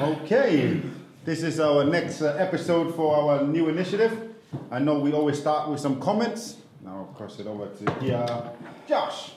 Okay, 0.00 0.80
this 1.24 1.42
is 1.42 1.60
our 1.60 1.84
next 1.84 2.22
uh, 2.22 2.34
episode 2.38 2.94
for 2.94 3.14
our 3.14 3.46
new 3.46 3.68
initiative. 3.68 4.34
I 4.70 4.78
know 4.78 4.98
we 4.98 5.12
always 5.12 5.38
start 5.38 5.68
with 5.68 5.80
some 5.80 6.00
comments. 6.00 6.56
Now 6.82 6.96
I'll 6.96 7.14
cross 7.14 7.38
it 7.38 7.46
over 7.46 7.66
to 7.68 7.92
here. 8.00 8.52
Josh, 8.88 9.32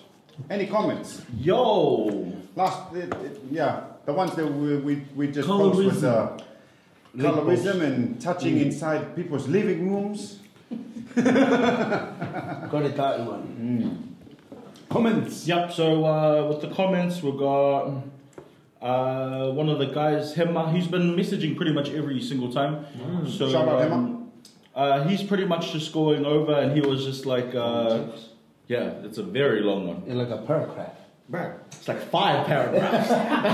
any 0.50 0.66
comments? 0.68 1.22
Yo! 1.38 2.34
Last, 2.56 2.94
it, 2.96 3.14
it, 3.16 3.42
yeah, 3.52 3.84
the 4.06 4.14
ones 4.14 4.34
that 4.36 4.46
we, 4.48 4.78
we, 4.78 4.96
we 5.14 5.28
just 5.28 5.48
posted 5.48 5.86
was 5.88 6.04
uh, 6.04 6.38
colorism 7.18 7.82
and 7.82 8.22
touching 8.22 8.56
mm. 8.56 8.64
inside 8.64 9.16
people's 9.16 9.48
living 9.48 9.94
rooms. 9.94 10.40
Got 11.16 11.26
it 12.84 12.96
that 12.96 13.20
one. 13.20 14.16
Mm. 14.80 14.90
Comments. 14.90 15.48
Yep. 15.48 15.74
So 15.74 16.06
uh, 16.06 16.48
with 16.48 16.62
the 16.62 16.74
comments, 16.74 17.22
we 17.22 17.32
got 17.32 18.04
uh, 18.86 19.50
one 19.50 19.68
of 19.68 19.80
the 19.80 19.88
guys, 19.88 20.36
Hema. 20.36 20.72
He's 20.72 20.86
been 20.86 21.16
messaging 21.16 21.56
pretty 21.58 21.74
much 21.74 21.90
every 21.90 22.22
single 22.22 22.54
time. 22.54 22.86
Mm. 22.96 23.28
So 23.28 23.50
shout 23.52 23.68
out 23.68 23.82
um, 23.82 23.92
Hema. 23.92 24.22
Uh, 24.76 25.08
he's 25.08 25.24
pretty 25.24 25.46
much 25.46 25.72
just 25.72 25.92
going 25.92 26.24
over, 26.24 26.54
and 26.54 26.72
he 26.72 26.82
was 26.82 27.04
just 27.04 27.26
like, 27.26 27.56
uh, 27.56 28.04
yeah, 28.68 29.04
it's 29.04 29.18
a 29.18 29.24
very 29.24 29.62
long 29.62 29.88
one. 29.88 30.18
like 30.18 30.30
a 30.30 30.38
paragraph. 30.38 30.94
Bro, 31.28 31.56
it's 31.68 31.88
like 31.88 32.04
five 32.12 32.46
paragraphs. 32.46 33.10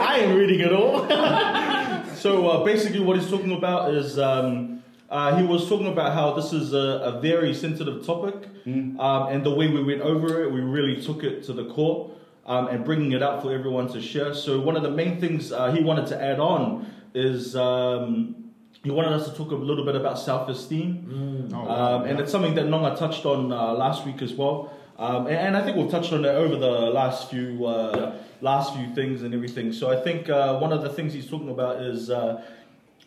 I 0.00 0.18
ain't 0.20 0.38
reading 0.38 0.60
it 0.60 0.72
all. 0.72 1.08
so 2.14 2.46
uh, 2.46 2.62
basically, 2.64 3.00
what 3.00 3.18
he's 3.18 3.28
talking 3.28 3.50
about 3.52 3.92
is 3.94 4.16
um, 4.16 4.84
uh, 5.10 5.36
he 5.36 5.42
was 5.44 5.68
talking 5.68 5.88
about 5.88 6.14
how 6.14 6.34
this 6.34 6.52
is 6.52 6.72
a, 6.72 7.00
a 7.02 7.20
very 7.20 7.52
sensitive 7.52 8.06
topic, 8.06 8.64
mm. 8.64 8.96
um, 9.00 9.32
and 9.32 9.42
the 9.42 9.50
way 9.50 9.66
we 9.66 9.82
went 9.82 10.02
over 10.02 10.44
it, 10.44 10.52
we 10.52 10.60
really 10.60 11.02
took 11.02 11.24
it 11.24 11.42
to 11.46 11.52
the 11.52 11.64
core. 11.64 12.12
Um, 12.46 12.68
and 12.68 12.84
bringing 12.84 13.10
it 13.10 13.24
up 13.24 13.42
for 13.42 13.52
everyone 13.52 13.88
to 13.88 14.00
share. 14.00 14.32
So 14.32 14.60
one 14.60 14.76
of 14.76 14.84
the 14.84 14.90
main 14.90 15.20
things 15.20 15.50
uh, 15.50 15.72
he 15.72 15.82
wanted 15.82 16.06
to 16.06 16.22
add 16.22 16.38
on 16.38 16.86
is 17.12 17.56
um, 17.56 18.46
he 18.84 18.90
wanted 18.92 19.12
us 19.14 19.28
to 19.28 19.36
talk 19.36 19.50
a 19.50 19.56
little 19.56 19.84
bit 19.84 19.96
about 19.96 20.16
self-esteem, 20.16 21.50
mm. 21.50 21.54
oh, 21.54 21.68
um, 21.68 22.04
and 22.04 22.20
it's 22.20 22.30
something 22.30 22.54
that 22.54 22.66
Nonga 22.66 22.96
touched 22.96 23.26
on 23.26 23.52
uh, 23.52 23.72
last 23.72 24.06
week 24.06 24.22
as 24.22 24.32
well. 24.32 24.72
Um, 24.98 25.26
and, 25.26 25.36
and, 25.36 25.56
I 25.56 25.62
think 25.62 25.76
we've 25.76 25.90
touched 25.90 26.12
on 26.12 26.24
it 26.24 26.28
over 26.28 26.56
the 26.56 26.70
last 26.70 27.28
few 27.28 27.66
uh, 27.66 28.12
yeah. 28.14 28.22
last 28.40 28.74
few 28.74 28.94
things 28.94 29.22
and 29.22 29.34
everything. 29.34 29.72
So 29.72 29.90
I 29.90 30.00
think 30.00 30.30
uh, 30.30 30.58
one 30.58 30.72
of 30.72 30.82
the 30.82 30.88
things 30.88 31.12
he's 31.12 31.28
talking 31.28 31.50
about 31.50 31.82
is 31.82 32.10
uh, 32.10 32.42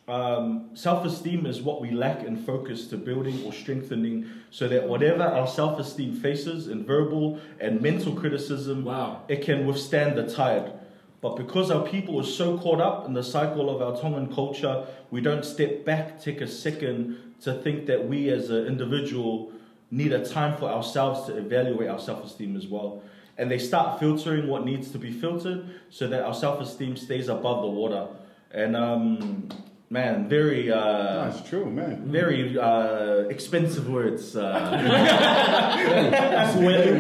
um, 0.10 0.70
self-esteem 0.74 1.46
is 1.46 1.62
what 1.62 1.82
we 1.82 1.92
lack 1.92 2.24
in 2.24 2.36
focus 2.36 2.88
to 2.88 2.98
building 2.98 3.44
or 3.46 3.54
strengthening, 3.54 4.30
so 4.50 4.68
that 4.68 4.88
whatever 4.88 5.24
our 5.24 5.48
self-esteem 5.48 6.16
faces 6.16 6.68
in 6.68 6.86
verbal 6.86 7.40
and 7.60 7.82
mental 7.82 8.16
criticism, 8.16 8.86
wow. 8.86 9.24
it 9.28 9.44
can 9.44 9.66
withstand 9.66 10.18
the 10.18 10.28
tide. 10.30 10.74
But 11.22 11.36
because 11.36 11.70
our 11.70 11.86
people 11.86 12.20
are 12.20 12.26
so 12.26 12.58
caught 12.58 12.80
up 12.80 13.06
in 13.06 13.14
the 13.14 13.24
cycle 13.24 13.70
of 13.70 13.82
our 13.82 14.00
Tongan 14.02 14.34
culture, 14.34 14.88
we 15.12 15.22
don't 15.22 15.44
step 15.44 15.84
back, 15.86 16.22
take 16.22 16.42
a 16.42 16.48
second 16.48 17.36
to 17.42 17.54
think 17.54 17.86
that 17.88 18.08
we 18.08 18.30
as 18.30 18.50
an 18.50 18.66
individual 18.68 19.52
need 19.92 20.14
a 20.14 20.26
time 20.26 20.58
for 20.58 20.70
ourselves 20.70 21.26
to 21.28 21.38
evaluate 21.38 21.90
our 21.90 22.00
self 22.00 22.24
esteem 22.24 22.56
as 22.56 22.68
well. 22.68 23.04
And 23.38 23.50
they 23.50 23.58
start 23.58 24.00
filtering 24.00 24.48
what 24.48 24.66
needs 24.66 24.92
to 24.92 24.98
be 24.98 25.12
filtered 25.12 25.70
so 25.90 26.08
that 26.08 26.24
our 26.24 26.34
self 26.34 26.62
esteem 26.62 26.96
stays 26.96 27.28
above 27.28 27.62
the 27.62 27.70
water. 27.70 28.08
And 28.52 28.76
um, 28.76 29.50
Man, 29.92 30.30
very. 30.30 30.72
Uh, 30.72 31.30
That's 31.30 31.50
true, 31.50 31.66
man. 31.66 32.12
Very 32.12 32.58
uh, 32.58 33.28
expensive 33.30 33.90
words. 33.90 34.36
Uh, 34.36 34.46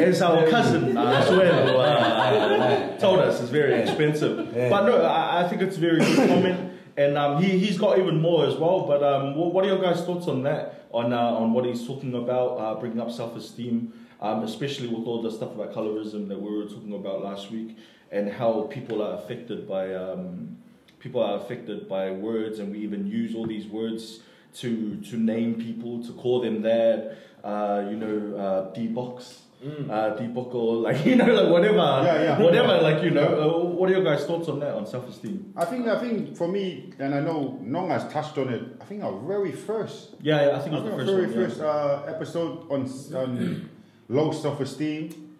as 0.09 0.21
our 0.23 0.49
cousin 0.49 0.97
uh, 0.97 1.23
Suelo, 1.23 1.77
uh, 1.77 2.97
told 2.97 3.19
us, 3.19 3.41
it's 3.41 3.51
very 3.51 3.79
expensive. 3.81 4.37
But 4.53 4.85
no, 4.85 5.03
I, 5.03 5.45
I 5.45 5.47
think 5.47 5.61
it's 5.61 5.77
a 5.77 5.79
very 5.79 5.99
good 5.99 6.29
comment. 6.29 6.73
And 6.97 7.17
um, 7.17 7.41
he, 7.41 7.59
he's 7.59 7.77
got 7.77 7.99
even 7.99 8.19
more 8.19 8.47
as 8.47 8.55
well. 8.55 8.87
But 8.87 9.03
um, 9.03 9.35
what, 9.35 9.63
are 9.63 9.67
your 9.67 9.81
guys' 9.81 10.03
thoughts 10.03 10.27
on 10.27 10.41
that? 10.43 10.87
On, 10.91 11.13
uh, 11.13 11.17
on 11.17 11.53
what 11.53 11.65
he's 11.65 11.85
talking 11.85 12.15
about, 12.15 12.57
uh, 12.57 12.79
bringing 12.79 12.99
up 12.99 13.11
self 13.11 13.37
esteem, 13.37 13.93
um, 14.19 14.41
especially 14.41 14.87
with 14.87 15.05
all 15.05 15.21
the 15.21 15.31
stuff 15.31 15.53
about 15.53 15.73
colorism 15.73 16.27
that 16.27 16.41
we 16.41 16.57
were 16.57 16.65
talking 16.65 16.95
about 16.95 17.23
last 17.23 17.51
week, 17.51 17.77
and 18.11 18.31
how 18.31 18.63
people 18.63 19.03
are 19.03 19.13
affected 19.13 19.67
by. 19.67 19.93
Um, 19.93 20.57
people 20.99 21.21
are 21.23 21.37
affected 21.37 21.87
by 21.87 22.11
words, 22.11 22.59
and 22.59 22.71
we 22.71 22.79
even 22.79 23.07
use 23.07 23.35
all 23.35 23.47
these 23.47 23.67
words 23.67 24.19
to 24.55 24.97
to 25.09 25.17
name 25.17 25.55
people, 25.55 26.03
to 26.03 26.13
call 26.13 26.41
them 26.41 26.61
that. 26.61 27.17
Uh, 27.43 27.87
you 27.89 27.95
know, 27.95 28.35
uh, 28.35 28.73
D-box. 28.73 29.43
Mm. 29.63 29.89
Uh, 29.89 30.57
or 30.57 30.75
like 30.77 31.05
you 31.05 31.15
know, 31.15 31.25
like 31.25 31.51
whatever, 31.51 31.75
yeah, 31.77 32.23
yeah. 32.23 32.39
whatever, 32.41 32.81
like 32.81 33.03
you 33.03 33.11
know. 33.11 33.27
Uh, 33.27 33.65
what 33.65 33.89
are 33.89 33.93
your 33.93 34.03
guys' 34.03 34.25
thoughts 34.25 34.47
on 34.47 34.59
that 34.59 34.73
on 34.73 34.85
self-esteem? 34.85 35.53
I 35.57 35.65
think, 35.65 35.87
I 35.87 35.99
think 35.99 36.37
for 36.37 36.47
me, 36.47 36.93
and 36.97 37.13
I 37.13 37.19
know 37.19 37.59
Nong 37.61 37.89
has 37.89 38.09
touched 38.11 38.37
on 38.37 38.49
it. 38.49 38.63
I 38.79 38.85
think 38.85 39.03
our 39.03 39.17
very 39.19 39.51
first, 39.51 40.15
yeah, 40.21 40.47
yeah 40.47 40.57
I 40.57 40.59
think 40.59 40.75
it 40.75 40.81
was 40.81 40.83
the 40.85 40.91
first, 40.91 41.11
very 41.11 41.25
one, 41.25 41.33
first 41.33 41.61
uh, 41.61 42.03
episode 42.07 42.71
on 42.71 42.89
on 43.15 43.69
low 44.07 44.31
self-esteem. 44.31 45.37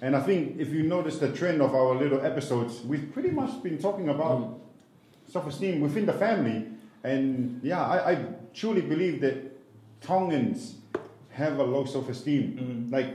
And 0.00 0.16
I 0.16 0.20
think 0.20 0.58
if 0.58 0.70
you 0.70 0.84
notice 0.84 1.18
the 1.18 1.32
trend 1.32 1.60
of 1.60 1.74
our 1.74 1.94
little 1.94 2.24
episodes, 2.24 2.80
we've 2.84 3.12
pretty 3.12 3.30
much 3.30 3.62
been 3.62 3.78
talking 3.78 4.08
about 4.08 4.40
mm 4.40 4.60
self-esteem 5.28 5.80
within 5.80 6.06
the 6.06 6.12
family. 6.12 6.66
And 7.04 7.60
yeah, 7.62 7.84
I, 7.84 8.12
I 8.12 8.26
truly 8.54 8.80
believe 8.80 9.20
that 9.20 9.36
Tongans 10.00 10.74
have 11.30 11.58
a 11.58 11.62
low 11.62 11.84
self-esteem. 11.84 12.42
Mm-hmm. 12.42 12.94
Like, 12.94 13.14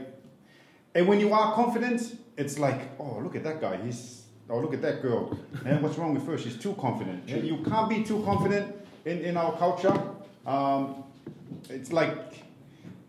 and 0.94 1.06
when 1.06 1.20
you 1.20 1.32
are 1.32 1.54
confident, 1.54 2.18
it's 2.36 2.58
like, 2.58 2.80
oh, 2.98 3.20
look 3.22 3.36
at 3.36 3.44
that 3.44 3.60
guy. 3.60 3.76
He's 3.84 4.24
oh, 4.48 4.58
look 4.58 4.74
at 4.74 4.82
that 4.82 5.02
girl. 5.02 5.38
And 5.64 5.82
what's 5.82 5.98
wrong 5.98 6.14
with 6.14 6.26
her? 6.26 6.38
She's 6.38 6.58
too 6.58 6.74
confident. 6.74 7.28
And 7.28 7.44
you 7.46 7.58
can't 7.58 7.88
be 7.88 8.02
too 8.02 8.22
confident 8.24 8.74
in, 9.04 9.20
in 9.20 9.36
our 9.36 9.56
culture. 9.56 9.94
Um, 10.46 11.04
it's 11.70 11.92
like 11.92 12.44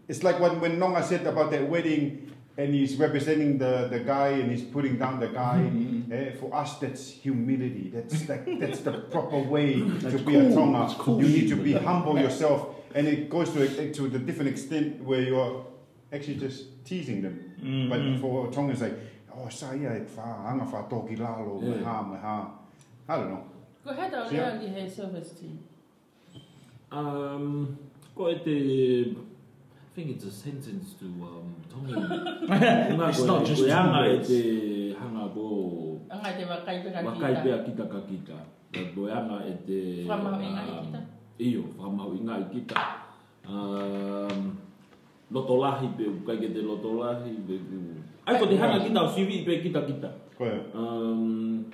it's 0.07 0.23
like 0.23 0.39
when, 0.39 0.59
when 0.61 0.77
Nonga 0.77 1.03
said 1.03 1.25
about 1.25 1.51
that 1.51 1.67
wedding 1.67 2.24
and 2.57 2.73
he's 2.73 2.95
representing 2.95 3.57
the, 3.57 3.88
the 3.91 3.99
guy 3.99 4.29
and 4.29 4.49
he's 4.51 4.63
putting 4.63 4.97
down 4.97 5.19
the 5.19 5.27
guy. 5.27 5.57
Mm-hmm. 5.57 6.11
Uh, 6.11 6.39
for 6.39 6.55
us, 6.55 6.77
that's 6.79 7.09
humility. 7.09 7.91
That's 7.93 8.29
like, 8.29 8.59
that's 8.59 8.79
the 8.81 8.93
proper 8.93 9.39
way 9.39 9.73
to 9.75 10.17
be 10.19 10.33
cool. 10.33 10.51
a 10.51 10.55
Tonga. 10.55 10.95
Cool. 10.97 11.23
You 11.23 11.27
need 11.27 11.49
to 11.49 11.55
be 11.55 11.73
humble 11.73 12.17
yourself, 12.17 12.75
and 12.93 13.07
it 13.07 13.29
goes 13.29 13.51
to 13.53 13.63
a, 13.63 13.91
to 13.91 14.07
the 14.07 14.19
different 14.19 14.51
extent 14.51 15.01
where 15.03 15.21
you 15.21 15.39
are 15.39 15.63
actually 16.13 16.35
just 16.35 16.85
teasing 16.85 17.21
them. 17.21 17.53
Mm-hmm. 17.61 17.89
But 17.89 18.21
for 18.21 18.51
Tongans, 18.51 18.81
like, 18.81 18.97
oh, 19.35 19.49
saya 19.49 19.99
fa 20.05 20.45
anga 20.47 20.66
fa 20.66 20.85
toki 20.89 21.17
lalo 21.17 21.59
me 21.59 21.83
ha 21.83 22.03
ha. 22.03 22.51
I 23.07 23.17
don't 23.17 23.29
know. 23.29 23.43
Go 23.83 23.91
ahead, 23.91 24.13
I'll 24.13 24.33
yeah. 24.33 24.87
self-esteem. 24.87 25.59
Um, 26.91 27.77
ko 28.16 28.29
e 28.29 29.16
te 29.95 30.01
think 30.01 30.16
it's 30.17 30.25
a 30.25 30.31
sentence 30.31 30.94
to 31.00 31.06
um, 31.23 31.56
Tongi. 31.72 31.95
it's 33.09 33.23
not 33.23 33.45
just 33.45 33.63
two 33.63 33.72
words. 33.72 34.29
hanga 35.00 35.25
bo 35.31 36.01
Anga 36.11 36.35
te 36.35 36.44
wakai 36.44 36.83
peka 36.83 37.00
kita. 37.00 37.16
Wakai 37.16 37.33
peka 37.39 37.59
kita 37.63 37.83
ka 37.88 38.00
kita. 38.03 38.38
Boyanga 38.91 39.39
e 39.47 39.55
te... 39.63 40.03
Whamau 40.03 40.35
inga 40.35 40.61
i 40.67 40.75
kita. 40.84 41.00
Iyo, 41.39 41.63
whamau 41.79 42.11
inga 42.11 42.44
i 42.44 42.45
kita. 42.51 42.75
Um, 43.47 44.59
lotolahi 45.31 45.88
pe, 45.95 46.03
kai 46.28 46.38
ke 46.44 46.51
te 46.51 46.59
lotolahi 46.59 47.31
pe. 47.47 47.55
Ai 48.28 48.35
ko 48.35 48.51
te 48.51 48.59
hanga 48.59 48.84
kita 48.84 49.00
o 49.00 49.07
sivi 49.07 49.47
pe 49.47 49.63
kita 49.63 49.79
kita. 49.88 50.11
Koe. 50.35 50.51
Um, 50.75 51.72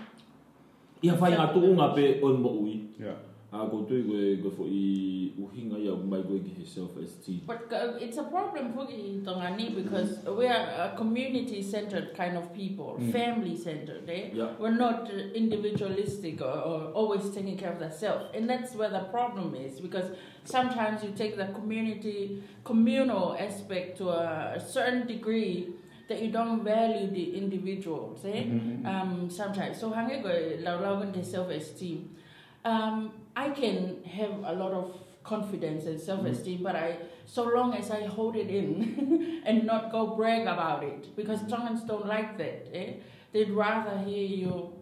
ia 1.01 1.17
whai 1.17 1.33
ngā 1.33 1.49
tuunga 1.57 1.97
pe 1.97 2.21
on 2.21 2.37
mo 2.37 2.53
ui. 2.61 2.85
Yeah. 3.01 3.17
A 3.53 3.67
ko 3.67 3.83
tu 3.83 3.99
ko 4.07 4.15
ko 4.43 4.49
fo 4.55 4.63
i 4.63 5.33
uhinga 5.35 5.77
ya 5.85 5.95
mai 6.11 6.21
ko 6.23 6.39
ki 6.39 6.63
self 6.65 6.95
esteem 6.95 7.41
but 7.45 7.73
uh, 7.73 7.99
it's 7.99 8.17
a 8.17 8.23
problem 8.23 8.71
for 8.73 8.85
tongani 9.27 9.75
because 9.75 10.19
mm. 10.19 10.37
we 10.37 10.47
are 10.47 10.67
a 10.85 10.95
community 10.95 11.61
centered 11.61 12.15
kind 12.15 12.37
of 12.37 12.53
people 12.53 12.95
mm. 12.97 13.11
family 13.11 13.57
centered 13.57 14.09
eh? 14.09 14.29
yeah. 14.33 14.55
we're 14.57 14.77
not 14.85 15.11
individualistic 15.35 16.39
or, 16.39 16.55
or 16.71 16.79
always 16.93 17.29
taking 17.31 17.57
care 17.57 17.73
of 17.73 17.79
themselves 17.79 18.23
and 18.33 18.49
that's 18.49 18.73
where 18.73 18.89
the 18.89 19.03
problem 19.11 19.53
is 19.53 19.81
because 19.81 20.15
sometimes 20.45 21.03
you 21.03 21.11
take 21.11 21.35
the 21.35 21.47
community 21.47 22.41
communal 22.63 23.35
aspect 23.37 23.97
to 23.97 24.09
a, 24.09 24.53
a 24.55 24.59
certain 24.61 25.05
degree 25.05 25.73
that 26.07 26.21
you 26.21 26.31
don't 26.31 26.63
value 26.63 27.07
the 27.11 27.35
individuals 27.35 28.23
eh? 28.23 28.43
mm-hmm. 28.43 28.85
um, 28.85 29.29
sometimes 29.29 29.77
so 29.77 29.91
hange 29.91 30.23
go 30.23 30.31
lau 30.63 30.79
lau 30.79 31.21
self 31.21 31.49
esteem 31.49 32.15
um, 32.63 33.11
I 33.35 33.49
can 33.49 34.03
have 34.03 34.31
a 34.43 34.53
lot 34.53 34.71
of 34.71 34.95
confidence 35.23 35.85
and 35.85 35.99
self-esteem, 35.99 36.59
mm. 36.59 36.63
but 36.63 36.75
I, 36.75 36.97
so 37.25 37.43
long 37.43 37.73
as 37.73 37.91
I 37.91 38.05
hold 38.05 38.35
it 38.35 38.49
in 38.49 39.41
and 39.45 39.65
not 39.65 39.91
go 39.91 40.07
brag 40.15 40.43
about 40.47 40.83
it, 40.83 41.15
because 41.15 41.41
Tongans 41.43 41.83
don't 41.83 42.07
like 42.07 42.37
that. 42.37 42.67
Eh? 42.73 42.93
They'd 43.31 43.51
rather 43.51 43.97
hear 43.99 44.25
you. 44.25 44.73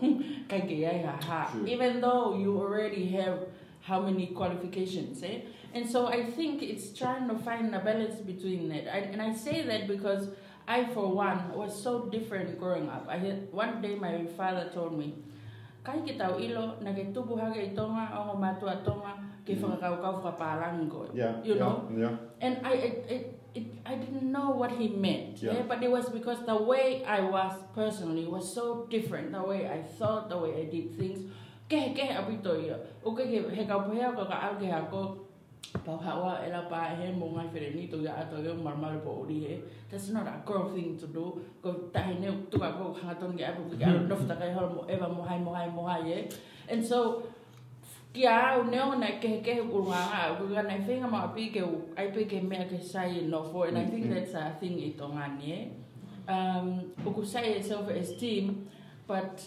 Even 1.68 2.00
though 2.00 2.34
you 2.36 2.58
already 2.58 3.06
have 3.10 3.40
how 3.82 4.00
many 4.00 4.28
qualifications, 4.28 5.22
eh? 5.22 5.40
And 5.74 5.88
so 5.88 6.06
I 6.06 6.24
think 6.24 6.62
it's 6.62 6.96
trying 6.96 7.28
to 7.28 7.34
find 7.36 7.74
a 7.74 7.80
balance 7.80 8.20
between 8.20 8.68
that. 8.70 8.94
I, 8.94 8.98
and 8.98 9.20
I 9.20 9.34
say 9.34 9.62
that 9.62 9.88
because 9.88 10.28
I, 10.66 10.84
for 10.94 11.08
one, 11.12 11.52
was 11.52 11.82
so 11.82 12.06
different 12.06 12.58
growing 12.58 12.88
up. 12.88 13.06
I 13.08 13.18
had, 13.18 13.52
one 13.52 13.82
day 13.82 13.94
my 13.94 14.24
father 14.36 14.70
told 14.72 14.98
me, 14.98 15.14
kai 15.82 15.98
ki 16.06 16.14
tau 16.14 16.38
ilo 16.38 16.78
na 16.78 16.94
ke 16.94 17.10
tupu 17.10 17.34
hake 17.34 17.58
i 17.58 17.70
tonga 17.74 18.06
o 18.14 18.18
ngo 18.30 18.34
matua 18.38 18.74
tonga 18.86 19.18
ke 19.42 19.58
mm. 19.58 19.62
whakakaukau 19.66 20.22
whakaparango. 20.22 21.10
Yeah. 21.10 21.42
You 21.42 21.58
know? 21.58 21.90
Yeah. 21.90 22.14
And 22.38 22.62
I, 22.62 22.72
it, 22.78 22.94
it, 23.10 23.22
it, 23.54 23.66
I 23.84 23.98
didn't 23.98 24.30
know 24.30 24.50
what 24.54 24.70
he 24.70 24.88
meant. 24.88 25.42
Yeah. 25.42 25.58
Yeah. 25.58 25.62
But 25.66 25.82
it 25.82 25.90
was 25.90 26.08
because 26.10 26.46
the 26.46 26.54
way 26.54 27.02
I 27.04 27.20
was 27.20 27.52
personally 27.74 28.26
was 28.26 28.46
so 28.46 28.86
different. 28.86 29.32
The 29.32 29.42
way 29.42 29.66
I 29.66 29.82
thought, 29.82 30.30
the 30.30 30.38
way 30.38 30.62
I 30.62 30.70
did 30.70 30.94
things. 30.94 31.26
Ke 31.66 31.90
ke 31.90 32.06
apito 32.14 32.54
ia. 32.54 32.78
O 33.02 33.14
ke 33.18 33.26
ke 33.26 33.50
he 33.50 33.66
kau 33.66 33.82
pehea 33.90 34.14
ko 34.14 34.22
ka 34.30 34.38
au 34.50 34.54
ke 34.62 34.70
hako. 34.70 35.26
Pau 35.84 35.96
hawa 35.96 36.44
e 36.44 36.50
la 36.50 36.68
pa 36.68 36.94
he 36.94 37.10
mo 37.12 37.32
ngai 37.32 37.48
where 37.52 37.70
ni 37.72 37.86
to 37.88 38.02
ia 38.02 38.12
ato 38.12 38.42
ia 38.42 38.54
marmar 38.54 38.98
po 39.04 39.24
ori 39.24 39.38
he. 39.40 39.54
That's 39.90 40.10
not 40.10 40.26
a 40.26 40.42
girl 40.44 40.68
thing 40.68 40.98
to 40.98 41.06
do. 41.06 41.40
Ko 41.62 41.88
tahi 41.92 42.20
ne 42.20 42.28
tu 42.50 42.58
ka 42.58 42.72
ko 42.76 42.92
hangaton 42.92 43.38
ke 43.38 43.42
apu 43.46 43.72
ke 43.72 43.80
apu 43.80 44.04
nofta 44.10 44.34
kai 44.38 44.52
hol 44.52 44.68
mo 44.68 44.82
eva 44.88 45.08
mo 45.08 45.22
hai 45.22 45.38
mo 45.38 45.54
hai 45.54 45.68
mo 45.68 45.86
hai 45.86 46.02
e. 46.06 46.18
And 46.68 46.84
so 46.84 47.22
Kia 48.12 48.28
au 48.28 48.64
neo 48.64 48.94
na 49.00 49.06
ke 49.16 49.40
ke 49.40 49.64
uranga 49.72 50.36
u 50.36 50.52
ga 50.52 50.62
na 50.68 50.76
finga 50.76 51.08
ma 51.08 51.32
pi 51.32 51.48
ke 51.48 51.64
ai 51.96 52.12
pe 52.12 52.24
ke 52.28 52.42
me 52.44 52.60
ke 52.68 52.76
sai 52.76 53.24
no 53.24 53.42
for 53.42 53.68
and 53.68 53.78
I 53.78 53.86
think 53.86 54.12
that's 54.12 54.34
a 54.34 54.52
thing 54.60 54.76
i 54.84 54.92
tonga 54.98 55.32
ni. 55.40 55.72
Um 56.28 56.92
ku 57.00 57.24
sai 57.24 57.56
self 57.62 57.88
esteem 57.88 58.68
but 59.08 59.40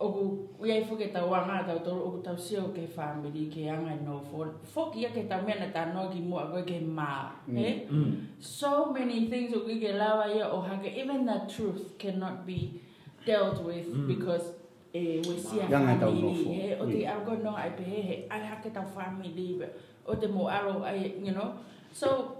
o 0.00 0.06
ku 0.14 0.22
ia 0.66 0.78
i 0.78 0.84
fuke 0.86 1.10
ta 1.12 1.24
wanga 1.26 1.66
ta 1.66 1.74
to 1.82 1.90
o 1.90 2.08
ku 2.14 2.18
ta 2.22 2.30
sio 2.38 2.70
ke 2.70 2.86
family 2.86 3.50
ke 3.50 3.66
anga 3.66 3.94
no 4.06 4.20
for 4.30 4.46
fok 4.74 4.94
ia 4.94 5.10
ke 5.10 5.26
ta 5.28 5.42
me 5.42 5.54
na 5.58 5.66
ta 5.74 5.90
no 5.90 6.06
ki 6.12 6.20
mo 6.22 6.38
ko 6.54 6.62
ke 6.62 6.78
ma 6.86 7.34
eh 7.50 7.82
Mm. 7.90 8.38
so 8.38 8.92
many 8.94 9.26
things 9.26 9.50
o 9.54 9.66
ke 9.66 9.90
lawa 9.98 10.30
ia 10.30 10.46
o 10.46 10.60
hake 10.62 10.94
even 10.94 11.26
the 11.26 11.38
truth 11.50 11.98
cannot 11.98 12.46
be 12.46 12.78
dealt 13.26 13.58
with 13.66 13.90
Mm. 13.90 14.06
because 14.06 14.54
eh 14.94 15.18
we 15.26 15.34
see 15.36 15.58
a 15.60 15.66
tau 15.66 15.82
family 16.14 16.46
he? 16.46 16.74
O 16.78 16.86
te 16.86 17.02
algo 17.04 17.42
no 17.42 17.52
ai 17.58 17.70
pe 17.74 17.82
he 17.82 18.24
ai 18.30 18.38
hake 18.40 18.70
ta 18.72 18.86
family 18.86 19.58
be 19.58 19.66
o 20.06 20.14
te 20.14 20.26
mo 20.30 20.46
aro 20.46 20.80
ai 20.86 21.18
you 21.18 21.34
know? 21.34 21.58
So 21.90 22.38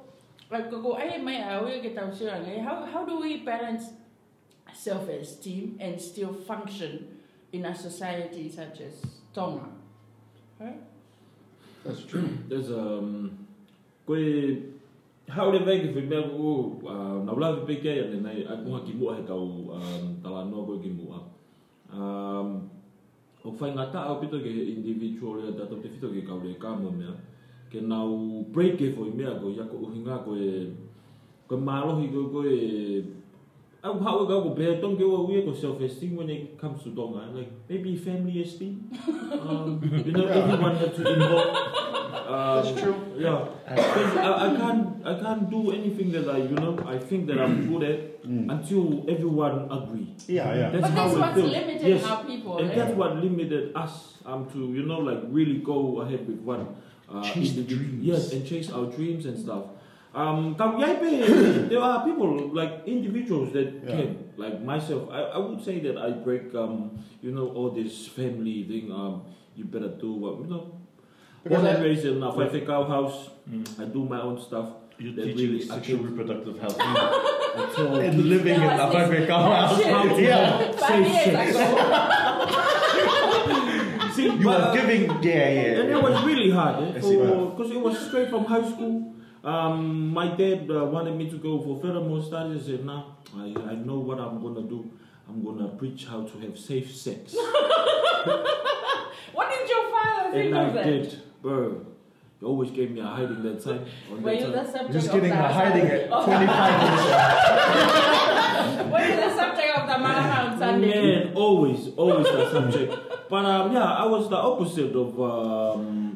like 0.49 0.71
go 0.71 0.95
ai 0.95 1.19
mai 1.19 1.43
a 1.43 1.59
we 1.67 1.83
ke 1.83 1.91
tau 1.91 2.07
ngai 2.15 2.63
how 2.63 2.87
how 2.87 3.03
do 3.05 3.19
we 3.19 3.43
balance 3.43 3.91
self 4.73 5.09
esteem 5.11 5.75
and 5.83 5.99
still 6.01 6.31
function 6.33 7.18
in 7.53 7.65
a 7.65 7.75
society 7.75 8.51
such 8.51 8.81
as 8.81 8.95
Tonga 9.33 9.69
right 10.61 10.81
That's 11.85 12.05
true. 12.05 12.29
There's 12.49 12.71
um 12.71 13.47
koe 14.07 14.19
hau 15.29 15.51
le 15.53 15.61
vei 15.65 15.79
ke 15.81 15.95
whi 15.95 16.03
mea 16.11 16.23
ko 16.23 16.81
na 17.25 17.33
wala 17.33 17.57
vi 17.57 17.75
peke 17.75 17.95
ia 17.95 18.21
nei 18.21 18.45
a 18.45 18.57
kunga 18.57 18.85
ki 18.87 18.93
mua 18.93 19.17
he 19.17 19.23
kau 19.23 19.73
um, 19.73 20.21
tala 20.23 20.45
noa 20.45 20.67
koe 20.67 20.83
ki 20.83 20.91
mua. 20.91 21.23
Um, 21.93 22.71
o 23.45 23.55
whai 23.61 23.71
ngā 23.73 23.87
ta 23.93 24.05
au 24.11 24.19
pito 24.21 24.41
ke 24.43 24.53
individual 24.75 25.45
ia 25.45 25.53
tato 25.53 25.81
te 25.81 25.89
whito 25.89 26.13
ke 26.13 26.27
kau 26.27 26.41
le 26.43 26.55
ka 26.61 26.75
mo 26.75 26.91
mea 26.91 27.15
ke 27.71 27.81
nau 27.81 28.45
break 28.53 28.77
ke 28.79 28.93
whoi 28.97 29.15
mea 29.15 29.39
ko 29.41 29.55
ia 29.55 29.65
ko 29.71 29.81
uhinga 29.89 30.21
koe 30.27 30.75
koe 31.49 31.59
mālohi 31.71 32.11
koe 32.13 32.27
koe 32.35 32.55
Au 33.79 33.95
hau 34.03 34.27
kau 34.27 34.43
ko 34.43 34.51
pēr 34.59 34.81
tong 34.83 34.97
ke 34.99 35.07
ua 35.07 35.23
uia 35.23 35.45
ko 35.47 35.53
self-esteem 35.55 36.17
when 36.19 36.27
it 36.29 36.59
comes 36.59 36.83
to 36.83 36.91
Tonga. 36.91 37.31
Like, 37.31 37.47
maybe 37.71 37.95
family 37.95 38.43
esteem. 38.43 38.91
Um, 39.39 39.79
you 40.05 40.11
know, 40.11 40.27
everyone 40.27 40.75
has 40.83 40.91
to 40.99 41.03
involve. 41.07 41.55
Um, 42.29 42.59
That's 42.59 42.75
true. 42.83 42.99
Yeah, 43.17 43.47
'Cause 43.71 44.17
I, 44.19 44.31
I 44.47 44.49
can't 44.59 44.83
I 45.07 45.15
can't 45.23 45.47
do 45.49 45.71
anything 45.71 46.11
that 46.13 46.27
I 46.29 46.39
you 46.43 46.59
know 46.59 46.75
I 46.85 46.99
think 46.99 47.31
that 47.31 47.39
I'm 47.39 47.71
good 47.71 47.83
at 47.87 47.99
Mm. 48.29 48.51
until 48.51 49.07
everyone 49.09 49.71
agree. 49.73 50.13
Yeah, 50.27 50.53
yeah. 50.53 50.69
That's 50.75 50.91
but 50.91 50.91
how 50.93 51.07
that's 51.07 51.15
we 51.15 51.21
what's 51.23 51.39
feel. 51.39 51.49
limited 51.55 51.87
Yes. 51.89 52.03
how 52.05 52.17
people 52.29 52.59
And 52.59 52.69
eh? 52.69 52.75
that's 52.77 52.93
what 52.99 53.17
limited 53.25 53.73
us 53.79 54.19
um 54.27 54.45
to 54.53 54.59
you 54.75 54.85
know 54.85 54.99
like 55.01 55.23
really 55.33 55.63
go 55.65 56.03
ahead 56.05 56.27
with 56.29 56.43
one. 56.45 56.67
Uh, 57.09 57.23
Chase 57.25 57.55
the 57.57 57.63
individual- 57.65 57.79
dreams. 57.89 58.05
Yes, 58.05 58.23
and 58.37 58.43
chase 58.45 58.69
our 58.75 58.85
dreams 58.93 59.25
and 59.25 59.39
stuff. 59.39 59.71
Um, 60.19 60.59
kau 60.59 60.75
iai 60.83 60.99
there 61.71 61.79
are 61.79 62.03
people 62.03 62.51
like 62.51 62.83
individuals 62.91 63.55
that 63.55 63.71
Yeah. 63.87 64.03
can 64.03 64.35
like 64.35 64.59
myself. 64.67 65.07
I, 65.15 65.21
I 65.37 65.39
would 65.39 65.63
say 65.63 65.79
that 65.87 65.95
I 65.95 66.11
break 66.27 66.51
um 66.59 66.99
you 67.23 67.31
know 67.31 67.47
all 67.55 67.71
this 67.71 68.11
family 68.11 68.67
thing. 68.67 68.91
Um, 68.91 69.23
you 69.55 69.63
better 69.71 69.95
do 69.95 70.11
what 70.19 70.43
you 70.43 70.51
know. 70.51 70.75
Because 71.47 71.63
Born 71.63 71.71
I- 71.71 71.75
and 71.79 71.85
raised 71.87 72.03
in 72.11 72.19
a 72.19 72.35
five 72.35 72.51
cow 72.67 72.83
house. 72.83 73.31
Mm. 73.47 73.63
I 73.79 73.85
do 73.95 74.03
my 74.11 74.19
own 74.19 74.43
stuff. 74.43 74.75
You're 74.99 75.15
That 75.15 75.31
teaching 75.31 75.55
really- 75.55 75.63
sexual 75.63 76.03
reproductive 76.03 76.59
health. 76.59 76.75
I 76.83 77.71
told 77.79 78.03
and 78.03 78.19
living 78.27 78.59
in 78.59 78.63
Yeah, 78.67 78.75
a 78.75 78.91
it's- 78.91 78.95
five 78.99 79.11
house. 79.55 79.79
Shit. 79.79 79.87
how 79.87 80.03
to 80.03 80.19
Yeah. 80.19 80.59
have 80.59 80.75
Five 80.75 81.07
years 81.07 81.55
ago. 81.55 81.63
See, 84.19 84.27
You 84.27 84.43
but, 84.43 84.59
are 84.61 84.69
uh, 84.71 84.75
giving, 84.75 85.03
yeah, 85.23 85.47
yeah. 85.47 85.79
And 85.79 85.91
it 85.95 86.03
was 86.03 86.19
really 86.27 86.51
hard, 86.51 86.83
eh? 86.83 86.99
I. 86.99 87.55
Because 87.55 87.71
it 87.71 87.79
was 87.81 87.95
straight 88.11 88.27
from 88.35 88.45
high 88.51 88.67
school. 88.67 89.15
Um, 89.45 90.09
my 90.09 90.29
dad 90.29 90.69
uh, 90.71 90.85
wanted 90.87 91.15
me 91.17 91.31
to 91.31 91.37
go 91.39 91.61
for 91.61 91.81
furthermore 91.81 92.23
studies. 92.23 92.65
I 92.65 92.73
said, 92.73 92.85
nah, 92.85 93.05
I, 93.37 93.55
I 93.71 93.75
know 93.77 93.99
what 93.99 94.19
I'm 94.19 94.43
gonna 94.43 94.63
do. 94.67 94.91
I'm 95.29 95.45
gonna 95.45 95.69
preach 95.69 96.07
how 96.07 96.23
to 96.23 96.39
have 96.41 96.59
safe 96.59 96.95
sex. 96.95 97.37
What 99.33 99.51
did 99.51 99.69
your 99.69 99.91
father 99.91 100.33
think 100.33 100.55
and 100.55 100.57
of 100.57 100.71
I 100.71 100.83
that? 100.83 100.85
did, 100.85 101.23
bro. 101.43 101.87
He 102.41 102.47
always 102.47 102.71
gave 102.71 102.91
me 102.91 103.01
a 103.01 103.05
hiding 103.05 103.43
that 103.43 103.63
time. 103.63 103.85
On 104.11 104.23
Were 104.23 104.31
that 104.31 104.41
you 104.41 104.47
time. 104.47 104.53
the 104.53 104.65
subject 104.73 104.93
Just 104.93 105.07
of 105.09 105.13
kidding, 105.15 105.31
the 105.31 105.37
I'm 105.37 105.53
hiding 105.53 105.87
it. 105.87 106.11
of- 106.11 106.25
25 106.25 106.81
minutes. 106.81 107.05
Were 108.93 109.05
you 109.07 109.17
the 109.17 109.37
subject 109.37 109.79
of 109.79 109.87
the 109.87 109.95
malanga 109.95 110.53
on 110.53 110.59
Sunday? 110.59 110.89
Man, 111.25 111.35
always, 111.35 111.89
always 111.97 112.27
that 112.27 112.51
subject. 112.53 112.95
But 113.29 113.45
um, 113.45 113.73
yeah, 113.73 113.85
I 113.85 114.07
was 114.07 114.29
the 114.31 114.37
opposite 114.37 114.95
of 114.97 115.21
um, 115.21 116.15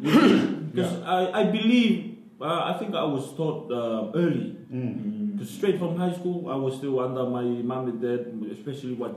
because 0.73 1.03
I, 1.05 1.41
I 1.41 1.45
believe 1.45 2.12
I 2.43 2.77
think 2.79 2.95
I 2.95 3.05
was 3.05 3.33
taught 3.35 3.71
uh, 3.71 4.11
early. 4.15 4.57
Mm. 4.73 5.33
Because 5.33 5.51
straight 5.51 5.79
from 5.79 5.97
high 5.97 6.13
school, 6.13 6.49
I 6.49 6.57
was 6.57 6.77
still 6.77 6.99
under 7.01 7.25
my 7.25 7.43
mom 7.43 7.89
and 7.89 8.01
dad, 8.01 8.33
especially 8.51 8.95
what 8.95 9.15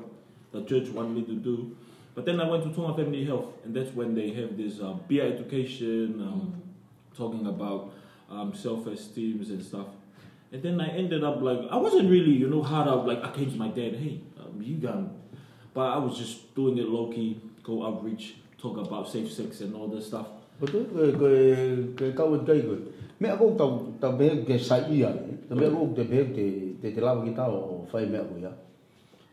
the 0.51 0.63
church 0.63 0.89
wanted 0.89 1.15
me 1.15 1.23
to 1.23 1.35
do. 1.35 1.75
But 2.13 2.25
then 2.25 2.39
I 2.39 2.49
went 2.49 2.63
to 2.63 2.71
Tonga 2.73 2.95
Family 2.95 3.25
Health, 3.25 3.51
and 3.65 3.75
that's 3.75 3.93
when 3.93 4.15
they 4.15 4.31
have 4.31 4.55
this 4.55 4.79
uh, 4.79 4.93
peer 5.07 5.27
education, 5.27 6.21
um, 6.21 6.61
talking 7.15 7.45
about 7.45 7.93
um, 8.29 8.53
self-esteem 8.53 9.45
and 9.49 9.63
stuff. 9.63 9.87
And 10.51 10.63
then 10.63 10.79
I 10.79 10.87
ended 10.87 11.23
up 11.23 11.41
like 11.41 11.59
I 11.69 11.75
wasn't 11.75 12.09
really, 12.09 12.31
you 12.31 12.47
know, 12.47 12.63
hard 12.63 12.87
up 12.87 13.05
Like 13.05 13.23
I 13.23 13.31
came 13.31 13.51
to 13.51 13.57
my 13.57 13.67
dad, 13.67 13.95
hey, 13.95 14.21
um, 14.39 14.61
you 14.61 14.77
got, 14.77 14.99
but 15.73 15.91
I 15.91 15.97
was 15.97 16.17
just 16.17 16.55
doing 16.55 16.77
it 16.77 16.87
low 16.87 17.11
key, 17.11 17.41
go 17.63 17.85
outreach, 17.85 18.35
talk 18.57 18.77
about 18.77 19.09
safe 19.09 19.31
sex 19.31 19.59
and 19.59 19.75
all 19.75 19.87
this 19.87 20.07
stuff. 20.07 20.27
Betul 20.61 20.87
ke 20.87 21.11
ke 21.19 21.31
ke 21.99 22.15
kau 22.15 22.31
me 23.19 23.27
ago 23.29 23.55
ta 23.55 23.65
ta 24.01 24.07
be 24.17 24.43
ke 24.43 24.59
sa 24.59 24.77
ia 24.87 25.11
ta 25.49 25.55
be 25.55 25.65
ago 25.65 25.93
te 25.95 26.03
be 26.03 26.19
te 26.35 26.45
te 26.81 26.87
te 26.91 26.99
lava 27.01 27.23
kita 27.23 27.47
o 27.47 27.85
fai 27.91 28.05
me 28.05 28.19
ya. 28.41 28.51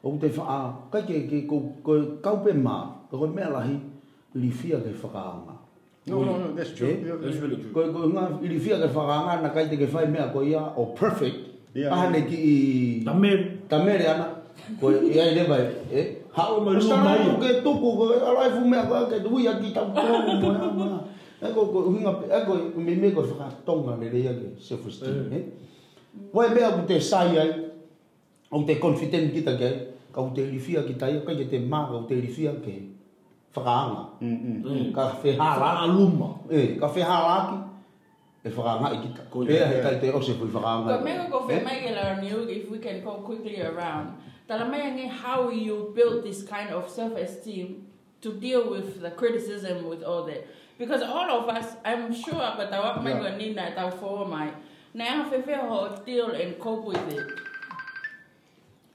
o 0.02 0.16
te 0.18 0.28
fa 0.28 0.42
a 0.42 0.60
ka 0.90 1.02
ke 1.02 1.26
ke 1.30 1.46
ko 1.46 1.62
ko 1.82 1.98
ka 2.22 2.36
pe 2.44 2.52
ma 2.52 3.06
ko 3.10 3.26
me 3.26 3.42
la 3.42 3.60
hi 3.66 3.76
li 4.34 4.50
fia 4.50 4.78
ke 4.78 4.92
fa 4.94 5.08
ma 5.46 5.62
no 6.06 6.24
no 6.24 6.38
no 6.38 6.46
that's 6.54 6.74
true. 6.74 6.98
That's 7.22 7.38
really 7.38 7.62
true. 7.62 7.70
Ko 7.70 7.86
ko 7.94 8.10
nga 8.10 8.26
li 8.42 8.58
fia 8.58 8.74
ke 8.82 8.90
fa 8.90 9.38
na 9.38 9.48
ka 9.54 9.62
te 9.70 9.78
ke 9.78 9.86
fai 9.86 10.10
me 10.10 10.18
ko 10.34 10.42
o 10.74 10.82
perfect. 10.98 11.38
Ia 11.78 12.10
ne 12.10 12.26
ki 12.26 13.06
ta 13.06 13.14
me 13.14 13.30
ta 13.70 13.78
me 13.78 13.94
re 13.94 14.06
ana. 14.10 14.42
Ko 14.82 14.90
ia 14.90 15.30
le 15.30 15.46
ba 15.46 15.62
e 15.94 16.26
ha 16.34 16.42
o 16.50 16.58
me 16.58 16.74
no 16.74 16.96
mai. 17.06 17.22
ko 17.22 17.38
ke 17.38 17.50
to 17.62 17.70
ko 17.70 17.88
ko 17.94 18.04
ala 18.18 18.50
fu 18.50 18.66
me 18.66 18.78
ba 18.82 19.06
ke 19.06 19.22
du 19.22 19.38
ya 19.38 19.54
ki 19.62 19.70
ta 19.70 19.86
ko 19.86 20.02
ko 21.50 21.66
mo 21.66 21.74
ya. 21.74 21.74
Eko 21.74 21.74
ko 21.74 21.78
hinga 21.90 22.12
eko 22.30 22.52
me 22.78 22.94
me 22.94 23.10
ko 23.10 23.22
whaka 23.26 23.50
tonga 23.66 23.98
le 23.98 24.06
rea 24.10 24.30
ke 24.30 24.54
self 24.60 24.86
esteem 24.86 25.32
eh. 25.32 25.44
Wai 26.32 26.54
me 26.54 26.60
aku 26.62 26.86
te 26.86 27.00
sai 27.00 27.34
ai. 27.38 27.50
O 28.52 28.62
te 28.62 28.78
confident 28.78 29.32
kita 29.32 29.58
ke 29.58 29.70
ka 30.12 30.20
te 30.34 30.42
rifia 30.46 30.86
kita 30.86 31.10
ia 31.10 31.20
ka 31.26 31.32
te 31.34 31.58
ma 31.58 31.90
ka 31.90 32.06
te 32.06 32.14
rifia 32.20 32.54
ke 32.62 32.94
whakaanga. 33.54 34.22
Mm, 34.22 34.38
mm. 34.38 34.58
mm. 34.62 34.94
Ka 34.94 35.18
whehara 35.18 35.88
aluma. 35.88 36.38
eh 36.50 36.78
ka 36.78 36.86
whehara 36.86 37.36
ki 37.50 37.58
e 38.46 38.50
whakaanga 38.50 38.88
i 38.94 38.98
kita. 39.02 39.22
Ko 39.30 39.42
Pea 39.42 39.66
he 39.66 39.76
ia. 39.76 39.82
kai 39.82 39.96
te 39.98 40.12
ose 40.12 40.38
fu 40.38 40.46
whakaanga. 40.46 40.86
But 40.86 41.04
mega 41.04 41.26
go 41.26 41.42
for 41.42 41.48
make 41.48 41.82
it 41.82 41.96
if 42.50 42.70
we 42.70 42.78
can 42.78 43.02
go 43.02 43.18
quickly 43.26 43.58
around. 43.60 44.14
Talamayang 44.48 45.08
how 45.08 45.48
you 45.50 45.92
build 45.94 46.24
this 46.24 46.42
kind 46.42 46.70
of 46.70 46.90
self-esteem 46.90 47.86
to 48.20 48.32
deal 48.38 48.70
with 48.70 49.00
the 49.00 49.10
criticism 49.10 49.88
with 49.88 50.02
all 50.02 50.26
that. 50.26 50.46
Because 50.82 51.02
all 51.02 51.30
of 51.30 51.48
us, 51.48 51.76
I'm 51.84 52.12
sure, 52.12 52.42
but 52.58 52.72
I 52.72 52.80
want 52.80 53.04
Yeah. 53.06 53.30
to 53.30 53.36
need 53.38 53.54
that 53.56 53.78
for 54.00 54.26
my 54.26 54.50
now 54.92 55.30
I 55.30 55.34
if 55.38 55.46
ho 55.46 55.94
deal 56.04 56.30
and 56.34 56.58
cope 56.58 56.84
with 56.84 57.06
it. 57.18 57.22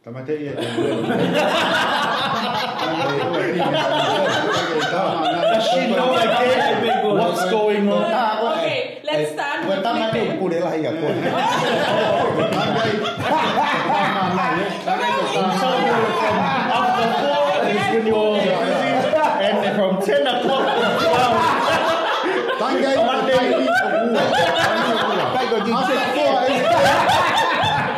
Tamate 0.03 0.33
ia 0.35 0.53
te 0.55 0.67
Does 5.47 5.63
she 5.71 5.87
know 5.95 6.11
again 6.15 7.15
what's 7.17 7.43
going 7.49 7.87
on? 7.87 8.03
Okay, 8.51 8.99
let's 9.07 9.31
start 9.31 9.65
Well, 9.65 9.77
with 9.77 9.83
tama 9.87 10.11
Felipe. 10.11 10.31
tu 10.33 10.39
ko 10.39 10.45
le 10.51 10.59
la 10.59 10.71
ia 10.75 10.91
ko. 10.91 11.07
After 15.77 17.07
four 17.21 17.69
is 17.69 17.85
when 17.93 18.07
you're 18.07 18.37
and 18.37 19.75
from 19.75 20.01
ten 20.01 20.25
o'clock 20.27 20.65
down. 20.65 21.35
Tangai 22.57 22.95
Monday. 22.97 23.47
Kai 25.33 25.45
ko 25.51 25.57
di. 25.61 25.71
After 25.71 25.99
four, 26.17 26.37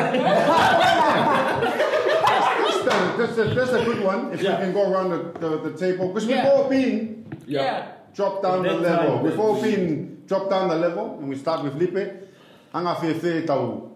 That's, 3.19 3.35
a, 3.37 3.43
that's 3.53 3.73
a 3.75 3.83
good 3.83 4.01
one. 4.03 4.31
If 4.33 4.41
Yeah. 4.41 4.57
we 4.57 4.63
can 4.63 4.73
go 4.73 4.89
around 4.91 5.09
the, 5.11 5.19
the, 5.39 5.69
the 5.69 5.73
table. 5.77 6.07
Because 6.09 6.25
we've 6.25 6.37
Yeah. 6.39 6.49
all 6.49 6.69
been 6.71 7.25
Yeah. 7.45 7.99
drop 8.15 8.41
down 8.41 8.63
the 8.63 8.69
At 8.71 8.81
level. 8.81 9.19
time, 9.19 9.23
We've 9.23 9.39
all 9.39 9.61
been 9.61 10.08
drop 10.29 10.45
down 10.49 10.69
the 10.69 10.77
level, 10.77 11.17
and 11.19 11.27
we 11.27 11.35
start 11.35 11.63
with 11.65 11.73
Lipe. 11.81 12.29
Anga 12.73 12.93
fe 13.01 13.13
fe 13.17 13.41
tau. 13.49 13.89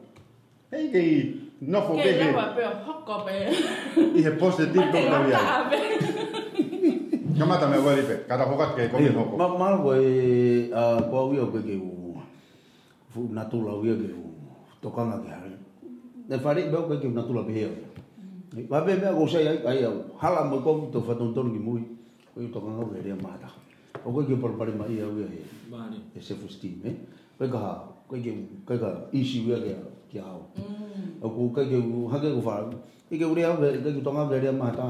Hey, 0.73 0.89
kei 0.89 1.09
no 1.61 1.81
for 1.85 1.93
Okay, 1.93 2.17
bebe. 2.17 2.33
lewa 2.33 2.45
pe 2.57 2.63
hok 2.65 2.99
ko 3.05 3.15
pe. 3.21 3.35
I 4.17 4.21
he 4.25 4.31
positive 4.41 4.73
Mate 4.81 4.91
dog 4.91 5.05
na 5.13 5.17
lota 5.21 5.29
wia. 5.29 5.39
ave. 5.61 5.79
Kamata 7.37 7.69
me 7.69 7.77
wa 7.77 7.91
Lipe. 7.93 8.15
Kata 8.27 8.43
hokat 8.49 8.69
ke 8.73 8.89
ko 8.89 8.97
hoko. 8.97 9.37
Ma 9.37 9.47
ma 9.53 9.77
ko 9.77 9.93
e 9.93 10.71
a 10.73 10.81
ko 11.05 11.29
wi 11.29 11.37
o 11.37 11.47
ke 11.53 11.61
ke 11.61 11.75
u. 11.77 12.17
Fu 13.13 13.29
na 13.29 13.45
tu 13.45 13.61
la 13.61 13.77
wi 13.77 13.93
ke 13.93 14.09
u. 14.09 14.25
Tokanga 14.81 15.21
ke 15.21 15.29
hari. 15.29 15.53
Ne 16.29 16.35
fari 16.41 16.65
be 16.73 16.77
ko 16.81 16.97
ke 16.97 17.07
na 17.13 17.21
tu 17.21 17.33
la 17.37 17.45
be 17.45 17.53
he. 17.53 17.69
Ba 18.65 18.81
be 18.81 18.97
me 18.97 19.07
ko 19.13 19.29
sai 19.29 19.45
ai 19.53 19.57
ai 19.69 19.85
au. 19.85 20.17
Hala 20.17 20.49
mo 20.49 20.57
ko 20.65 20.89
to 20.91 20.97
fa 21.05 21.13
ton 21.13 21.29
ton 21.33 21.53
ki 21.53 21.61
mui. 21.61 21.85
Ko 22.33 22.41
to 22.41 22.57
kanga 22.59 22.89
ke 22.89 23.05
re 23.05 23.13
mata. 23.21 23.53
O 24.01 24.11
ko 24.11 24.25
ke 24.25 24.35
por 24.41 24.57
pare 24.57 24.73
mai 24.73 24.99
au 25.01 25.13
e. 25.21 25.27
Mani. 25.69 26.01
E 26.15 26.19
self 26.19 26.43
esteem 26.49 26.81
eh. 26.85 26.95
Ko 27.37 27.47
ka 27.47 27.61
ko 28.07 28.15
ke 28.17 28.33
ko 28.65 28.77
ka 28.77 28.89
issue 29.13 29.45
wi 29.47 29.61
ke 29.61 29.75
ke 30.11 30.19
au. 30.19 30.41
O 31.21 31.29
ko 31.29 31.49
ka 31.53 31.61
ke 31.69 31.77
ha 32.11 32.17
ke 32.19 32.29
ko 32.33 32.41
fa. 32.41 32.55
Ke 33.09 33.17
ke 33.21 33.25
uri 33.25 33.43
au 33.45 33.57
ke 33.61 33.81
ke 33.83 34.03
tonga 34.03 34.27
ke 34.29 34.41
re 34.41 34.51
mata. 34.51 34.89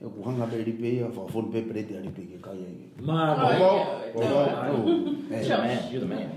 E 0.00 0.06
ko 0.06 0.22
hanga 0.26 0.46
be 0.46 0.62
ri 0.62 0.72
pe 0.72 0.90
fa 1.10 1.26
fon 1.32 1.50
pe 1.52 1.62
pre 1.66 1.82
te 1.82 1.98
ari 1.98 2.10
pe 2.14 2.22
ke 2.30 2.38
kai 2.40 2.58
ai. 2.58 2.76
Mani. 3.02 3.58
Obo, 3.58 3.70
obo. 4.14 5.12
Eh. 5.30 5.40
You're 5.42 5.56
the 5.56 5.62
man. 5.62 5.92
You're 5.92 6.00
the 6.00 6.06
man. 6.06 6.28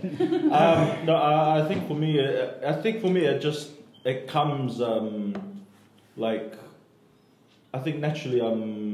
um, 0.51 1.05
no, 1.05 1.15
I, 1.15 1.61
I 1.61 1.67
think 1.67 1.87
for 1.87 1.93
me, 1.93 2.19
uh, 2.19 2.71
I 2.71 2.73
think 2.81 3.01
for 3.01 3.09
me, 3.09 3.25
it 3.25 3.41
just 3.41 3.69
it 4.05 4.27
comes 4.27 4.81
um, 4.81 5.33
like 6.15 6.55
I 7.73 7.79
think 7.79 7.99
naturally 7.99 8.41
I'm 8.41 8.86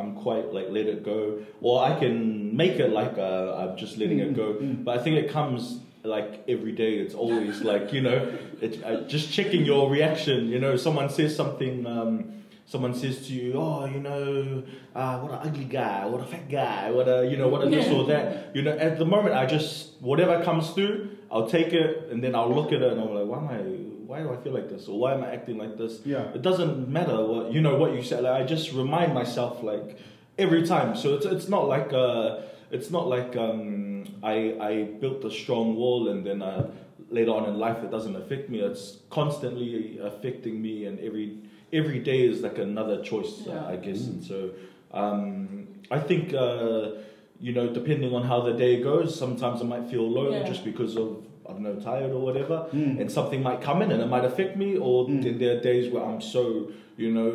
I'm 0.00 0.14
quite 0.16 0.52
like 0.52 0.68
let 0.70 0.86
it 0.86 1.04
go, 1.04 1.44
or 1.60 1.84
I 1.84 1.98
can 1.98 2.56
make 2.56 2.72
it 2.84 2.90
like 2.90 3.18
uh, 3.18 3.54
I'm 3.60 3.76
just 3.76 3.98
letting 3.98 4.18
it 4.18 4.34
go. 4.34 4.56
But 4.60 4.98
I 4.98 5.02
think 5.02 5.16
it 5.16 5.30
comes 5.30 5.80
like 6.02 6.44
every 6.48 6.72
day. 6.72 6.94
It's 6.94 7.14
always 7.14 7.60
like 7.70 7.92
you 7.92 8.00
know, 8.00 8.32
it, 8.60 8.82
uh, 8.82 9.02
just 9.02 9.32
checking 9.32 9.64
your 9.64 9.90
reaction. 9.90 10.48
You 10.48 10.58
know, 10.58 10.76
someone 10.76 11.08
says 11.10 11.36
something. 11.36 11.86
Um, 11.86 12.32
someone 12.66 12.94
says 12.94 13.26
to 13.26 13.32
you, 13.32 13.54
"Oh, 13.56 13.84
you 13.84 14.00
know, 14.00 14.62
uh, 14.94 15.18
what 15.20 15.32
an 15.32 15.48
ugly 15.48 15.64
guy, 15.64 16.06
what 16.06 16.20
a 16.20 16.24
fat 16.24 16.48
guy, 16.48 16.90
what 16.90 17.08
a 17.08 17.28
you 17.30 17.36
know, 17.36 17.48
what 17.48 17.66
a 17.66 17.70
this 17.70 17.88
or 17.88 18.06
that." 18.06 18.50
You 18.54 18.62
know, 18.62 18.72
at 18.72 18.98
the 18.98 19.04
moment, 19.04 19.34
I 19.34 19.46
just 19.46 20.00
whatever 20.00 20.42
comes 20.42 20.70
through, 20.70 21.10
I'll 21.30 21.48
take 21.48 21.72
it 21.72 22.08
and 22.10 22.22
then 22.22 22.34
I'll 22.34 22.52
look 22.52 22.72
at 22.72 22.82
it 22.82 22.92
and 22.92 23.00
I'm 23.00 23.14
like, 23.14 23.26
"Why 23.26 23.38
am 23.38 23.48
I? 23.48 23.79
Why 24.10 24.22
do 24.24 24.32
I 24.32 24.36
feel 24.42 24.52
like 24.52 24.68
this? 24.68 24.88
Or 24.88 24.98
why 24.98 25.14
am 25.14 25.22
I 25.22 25.32
acting 25.36 25.56
like 25.64 25.74
this?" 25.78 26.00
Yeah. 26.04 26.34
It 26.38 26.42
doesn't 26.42 26.88
matter 26.88 27.18
what 27.24 27.52
you 27.54 27.60
know 27.66 27.76
what 27.82 27.90
you 27.94 28.02
said. 28.02 28.24
Like, 28.24 28.42
I 28.42 28.44
just 28.54 28.72
remind 28.72 29.14
myself 29.14 29.62
like 29.62 29.88
every 30.36 30.62
time. 30.66 30.96
So 30.96 31.14
it's 31.16 31.26
it's 31.26 31.48
not 31.48 31.64
like 31.74 31.92
uh, 31.92 32.40
it's 32.76 32.90
not 32.96 33.04
like 33.16 33.36
um, 33.36 33.60
I 34.34 34.34
I 34.70 34.72
built 35.02 35.24
a 35.24 35.30
strong 35.30 35.76
wall 35.80 36.08
and 36.10 36.26
then 36.26 36.42
uh, 36.42 36.70
later 37.18 37.30
on 37.38 37.44
in 37.50 37.56
life 37.66 37.78
it 37.86 37.90
doesn't 37.96 38.16
affect 38.22 38.50
me. 38.50 38.58
It's 38.70 38.84
constantly 39.10 39.74
affecting 40.10 40.60
me, 40.60 40.74
and 40.88 40.98
every 41.08 41.28
every 41.72 42.00
day 42.10 42.20
is 42.30 42.40
like 42.46 42.58
another 42.58 42.96
choice, 43.10 43.46
uh, 43.46 43.74
I 43.74 43.76
guess. 43.76 44.00
And 44.10 44.20
so 44.30 44.38
um, 45.02 45.68
I 45.90 46.00
think. 46.00 46.34
Uh, 46.34 47.06
you 47.42 47.54
know, 47.56 47.66
depending 47.72 48.14
on 48.14 48.22
how 48.30 48.38
the 48.42 48.52
day 48.52 48.82
goes, 48.82 49.18
sometimes 49.18 49.62
I 49.62 49.64
might 49.64 49.86
feel 49.92 50.06
low 50.18 50.28
Yeah. 50.30 50.42
just 50.50 50.62
because 50.62 50.94
of 51.02 51.08
I 51.50 51.52
don't 51.54 51.62
know, 51.62 51.74
tired 51.90 52.12
or 52.12 52.20
whatever, 52.28 52.66
and 53.00 53.10
something 53.10 53.42
might 53.42 53.60
come 53.60 53.82
in 53.82 53.90
and 53.90 54.00
it 54.00 54.06
might 54.14 54.24
affect 54.24 54.56
me. 54.56 54.76
Or 54.78 55.06
then 55.06 55.38
there 55.38 55.56
are 55.56 55.60
days 55.60 55.92
where 55.92 56.04
I'm 56.08 56.20
so, 56.20 56.70
you 56.96 57.10
know, 57.16 57.30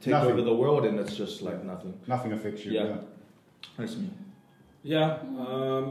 take 0.00 0.12
Nothing. 0.12 0.32
over 0.32 0.42
the 0.42 0.54
world 0.62 0.82
and 0.88 0.98
it's 0.98 1.14
just 1.22 1.42
like 1.42 1.62
nothing. 1.64 1.92
Nothing 2.06 2.32
affects 2.32 2.64
you. 2.64 2.72
Yeah. 2.72 2.84
Yeah. 2.84 2.96
That's 3.78 3.96
me. 3.96 4.08
Yeah, 4.82 5.10
um, 5.36 5.84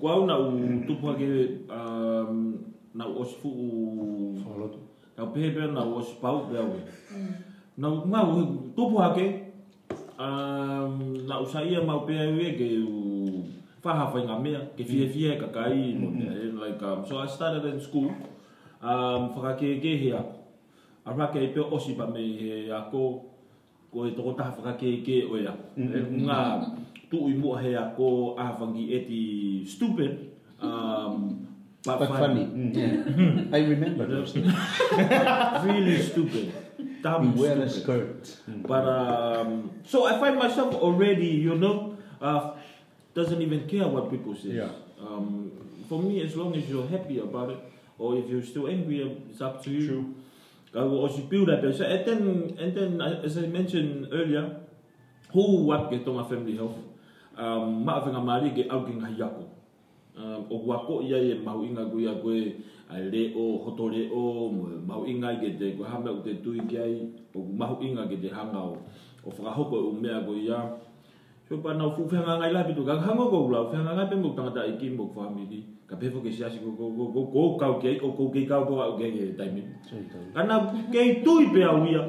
ko 0.00 0.06
au 0.14 0.26
na 0.26 0.36
u 0.38 0.84
tupu 0.86 1.10
ake 1.10 1.28
um, 1.78 2.64
na 2.94 3.04
u 3.10 3.18
osi 3.22 3.34
fu 3.42 3.48
u 3.48 4.36
Whakaloto. 4.38 4.78
na 5.18 5.24
u 5.24 5.32
pehe 5.34 5.50
pea 5.56 5.66
na 5.66 5.82
u 5.84 5.96
osi 5.98 6.14
pau 6.22 6.46
pea 6.46 6.62
ue. 6.62 6.80
Na 7.76 7.88
u 7.90 8.38
u 8.38 8.46
tupu 8.76 9.02
ake 9.02 9.26
um, 10.18 11.26
na 11.26 11.40
u 11.40 11.46
sa 11.46 11.62
ia 11.66 11.82
mau 11.82 12.06
pea 12.06 12.30
ke 12.58 12.68
u 12.86 13.11
whahawhai 13.82 14.22
ngā 14.26 14.36
mea 14.42 14.60
ke 14.78 14.84
ka 15.40 15.48
kai 15.50 15.94
mo 15.98 16.14
te 16.14 16.26
e, 16.26 16.52
like 16.54 16.82
um, 16.82 17.04
so 17.06 17.18
I 17.18 17.26
started 17.26 17.66
in 17.66 17.80
school 17.80 18.14
um, 18.80 19.34
whakake 19.34 19.82
ke 19.82 19.92
hea 19.98 20.22
a 21.04 21.10
rake 21.12 21.38
i 21.42 21.48
pea 21.54 21.66
osi 21.66 21.98
pa 21.98 22.06
me 22.06 22.22
he 22.38 22.70
ako 22.70 23.26
ko 23.92 24.06
e 24.06 24.14
toko 24.14 24.32
taha 24.38 24.54
whakake 24.54 25.02
ke 25.02 25.26
o 25.26 25.36
ia. 25.36 25.54
E 25.76 25.98
ngā 26.26 26.40
tu 27.10 27.26
i 27.28 27.34
mua 27.34 27.58
he 27.60 27.74
ako 27.76 28.38
ahawangi 28.38 28.84
e 28.88 28.98
ti 29.04 29.22
stupid, 29.66 30.30
um, 30.62 31.42
but, 31.84 31.98
But 31.98 32.08
funny. 32.08 32.46
Yeah. 32.72 33.02
I 33.56 33.66
remember 33.66 34.06
those. 34.06 34.36
really 35.66 35.98
stupid. 36.00 36.54
Wear 37.34 37.58
a 37.62 37.68
skirt. 37.68 38.38
But 38.46 38.86
um, 38.86 39.70
so 39.84 40.06
I 40.06 40.18
find 40.22 40.38
myself 40.38 40.74
already, 40.78 41.42
you 41.42 41.58
know, 41.58 41.98
uh, 42.22 42.54
doesn't 43.14 43.40
even 43.42 43.68
care 43.68 43.86
what 43.88 44.10
people 44.10 44.34
say. 44.34 44.50
Yeah. 44.50 44.70
Um, 45.00 45.50
for 45.88 46.00
me, 46.02 46.22
as 46.22 46.36
long 46.36 46.54
as 46.56 46.68
you're 46.68 46.86
happy 46.86 47.18
about 47.18 47.50
it, 47.50 47.58
or 47.98 48.16
if 48.16 48.28
you're 48.28 48.42
still 48.42 48.68
angry, 48.68 49.02
it's 49.30 49.40
up 49.40 49.62
to 49.64 49.70
you. 49.70 49.86
True. 49.86 50.14
I 50.74 50.84
will 50.84 51.00
also 51.00 51.20
build 51.22 51.48
that 51.48 51.60
person. 51.60 51.84
And 51.84 52.06
then, 52.06 52.56
and 52.58 52.70
then, 52.74 53.00
as 53.00 53.36
I 53.36 53.46
mentioned 53.46 54.08
earlier, 54.10 54.56
who 55.32 55.64
what 55.64 55.90
ke 55.90 56.04
tonga 56.04 56.24
family 56.24 56.56
health. 56.56 56.76
Um, 57.36 57.84
ma 57.84 58.00
awhenga 58.00 58.20
maari 58.20 58.52
ke 58.52 58.68
au 58.70 58.84
ngahi 58.84 59.20
ako. 59.20 59.44
Um, 60.16 60.46
o 60.50 60.56
wako 60.68 61.00
ia 61.00 61.16
e 61.16 61.40
mau 61.40 61.64
inga 61.64 61.88
koe 61.88 62.04
a 62.04 62.14
koe 62.20 62.52
a 62.92 63.00
leo, 63.00 63.64
hoto 63.64 63.88
leo, 63.88 64.52
mo 64.52 64.68
mau 64.84 65.04
inga 65.08 65.40
ke 65.40 65.56
te 65.58 65.72
koe 65.76 65.88
hame 65.88 66.08
o 66.08 66.20
te 66.20 66.36
tui 66.44 66.60
ki 66.68 66.76
ai, 66.76 67.08
o 67.34 67.40
mahu 67.40 67.80
inga 67.80 68.04
ke 68.08 68.20
te 68.20 68.28
hanga 68.28 68.60
o, 68.60 68.76
o 69.24 69.30
whakahoko 69.30 69.88
o 69.88 69.92
mea 69.92 70.20
koe 70.20 70.36
ia. 70.36 70.60
So 71.52 71.60
pa 71.60 71.76
nau 71.76 71.92
fu 71.92 72.08
whianga 72.08 72.40
ngai 72.40 72.48
lapi 72.48 72.72
tu, 72.72 72.80
ka 72.80 72.96
hango 72.96 73.28
ko 73.28 73.44
ula, 73.44 73.68
whianga 73.68 73.92
ngai 73.92 74.08
pe 74.08 74.16
mo 74.16 74.32
tangata 74.32 74.64
i 74.64 74.72
ki 74.80 74.88
mo 74.96 75.04
whamiri, 75.12 75.60
ka 75.84 76.00
pefo 76.00 76.24
ke 76.24 76.32
siasi 76.32 76.64
ko 76.64 76.72
ko 76.72 76.88
ko 76.96 77.04
ko 77.12 77.20
ko 77.28 77.40
kau 77.60 77.74
ke, 77.76 78.00
o 78.00 78.16
ko 78.16 78.32
ke 78.32 78.48
kau 78.48 78.64
ko 78.64 78.80
au 78.80 78.96
ke 78.96 79.12
ke 79.12 79.36
taimi. 79.36 79.60
Kana 80.32 80.72
kei 80.88 81.20
tui 81.20 81.52
pe 81.52 81.60
au 81.68 81.84
ia. 81.84 82.00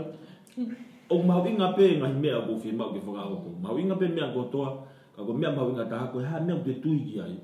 O 1.12 1.20
mau 1.28 1.44
inga 1.44 1.76
pe 1.76 2.00
ngahi 2.00 2.16
mea 2.24 2.40
ko 2.48 2.56
fi 2.56 2.72
mau 2.72 2.96
ke 2.96 3.04
whakahoko. 3.04 3.60
Mau 3.60 3.76
inga 3.76 4.00
pe 4.00 4.08
mea 4.08 4.32
ko 4.32 4.48
toa, 4.48 4.80
ka 5.12 5.28
ko 5.28 5.36
mea 5.36 5.52
mau 5.52 5.68
inga 5.68 5.92
taha 5.92 6.08
koe, 6.08 6.24
ha 6.24 6.40
mea 6.40 6.56
o 6.56 6.64
te 6.64 6.80
tui 6.80 7.04
ki 7.04 7.20
ai. 7.20 7.36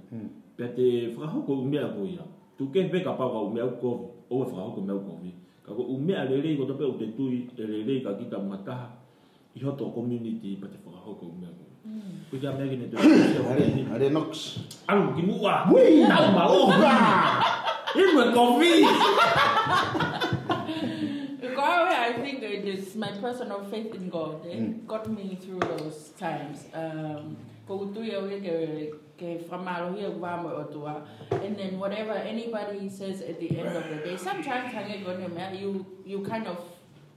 Pea 0.56 0.72
te 0.72 1.12
whakahoko 1.12 1.52
u 1.60 1.68
mea 1.68 1.92
ko 1.92 2.08
ia. 2.08 2.24
Tu 2.56 2.64
ke 2.72 2.88
pe 2.88 3.04
ka 3.04 3.12
pau 3.20 3.28
ka 3.28 3.40
u 3.44 3.52
mea 3.52 3.68
u 3.68 3.76
kovi, 3.76 4.08
o 4.32 4.40
e 4.40 4.48
whakahoko 4.48 4.80
mea 4.88 4.96
u 4.96 5.04
kovi. 5.04 5.36
Ka 5.68 5.76
ko 5.76 5.84
u 5.84 6.00
mea 6.00 6.24
lelei 6.24 6.56
ko 6.56 6.64
tope 6.64 6.88
o 6.88 6.96
te 6.96 7.12
tui, 7.12 7.44
e 7.60 7.64
lelei 7.68 8.00
ka 8.00 8.16
kita 8.16 8.40
mataha. 8.40 8.88
I 9.52 9.60
hoto 9.60 9.92
o 9.92 9.92
community 9.92 10.56
pa 10.56 10.72
te 10.72 10.80
whakahoko 10.80 11.28
u 11.28 11.36
mea 11.36 11.52
ko. 11.52 11.69
Ko 12.32 12.38
kia 12.38 12.52
mea 12.52 12.68
kene 12.70 12.86
te 12.92 12.98
Hare, 12.98 13.66
hare 13.90 14.10
Knox. 14.10 14.60
Alu 14.88 15.16
ki 15.16 15.22
mua. 15.22 15.66
Tau 15.66 16.32
maloha. 16.32 16.94
Imwe 17.96 18.26
kovi. 18.34 18.74
God, 21.56 21.92
I 21.92 22.14
think 22.22 22.42
it 22.44 22.66
is 22.66 22.96
my 22.96 23.12
personal 23.20 23.66
faith 23.66 23.94
in 23.94 24.10
God. 24.10 24.46
It 24.46 24.88
got 24.88 25.10
me 25.10 25.38
through 25.42 25.60
those 25.60 26.14
times. 26.18 26.66
Um, 26.74 27.36
ko 27.68 27.86
utu 27.86 28.02
ia 28.02 28.22
ue 28.22 28.40
ke 28.40 28.94
ke 29.20 29.44
whamaro 29.50 29.92
hia 29.98 30.10
wama 30.10 30.54
o. 30.56 31.04
And 31.32 31.58
then 31.58 31.78
whatever 31.78 32.14
anybody 32.14 32.88
says 32.90 33.22
at 33.22 33.40
the 33.40 33.60
end 33.60 33.76
of 33.76 33.84
the 33.90 33.96
day, 34.06 34.16
sometimes 34.16 34.72
hange 34.74 35.04
kone 35.04 35.28
mea, 35.36 35.60
you 35.60 35.86
you 36.06 36.22
kind 36.22 36.48
of 36.48 36.58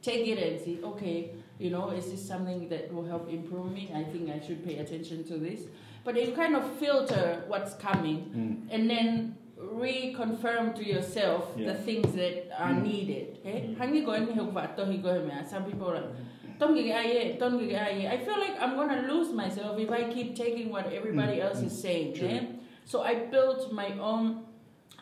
take 0.02 0.26
it 0.26 0.38
and 0.38 0.60
see, 0.60 0.80
okay, 0.82 1.30
You 1.62 1.70
know, 1.70 1.90
is 1.90 2.10
this 2.10 2.20
something 2.26 2.68
that 2.70 2.92
will 2.92 3.04
help 3.04 3.30
improve 3.30 3.70
me? 3.72 3.88
I 3.94 4.02
think 4.02 4.28
I 4.30 4.44
should 4.44 4.64
pay 4.66 4.78
attention 4.78 5.22
to 5.30 5.34
this. 5.38 5.60
But 6.04 6.20
you 6.20 6.32
kind 6.32 6.56
of 6.56 6.64
filter 6.82 7.44
what's 7.46 7.74
coming 7.74 8.18
Mm. 8.34 8.74
and 8.74 8.90
then 8.90 9.36
reconfirm 9.56 10.74
to 10.74 10.84
yourself 10.84 11.42
Yeah. 11.56 11.66
the 11.72 11.74
things 11.86 12.12
that 12.20 12.36
are 12.60 12.74
Mm. 12.74 12.82
needed. 12.82 13.26
Okay? 13.40 13.60
Mm. 13.68 13.76
Hangi 13.78 14.04
go 14.04 14.10
and 14.12 14.28
help 14.38 14.50
va 14.52 14.64
to 14.76 14.84
hi 14.84 14.96
go 14.96 15.12
me. 15.24 15.30
Some 15.48 15.64
people 15.70 15.86
are 15.90 16.00
like, 16.00 16.10
don't 16.58 16.74
get 16.74 16.96
aye, 17.00 17.36
don't 17.38 17.58
get 17.68 17.80
aye. 17.88 18.08
I 18.14 18.16
feel 18.24 18.38
like 18.46 18.56
I'm 18.60 18.74
gonna 18.74 19.02
lose 19.12 19.30
myself 19.32 19.78
if 19.78 19.90
I 19.90 20.02
keep 20.12 20.34
taking 20.34 20.68
what 20.74 20.86
everybody 20.92 21.36
Mm. 21.38 21.44
else 21.46 21.60
is 21.62 21.74
saying. 21.86 22.14
True. 22.14 22.26
Yeah? 22.28 22.44
So 22.84 23.02
I 23.02 23.14
built 23.34 23.72
my 23.72 23.90
own 24.00 24.24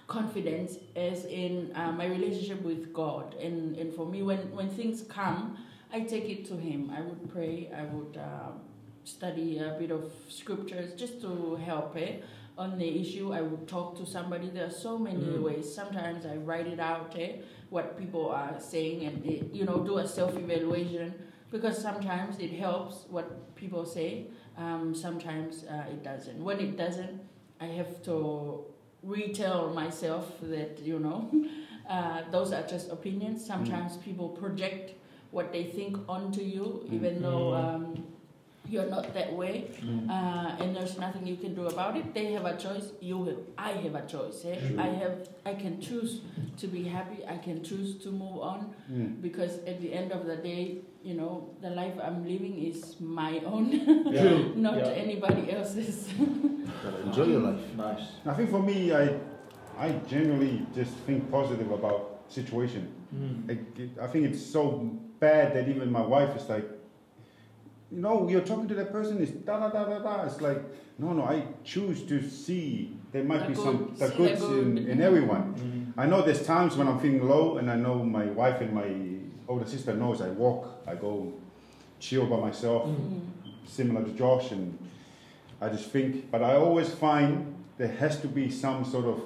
confidence 0.06 0.76
as 0.96 1.24
in 1.24 1.72
uh, 1.74 1.92
my 1.92 2.04
relationship 2.16 2.60
with 2.62 2.92
God. 2.92 3.34
And, 3.40 3.76
and 3.80 3.94
for 3.94 4.04
me, 4.04 4.22
when, 4.22 4.38
when 4.54 4.68
things 4.68 5.02
come, 5.18 5.56
I 5.92 6.00
take 6.00 6.28
it 6.28 6.44
to 6.46 6.56
Him. 6.56 6.90
I 6.96 7.00
would 7.00 7.30
pray, 7.32 7.70
I 7.76 7.84
would 7.84 8.16
um, 8.16 8.60
study 9.04 9.58
a 9.58 9.76
bit 9.78 9.90
of 9.90 10.12
scriptures 10.28 10.94
just 10.94 11.20
to 11.22 11.56
help 11.56 11.96
it 11.96 12.24
on 12.56 12.78
the 12.78 13.00
issue. 13.00 13.32
I 13.32 13.40
would 13.42 13.66
talk 13.66 13.96
to 13.98 14.06
somebody. 14.06 14.50
There 14.50 14.66
are 14.66 14.70
so 14.70 14.98
many 14.98 15.24
Mm. 15.24 15.42
ways. 15.42 15.72
Sometimes 15.74 16.26
I 16.26 16.36
write 16.36 16.66
it 16.66 16.78
out, 16.80 17.14
eh, 17.18 17.32
what 17.70 17.96
people 17.98 18.28
are 18.30 18.58
saying, 18.60 19.04
and 19.06 19.24
you 19.54 19.64
know, 19.64 19.78
do 19.80 19.98
a 19.98 20.06
self 20.06 20.36
evaluation 20.36 21.14
because 21.50 21.76
sometimes 21.78 22.38
it 22.38 22.52
helps 22.52 23.06
what 23.10 23.54
people 23.56 23.84
say. 23.84 24.26
Um, 24.56 24.94
sometimes 24.94 25.64
uh, 25.64 25.84
it 25.90 26.02
doesn't. 26.04 26.38
When 26.44 26.60
it 26.60 26.76
doesn't, 26.76 27.20
I 27.60 27.66
have 27.66 28.02
to 28.04 28.64
retell 29.02 29.70
myself 29.72 30.30
that 30.42 30.78
you 30.80 30.98
know 30.98 31.30
uh, 31.88 32.22
those 32.30 32.52
are 32.52 32.62
just 32.66 32.90
opinions. 32.92 33.44
Sometimes 33.44 33.96
people 33.96 34.28
project 34.28 34.92
what 35.30 35.52
they 35.52 35.64
think 35.64 35.96
onto 36.08 36.40
you, 36.42 36.84
even 36.90 37.22
though 37.22 37.54
um, 37.54 38.04
you're 38.68 38.86
not 38.90 39.12
that 39.14 39.32
way, 39.32 39.70
Mm. 39.82 40.08
uh, 40.10 40.62
and 40.62 40.76
there's 40.76 40.98
nothing 40.98 41.26
you 41.26 41.36
can 41.36 41.54
do 41.54 41.66
about 41.66 41.96
it. 41.96 42.12
They 42.14 42.32
have 42.32 42.44
a 42.44 42.56
choice. 42.56 42.92
You 43.00 43.24
have. 43.24 43.38
I 43.58 43.70
have 43.84 43.94
a 43.94 44.06
choice. 44.06 44.44
Eh? 44.44 44.54
True. 44.58 44.78
I 44.78 44.86
have. 45.02 45.28
I 45.46 45.54
can 45.54 45.80
choose 45.80 46.20
to 46.58 46.66
be 46.68 46.84
happy. 46.84 47.24
I 47.26 47.38
can 47.38 47.62
choose 47.64 47.96
to 48.04 48.10
move 48.12 48.38
on 48.42 48.74
Mm. 48.92 49.22
because 49.22 49.58
at 49.66 49.80
the 49.80 49.92
end 49.92 50.12
of 50.12 50.26
the 50.26 50.36
day, 50.36 50.78
you 51.02 51.14
know, 51.14 51.48
the 51.62 51.70
life 51.70 51.94
I'm 52.02 52.22
living 52.24 52.58
is 52.62 52.96
my 53.00 53.40
own, 53.46 53.72
Yeah. 54.12 54.52
not 54.56 54.76
Yeah. 54.76 55.02
anybody 55.04 55.50
else's. 55.50 56.08
Enjoy 57.06 57.24
your 57.24 57.40
life. 57.40 57.60
Nice. 57.76 58.02
I 58.26 58.34
think 58.34 58.50
for 58.50 58.62
me, 58.62 58.92
I, 58.92 59.16
I 59.78 59.92
generally 60.06 60.66
just 60.74 60.92
think 61.06 61.30
positive 61.30 61.70
about 61.72 62.20
situation. 62.28 62.92
Mm. 63.14 63.50
I, 63.50 64.04
I 64.04 64.06
think 64.06 64.26
it's 64.26 64.44
so 64.44 64.90
bad 65.20 65.54
that 65.54 65.68
even 65.68 65.92
my 65.92 66.00
wife 66.02 66.34
is 66.36 66.48
like, 66.48 66.64
you 67.92 68.00
know, 68.00 68.28
you're 68.28 68.40
talking 68.40 68.68
to 68.68 68.74
that 68.74 68.90
person, 68.92 69.22
it's 69.22 69.30
da 69.32 69.58
da 69.60 69.68
da 69.68 69.84
da 69.84 69.98
da. 69.98 70.22
It's 70.24 70.40
like, 70.40 70.60
no, 70.98 71.12
no, 71.12 71.24
I 71.24 71.44
choose 71.64 72.02
to 72.04 72.28
see 72.28 72.96
there 73.12 73.24
might 73.24 73.40
The 73.42 73.48
be 73.48 73.54
good. 73.54 73.64
some 73.64 73.94
the 73.98 74.08
See 74.08 74.10
the 74.12 74.16
goods 74.16 74.42
in, 74.42 74.74
good. 74.76 74.88
in 74.88 75.02
everyone. 75.02 75.54
Mm. 75.96 76.02
I 76.02 76.06
know 76.06 76.22
there's 76.22 76.44
times 76.46 76.76
when 76.76 76.86
I'm 76.88 76.98
feeling 77.00 77.26
low, 77.28 77.58
and 77.58 77.70
I 77.70 77.76
know 77.76 77.96
my 78.04 78.26
wife 78.26 78.60
and 78.60 78.72
my 78.72 78.90
older 79.48 79.66
sister 79.66 79.94
knows 79.94 80.20
I 80.20 80.28
walk, 80.28 80.68
I 80.86 80.94
go 80.94 81.32
chill 81.98 82.26
by 82.26 82.36
myself, 82.38 82.88
Mm. 82.88 83.20
similar 83.66 84.02
to 84.04 84.10
Josh, 84.12 84.52
and 84.52 84.78
I 85.60 85.68
just 85.68 85.90
think. 85.90 86.30
But 86.30 86.42
I 86.42 86.54
always 86.56 86.90
find 86.90 87.54
there 87.76 87.88
has 87.88 88.20
to 88.20 88.28
be 88.28 88.50
some 88.50 88.84
sort 88.84 89.06
of 89.06 89.20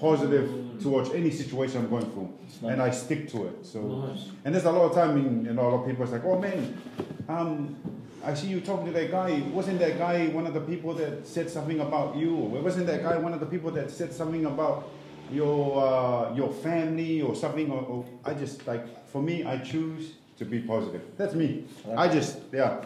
positive 0.00 0.82
towards 0.82 1.10
any 1.10 1.30
situation 1.30 1.82
I'm 1.82 1.90
going 1.90 2.10
through, 2.10 2.32
nice. 2.62 2.72
and 2.72 2.82
I 2.82 2.90
stick 2.90 3.30
to 3.32 3.46
it. 3.46 3.66
So. 3.66 3.80
Nice. 3.82 4.30
And 4.44 4.54
there's 4.54 4.64
a 4.64 4.72
lot 4.72 4.86
of 4.90 4.94
time 4.94 5.18
in, 5.18 5.46
in 5.46 5.58
a 5.58 5.62
lot 5.62 5.80
of 5.80 5.86
people 5.86 6.04
it's 6.04 6.12
like, 6.12 6.24
oh 6.24 6.38
man, 6.38 6.80
um, 7.28 7.76
I 8.24 8.34
see 8.34 8.48
you 8.48 8.60
talking 8.60 8.86
to 8.86 8.92
that 8.92 9.10
guy. 9.10 9.40
Wasn't 9.52 9.78
that 9.78 9.98
guy 9.98 10.28
one 10.28 10.46
of 10.46 10.54
the 10.54 10.60
people 10.60 10.94
that 10.94 11.26
said 11.26 11.50
something 11.50 11.80
about 11.80 12.16
you? 12.16 12.34
Or 12.34 12.48
wasn't 12.60 12.86
that 12.86 13.02
guy 13.02 13.16
one 13.16 13.32
of 13.32 13.40
the 13.40 13.46
people 13.46 13.70
that 13.72 13.90
said 13.90 14.12
something 14.12 14.46
about 14.46 14.90
your 15.30 15.82
uh, 15.82 16.34
your 16.34 16.50
family 16.50 17.22
or 17.22 17.34
something? 17.34 17.70
Or, 17.70 17.82
or 17.82 18.04
I 18.24 18.34
just 18.34 18.66
like 18.66 19.08
for 19.08 19.22
me, 19.22 19.44
I 19.44 19.58
choose 19.58 20.14
to 20.38 20.44
be 20.44 20.60
positive. 20.60 21.02
That's 21.16 21.34
me. 21.34 21.64
I 21.96 22.08
just 22.08 22.40
yeah. 22.52 22.84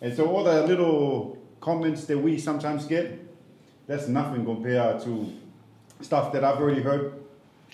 And 0.00 0.14
so 0.14 0.26
all 0.26 0.44
the 0.44 0.66
little 0.66 1.38
comments 1.60 2.04
that 2.04 2.18
we 2.18 2.38
sometimes 2.38 2.86
get, 2.86 3.18
that's 3.88 4.06
nothing 4.06 4.44
compared 4.44 5.02
to 5.02 5.32
stuff 6.00 6.32
that 6.32 6.44
I've 6.44 6.58
already 6.58 6.82
heard 6.82 7.12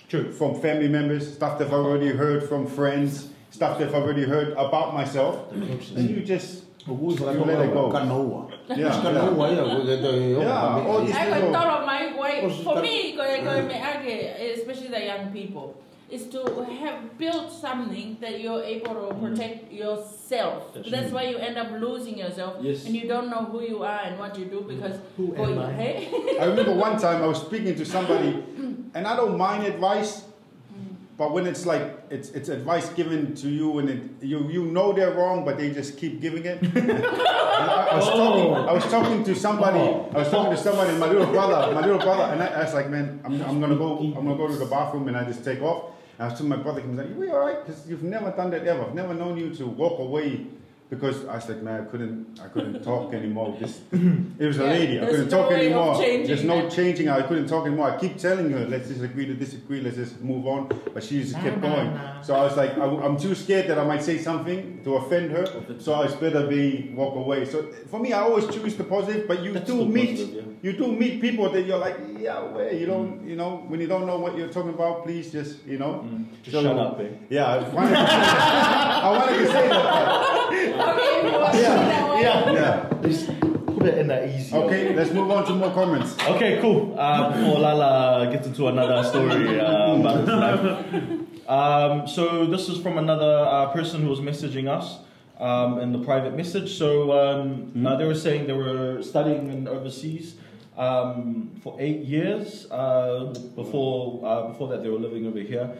True. 0.09 0.31
from 0.31 0.59
family 0.61 0.87
members, 0.87 1.33
stuff 1.33 1.57
that 1.59 1.67
I've 1.67 1.73
already 1.73 2.09
heard 2.09 2.47
from 2.47 2.67
friends, 2.67 3.29
stuff 3.51 3.79
that 3.79 3.89
I've 3.89 3.95
already 4.03 4.23
heard 4.23 4.51
about 4.53 4.93
myself. 4.93 5.51
And 5.51 6.09
you 6.09 6.21
just, 6.23 6.63
Ugusa 6.85 7.33
You 7.33 7.45
let 7.45 7.65
it 7.65 7.73
go. 7.73 7.89
Kanoa. 7.89 8.51
yeah, 8.67 8.75
yeah. 8.75 8.91
Kanoa 8.91 9.55
ya 9.55 9.63
ko 9.63 9.79
ke 9.87 9.95
te. 10.03 10.11
Yeah, 10.35 10.85
all 10.87 11.05
these 11.05 11.15
I 11.15 11.25
people. 11.25 11.41
would 11.41 11.53
thought 11.53 11.79
of 11.79 11.85
my 11.87 12.19
way. 12.19 12.63
For 12.63 12.81
me, 12.81 13.15
going 13.15 13.43
going 13.45 13.67
me 13.67 13.73
age, 13.73 14.59
especially 14.59 14.89
the 14.89 15.05
young 15.05 15.31
people, 15.31 15.79
is 16.13 16.27
to 16.27 16.45
have 16.79 17.17
built 17.17 17.51
something 17.51 18.17
that 18.21 18.39
you're 18.39 18.61
able 18.61 18.93
to 18.93 19.01
mm-hmm. 19.09 19.25
protect 19.25 19.73
yourself. 19.73 20.73
That's 20.75 20.91
That's 20.91 21.11
why 21.11 21.23
you 21.23 21.37
end 21.37 21.57
up 21.57 21.71
losing 21.71 22.19
yourself, 22.19 22.57
Yes. 22.61 22.85
and 22.85 22.95
you 22.95 23.07
don't 23.07 23.29
know 23.29 23.45
who 23.45 23.61
you 23.63 23.81
are 23.83 24.01
and 24.05 24.19
what 24.19 24.37
you 24.37 24.45
do 24.45 24.59
mm-hmm. 24.61 24.75
because 24.75 24.99
Who 25.17 25.33
boy, 25.33 25.53
am 25.53 25.59
I? 25.59 25.71
hey, 25.73 26.37
I 26.39 26.45
remember 26.45 26.75
one 26.75 26.99
time 26.99 27.23
I 27.23 27.25
was 27.25 27.41
speaking 27.41 27.75
to 27.75 27.85
somebody, 27.85 28.43
and 28.93 29.07
I 29.07 29.15
don't 29.15 29.37
mind 29.39 29.65
advice, 29.65 30.21
mm. 30.21 30.93
but 31.17 31.33
when 31.33 31.47
it's 31.47 31.65
like 31.65 31.81
it's 32.11 32.29
it's 32.29 32.49
advice 32.49 32.89
given 32.93 33.33
to 33.41 33.49
you 33.49 33.79
and 33.79 33.89
it, 33.89 34.01
you 34.21 34.47
you 34.49 34.65
know 34.65 34.93
they're 34.93 35.15
wrong, 35.17 35.43
but 35.43 35.57
they 35.57 35.73
just 35.73 35.97
keep 35.97 36.21
giving 36.21 36.45
it. 36.45 36.61
I, 36.77 37.89
I 37.89 37.95
was 37.95 38.07
oh. 38.07 38.17
talking, 38.21 38.69
I 38.69 38.73
was 38.73 38.85
talking 38.85 39.23
to 39.23 39.33
somebody, 39.33 39.79
oh. 39.79 40.11
I 40.13 40.19
was 40.19 40.29
talking 40.29 40.53
to 40.55 40.61
somebody, 40.61 40.93
my 40.97 41.09
little 41.09 41.31
brother, 41.33 41.73
my 41.73 41.81
little 41.81 41.97
brother, 41.97 42.29
and 42.33 42.43
I, 42.43 42.61
I 42.61 42.63
was 42.65 42.73
like, 42.75 42.89
man, 42.89 43.19
I'm, 43.25 43.41
I'm 43.41 43.59
gonna 43.59 43.81
go, 43.81 43.97
I'm 43.97 44.13
gonna 44.13 44.37
go 44.37 44.47
to 44.47 44.57
the 44.61 44.69
bathroom, 44.69 45.07
and 45.07 45.17
I 45.17 45.25
just 45.25 45.43
take 45.43 45.61
off. 45.63 45.92
And 46.19 46.49
my 46.49 46.57
brother, 46.57 46.81
he 46.81 46.87
was 46.87 46.97
like, 46.97 47.09
you 47.09 47.31
all 47.31 47.39
right? 47.39 47.65
Because 47.65 47.87
you've 47.87 48.03
never 48.03 48.31
done 48.31 48.51
that 48.51 48.65
ever. 48.67 48.83
I've 48.83 48.93
never 48.93 49.13
known 49.13 49.37
you 49.37 49.53
to 49.55 49.65
walk 49.65 49.99
away. 49.99 50.47
Because 50.93 51.25
I 51.25 51.35
was 51.35 51.49
like, 51.49 51.63
man, 51.63 51.81
I 51.81 51.85
couldn't, 51.85 52.39
I 52.39 52.47
couldn't 52.49 52.83
talk 52.91 53.13
anymore. 53.13 53.57
This, 53.59 53.81
it 53.91 54.45
was 54.45 54.59
a 54.59 54.65
lady. 54.65 55.01
I 55.01 55.05
couldn't 55.05 55.29
no 55.31 55.37
talk 55.37 55.51
anymore. 55.51 55.97
There's 55.97 56.43
no 56.43 56.61
that. 56.61 56.71
changing. 56.71 57.09
I 57.09 57.23
couldn't 57.23 57.47
talk 57.47 57.65
anymore. 57.65 57.89
I 57.89 57.97
keep 57.97 58.17
telling 58.17 58.51
her, 58.51 58.65
let's 58.67 58.89
disagree 58.89 59.25
to 59.25 59.33
disagree. 59.33 59.81
Let's 59.81 59.95
just 59.97 60.21
move 60.21 60.45
on. 60.45 60.69
But 60.93 61.03
she 61.03 61.23
just 61.23 61.35
kept 61.35 61.61
going. 61.61 61.97
So 62.21 62.35
I 62.35 62.43
was 62.43 62.55
like, 62.55 62.77
I, 62.77 62.85
am 62.85 63.17
too 63.17 63.33
scared 63.33 63.67
that 63.69 63.79
I 63.79 63.85
might 63.85 64.03
say 64.03 64.19
something 64.19 64.83
to 64.83 64.95
offend 64.97 65.31
her. 65.31 65.45
So 65.79 65.95
I 65.95 66.07
better 66.15 66.45
be 66.45 66.93
walk 66.95 67.15
away. 67.15 67.45
So 67.45 67.63
for 67.89 67.99
me, 67.99 68.13
I 68.13 68.21
always 68.21 68.45
choose 68.53 68.75
the 68.75 68.83
positive. 68.83 69.27
But 69.27 69.41
you 69.41 69.53
That's 69.53 69.65
do 69.65 69.85
meet, 69.85 70.17
positive, 70.19 70.57
you 70.61 70.73
do 70.73 70.91
meet 70.91 71.21
people 71.21 71.49
that 71.49 71.63
you're 71.63 71.79
like, 71.79 71.97
yeah, 72.19 72.39
where 72.41 72.71
you 72.71 72.85
don't, 72.85 73.27
you 73.27 73.35
know, 73.35 73.63
when 73.67 73.81
you 73.81 73.87
don't 73.87 74.05
know 74.05 74.19
what 74.19 74.37
you're 74.37 74.47
talking 74.49 74.69
about, 74.73 75.03
please 75.03 75.31
just, 75.31 75.65
you 75.65 75.79
know. 75.79 76.05
Mm. 76.05 76.25
Just 76.43 76.51
So- 76.55 76.61
shut 76.61 76.77
up, 76.77 76.99
eh? 76.99 77.07
Yeah, 77.29 77.45
I 77.47 77.57
wanted 77.69 77.95
to 77.95 78.05
say 78.05 78.05
that. 78.05 79.03
I 79.03 79.09
wanted 79.17 79.37
to 79.39 79.47
say 79.47 79.67
that. 79.69 80.42
Okay, 80.53 81.19
if 81.19 81.25
you 81.25 81.39
want 81.39 81.53
to 81.53 81.57
see 81.57 81.63
that 81.63 82.09
way. 82.09 82.21
Yeah. 82.21 82.51
Yeah. 82.51 82.89
Let's 83.01 83.25
put 83.25 83.85
it 83.85 83.97
in 83.97 84.07
that 84.07 84.29
easy. 84.29 84.55
Okay, 84.55 84.95
let's 84.95 85.11
move 85.11 85.29
on 85.31 85.45
to 85.45 85.53
more 85.53 85.71
comments. 85.71 86.15
Okay, 86.27 86.59
cool. 86.61 86.95
Uh, 86.97 87.31
before 87.31 87.59
Lala 87.59 88.31
gets 88.31 88.47
into 88.47 88.67
another 88.67 89.03
story 89.03 89.59
uh, 89.59 89.95
about 89.95 90.19
his 90.19 90.27
life. 90.29 91.49
Um, 91.49 92.07
so 92.07 92.45
this 92.45 92.69
is 92.69 92.79
from 92.81 92.97
another 92.97 93.45
uh, 93.49 93.73
person 93.73 94.01
who 94.01 94.07
was 94.07 94.21
messaging 94.21 94.69
us 94.69 94.99
um, 95.39 95.79
in 95.79 95.91
the 95.91 95.99
private 95.99 96.35
message. 96.35 96.77
So 96.77 97.11
um, 97.11 97.85
uh, 97.85 97.97
they 97.97 98.05
were 98.05 98.15
saying 98.15 98.47
they 98.47 98.53
were 98.53 99.01
studying 99.03 99.49
in 99.49 99.67
overseas 99.67 100.35
um, 100.77 101.51
for 101.61 101.75
eight 101.79 102.01
years. 102.01 102.67
Uh, 102.71 103.33
before 103.55 104.25
uh, 104.25 104.47
before 104.47 104.69
that, 104.69 104.83
they 104.83 104.89
were 104.89 104.99
living 104.99 105.27
over 105.27 105.39
here, 105.39 105.75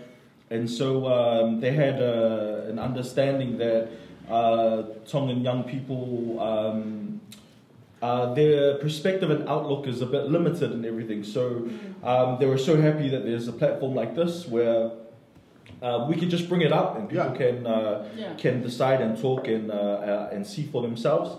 and 0.50 0.70
so 0.70 1.08
um, 1.08 1.62
they 1.62 1.72
had 1.72 2.02
uh, 2.02 2.66
an 2.68 2.78
understanding 2.78 3.58
that 3.58 3.90
uh, 4.30 4.84
Tongan 5.08 5.42
young 5.42 5.64
people. 5.64 6.40
Um, 6.40 7.22
uh, 8.02 8.34
their 8.34 8.76
perspective 8.80 9.30
and 9.30 9.48
outlook 9.48 9.88
is 9.88 10.02
a 10.02 10.06
bit 10.06 10.26
limited 10.30 10.72
and 10.74 10.86
everything. 10.86 11.24
So 11.24 11.70
um, 12.04 12.38
they 12.38 12.46
were 12.46 12.58
so 12.58 12.76
happy 12.82 13.08
that 13.10 13.24
there's 13.24 13.48
a 13.48 13.54
platform 13.54 13.96
like 13.96 14.14
this 14.14 14.46
where 14.46 14.92
uh, 15.82 16.06
we 16.10 16.16
can 16.18 16.30
just 16.30 16.50
bring 16.50 16.62
it 16.62 16.74
up 16.74 16.98
and 16.98 17.08
people 17.10 17.26
Yeah. 17.28 17.34
can 17.38 17.66
uh, 17.66 18.06
Yeah. 18.18 18.34
can 18.36 18.62
decide 18.62 19.00
and 19.00 19.18
talk 19.18 19.48
and 19.48 19.72
uh, 19.72 19.76
uh, 19.76 20.30
and 20.34 20.46
see 20.46 20.64
for 20.64 20.82
themselves. 20.82 21.30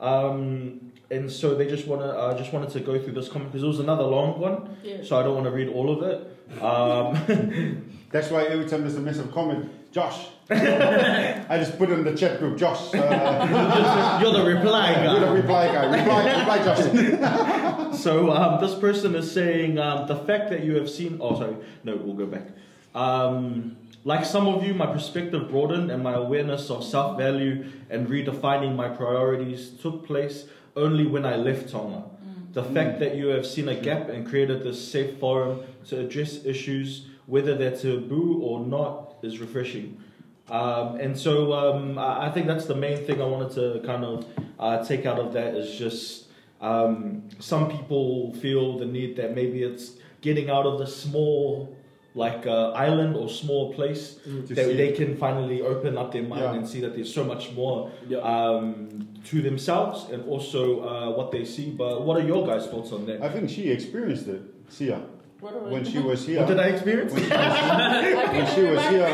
Um, 0.00 0.92
and 1.10 1.30
so 1.30 1.54
they 1.54 1.66
just 1.66 1.86
wanna 1.86 2.06
uh, 2.08 2.36
just 2.36 2.50
wanted 2.52 2.70
to 2.70 2.80
go 2.80 2.98
through 2.98 3.12
this 3.12 3.28
comment 3.28 3.52
because 3.52 3.62
it 3.62 3.66
was 3.68 3.80
another 3.80 4.04
long 4.04 4.40
one, 4.40 4.76
Yeah. 4.82 5.02
so 5.04 5.18
I 5.18 5.22
don't 5.22 5.34
want 5.34 5.44
to 5.46 5.52
read 5.52 5.68
all 5.68 5.90
of 5.90 6.02
it. 6.02 6.62
Um, 6.62 7.92
That's 8.10 8.30
why 8.30 8.44
every 8.44 8.64
time 8.66 8.80
there's 8.82 8.96
a 8.96 9.00
massive 9.00 9.30
comment, 9.32 9.68
Josh. 9.92 10.28
I 10.50 11.58
just 11.58 11.76
put 11.76 11.90
in 11.90 12.04
the 12.04 12.16
chat 12.16 12.38
group, 12.38 12.56
Josh. 12.56 12.94
Uh, 12.94 14.18
you're 14.22 14.32
the 14.32 14.44
reply 14.44 14.94
guy. 14.94 15.10
you're 15.10 15.20
the 15.20 15.26
guy. 15.26 15.32
reply 15.32 15.66
guy. 15.66 15.98
Reply, 15.98 16.38
reply, 16.38 16.58
Josh. 16.64 17.94
So 17.96 18.30
um, 18.30 18.60
this 18.60 18.78
person 18.78 19.14
is 19.16 19.32
saying 19.32 19.78
um, 19.78 20.06
the 20.06 20.16
fact 20.16 20.50
that 20.50 20.62
you 20.62 20.76
have 20.76 20.88
seen. 20.88 21.18
Oh, 21.20 21.36
sorry. 21.36 21.56
No, 21.82 21.96
we'll 21.96 22.14
go 22.14 22.26
back. 22.26 22.48
Um, 22.94 23.76
like 24.04 24.24
some 24.24 24.46
of 24.46 24.62
you, 24.62 24.74
my 24.74 24.86
perspective 24.86 25.48
broadened 25.50 25.90
and 25.90 26.02
my 26.04 26.12
awareness 26.12 26.70
of 26.70 26.84
self 26.84 27.18
value 27.18 27.64
and 27.90 28.06
redefining 28.06 28.76
my 28.76 28.88
priorities 28.88 29.70
took 29.70 30.06
place 30.06 30.44
only 30.76 31.06
when 31.06 31.26
I 31.26 31.34
left 31.34 31.70
Tonga. 31.70 32.04
The 32.52 32.62
fact 32.62 33.00
that 33.00 33.16
you 33.16 33.28
have 33.28 33.44
seen 33.44 33.68
a 33.68 33.74
gap 33.74 34.08
and 34.08 34.26
created 34.26 34.62
this 34.62 34.90
safe 34.90 35.18
forum 35.18 35.60
to 35.88 36.00
address 36.00 36.44
issues, 36.44 37.06
whether 37.26 37.54
they're 37.54 37.76
taboo 37.76 38.40
or 38.40 38.60
not, 38.60 39.16
is 39.22 39.40
refreshing. 39.40 40.02
Um, 40.50 40.96
and 41.00 41.18
so 41.18 41.52
um, 41.52 41.98
I 41.98 42.26
I 42.28 42.30
think 42.30 42.46
that's 42.46 42.66
the 42.66 42.76
main 42.76 42.98
thing 43.04 43.20
I 43.20 43.24
wanted 43.26 43.50
to 43.60 43.86
kind 43.86 44.04
of 44.04 44.26
uh, 44.58 44.84
take 44.84 45.04
out 45.06 45.18
of 45.18 45.32
that 45.32 45.54
is 45.54 45.76
just 45.76 46.26
um, 46.60 47.28
some 47.40 47.68
people 47.70 48.32
feel 48.34 48.78
the 48.78 48.86
need 48.86 49.16
that 49.16 49.34
maybe 49.34 49.62
it's 49.62 49.92
getting 50.20 50.48
out 50.50 50.64
of 50.66 50.78
the 50.78 50.86
small 50.86 51.74
like 52.14 52.46
uh, 52.46 52.70
island 52.70 53.14
or 53.14 53.28
small 53.28 53.74
place 53.74 54.18
To 54.24 54.54
that 54.54 54.66
they 54.80 54.88
it. 54.88 54.96
can 54.96 55.16
finally 55.18 55.60
open 55.60 55.98
up 55.98 56.12
their 56.12 56.22
mind 56.22 56.42
Yeah. 56.42 56.54
and 56.54 56.66
see 56.66 56.80
that 56.80 56.94
there's 56.94 57.12
so 57.12 57.22
much 57.24 57.52
more 57.52 57.90
Yeah. 58.08 58.20
um, 58.20 59.06
to 59.24 59.42
themselves 59.42 60.08
and 60.10 60.24
also 60.26 60.62
uh, 60.80 61.10
what 61.10 61.30
they 61.30 61.44
see. 61.44 61.68
But 61.70 62.06
what 62.06 62.16
are 62.16 62.24
your 62.26 62.46
guys' 62.46 62.66
thoughts 62.68 62.90
on 62.92 63.04
that? 63.06 63.20
I 63.20 63.28
think 63.28 63.50
she 63.50 63.68
experienced 63.70 64.28
it, 64.28 64.40
Sia, 64.70 64.98
What 65.40 65.52
do 65.52 65.66
I 65.68 65.72
when 65.72 65.84
she 65.84 65.98
was 65.98 66.24
here. 66.26 66.38
What 66.40 66.48
did 66.48 66.58
I 66.58 66.68
experience? 66.68 67.12
when, 67.12 67.24
she, 67.24 67.32
I 67.34 68.14
when 68.14 68.26
can 68.46 68.46
she 68.54 68.62
was 68.62 68.82
here, 68.88 69.08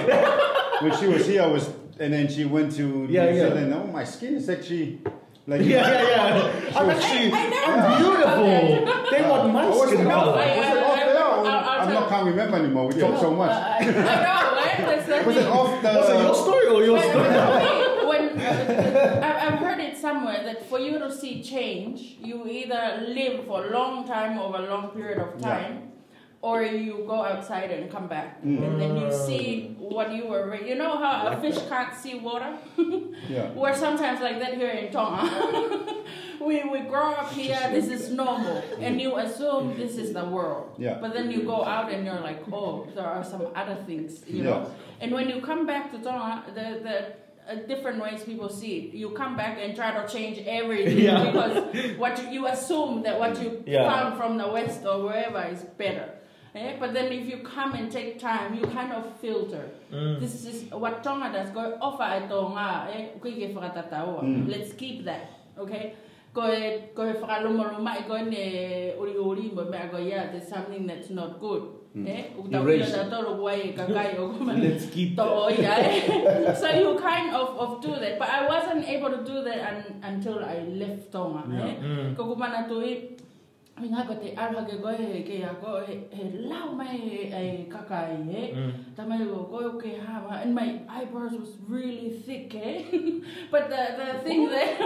when 0.83 0.97
she 0.99 1.07
was 1.07 1.27
here, 1.27 1.43
I 1.43 1.47
was, 1.47 1.69
and 1.99 2.13
then 2.13 2.29
she 2.29 2.45
went 2.45 2.73
to 2.77 3.07
Yeah, 3.09 3.31
New 3.31 3.37
yeah. 3.39 3.49
Zealand. 3.49 3.75
Oh, 3.75 3.87
my 3.87 4.05
skin 4.05 4.35
is 4.37 4.49
actually 4.49 5.01
like 5.47 5.61
yeah, 5.63 5.91
yeah, 5.91 6.09
yeah. 6.09 6.77
I'm 6.79 6.91
actually 6.91 7.33
I 7.33 7.49
never 7.49 7.73
I'm 7.73 8.03
beautiful. 8.03 9.11
They 9.11 9.23
want 9.29 9.53
my 9.53 9.71
skin 9.87 10.05
color. 10.07 10.39
I- 10.39 10.57
Was 10.59 10.67
it 10.67 10.79
I- 10.79 10.85
off 10.85 10.99
I- 10.99 11.05
there? 11.07 11.17
or- 11.17 11.23
I'll- 11.23 11.47
I'll 11.47 11.81
I'm 11.89 11.95
not 11.95 12.09
can't 12.09 12.27
remember 12.27 12.57
anymore. 12.59 12.89
We 12.89 13.01
talk 13.01 13.21
so 13.21 13.31
much. 13.35 13.51
I, 13.51 13.79
I 13.79 13.85
know, 13.85 14.57
right? 14.57 14.77
That's 15.09 15.27
Was 15.27 15.37
it 15.37 15.43
thing. 15.43 15.53
off 15.53 15.83
the? 15.83 15.89
Was 15.89 16.11
it 16.11 16.19
your 16.23 16.35
story 16.35 16.67
or 16.69 16.85
your 16.85 16.97
But 16.97 17.11
story? 17.11 18.01
for 18.01 18.09
when 18.09 18.39
uh, 18.41 19.21
I- 19.23 19.47
I've 19.49 19.59
heard 19.59 19.81
it 19.81 19.97
somewhere 19.97 20.43
that 20.45 20.69
for 20.69 20.79
you 20.79 20.99
to 21.01 21.11
see 21.13 21.43
change, 21.43 22.17
you 22.23 22.47
either 22.49 23.05
live 23.09 23.45
for 23.47 23.67
a 23.67 23.71
long 23.73 24.07
time 24.07 24.39
over 24.39 24.59
a 24.59 24.71
long 24.71 24.91
period 24.91 25.19
of 25.19 25.29
Yeah. 25.41 25.49
time, 25.49 25.89
or 26.41 26.63
you 26.63 27.05
go 27.07 27.23
outside 27.25 27.71
and 27.73 27.91
come 27.91 28.07
back, 28.09 28.39
and 28.45 28.81
then 28.81 28.97
you 28.97 29.13
see 29.13 29.72
what 29.93 30.13
you 30.13 30.27
were. 30.27 30.55
You 30.57 30.75
know 30.75 30.97
how 30.99 31.29
a 31.29 31.41
fish 31.41 31.59
can't 31.69 31.95
see 31.95 32.15
water. 32.19 32.53
Yeah. 33.29 33.53
We're 33.53 33.75
sometimes 33.75 34.21
like 34.21 34.39
that 34.41 34.55
here 34.55 34.71
in 34.71 34.93
Tonga. 34.93 35.23
we, 36.41 36.65
we 36.65 36.81
grow 36.81 37.13
up 37.13 37.31
here, 37.33 37.59
this 37.71 37.87
is 37.89 38.11
normal, 38.11 38.63
and 38.81 39.01
you 39.01 39.17
assume 39.17 39.77
this 39.77 39.97
is 39.97 40.13
the 40.13 40.25
world. 40.25 40.75
Yeah. 40.77 40.99
But 41.01 41.15
then 41.15 41.31
you 41.31 41.43
go 41.45 41.65
out 41.65 41.93
and 41.93 42.05
you're 42.05 42.21
like, 42.21 42.43
oh, 42.53 42.89
there 42.97 43.07
are 43.07 43.23
some 43.25 43.47
other 43.55 43.77
things, 43.87 44.25
you 44.27 44.39
Yeah. 44.43 44.51
know. 44.51 44.75
And 45.01 45.13
when 45.13 45.29
you 45.29 45.41
come 45.41 45.67
back 45.67 45.93
to 45.93 45.99
Tonga, 45.99 46.43
the, 46.49 46.67
the 46.83 46.97
uh, 47.49 47.55
different 47.67 48.03
ways 48.03 48.25
people 48.25 48.49
see 48.49 48.79
it, 48.79 48.95
you 48.95 49.11
come 49.11 49.37
back 49.37 49.59
and 49.61 49.75
try 49.77 49.91
to 50.01 50.13
change 50.13 50.39
everything 50.47 50.99
Yeah. 50.99 51.25
because 51.31 51.97
what 51.97 52.21
you, 52.23 52.29
you 52.31 52.47
assume 52.49 53.03
that 53.05 53.19
what 53.19 53.41
you 53.43 53.63
Yeah. 53.67 53.89
found 53.91 54.17
from 54.19 54.37
the 54.37 54.49
West 54.49 54.85
or 54.85 55.03
wherever 55.05 55.43
is 55.45 55.63
better. 55.79 56.09
Eh? 56.55 56.77
But 56.79 56.93
then 56.93 57.11
if 57.13 57.27
you 57.27 57.39
come 57.39 57.73
and 57.75 57.91
take 57.91 58.19
time, 58.21 58.55
you 58.55 58.63
kind 58.67 58.93
of 58.93 59.17
filter. 59.21 59.71
Mm. 59.91 60.21
This 60.21 60.45
is 60.45 60.71
what 60.71 61.03
Tonga 61.03 61.33
does. 61.33 61.51
Go 61.51 61.79
offer 61.81 62.03
ai 62.03 62.27
Tonga, 62.29 62.89
eh? 62.93 63.07
Koe 63.21 63.33
ke 63.33 63.55
whakatataua. 63.57 64.23
Mm. 64.23 64.49
Let's 64.49 64.73
keep 64.75 65.05
that, 65.05 65.31
okay? 65.59 65.95
Go 66.35 66.43
ko 66.95 67.05
e 67.09 67.15
whakaluma 67.21 67.89
i 67.97 68.03
koe 68.09 68.23
ne 68.25 68.95
uri 69.01 69.17
uri 69.17 69.51
mo 69.55 69.65
I 69.73 69.87
go, 69.89 69.97
yeah, 69.99 70.31
there's 70.31 70.49
something 70.49 70.87
that's 70.87 71.09
not 71.11 71.41
good. 71.41 71.63
Eh? 71.97 72.33
U 72.37 72.49
tau 72.49 72.65
Erase 72.65 72.89
pila 72.89 73.05
ta 73.05 73.11
toro 73.17 73.43
wai 73.43 73.57
e 73.69 73.73
kakai 73.73 74.19
o 74.19 74.29
kuma 74.37 74.53
Let's 74.53 74.87
keep 74.93 75.17
that. 75.17 75.27
o 75.27 75.49
ia, 75.49 75.73
eh? 75.73 76.53
So 76.61 76.69
you 76.69 76.99
kind 77.01 77.35
of, 77.35 77.49
of 77.57 77.81
do 77.81 77.97
that. 77.97 78.19
But 78.19 78.29
I 78.29 78.47
wasn't 78.47 78.85
able 78.89 79.11
to 79.11 79.25
do 79.25 79.43
that 79.45 79.61
un, 79.73 80.01
until 80.03 80.45
I 80.45 80.61
left 80.69 81.13
Tonga. 81.13 81.45
Yeah. 81.49 81.65
Eh? 81.65 81.75
Mm. 81.81 82.17
Ko 83.75 83.83
kumana 83.83 83.83
tui, 83.83 83.83
mi 83.83 83.89
ngā 83.89 84.07
ko 84.07 84.15
te 84.15 84.35
aroha 84.37 84.67
ke 84.69 84.83
koe 84.83 84.97
he 84.97 85.23
ke 85.23 85.43
a 85.45 85.55
ko 85.55 85.85
he, 85.87 86.05
he 86.11 86.49
lau 86.49 86.73
mai 86.73 86.97
e, 86.97 87.69
kakai, 87.71 88.29
eh? 88.35 88.55
Mm. 88.55 88.95
Tamai 88.97 89.27
ko 89.27 89.45
koe 89.45 89.79
ke 89.79 89.99
hawa, 90.01 90.41
and 90.43 90.55
my 90.55 90.81
eyebrows 90.89 91.33
was 91.33 91.57
really 91.69 92.11
thick, 92.11 92.55
eh? 92.55 92.85
but 93.51 93.71
the, 93.71 93.97
the 93.97 94.21
thing 94.25 94.49
that, 94.49 94.79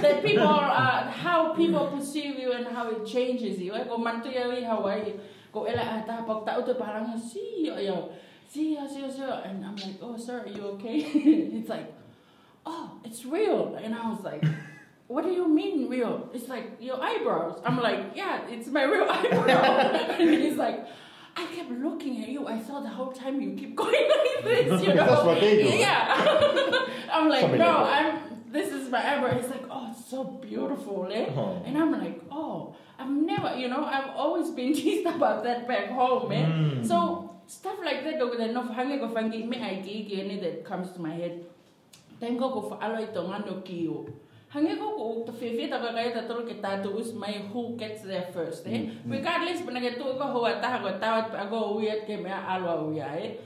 that 0.00 0.22
people 0.24 0.46
are, 0.46 1.10
how 1.10 1.54
people 1.54 1.86
perceive 1.88 2.38
you 2.38 2.52
and 2.52 2.66
how 2.66 2.88
it 2.90 3.06
changes 3.06 3.58
you, 3.58 3.74
eh? 3.74 3.84
Ko 3.84 3.98
mantu 3.98 4.32
ia 4.32 4.48
i 4.48 4.64
Hawaii, 4.64 5.14
ko 5.52 5.64
ela 5.64 5.82
a 5.82 6.04
tā 6.06 6.26
pak 6.26 6.44
tau 6.44 6.62
te 6.62 6.74
paranga, 6.74 7.18
si 7.18 7.66
yo 7.66 7.78
yo, 7.78 8.10
si 8.48 8.74
yo, 8.74 8.86
si 8.86 9.00
yo, 9.00 9.10
si 9.10 9.20
yo. 9.20 9.30
And 9.44 9.64
I'm 9.64 9.76
like, 9.76 9.98
oh 10.02 10.16
sir, 10.16 10.40
are 10.40 10.48
you 10.48 10.62
okay? 10.76 10.98
it's 11.58 11.68
like, 11.68 11.92
oh, 12.64 12.92
it's 13.04 13.24
real. 13.24 13.74
And 13.76 13.94
I 13.94 14.10
was 14.10 14.22
like, 14.22 14.44
what 15.08 15.24
do 15.24 15.30
you 15.30 15.48
mean 15.48 15.88
real? 15.88 16.28
It's 16.34 16.48
like 16.48 16.76
your 16.80 17.02
eyebrows. 17.02 17.60
I'm 17.64 17.80
like, 17.80 18.12
yeah, 18.14 18.42
it's 18.48 18.68
my 18.68 18.82
real 18.82 19.06
eyebrow. 19.10 19.44
and 20.18 20.30
he's 20.30 20.56
like, 20.56 20.86
I 21.36 21.46
kept 21.46 21.70
looking 21.70 22.22
at 22.22 22.28
you. 22.28 22.46
I 22.46 22.60
saw 22.62 22.80
the 22.80 22.88
whole 22.88 23.12
time 23.12 23.40
you 23.40 23.54
keep 23.54 23.76
going 23.82 24.08
like 24.08 24.44
this, 24.44 24.82
you 24.82 24.94
know. 24.94 25.06
That's 25.06 25.24
what 25.24 25.40
they 25.40 25.62
do. 25.62 25.76
Yeah. 25.76 26.86
I'm 27.12 27.28
like, 27.28 27.42
Something 27.42 27.58
no. 27.60 27.84
I'm. 27.84 28.20
This 28.50 28.72
is 28.72 28.88
my 28.88 28.98
eyebrow. 28.98 29.38
He's 29.38 29.50
like, 29.50 29.64
oh, 29.70 29.88
it's 29.90 30.08
so 30.08 30.24
beautiful, 30.24 31.08
eh? 31.12 31.26
Oh. 31.36 31.62
And 31.66 31.76
I'm 31.76 31.92
like, 31.92 32.22
oh, 32.30 32.74
I've 32.98 33.10
never, 33.10 33.54
you 33.56 33.68
know, 33.68 33.84
I've 33.84 34.10
always 34.16 34.50
been 34.50 34.72
teased 34.72 35.06
about 35.06 35.44
that 35.44 35.68
back 35.68 35.90
home, 35.90 36.32
eh? 36.32 36.46
Mm. 36.46 36.86
So 36.86 37.36
stuff 37.46 37.76
like 37.84 38.02
that, 38.04 38.18
though, 38.18 38.34
that 38.36 38.52
no 38.52 38.62
hangi 38.62 38.98
ko 38.98 39.08
fangi 39.08 39.46
me 39.46 39.58
ki 39.84 40.04
ki 40.08 40.22
any 40.22 40.40
that 40.40 40.64
comes 40.64 40.90
to 40.92 41.00
my 41.00 41.12
head. 41.12 41.44
Then 42.18 42.38
go 42.38 42.50
ko 42.50 42.60
fa 42.70 42.76
alo 42.80 43.02
ito 43.02 43.20
nga 43.28 43.44
no 43.44 43.60
kiyo. 43.60 44.08
Hangi 44.56 44.80
ko 44.80 44.96
ko 44.96 45.04
to 45.28 45.32
fefe 45.36 45.68
ta 45.68 45.76
ka 45.76 45.92
kaya 45.92 46.16
tatol 46.16 46.48
ke 46.48 46.64
tatu 46.64 46.96
us 46.96 47.12
may 47.12 47.44
who 47.52 47.76
gets 47.76 48.08
there 48.08 48.24
first, 48.32 48.64
eh? 48.64 48.88
Regardless 49.04 49.60
pa 49.60 49.68
nage 49.68 50.00
to 50.00 50.16
ko 50.16 50.24
ho 50.32 50.48
ata 50.48 50.80
ko 50.80 50.96
tawat 50.96 51.28
pa 51.28 51.44
go 51.44 51.76
uyat 51.76 52.08
ke 52.08 52.16
me 52.16 52.32
alo 52.32 52.88
uya, 52.88 53.04
eh? 53.20 53.36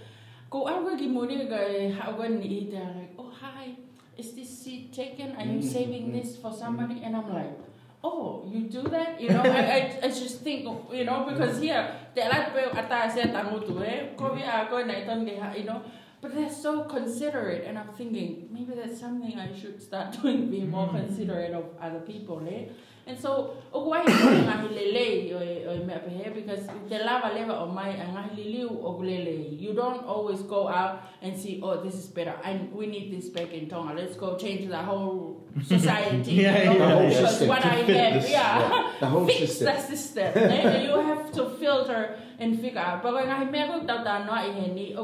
Ko 0.47 0.71
algo 0.71 0.95
gi 0.95 1.11
muni 1.11 1.51
ga 1.51 1.59
how 1.99 2.15
go 2.15 2.23
ni 2.31 2.71
like, 2.71 3.11
oh 3.19 3.27
hi, 3.27 3.75
is 4.15 4.39
this 4.39 4.47
seat 4.47 4.95
taken? 4.95 5.35
Are 5.35 5.43
you 5.43 5.59
saving 5.59 6.15
this 6.15 6.39
for 6.39 6.55
somebody? 6.55 7.03
And 7.03 7.19
I'm 7.19 7.27
like. 7.27 7.59
Oh, 8.01 8.49
you 8.49 8.65
do 8.65 8.81
that? 8.89 9.21
You 9.21 9.29
know, 9.29 9.45
I, 9.45 9.61
I, 9.61 9.81
I 10.05 10.09
just 10.09 10.41
think, 10.41 10.65
you 10.65 11.05
know, 11.05 11.29
because 11.29 11.61
here, 11.61 11.85
te 12.17 12.25
ala 12.25 12.49
pe 12.49 12.65
ata 12.73 13.05
se 13.13 13.29
tangutu 13.29 13.77
eh, 13.85 14.17
ko 14.17 14.33
vi 14.33 14.41
a 14.41 14.65
ko 14.73 14.81
na 14.89 15.05
iton 15.05 15.21
ge 15.29 15.37
ha, 15.37 15.53
you 15.53 15.69
know, 15.69 15.85
but 16.21 16.35
they're 16.35 16.53
so 16.53 16.85
considerate, 16.85 17.65
and 17.65 17.79
I'm 17.79 17.89
thinking 17.97 18.49
maybe 18.53 18.75
that's 18.75 19.01
something 19.01 19.39
I 19.39 19.59
should 19.59 19.81
start 19.83 20.13
doing, 20.23 20.51
be 20.51 20.63
more 20.63 20.87
hmm. 20.89 20.99
considerate 20.99 21.53
of 21.53 21.65
other 21.81 22.01
people, 22.01 22.47
eh? 22.49 22.69
And 23.07 23.19
so, 23.19 23.57
o 23.73 23.89
wai 23.89 24.05
ko 24.05 24.29
nga 24.47 24.61
hilele 24.63 25.35
o 25.35 25.41
eh, 25.41 25.67
o 25.67 25.73
eh, 25.73 25.81
eh, 25.81 25.85
me 25.85 25.95
pe 25.99 26.11
he 26.15 26.31
because 26.31 26.63
te 26.87 26.99
lava 27.03 27.33
leva 27.35 27.59
o 27.59 27.67
mai 27.67 27.97
nga 27.97 28.29
hilili 28.29 28.63
o 28.63 28.93
gulele. 28.95 29.59
You 29.59 29.73
don't 29.73 30.05
always 30.05 30.43
go 30.43 30.69
out 30.69 31.09
and 31.23 31.37
see, 31.37 31.61
oh, 31.63 31.83
this 31.83 31.95
is 31.95 32.07
better. 32.07 32.37
And 32.45 32.71
we 32.73 32.87
need 32.87 33.11
this 33.11 33.31
back 33.31 33.51
in 33.53 33.69
Tonga. 33.69 33.95
Let's 33.95 34.17
go 34.17 34.37
change 34.37 34.69
the 34.69 34.77
whole 34.77 35.43
society. 35.65 36.45
Yeah, 36.45 36.71
you 36.71 36.79
know, 36.79 37.01
yeah, 37.01 37.03
yeah. 37.03 37.09
Because 37.09 37.31
System 37.31 37.49
what 37.49 37.65
I 37.65 37.87
fit 37.87 37.97
have, 37.97 38.23
this, 38.23 38.31
yeah, 38.31 38.93
The 39.01 39.07
whole 39.07 39.27
fix 39.27 39.39
system. 39.41 39.67
the 39.67 39.81
system. 39.81 40.31
eh? 40.37 40.83
You 40.87 41.01
have 41.01 41.33
to 41.33 41.51
filter 41.59 42.15
and 42.39 42.61
figure 42.61 42.79
out. 42.79 43.03
But 43.03 43.27
ngai 43.27 43.51
mea 43.51 43.67
ko 43.67 43.81
tau 43.89 44.05
tā 44.05 44.23
noa 44.29 44.45
i 44.45 44.53
he 44.53 44.71
ni, 44.71 44.95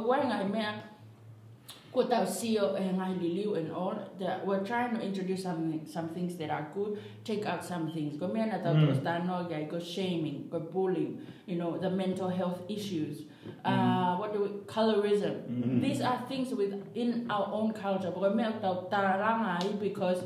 o 1.96 2.02
wai 2.02 2.08
ngai 2.08 2.20
mea 2.20 2.24
ko 2.24 2.24
tau 2.24 2.26
sio 2.26 2.76
e 2.76 2.92
ngai 2.92 3.18
liliu 3.20 3.56
and 3.56 3.72
all, 3.72 3.94
that 4.18 4.46
we're 4.46 4.64
trying 4.64 4.94
to 4.94 5.00
introduce 5.00 5.42
some, 5.42 5.80
some 5.86 6.08
things 6.08 6.36
that 6.36 6.50
are 6.50 6.68
good, 6.74 6.98
take 7.24 7.46
out 7.46 7.64
some 7.64 7.90
things. 7.92 8.16
Go 8.16 8.28
mea 8.28 8.46
na 8.46 8.58
tau 8.58 8.74
Mm. 8.74 9.02
mm. 9.02 9.26
noa 9.26 9.46
gai, 9.48 9.66
ko 9.66 9.78
shaming, 9.78 10.48
ko 10.50 10.60
bullying, 10.60 11.20
you 11.46 11.56
know, 11.56 11.78
the 11.78 11.90
mental 11.90 12.28
health 12.28 12.60
issues, 12.68 13.24
uh, 13.64 14.16
what 14.16 14.32
do 14.32 14.42
we, 14.42 14.48
colorism. 14.66 15.34
Mm. 15.48 15.80
These 15.82 16.00
are 16.02 16.22
things 16.28 16.52
within 16.54 17.26
our 17.30 17.48
own 17.52 17.72
culture. 17.72 18.12
Ko 18.12 18.30
mea 18.30 18.52
tau 18.60 18.88
tā 18.90 19.18
ranga 19.18 19.58
ai 19.60 19.72
because 19.80 20.24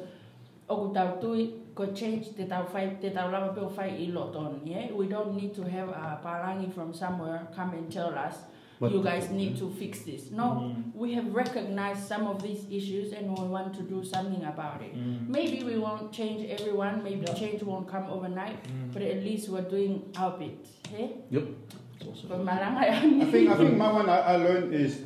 o 0.68 0.88
ku 0.88 0.94
tau 0.94 1.20
tui 1.20 1.54
ko 1.74 1.86
change 1.92 2.34
te 2.36 2.44
tau 2.46 2.64
whai, 2.64 2.96
te 3.00 3.10
tau 3.10 3.30
lama 3.30 3.52
peo 3.52 3.68
whai 3.68 3.88
i 3.88 4.06
lot 4.12 4.36
on, 4.36 4.60
yeah? 4.64 4.92
We 4.92 5.06
don't 5.08 5.34
need 5.36 5.54
to 5.54 5.62
have 5.62 5.88
a 5.88 6.20
parangi 6.24 6.72
from 6.74 6.92
somewhere 6.92 7.48
come 7.54 7.72
and 7.74 7.90
tell 7.90 8.14
us, 8.14 8.38
But- 8.80 8.92
you 8.92 9.02
guys 9.02 9.28
need 9.30 9.58
to 9.58 9.68
fix 9.70 10.00
this. 10.04 10.30
No, 10.30 10.42
Mm. 10.42 10.94
we 10.94 11.12
have 11.12 11.34
recognized 11.34 12.02
some 12.08 12.26
of 12.26 12.42
these 12.42 12.64
issues 12.70 13.12
and 13.12 13.28
we 13.38 13.44
want 13.46 13.74
to 13.74 13.82
do 13.82 14.02
something 14.02 14.42
about 14.42 14.80
it. 14.80 14.94
Mm. 14.96 15.28
Maybe 15.28 15.62
we 15.62 15.78
won't 15.78 16.10
change 16.12 16.48
everyone, 16.48 17.02
maybe 17.04 17.26
Yeah. 17.26 17.34
change 17.34 17.62
won't 17.62 17.86
come 17.86 18.06
overnight, 18.10 18.56
Mm. 18.64 18.92
but 18.94 19.02
at 19.02 19.22
least 19.22 19.50
we're 19.50 19.68
doing 19.76 20.02
our 20.16 20.32
bit. 20.38 20.66
Eh? 20.96 21.08
It's 21.30 22.08
awesome. 22.08 22.28
Ko 22.30 22.50
I 22.50 23.00
think 23.30 23.50
I 23.50 23.56
think 23.56 23.76
my 23.84 23.92
one 23.92 24.08
I, 24.08 24.18
I 24.32 24.36
learned 24.36 24.72
is 24.72 25.04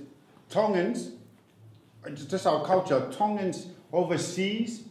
Tongans, 0.48 1.10
it's 2.06 2.26
just 2.26 2.46
our 2.46 2.64
culture. 2.64 3.08
Tongans 3.10 3.66
overseas 3.92 4.84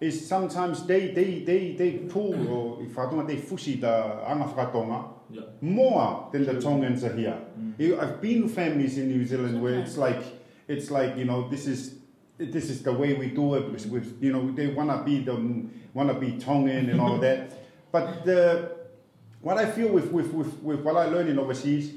is 0.00 0.26
sometimes 0.26 0.86
they 0.86 1.08
they 1.12 1.40
they 1.44 1.74
they 1.74 1.90
pull 2.08 2.34
or 2.48 2.82
if 2.82 2.98
I 2.98 3.02
don't 3.04 3.18
know 3.18 3.26
they 3.26 3.36
fushi 3.36 3.80
the 3.80 3.92
anga 4.30 4.44
whakatonga 4.44 5.04
Yeah. 5.30 5.42
more 5.60 6.28
than 6.32 6.44
the 6.44 6.60
Tongans 6.60 7.02
are 7.04 7.14
here. 7.16 7.38
Mm. 7.58 7.74
You- 7.78 8.00
I've 8.00 8.20
been 8.20 8.42
to 8.42 8.48
families 8.48 8.98
in 8.98 9.08
New 9.08 9.24
Zealand 9.24 9.62
where 9.62 9.78
it's 9.80 9.96
like 9.96 10.22
it's 10.68 10.90
like 10.90 11.16
you 11.16 11.24
know 11.24 11.48
this 11.48 11.66
is 11.66 11.96
this 12.38 12.68
is 12.70 12.82
the 12.82 12.92
way 12.92 13.14
we 13.14 13.28
do 13.28 13.54
it. 13.54 13.70
With, 13.70 13.86
with 13.86 14.22
you 14.22 14.32
know 14.32 14.50
they 14.50 14.68
wanna 14.68 15.02
be 15.04 15.20
the 15.20 15.34
wanna 15.94 16.14
be 16.14 16.32
Tongan 16.38 16.90
and 16.90 17.00
all 17.00 17.18
that. 17.18 17.50
But 17.92 18.24
the 18.24 18.72
what 19.40 19.56
I 19.58 19.70
feel 19.70 19.88
with, 19.92 20.10
with, 20.10 20.32
with, 20.32 20.52
with 20.62 20.80
what 20.80 20.96
I 20.96 21.04
learned 21.04 21.28
in 21.28 21.38
overseas 21.38 21.92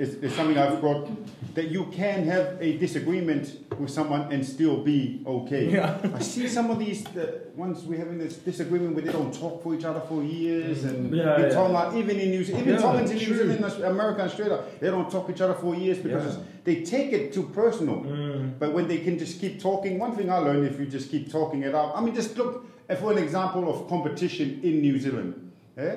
is, 0.00 0.14
is 0.24 0.34
something 0.34 0.56
I've 0.56 0.80
brought 0.80 1.08
that 1.54 1.68
you 1.68 1.84
can 1.92 2.24
have 2.24 2.56
a 2.60 2.78
disagreement 2.78 3.44
with 3.78 3.90
someone 3.90 4.32
and 4.32 4.44
still 4.44 4.76
be 4.82 5.22
okay. 5.26 5.64
Yeah. 5.70 5.98
I 6.14 6.20
see 6.20 6.48
some 6.48 6.70
of 6.70 6.78
these 6.78 7.04
the 7.04 7.26
ones 7.54 7.82
we're 7.84 7.98
having 7.98 8.18
this 8.18 8.36
disagreement 8.36 8.94
where 8.94 9.04
they 9.04 9.12
don't 9.12 9.32
talk 9.32 9.62
for 9.62 9.74
each 9.74 9.84
other 9.84 10.00
for 10.00 10.22
years 10.22 10.84
and 10.84 11.14
Yeah, 11.14 11.36
in 11.36 11.42
yeah. 11.42 11.48
Tonga, 11.50 11.98
even 11.98 12.18
in 12.18 12.30
New 12.30 12.44
Zealand, 12.44 12.66
even 12.66 12.74
Yeah, 12.76 12.86
Tongans 12.86 13.10
in 13.10 13.18
New. 13.18 13.36
Zealand, 13.36 13.84
America, 13.84 14.22
and 14.22 14.30
Australia, 14.30 14.64
they 14.80 14.88
don't 14.88 15.10
talk 15.10 15.28
each 15.28 15.40
other 15.42 15.54
for 15.54 15.74
years 15.74 15.98
because 15.98 16.36
Yeah. 16.36 16.42
they 16.64 16.76
take 16.82 17.12
it 17.12 17.32
too 17.34 17.44
personal. 17.60 17.96
Mm. 17.96 18.58
But 18.58 18.72
when 18.72 18.88
they 18.88 18.98
can 18.98 19.18
just 19.18 19.40
keep 19.40 19.60
talking, 19.60 19.98
one 19.98 20.12
thing 20.16 20.30
I 20.30 20.38
learned 20.38 20.64
if 20.66 20.80
you 20.80 20.86
just 20.86 21.10
keep 21.10 21.30
talking 21.30 21.62
it 21.62 21.74
out, 21.74 21.92
I 21.96 22.00
mean, 22.00 22.14
just 22.14 22.36
look 22.38 22.64
for 23.00 23.12
an 23.12 23.18
example 23.18 23.68
of 23.72 23.86
competition 23.88 24.60
in 24.62 24.80
New 24.80 24.98
Zealand. 24.98 25.34
eh? 25.76 25.96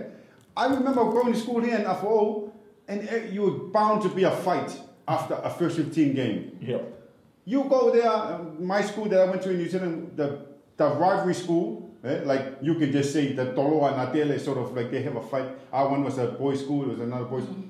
I 0.55 0.65
remember 0.67 1.03
going 1.05 1.33
to 1.33 1.39
school 1.39 1.61
here 1.61 1.77
in 1.77 1.85
FO, 1.85 2.52
and 2.87 3.07
eh, 3.09 3.25
you 3.31 3.41
were 3.43 3.51
bound 3.51 4.01
to 4.03 4.09
be 4.09 4.23
a 4.23 4.31
fight 4.31 4.79
after 5.07 5.35
a 5.35 5.49
first 5.49 5.77
15 5.77 6.13
game. 6.13 6.57
Yep. 6.61 7.01
You 7.45 7.65
go 7.65 7.91
there, 7.91 8.09
um, 8.09 8.65
my 8.65 8.81
school 8.81 9.05
that 9.05 9.19
I 9.19 9.25
went 9.25 9.41
to 9.43 9.49
in 9.51 9.57
New 9.57 9.69
Zealand, 9.69 10.13
the, 10.15 10.45
the 10.77 10.87
rivalry 10.87 11.33
school, 11.33 11.93
eh, 12.03 12.21
like 12.23 12.57
you 12.61 12.75
can 12.75 12.91
just 12.91 13.11
say 13.11 13.33
the 13.33 13.47
Tolo 13.47 13.91
and 13.91 14.09
Adele 14.09 14.39
sort 14.39 14.57
of 14.57 14.73
like 14.73 14.91
they 14.91 15.01
have 15.01 15.15
a 15.15 15.21
fight. 15.21 15.49
Our 15.71 15.89
one 15.89 16.03
was 16.03 16.17
a 16.17 16.27
boys' 16.27 16.61
school, 16.61 16.83
it 16.83 16.89
was 16.89 16.99
another 16.99 17.25
boys' 17.25 17.43
school. 17.43 17.63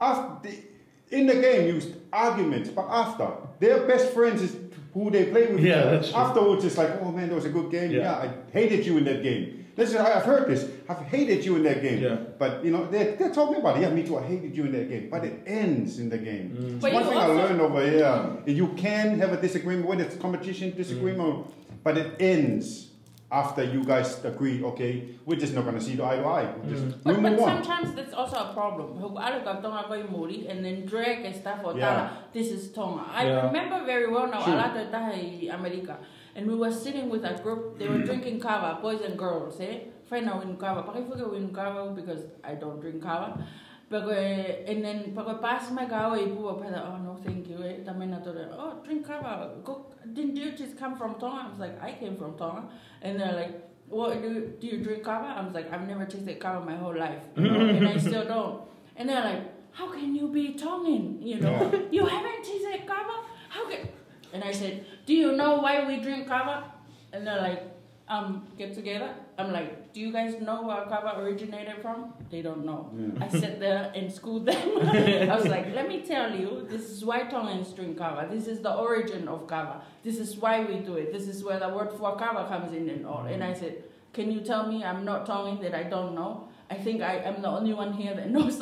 After, 0.00 0.48
the, 0.48 1.16
in 1.16 1.26
the 1.26 1.34
game, 1.34 1.68
you 1.68 1.74
used 1.74 1.94
arguments, 2.12 2.68
but 2.68 2.86
after, 2.88 3.30
their 3.60 3.86
best 3.86 4.12
friends 4.12 4.42
is 4.42 4.56
who 4.92 5.10
they 5.10 5.26
play 5.26 5.46
with. 5.46 5.60
Yeah, 5.60 5.84
that's 5.84 6.10
true. 6.10 6.18
Afterwards, 6.18 6.64
it's 6.64 6.78
like, 6.78 7.00
oh 7.00 7.10
man, 7.10 7.28
that 7.28 7.34
was 7.34 7.44
a 7.46 7.50
good 7.50 7.70
game. 7.70 7.90
Yeah. 7.90 8.00
Yeah, 8.00 8.14
I 8.14 8.30
hated 8.52 8.84
you 8.84 8.98
in 8.98 9.04
that 9.04 9.22
game. 9.22 9.63
Listen, 9.76 10.00
I- 10.06 10.14
I've 10.16 10.24
heard 10.24 10.48
this. 10.48 10.68
I've 10.88 10.98
hated 11.02 11.44
you 11.44 11.56
in 11.56 11.62
that 11.64 11.82
game. 11.82 12.02
Yeah. 12.02 12.16
But 12.38 12.64
you 12.64 12.70
know, 12.70 12.86
they're, 12.86 13.16
they're 13.16 13.32
talking 13.34 13.56
about 13.56 13.76
it. 13.76 13.82
Yeah, 13.82 13.90
me 13.90 14.02
too. 14.04 14.16
I 14.18 14.22
hated 14.22 14.56
you 14.56 14.64
in 14.66 14.72
that 14.72 14.88
game. 14.88 15.08
But 15.10 15.24
it 15.24 15.42
ends 15.46 15.98
in 15.98 16.08
the 16.08 16.18
game. 16.18 16.56
Mm. 16.56 16.74
It's 16.74 16.82
But 16.82 16.92
one 16.92 17.04
thing 17.04 17.18
I 17.18 17.26
learned 17.26 17.60
over 17.60 17.84
here. 17.84 18.36
You 18.46 18.68
can 18.76 19.18
have 19.18 19.32
a 19.32 19.40
disagreement, 19.40 19.88
whether 19.88 20.04
it's 20.04 20.16
competition 20.16 20.76
disagreement, 20.76 21.46
but 21.82 21.98
it 21.98 22.14
ends 22.20 22.90
after 23.32 23.64
you 23.64 23.82
guys 23.82 24.24
agree. 24.24 24.62
Okay, 24.62 25.08
we're 25.26 25.34
just 25.40 25.54
not 25.54 25.64
gonna 25.64 25.80
see 25.80 25.96
the 25.96 26.04
eye 26.04 26.16
to 26.18 26.24
eye. 26.24 26.54
We'll 26.56 26.70
just 26.70 27.02
But, 27.02 27.14
but 27.20 27.32
move 27.32 27.40
on. 27.40 27.64
sometimes 27.64 27.92
that's 27.96 28.14
also 28.14 28.36
a 28.36 28.52
problem. 28.54 28.96
Hu 28.98 29.08
ala 29.18 29.40
ka 29.42 29.54
tonga 29.60 29.82
koi 29.88 30.04
muri 30.04 30.46
and 30.46 30.64
then 30.64 30.86
drag 30.86 31.24
and 31.24 31.34
stuff 31.34 31.58
or 31.64 31.76
Yeah. 31.76 32.10
this 32.32 32.52
is 32.52 32.70
tonga. 32.70 33.02
I 33.12 33.26
Yeah. 33.26 33.46
remember 33.46 33.84
very 33.84 34.06
well 34.08 34.28
now 34.28 34.44
True. 34.44 34.52
ala 34.54 34.70
te 34.76 34.86
tahi 34.92 35.48
America. 35.48 35.98
And 36.36 36.46
we 36.48 36.56
were 36.56 36.72
sitting 36.72 37.08
with 37.08 37.24
a 37.24 37.34
group, 37.42 37.78
they 37.78 37.86
were 37.86 38.02
drinking 38.02 38.40
kava, 38.40 38.80
boys 38.82 39.00
and 39.02 39.16
girls, 39.16 39.60
eh? 39.60 39.78
Friend 40.08 40.26
now 40.26 40.40
in 40.40 40.56
kava. 40.56 40.82
Paki 40.82 41.08
fuka 41.08 41.30
win 41.30 41.54
kava 41.54 41.92
because 41.92 42.24
I 42.42 42.54
don't 42.54 42.80
drink 42.80 43.02
kava. 43.02 43.46
Pero, 43.88 44.10
and 44.10 44.84
then, 44.84 45.14
pag 45.14 45.40
pass 45.40 45.70
my 45.70 45.86
kava, 45.86 46.16
ipu 46.16 46.42
pa 46.42 46.66
oh 46.82 46.96
no, 46.98 47.16
thank 47.24 47.48
you, 47.48 47.62
eh? 47.62 47.84
Tama 47.84 48.06
na 48.06 48.18
to, 48.18 48.30
oh, 48.58 48.80
drink 48.84 49.06
kava. 49.06 49.52
Go, 49.62 49.86
didn't 50.12 50.36
you 50.36 50.52
just 50.52 50.76
come 50.76 50.96
from 50.96 51.14
Tonga? 51.14 51.44
I 51.46 51.50
was 51.50 51.58
like, 51.60 51.80
I 51.80 51.92
came 51.92 52.16
from 52.16 52.36
Tonga. 52.36 52.68
And 53.02 53.20
they're 53.20 53.32
like, 53.32 53.70
what 53.88 54.20
do 54.20 54.28
you, 54.28 54.54
do 54.60 54.66
you 54.66 54.82
drink 54.82 55.04
kava? 55.04 55.34
I 55.38 55.44
was 55.44 55.54
like, 55.54 55.72
I've 55.72 55.86
never 55.86 56.04
tasted 56.04 56.40
kava 56.40 56.64
my 56.64 56.74
whole 56.74 56.96
life, 56.98 57.22
you 57.36 57.44
know, 57.44 57.60
and 57.60 57.88
I 57.88 57.96
still 57.96 58.24
don't. 58.24 58.62
And 58.96 59.08
they're 59.08 59.22
like, 59.22 59.42
how 59.72 59.92
can 59.92 60.14
you 60.14 60.28
be 60.28 60.54
Tongan? 60.54 61.22
You 61.22 61.40
know, 61.40 61.88
you 61.92 62.04
haven't 62.06 62.42
tasted 62.42 62.86
kava? 62.86 63.24
How 63.48 63.68
can? 63.68 63.88
And 64.32 64.42
I 64.42 64.50
said, 64.50 64.84
do 65.06 65.14
you 65.14 65.32
know 65.32 65.58
why 65.58 65.86
we 65.86 65.98
drink 65.98 66.28
kava? 66.28 66.72
And 67.12 67.26
they're 67.26 67.40
like, 67.40 67.62
um, 68.08 68.46
get 68.58 68.74
together. 68.74 69.14
I'm 69.38 69.52
like, 69.52 69.92
do 69.92 70.00
you 70.00 70.12
guys 70.12 70.40
know 70.40 70.62
where 70.62 70.84
kava 70.86 71.20
originated 71.20 71.80
from? 71.80 72.12
They 72.30 72.42
don't 72.42 72.64
know. 72.64 72.90
I 73.20 73.28
sat 73.28 73.58
there 73.60 73.90
and 73.94 74.12
schooled 74.12 74.46
them. 74.46 74.78
I 75.30 75.34
was 75.34 75.46
like, 75.46 75.74
let 75.74 75.88
me 75.88 76.02
tell 76.02 76.34
you, 76.34 76.66
this 76.68 76.90
is 76.90 77.04
why 77.04 77.24
Tongans 77.24 77.74
drink 77.74 77.98
kava. 77.98 78.28
This 78.30 78.46
is 78.46 78.60
the 78.60 78.74
origin 78.74 79.26
of 79.28 79.46
kava. 79.46 79.82
This 80.02 80.18
is 80.18 80.36
why 80.36 80.64
we 80.64 80.78
do 80.78 80.96
it. 80.96 81.12
This 81.12 81.28
is 81.28 81.42
where 81.42 81.58
the 81.58 81.68
word 81.68 81.92
for 81.92 82.16
kava 82.16 82.46
comes 82.48 82.72
in 82.72 82.88
and 82.88 83.06
all. 83.06 83.24
And 83.26 83.42
I 83.42 83.54
said, 83.54 83.84
can 84.12 84.30
you 84.30 84.40
tell 84.40 84.66
me 84.66 84.84
I'm 84.84 85.04
not 85.04 85.26
Tongan 85.26 85.60
that 85.62 85.74
I 85.74 85.84
don't 85.84 86.14
know? 86.14 86.48
I 86.70 86.74
think 86.80 87.02
I 87.02 87.16
am 87.28 87.42
the 87.42 87.48
only 87.48 87.74
one 87.74 87.92
here 87.92 88.14
that 88.14 88.30
knows 88.34 88.58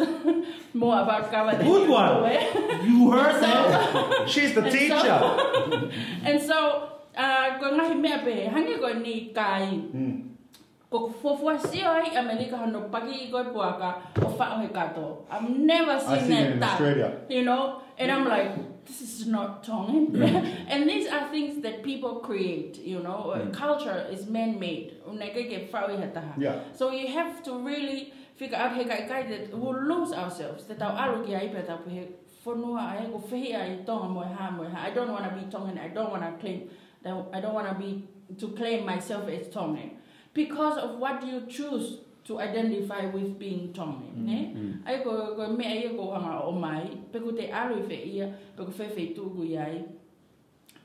more 0.75 1.01
about 1.01 1.31
kava 1.31 1.57
than 1.57 1.67
Good 1.67 1.87
you 1.87 1.93
one. 1.93 2.33
You 2.85 3.11
heard 3.11 3.35
So- 3.39 3.47
that? 3.47 4.29
She's 4.29 4.55
the 4.55 4.63
And 4.67 4.73
so- 4.73 4.79
teacher. 4.79 5.19
And 6.29 6.39
so, 6.43 6.59
uh, 7.17 7.47
ko 7.63 7.65
ngahi 7.79 7.95
mea 8.01 8.19
pe, 8.27 8.49
hangi 8.51 8.81
ko 8.83 8.89
ni 8.99 9.31
kai. 9.33 9.71
Mm. 9.95 10.32
Ko 10.93 11.09
fofua 11.09 11.59
sio 11.59 11.89
ai 11.91 12.17
Amerika 12.17 12.57
hano 12.59 12.81
paki 12.91 13.25
i 13.25 13.31
koe 13.31 13.45
puaka 13.45 13.95
o 14.21 14.29
whao 14.29 14.61
he 14.61 14.69
kato. 14.69 15.25
I've 15.31 15.49
never 15.49 15.99
seen, 15.99 16.09
I 16.11 16.21
seen 16.21 16.33
it 16.33 16.51
in 16.53 16.61
that. 16.61 16.73
Australia. 16.73 17.17
You 17.31 17.45
know? 17.45 17.81
And 17.97 18.13
I'm 18.13 18.29
like, 18.29 18.85
this 18.85 19.01
is 19.01 19.27
not 19.27 19.65
Tongan. 19.65 20.23
and 20.69 20.87
these 20.87 21.07
are 21.09 21.31
things 21.31 21.63
that 21.63 21.83
people 21.83 22.17
create, 22.17 22.77
you 22.77 23.01
know? 23.01 23.31
Uh, 23.31 23.49
Culture 23.51 24.07
is 24.11 24.27
man-made. 24.27 24.97
Uneke 25.09 25.49
ke 25.49 25.73
whao 25.73 25.87
i 25.87 25.97
he. 25.97 26.45
Yeah. 26.45 26.61
So 26.75 26.91
you 26.91 27.09
have 27.09 27.43
to 27.45 27.57
really 27.57 28.13
figure 28.37 28.59
out 28.59 28.77
he 28.77 28.85
kai 28.85 29.07
kai 29.09 29.23
that 29.29 29.57
we'll 29.57 29.83
lose 29.83 30.13
ourselves. 30.13 30.65
That 30.65 30.83
our 30.83 30.93
alu 31.09 31.25
ki 31.25 31.35
ai 31.37 31.49
pe 31.49 31.63
tau 31.63 31.79
he 31.89 32.07
whanua 32.45 32.85
ai 32.93 33.07
ko 33.07 33.25
whihi 33.31 33.55
ai 33.55 33.81
tonga 33.87 34.13
moe 34.13 34.29
ha 34.29 34.51
moe 34.51 34.69
ha. 34.69 34.85
I 34.85 34.91
don't 34.91 35.11
want 35.11 35.25
to 35.25 35.35
be 35.41 35.51
Tongan. 35.51 35.79
I 35.79 35.89
don't 35.89 36.11
want 36.11 36.23
to 36.23 36.33
claim. 36.39 36.69
I 37.33 37.41
don't 37.41 37.55
want 37.55 37.69
to 37.69 37.75
be 37.75 38.05
to 38.39 38.49
claim 38.61 38.85
myself 38.85 39.29
as 39.29 39.49
Tongan 39.49 40.02
because 40.35 40.79
of 40.79 40.99
what 40.99 41.27
you 41.27 41.47
choose 41.49 41.99
to 42.25 42.41
identify 42.41 43.07
with 43.07 43.39
being 43.39 43.73
Tongan. 43.73 44.15
Mm, 44.17 44.25
ne? 44.25 44.55
Mm. 44.55 44.87
Ai 44.87 45.03
ko 45.03 45.35
ko 45.35 45.49
me 45.57 45.67
ai 45.67 45.89
ko 45.97 46.15
hanga 46.15 46.43
o 46.45 46.53
mai 46.53 46.87
pe 47.13 47.19
ko 47.19 47.33
te 47.33 47.51
alu 47.51 47.83
i 47.83 47.87
whi 47.89 47.99
ia 48.15 48.29
pe 48.57 48.65
ko 48.65 48.71
whi 48.71 48.87
whi 48.95 49.07
tu 49.15 49.27
ku 49.35 49.43
ai. 49.59 49.83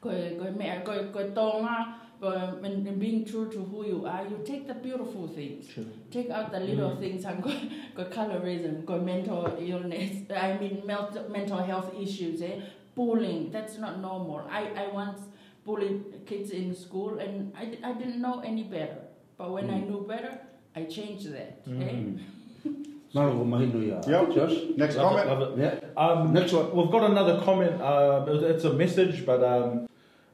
Ko 0.02 0.10
ko 0.10 0.52
me 0.58 0.82
ko 0.84 0.98
ko 1.14 1.30
tonga 1.38 1.78
but 2.20 2.62
when 2.62 2.98
being 2.98 3.24
true 3.24 3.48
to 3.52 3.60
who 3.60 3.86
you 3.86 4.06
are, 4.08 4.24
you 4.26 4.42
take 4.44 4.68
the 4.68 4.74
beautiful 4.74 5.28
things. 5.28 5.68
Take 6.10 6.32
out 6.32 6.52
the 6.52 6.60
little 6.60 6.92
mm. 6.92 7.00
things 7.00 7.26
and 7.26 7.44
go, 7.44 7.54
go 7.96 8.06
colorism, 8.06 8.86
go 8.86 9.00
mental 9.00 9.56
illness, 9.60 10.24
I 10.36 10.58
mean 10.58 10.82
mental, 10.84 11.30
mental 11.30 11.60
health 11.60 11.94
issues, 11.96 12.42
eh? 12.42 12.62
bullying, 12.96 13.52
that's 13.52 13.78
not 13.78 14.00
normal. 14.00 14.48
I, 14.50 14.64
I 14.76 14.88
once 14.92 15.22
bullied 15.64 16.26
kids 16.26 16.50
in 16.50 16.74
school 16.74 17.20
and 17.20 17.54
I, 17.56 17.78
I 17.84 17.94
didn't 17.94 18.20
know 18.20 18.40
any 18.40 18.64
better. 18.64 18.98
But 19.38 19.52
when 19.52 19.70
I 19.70 19.80
knew 19.80 20.06
better, 20.08 20.40
I 20.76 20.84
changed 20.86 21.32
that. 21.34 21.60
Eh? 21.68 22.72
Maro 23.14 23.32
ko 23.38 23.44
mahino 23.46 23.80
ia. 23.82 24.02
Yep. 24.08 24.34
Josh? 24.36 24.56
Next 24.76 24.96
Love 24.98 25.18
it, 25.18 25.24
comment. 25.28 25.40
love 25.40 25.60
it. 25.60 25.64
Yeah. 25.64 25.80
Um, 26.04 26.34
Next 26.34 26.52
one. 26.54 26.72
We've 26.76 26.92
got 26.92 27.04
another 27.10 27.40
comment. 27.42 27.80
Uh, 27.82 28.26
it's 28.28 28.64
a 28.66 28.74
message, 28.74 29.26
but 29.26 29.42
um, 29.44 29.88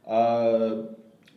uh, 0.07 0.75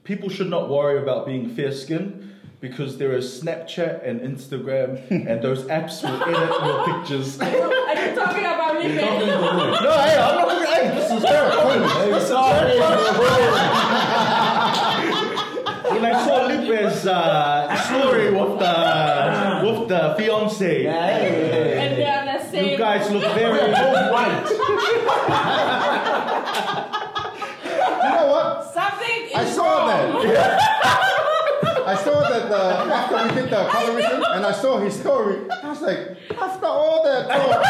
people 0.04 0.28
should 0.28 0.48
not 0.48 0.68
worry 0.70 0.98
about 1.02 1.26
being 1.26 1.50
fair 1.54 1.72
skinned 1.72 2.22
because 2.60 2.96
there 2.98 3.12
is 3.12 3.40
Snapchat 3.42 4.02
and 4.08 4.20
Instagram, 4.20 4.98
and 5.28 5.42
those 5.42 5.64
apps 5.64 6.02
will 6.02 6.22
edit 6.22 6.50
your 6.64 6.84
pictures. 6.86 7.38
Are 7.40 7.50
you 7.50 8.14
talking 8.14 8.44
about 8.46 8.78
me? 8.80 8.88
No, 8.94 9.02
hey, 9.02 10.16
I'm 10.16 10.36
not. 10.40 10.64
Hey, 10.66 10.88
this 10.94 11.10
is 11.10 11.22
her. 11.22 11.50
Sorry. 12.26 12.78
when 16.00 16.12
I 16.12 16.14
saw 16.26 16.36
Lipe's 16.46 17.06
uh, 17.06 17.76
story 17.88 18.30
with 18.30 18.58
the 18.58 18.74
with 19.64 19.88
the 19.88 20.14
fiance, 20.16 20.86
And 20.86 21.96
they 21.96 22.04
are 22.04 22.24
the 22.38 22.44
same. 22.50 22.70
you 22.70 22.76
guys 22.78 23.10
look 23.10 23.24
very 23.34 23.72
white. 24.12 24.46
You 27.66 28.12
know 28.12 28.26
what? 28.30 28.72
Something 28.72 29.20
is 29.26 29.34
I 29.34 29.44
saw 29.44 29.88
wrong. 29.88 30.26
that. 30.32 30.60
I 31.92 31.94
saw 31.94 32.20
that 32.20 32.50
uh, 32.50 32.92
after 32.92 33.16
we 33.34 33.40
did 33.42 33.50
the 33.50 33.64
colorism, 33.68 34.22
and 34.36 34.44
I 34.46 34.52
saw 34.52 34.78
his 34.78 34.94
story. 34.98 35.36
I 35.62 35.68
was 35.68 35.80
like, 35.82 36.16
after 36.36 36.66
all 36.66 37.02
that 37.04 37.28
talk, 37.28 37.64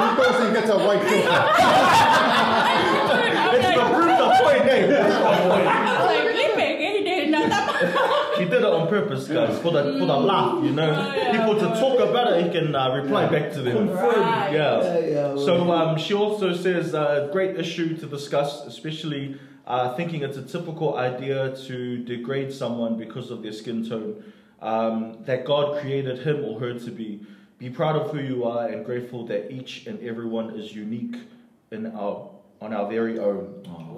he 0.00 0.06
goes 0.16 0.36
and 0.40 0.54
gets 0.54 0.70
a 0.70 0.78
white 0.78 1.02
filter. 1.02 1.28
It's 3.54 3.64
like, 3.64 3.76
the 3.76 3.84
proof 3.94 4.18
of 4.18 4.32
point, 4.40 4.62
hey. 4.64 4.80
He 8.42 8.50
did 8.50 8.62
it 8.62 8.72
on 8.78 8.88
purpose, 8.88 9.28
guys, 9.28 9.58
for 9.62 9.72
the 9.72 9.82
for 9.98 10.06
the 10.06 10.16
laugh, 10.30 10.62
you 10.64 10.72
know. 10.72 10.90
Oh, 10.90 11.14
yeah, 11.16 11.32
People 11.36 11.54
to 11.60 11.68
talk 11.80 12.00
about 12.00 12.32
it, 12.32 12.44
he 12.44 12.50
can 12.50 12.74
uh, 12.74 12.94
reply 13.00 13.28
back 13.28 13.52
to 13.52 13.60
them. 13.62 13.90
Right. 13.90 14.52
Yeah. 14.52 14.82
Yeah, 14.82 14.98
yeah, 14.98 15.36
So 15.36 15.70
um, 15.70 15.98
she 15.98 16.14
also 16.14 16.54
says 16.54 16.94
uh, 16.94 17.28
great 17.32 17.56
issue 17.58 17.96
to 17.98 18.06
discuss, 18.06 18.66
especially 18.66 19.38
uh, 19.66 19.94
thinking 19.96 20.22
it's 20.22 20.36
a 20.36 20.42
typical 20.42 20.96
idea 20.96 21.54
to 21.66 21.98
degrade 22.04 22.52
someone 22.52 22.96
because 22.96 23.30
of 23.30 23.42
their 23.42 23.52
skin 23.52 23.88
tone. 23.88 24.10
Um, 24.60 25.24
that 25.24 25.44
God 25.44 25.80
created 25.80 26.20
him 26.26 26.44
or 26.44 26.60
her 26.60 26.72
to 26.86 26.90
be 26.90 27.10
Be 27.58 27.70
proud 27.70 27.96
of 28.00 28.10
who 28.12 28.20
you 28.32 28.38
are 28.44 28.66
and 28.72 28.84
grateful 28.84 29.20
that 29.26 29.42
each 29.58 29.86
and 29.88 29.96
everyone 30.10 30.48
is 30.60 30.66
unique 30.74 31.16
in 31.70 31.82
our 32.02 32.30
on 32.60 32.72
our 32.72 32.86
very 32.88 33.18
own. 33.18 33.44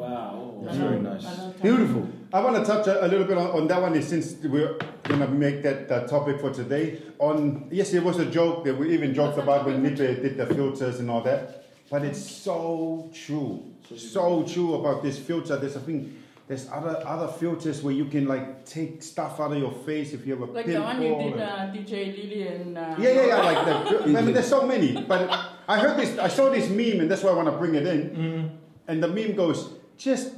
Wow. 0.03 0.61
That's 0.65 0.77
very 0.79 1.01
nice. 1.01 1.25
Beautiful. 1.63 2.09
I 2.35 2.41
want 2.41 2.57
to 2.57 2.65
touch 2.65 2.89
a, 2.89 3.05
a 3.05 3.07
little 3.07 3.27
bit 3.29 3.39
on, 3.39 3.47
on 3.53 3.69
that 3.69 3.81
one 3.81 4.03
since 4.03 4.35
we're 4.43 4.77
going 5.05 5.21
to 5.21 5.29
make 5.29 5.63
that, 5.63 5.89
that 5.89 6.09
topic 6.09 6.41
for 6.41 6.53
today. 6.53 7.01
On 7.21 7.69
Yes, 7.71 7.95
it 7.95 8.03
was 8.03 8.19
a 8.19 8.27
joke 8.27 8.65
that 8.65 8.77
we 8.77 8.93
even 8.93 9.15
joked 9.15 9.39
about 9.39 9.65
when 9.67 9.85
Lipe 9.85 9.97
did 9.97 10.37
the 10.37 10.47
filters 10.47 10.99
and 10.99 11.09
all 11.09 11.21
that. 11.21 11.65
But 11.89 12.05
it's 12.05 12.19
so 12.19 13.09
true. 13.15 13.63
So 13.97 14.43
true 14.43 14.75
about 14.75 15.05
this 15.05 15.17
filter. 15.17 15.57
There's 15.57 15.77
a 15.77 15.81
thing. 15.81 16.23
There's 16.49 16.69
other 16.73 17.01
other 17.07 17.29
filters 17.29 17.83
where 17.85 17.95
you 17.95 18.07
can 18.07 18.27
like 18.27 18.67
take 18.67 19.01
stuff 19.05 19.39
out 19.39 19.53
of 19.53 19.59
your 19.59 19.71
face 19.71 20.13
if 20.13 20.27
you 20.27 20.33
have 20.33 20.43
a 20.43 20.53
Like 20.53 20.67
the 20.67 20.81
one 20.81 21.01
you 21.01 21.15
did, 21.15 21.41
uh, 21.41 21.71
DJ 21.73 22.17
Lily 22.17 22.49
and. 22.49 22.77
Uh, 22.77 22.97
yeah, 22.99 23.11
yeah, 23.11 23.27
yeah. 23.27 23.43
Like 23.43 23.65
the, 23.65 24.05
I 24.19 24.23
mean, 24.23 24.35
there's 24.35 24.49
so 24.49 24.67
many. 24.67 25.01
But 25.01 25.31
I 25.69 25.79
heard 25.79 25.97
this. 25.97 26.19
I 26.19 26.27
saw 26.27 26.51
this 26.51 26.69
meme, 26.69 27.01
and 27.01 27.09
that's 27.09 27.23
why 27.23 27.31
I 27.31 27.35
want 27.35 27.49
to 27.49 27.57
bring 27.57 27.77
it 27.77 27.87
in. 27.87 28.59
And 28.89 29.01
the 29.01 29.09
meme 29.09 29.37
goes, 29.37 29.71
just, 29.97 30.35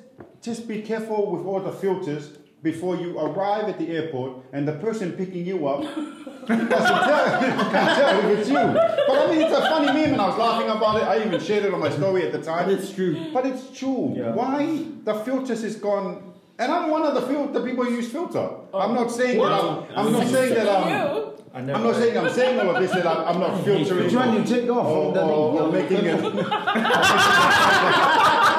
just 0.47 0.69
be 0.69 0.81
careful 0.81 1.33
with 1.33 1.45
all 1.45 1.61
the 1.61 1.73
filters 1.73 2.39
before 2.63 2.97
you 2.97 3.19
arrive 3.19 3.65
at 3.69 3.79
the 3.79 3.89
airport, 3.89 4.45
and 4.53 4.67
the 4.67 4.75
person 4.75 5.13
picking 5.13 5.45
you 5.45 5.67
up 5.67 5.83
doesn't 5.83 6.69
tell, 6.69 6.71
can't 7.75 7.99
tell 7.99 8.31
if 8.31 8.39
it's 8.39 8.49
you. 8.49 8.55
But 8.55 9.11
I 9.11 9.31
mean, 9.31 9.41
it's 9.43 9.53
a 9.53 9.61
funny 9.63 9.87
meme, 9.89 10.13
and 10.13 10.21
I 10.21 10.29
was 10.29 10.39
laughing 10.39 10.71
about 10.71 10.97
it. 10.97 11.03
I 11.03 11.27
even 11.27 11.41
shared 11.41 11.65
it 11.65 11.75
on 11.75 11.81
my 11.81 11.91
story 11.91 12.25
at 12.25 12.33
the 12.33 12.41
time. 12.41 12.67
But 12.67 12.75
it's 12.79 12.93
true. 12.93 13.33
But 13.35 13.45
it's 13.45 13.77
true. 13.77 14.15
Yeah. 14.17 14.31
Why 14.35 14.87
the 15.03 15.15
filters 15.15 15.65
is 15.65 15.75
gone? 15.77 16.33
And 16.59 16.73
I'm 16.73 16.91
one 16.91 17.03
of 17.03 17.15
the 17.15 17.23
fil- 17.23 17.49
the 17.49 17.63
people 17.65 17.85
who 17.85 17.91
use 17.97 18.11
filter. 18.11 18.49
I'm 18.73 18.95
not 18.95 19.11
saying 19.11 19.39
that 19.39 19.53
I'm, 19.53 19.85
I'm 19.97 20.13
not 20.13 20.27
saying 20.29 20.55
that 20.55 20.69
I'm. 20.69 21.37
I'm 21.57 21.83
not 21.83 21.97
saying 21.97 22.17
I'm 22.19 22.31
saying 22.31 22.61
all 22.61 22.71
of 22.77 22.83
this 22.83 22.93
that 22.93 23.07
I'm, 23.07 23.27
I'm 23.29 23.41
not 23.41 23.65
filtering. 23.65 24.15
One 24.15 24.35
you 24.35 24.45
take 24.45 24.69
off? 24.71 24.87
or, 24.87 25.13
the 25.13 25.23
or, 25.23 25.63
or 25.63 25.73
making 25.73 26.05
it. 26.05 26.21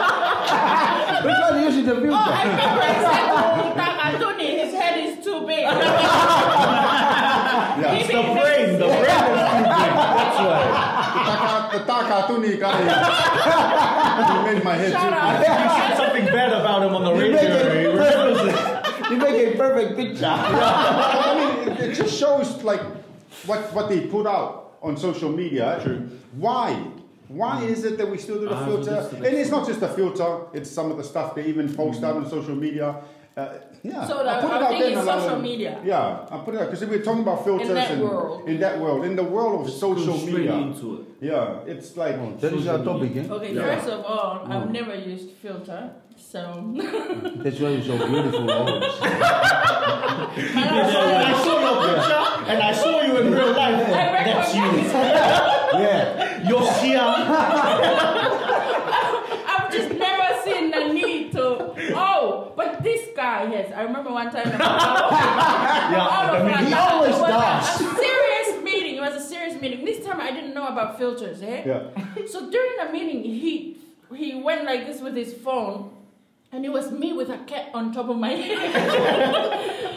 Which 1.23 1.35
one 1.41 1.59
you 1.59 1.65
using 1.65 1.85
the 1.85 1.93
filter? 1.95 2.09
Oh, 2.11 2.15
I 2.15 2.43
remember 2.43 2.83
I 2.83 2.93
said 3.03 3.25
to 3.63 3.79
Takatuni, 3.81 4.49
his 4.63 4.73
head 4.73 4.95
is 5.07 5.23
too 5.23 5.39
big. 5.47 5.65
Yeah. 7.77 7.93
It's 7.93 8.07
the 8.07 8.13
brain. 8.13 8.79
The 8.79 8.87
brain 8.87 8.97
is 8.97 9.43
too 9.53 9.69
big. 9.69 9.93
That's 10.17 10.39
why. 10.41 11.69
The 11.73 11.79
Takatuni 11.85 12.59
guy. 12.59 12.77
he 14.27 14.37
made 14.55 14.63
my 14.63 14.73
head 14.75 14.91
Shut 14.91 15.01
too 15.01 15.15
up. 15.15 15.39
big. 15.39 15.47
You 15.47 15.69
said 15.77 15.95
something 15.97 16.25
bad 16.25 16.53
about 16.53 16.81
him 16.83 16.95
on 16.95 17.03
the 17.03 17.13
You 17.13 17.19
radio. 17.21 17.35
make 17.35 17.51
it 17.51 17.79
He 17.81 17.85
remembers 17.85 18.41
it. 18.41 19.11
You 19.11 19.17
make 19.17 19.53
a 19.53 19.57
perfect 19.57 19.95
picture. 19.95 20.25
I 20.25 21.35
mean, 21.37 21.71
it, 21.77 21.79
it 21.81 21.93
just 21.95 22.17
shows 22.19 22.63
like 22.63 22.81
what 23.45 23.71
what 23.73 23.89
they 23.89 24.01
put 24.07 24.25
out 24.25 24.73
on 24.81 24.97
social 24.97 25.29
media. 25.31 25.79
True. 25.83 26.09
Why? 26.33 26.81
Why 27.27 27.63
is 27.63 27.83
it 27.83 27.97
that 27.97 28.09
we 28.09 28.17
still 28.17 28.39
do 28.39 28.47
the 28.49 28.57
filter? 28.57 29.09
and 29.15 29.25
it's 29.25 29.49
not 29.51 29.67
just 29.67 29.79
the 29.81 29.89
filter; 29.89 30.41
it's 30.53 30.69
some 30.71 30.91
of 30.91 30.97
the 30.97 31.03
stuff 31.03 31.35
they 31.35 31.45
even 31.45 31.73
post 31.73 32.03
out 32.03 32.15
on 32.15 32.29
social 32.29 32.55
media. 32.55 32.95
Uh, 33.35 33.49
yeah, 33.83 34.03
So 34.07 34.27
I 34.27 34.41
put 34.41 34.45
it 34.45 34.51
whole 34.51 34.63
out 34.63 34.69
thing 34.71 34.79
there 34.79 34.89
is 34.89 34.97
in 34.97 34.97
a 34.97 35.03
lot 35.03 35.17
of- 35.19 35.23
social 35.25 35.39
media. 35.39 35.79
Yeah, 35.85 36.25
I 36.31 36.37
put 36.39 36.55
it 36.55 36.61
out 36.61 36.71
because 36.71 36.89
we're 36.89 37.03
talking 37.03 37.21
about 37.21 37.43
filters 37.45 37.69
in 37.69 37.75
that 37.75 37.91
and 37.91 38.01
world. 38.01 38.47
in 38.49 38.59
that 38.61 38.79
world, 38.79 39.05
in 39.05 39.15
the 39.15 39.23
world 39.23 39.61
of 39.61 39.67
Just 39.67 39.79
social 39.79 40.17
media. 40.17 40.53
into 40.55 40.95
it. 40.95 41.05
Yeah, 41.29 41.59
it's 41.67 41.95
like 41.95 42.15
That 42.41 42.53
is 42.53 42.65
our 42.67 42.83
topic, 42.83 43.15
eh? 43.15 43.27
Okay, 43.29 43.53
Yeah. 43.53 43.75
first 43.75 43.89
of 43.89 44.03
all, 44.05 44.39
Mm. 44.39 44.51
I've 44.55 44.71
never 44.71 44.95
used 44.95 45.29
filter, 45.39 45.91
so. 46.15 46.39
That's 47.43 47.59
why 47.59 47.69
you're 47.69 47.83
so 47.83 47.97
beautiful 48.07 48.49
always. 48.57 48.93
I 50.55 51.33
saw 51.43 51.55
your 51.61 51.77
picture 51.87 52.25
and 52.51 52.63
I 52.63 52.71
saw 52.73 53.01
you 53.01 53.17
in 53.17 53.31
real 53.33 53.51
life. 53.53 53.87
I 53.87 54.23
That's 54.25 54.55
you. 54.55 55.56
Yeah. 55.73 56.47
You're 56.47 56.71
Sia. 56.73 57.01
I've 59.49 59.71
just 59.71 59.91
never 59.93 60.41
seen 60.43 60.71
the 60.71 60.93
need 60.93 61.31
to. 61.33 61.73
Oh, 61.95 62.53
but 62.55 62.81
this 62.83 63.09
guy 63.15 63.49
yes, 63.51 63.71
I 63.75 63.83
remember 63.83 64.11
one 64.11 64.31
time. 64.31 64.47
all 64.47 64.57
Yeah, 65.91 66.37
of 66.37 66.45
the 66.45 66.57
He 66.57 66.71
it 66.71 66.77
always 66.77 67.11
was 67.15 67.21
a- 67.21 67.27
does. 67.27 67.81
A, 67.81 67.95
serious 67.95 68.63
meeting. 68.63 68.95
It 68.95 69.01
was 69.01 69.15
a 69.15 69.21
serious 69.27 69.59
meeting. 69.61 69.83
This 69.85 70.05
time 70.05 70.19
I 70.21 70.31
didn't 70.31 70.53
know 70.53 70.67
about 70.67 70.97
filters, 70.97 71.41
eh? 71.41 71.63
yeah. 71.65 71.89
So 72.27 72.49
during 72.49 72.71
the 72.85 72.91
meeting, 72.91 73.23
he 73.23 73.77
he 74.15 74.41
went 74.41 74.63
like 74.65 74.85
this 74.87 75.01
with 75.01 75.15
his 75.15 75.33
phone, 75.33 75.91
and 76.51 76.65
it 76.65 76.71
was 76.71 76.91
me 76.91 77.13
with 77.13 77.29
a 77.29 77.37
cat 77.39 77.69
on 77.73 77.91
top 77.93 78.09
of 78.09 78.17
my 78.17 78.29
head. 78.43 78.59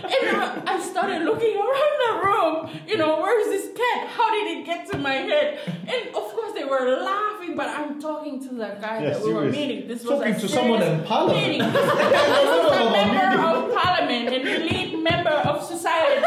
and 0.04 0.36
I- 0.68 0.80
started 0.80 1.22
looking 1.22 1.56
around 1.56 1.94
the 2.04 2.26
room. 2.26 2.80
You 2.88 2.96
know, 2.96 3.20
where 3.20 3.38
is 3.40 3.46
this 3.48 3.76
cat? 3.78 4.08
How 4.08 4.30
did 4.32 4.58
it 4.58 4.66
get 4.66 4.90
to 4.90 4.98
my 4.98 5.12
head? 5.12 5.58
And 5.86 6.08
of 6.08 6.24
course 6.34 6.52
they 6.52 6.64
were 6.64 6.96
laughing, 7.00 7.54
but 7.56 7.68
I'm 7.68 8.00
talking 8.00 8.42
to 8.48 8.54
the 8.54 8.76
guy 8.80 9.02
Yeah, 9.04 9.10
that 9.10 9.22
we 9.24 9.32
were 9.32 9.44
meeting. 9.50 9.86
This 9.86 10.02
was 10.04 10.18
Talking 10.18 10.34
a 10.34 10.40
to 10.40 10.48
someone 10.48 10.82
in 10.82 11.04
parliament. 11.04 11.46
Meeting. 11.46 11.60
This 11.72 12.64
was 12.64 12.76
a 12.80 12.90
member 12.90 13.42
of 13.42 13.72
parliament 13.72 14.34
and 14.34 14.46
the 14.46 14.58
lead 14.68 14.98
member 15.02 15.30
of 15.30 15.62
society. 15.64 16.26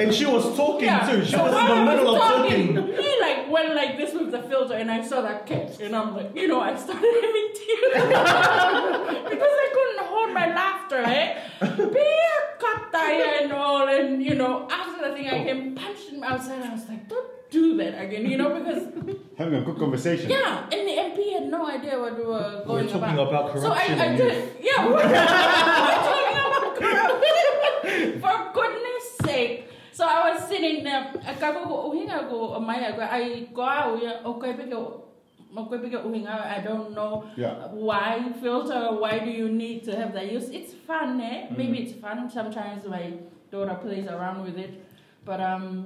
And 0.00 0.14
she 0.14 0.24
was 0.26 0.44
talking 0.56 0.88
too. 1.08 1.24
She 1.24 1.32
so 1.32 1.44
was 1.44 1.52
in 1.52 1.76
the 1.76 1.84
middle 1.84 2.04
was 2.14 2.22
of 2.22 2.28
talking, 2.28 2.74
talking. 2.74 2.94
He 2.96 3.20
like 3.20 3.48
went 3.62 3.74
like 3.74 3.96
this 3.96 4.12
with 4.14 4.30
the 4.30 4.42
filter, 4.42 4.74
and 4.74 4.90
I 4.90 5.02
saw 5.06 5.22
that 5.22 5.46
cat, 5.46 5.78
and 5.80 5.94
I'm 5.94 6.14
like, 6.16 6.34
you 6.34 6.48
know, 6.48 6.60
I 6.60 6.74
started 6.76 7.14
having 7.26 7.48
tears 7.60 7.92
because 9.32 9.54
I 9.64 9.68
couldn't 9.74 10.06
hold 10.06 10.32
my 10.32 10.46
laughter, 10.54 10.96
eh? 10.98 11.40
Beer 11.60 12.38
kataya 12.62 13.42
and 13.42 13.52
all, 13.52 13.88
and 13.88 14.22
you 14.22 14.34
know, 14.34 14.68
after 14.70 15.08
the 15.08 15.14
thing, 15.14 15.28
I 15.28 15.44
came 15.44 15.74
punched 15.74 16.08
him 16.10 16.22
outside. 16.22 16.62
I 16.62 16.72
was 16.74 16.88
like, 16.88 17.08
don't 17.08 17.26
do 17.50 17.76
that 17.78 18.00
again, 18.02 18.26
you 18.26 18.36
know, 18.36 18.58
because 18.58 18.82
Having 19.38 19.54
a 19.62 19.64
good 19.64 19.78
conversation. 19.78 20.30
yeah, 20.30 20.64
and 20.64 20.86
the 20.88 20.92
MP 20.92 21.32
had 21.32 21.48
no 21.48 21.66
idea 21.68 21.98
what 21.98 22.16
we 22.18 22.24
were 22.24 22.62
going 22.66 22.86
talking 22.88 23.18
about 23.18 23.58
So 23.58 23.72
I, 23.72 23.86
corruption 23.86 24.00
I 24.00 24.16
did, 24.16 24.56
yeah, 24.60 24.86
we're, 24.86 24.94
we're 24.96 26.02
talking 26.10 26.38
about 26.48 26.76
corruption. 26.76 28.20
For 28.20 28.50
goodness 28.54 29.04
sake. 29.24 29.68
So 29.92 30.06
I 30.08 30.32
was 30.32 30.48
sitting 30.48 30.82
there, 30.84 31.12
kako 31.38 31.68
ko 31.68 31.74
uhinga 31.92 32.28
ko 32.28 32.56
maya 32.60 32.96
ko 32.96 33.02
ay 33.04 33.48
ko 33.52 33.60
au 33.60 33.96
ya 34.00 34.24
okay 34.24 34.56
peke 34.56 34.72
okay 34.72 35.78
peke 35.84 36.00
uhinga 36.00 36.32
I 36.32 36.64
don't 36.64 36.96
know 36.96 37.28
Yeah. 37.36 37.68
why 37.72 38.32
filter 38.40 38.96
why 38.96 39.20
do 39.20 39.28
you 39.30 39.52
need 39.52 39.84
to 39.84 39.92
have 39.96 40.12
that 40.16 40.32
use 40.32 40.48
it's 40.48 40.72
fun 40.72 41.20
eh 41.20 41.52
maybe 41.52 41.84
it's 41.84 41.92
fun 42.00 42.24
sometimes 42.32 42.88
my 42.88 43.20
daughter 43.52 43.76
plays 43.84 44.08
around 44.08 44.40
with 44.48 44.56
it 44.56 44.80
but 45.28 45.40
um 45.40 45.84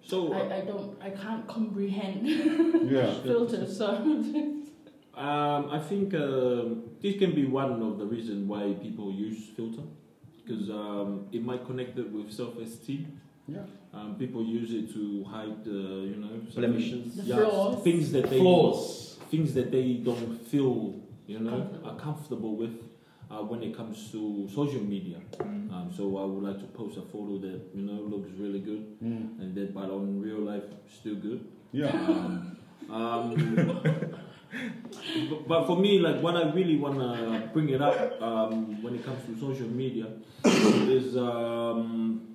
So, 0.00 0.32
I, 0.32 0.40
I 0.58 0.60
don't 0.64 0.96
I 1.00 1.10
can't 1.12 1.44
comprehend 1.48 2.24
Yeah. 2.96 3.12
filters 3.24 3.76
so 3.76 3.88
um, 5.14 5.68
I 5.70 5.78
think 5.78 6.14
um, 6.14 6.82
this 7.02 7.16
can 7.18 7.34
be 7.34 7.44
one 7.44 7.82
of 7.82 7.98
the 7.98 8.06
reasons 8.06 8.48
why 8.48 8.72
people 8.80 9.12
use 9.12 9.48
filter 9.56 9.82
because 10.40 10.70
um, 10.70 11.26
it 11.32 11.44
might 11.44 11.66
connect 11.66 11.98
it 11.98 12.10
with 12.10 12.32
self-esteem. 12.32 13.20
Yeah. 13.50 13.60
Um, 13.92 14.14
people 14.18 14.44
use 14.44 14.72
it 14.72 14.92
to 14.94 15.24
hide, 15.24 15.66
uh, 15.66 15.70
you 16.10 16.16
know, 16.22 16.40
Blemishes. 16.54 17.16
The 17.16 17.22
yeah, 17.24 17.36
flaws. 17.36 17.82
things 17.82 18.12
that 18.12 18.30
they 18.30 18.38
Flaws. 18.38 19.18
things 19.30 19.52
that 19.54 19.70
they 19.72 19.94
don't 19.94 20.36
feel, 20.46 20.94
you 21.26 21.40
know, 21.40 21.50
Comfortable. 21.58 21.88
are 21.90 21.96
comfortable 21.96 22.56
with 22.56 22.74
uh, 23.30 23.42
when 23.50 23.62
it 23.62 23.76
comes 23.76 24.10
to 24.12 24.48
social 24.54 24.82
media. 24.82 25.18
Um, 25.40 25.90
so 25.96 26.02
I 26.18 26.24
would 26.24 26.42
like 26.48 26.58
to 26.60 26.66
post 26.66 26.96
a 26.98 27.02
photo 27.02 27.38
that 27.38 27.60
you 27.74 27.82
know 27.82 27.98
looks 28.12 28.30
really 28.38 28.60
good, 28.60 28.82
Mm. 29.02 29.40
and 29.40 29.54
then 29.56 29.72
but 29.72 29.88
on 29.90 30.20
real 30.20 30.38
life 30.40 30.64
still 30.98 31.14
good. 31.16 31.40
Yeah. 31.72 31.88
Um, 31.90 32.56
um, 32.90 33.54
but, 33.56 35.48
but 35.48 35.66
for 35.66 35.76
me, 35.76 35.98
like 36.00 36.20
what 36.22 36.36
I 36.36 36.50
really 36.52 36.76
wanna 36.76 37.48
bring 37.52 37.68
it 37.70 37.80
up 37.80 38.20
um, 38.22 38.82
when 38.82 38.94
it 38.96 39.04
comes 39.04 39.24
to 39.26 39.38
social 39.40 39.68
media 39.68 40.06
is 40.44 41.16
um, 41.16 42.29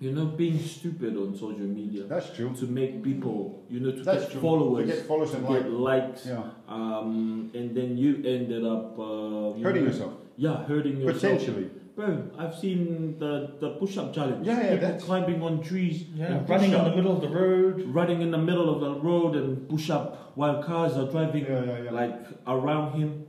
you 0.00 0.10
know 0.12 0.24
being 0.24 0.58
stupid 0.58 1.14
on 1.16 1.34
social 1.34 1.68
media 1.80 2.04
That's 2.04 2.30
true. 2.34 2.54
to 2.60 2.64
make 2.66 3.02
people 3.02 3.62
you 3.68 3.80
know 3.80 3.92
to 3.92 4.02
That's 4.02 4.22
get 4.24 4.32
true. 4.32 4.40
followers, 4.40 4.88
To 4.88 4.96
get 4.96 5.06
followers 5.06 5.34
and 5.34 5.46
get 5.46 5.70
like. 5.70 6.02
likes, 6.02 6.26
Yeah. 6.26 6.42
um, 6.68 7.50
and 7.54 7.76
then 7.76 7.96
you 7.96 8.10
ended 8.24 8.64
up 8.64 8.98
uh, 8.98 9.56
you 9.56 9.62
Hurting 9.64 9.84
know, 9.84 9.90
yourself. 9.90 10.14
Yeah, 10.36 10.64
hurting 10.64 11.00
yourself. 11.00 11.20
Potentially. 11.38 11.70
Bro, 11.96 12.30
I've 12.38 12.54
seen 12.56 13.18
the, 13.18 13.32
the 13.60 13.70
push 13.80 13.98
up 13.98 14.14
challenge. 14.14 14.46
Yeah, 14.46 14.54
yeah, 14.56 14.70
People 14.70 14.86
that's- 14.88 15.04
climbing 15.04 15.42
on 15.42 15.60
trees, 15.62 16.04
Yeah, 16.14 16.26
and 16.38 16.48
running 16.48 16.72
in 16.72 16.82
the 16.84 16.96
middle 16.96 17.12
of 17.16 17.20
the 17.20 17.28
road. 17.28 17.82
running 18.00 18.22
in 18.22 18.30
the 18.30 18.38
middle 18.38 18.68
of 18.74 18.80
the 18.80 18.94
road 19.08 19.34
and 19.36 19.68
push 19.68 19.90
up 19.90 20.32
while 20.34 20.62
cars 20.62 20.94
are 20.96 21.10
driving 21.10 21.44
Yeah, 21.44 21.64
yeah, 21.64 21.82
yeah. 21.84 21.90
like 21.90 22.16
around 22.46 22.92
him. 22.98 23.26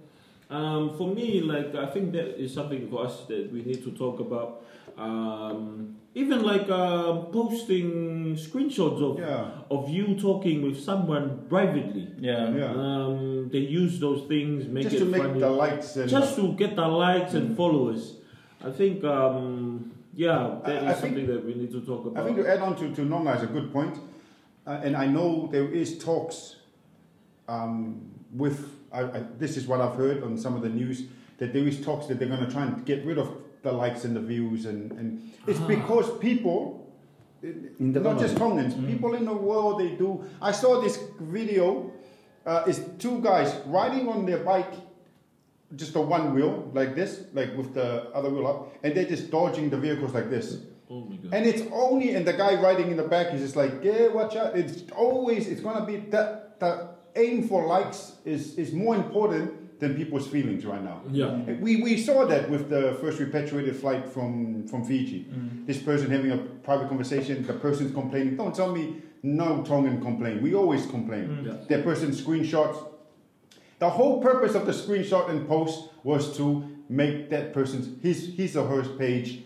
Um, 0.50 0.96
for 0.98 1.08
me, 1.08 1.42
like 1.42 1.76
I 1.76 1.88
think 1.94 2.12
that 2.14 2.28
is 2.42 2.54
something 2.54 2.90
for 2.90 3.06
us 3.06 3.26
that 3.32 3.52
we 3.52 3.60
need 3.64 3.84
to 3.84 3.92
talk 3.92 4.20
about. 4.22 4.64
Um, 5.02 5.96
even 6.14 6.44
like 6.44 6.70
um 6.70 7.28
posting 7.32 8.36
screenshots 8.36 9.02
of 9.02 9.20
Yeah. 9.20 9.46
of 9.76 9.90
you 9.90 10.16
talking 10.20 10.62
with 10.62 10.78
someone 10.80 11.46
privately. 11.50 12.08
Yeah. 12.20 12.50
Yeah. 12.56 12.74
Um, 12.76 13.50
they 13.52 13.60
use 13.60 14.00
those 14.00 14.22
things, 14.28 14.68
make 14.68 14.84
Just 14.84 14.96
it 14.98 15.00
to 15.00 15.06
make 15.06 15.22
funny 15.24 15.40
the 15.40 15.50
likes 15.50 15.96
and 15.96 16.10
just 16.10 16.36
to 16.36 16.54
get 16.54 16.76
the 16.76 16.88
likes 16.88 17.32
Mm. 17.34 17.38
and 17.40 17.58
followers. 17.58 18.02
I 18.64 18.70
think, 18.70 19.04
um, 19.04 19.92
yeah, 20.14 20.60
that 20.66 20.76
I- 20.76 20.78
is 20.78 20.84
I 20.84 20.94
think- 20.94 21.00
something 21.16 21.28
that 21.34 21.46
we 21.46 21.54
need 21.56 21.72
to 21.72 21.82
talk 21.82 22.06
about. 22.06 22.22
I 22.22 22.26
think 22.26 22.38
to 22.38 22.48
add 22.54 22.60
on 22.60 22.76
to, 22.76 22.94
to 22.98 23.02
Nonga 23.02 23.36
is 23.38 23.44
a 23.44 23.48
good 23.48 23.72
point. 23.74 23.96
uh, 24.68 24.80
and 24.86 24.96
I 24.96 25.08
know 25.08 25.48
there 25.52 25.68
is 25.82 25.98
talks 25.98 26.58
um, 27.48 28.02
with. 28.32 28.60
I, 28.94 29.02
I, 29.18 29.24
this 29.40 29.58
is 29.58 29.66
what 29.68 29.80
I've 29.82 29.96
heard 29.96 30.22
on 30.24 30.38
some 30.38 30.54
of 30.56 30.62
the 30.62 30.70
news 30.70 30.98
that 31.40 31.52
there 31.54 31.66
is 31.68 31.82
talks 31.84 32.06
that 32.08 32.20
they're 32.20 32.28
going 32.36 32.46
to 32.46 32.52
try 32.52 32.64
and 32.66 32.86
get 32.86 33.04
rid 33.06 33.18
of 33.18 33.28
the 33.64 33.72
likes 33.72 34.04
and 34.06 34.16
the 34.16 34.20
views, 34.22 34.66
and, 34.66 34.92
and 34.94 35.32
it's 35.48 35.60
Ah. 35.60 35.68
because 35.68 36.18
people, 36.20 36.78
In 37.44 37.94
the 37.94 38.00
not 38.00 38.20
just 38.20 38.36
government. 38.38 38.72
Tongans, 38.74 38.92
people 38.94 39.14
in 39.16 39.26
the 39.26 39.34
world 39.34 39.80
they 39.80 39.90
do. 39.96 40.24
I 40.42 40.52
saw 40.52 40.82
this 40.82 40.98
video. 41.20 41.92
Uh, 42.46 42.64
it's 42.68 42.80
two 43.00 43.20
guys 43.22 43.50
riding 43.68 44.08
on 44.10 44.26
their 44.26 44.40
bike, 44.44 44.74
just 45.76 45.94
the 45.94 46.02
one 46.02 46.34
wheel 46.36 46.70
like 46.74 46.96
this, 46.96 47.24
like 47.34 47.56
with 47.58 47.74
the 47.74 48.10
other 48.14 48.30
wheel 48.30 48.48
up, 48.48 48.74
and 48.84 48.96
they're 48.96 49.06
just 49.16 49.32
dodging 49.32 49.70
the 49.70 49.78
vehicles 49.78 50.14
like 50.14 50.30
this. 50.30 50.58
Oh 50.90 51.02
my 51.06 51.16
god. 51.16 51.34
And 51.34 51.46
it's 51.46 51.64
only, 51.72 52.14
and 52.16 52.26
the 52.26 52.34
guy 52.34 52.56
riding 52.62 52.92
in 52.92 52.98
the 52.98 53.08
back 53.16 53.34
is 53.34 53.42
just 53.42 53.56
like, 53.56 53.74
yeah, 53.84 54.08
watch 54.08 54.36
out. 54.36 54.56
It's 54.58 54.84
always, 54.96 55.48
it's 55.48 55.62
gonna 55.62 55.86
be 55.86 55.98
that 56.12 56.60
the 56.60 56.90
aim 57.16 57.48
for 57.48 57.66
likes 57.68 58.14
is 58.26 58.56
is 58.58 58.72
more 58.74 58.96
important 58.96 59.54
than 59.82 59.96
people's 59.96 60.28
feelings 60.28 60.64
right 60.64 60.84
now. 60.84 61.02
Yeah. 61.10 61.38
We, 61.60 61.82
we 61.82 61.98
saw 61.98 62.26
that 62.28 62.48
with 62.52 62.70
the 62.70 62.98
first 63.02 63.20
repatriated 63.20 63.76
flight 63.76 64.08
from, 64.08 64.68
from 64.68 64.86
Fiji. 64.86 65.26
Mm. 65.26 65.66
This 65.66 65.80
person 65.80 66.10
having 66.12 66.32
a 66.32 66.38
private 66.38 66.88
conversation, 66.88 67.46
the 67.48 67.54
person's 67.54 67.92
complaining. 67.92 68.38
Don't 68.38 68.56
tell 68.56 68.72
me 68.72 69.02
no 69.24 69.64
Tongan 69.64 70.00
complain. 70.00 70.40
We 70.44 70.54
always 70.54 70.86
complain. 70.86 71.30
Mm. 71.30 71.46
Yeah. 71.48 71.66
That 71.68 71.84
person 71.84 72.12
screenshots. 72.12 72.78
The 73.80 73.90
whole 73.90 74.22
purpose 74.22 74.54
of 74.54 74.68
the 74.68 74.72
screenshot 74.72 75.32
and 75.32 75.48
post 75.48 75.90
was 76.04 76.38
to 76.38 76.64
make 76.88 77.32
that 77.32 77.52
person's 77.52 78.00
his 78.04 78.36
his 78.36 78.56
or 78.56 78.68
her 78.68 78.84
page 78.84 79.40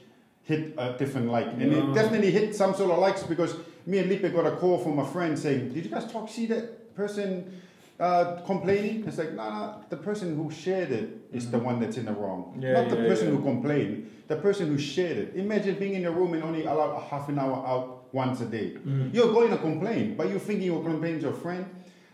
hit 0.43 0.73
a 0.77 0.97
different 0.97 1.31
like, 1.31 1.47
and 1.47 1.71
Yeah. 1.71 1.89
it 1.91 1.93
definitely 1.93 2.31
hit 2.31 2.53
some 2.53 2.73
sort 2.75 2.91
of 2.91 2.99
likes 2.99 3.23
because 3.23 3.55
me 3.85 3.99
and 3.99 4.09
Lipe 4.09 4.33
got 4.33 4.45
a 4.45 4.57
call 4.57 4.77
from 4.79 4.99
a 4.99 5.05
friend 5.05 5.39
saying, 5.39 5.73
"Did 5.73 5.85
you 5.85 5.91
guys 5.91 6.11
talk? 6.11 6.27
See 6.29 6.45
that 6.47 6.93
person 6.95 7.61
uh, 7.99 8.41
complaining?" 8.45 9.05
It's 9.07 9.17
like, 9.17 9.33
no, 9.33 9.49
no, 9.49 9.75
the 9.89 9.97
person 9.97 10.35
who 10.35 10.51
shared 10.51 10.91
it 10.91 11.09
is 11.31 11.49
the 11.51 11.57
one 11.59 11.79
that's 11.79 11.97
in 11.97 12.05
the 12.05 12.13
wrong, 12.13 12.41
Mm-hmm. 12.53 12.61
Yeah, 12.63 12.73
not 12.81 12.89
the 12.89 12.97
yeah, 13.01 13.07
person 13.07 13.27
yeah. 13.29 13.35
who 13.35 13.43
complained. 13.43 14.11
The 14.27 14.35
person 14.37 14.67
who 14.67 14.77
shared 14.77 15.17
it. 15.17 15.35
Imagine 15.35 15.75
being 15.77 15.93
in 15.93 16.05
a 16.05 16.11
room 16.11 16.33
and 16.33 16.43
only 16.43 16.65
allowed 16.65 16.95
a 16.95 16.99
half 17.01 17.29
an 17.29 17.37
hour 17.39 17.57
out 17.67 18.13
once 18.13 18.41
a 18.41 18.45
day. 18.45 18.71
Mm-hmm. 18.73 19.09
You're 19.13 19.31
going 19.33 19.51
to 19.51 19.57
complain, 19.57 20.15
but 20.17 20.29
you're 20.29 20.39
thinking 20.39 20.65
you're 20.65 20.83
complaining 20.83 21.21
to 21.21 21.29
a 21.29 21.33
friend. 21.33 21.65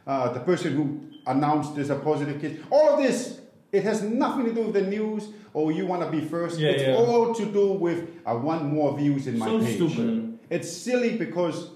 Uh, 0.06 0.34
the 0.34 0.40
person 0.42 0.76
who 0.76 1.00
announced 1.28 1.76
there's 1.76 1.90
a 1.90 1.96
positive 1.96 2.42
case. 2.42 2.60
All 2.70 2.96
of 2.96 3.02
this, 3.02 3.40
it 3.72 3.84
has 3.84 4.02
nothing 4.02 4.46
to 4.46 4.54
do 4.54 4.64
with 4.64 4.74
the 4.74 4.82
news 4.82 5.30
or 5.54 5.72
you 5.72 5.86
want 5.86 6.02
to 6.04 6.10
be 6.10 6.20
first. 6.26 6.60
Yeah, 6.60 6.70
it's 6.72 6.84
yeah. 6.84 6.96
all 6.96 7.34
to 7.34 7.46
do 7.46 7.72
with 7.74 8.10
I 8.26 8.34
want 8.34 8.66
more 8.66 8.98
views 8.98 9.28
in 9.28 9.38
my 9.38 9.46
So 9.46 9.60
page. 9.60 9.76
stupid. 9.76 10.40
It's 10.50 10.70
silly 10.70 11.18
because, 11.18 11.70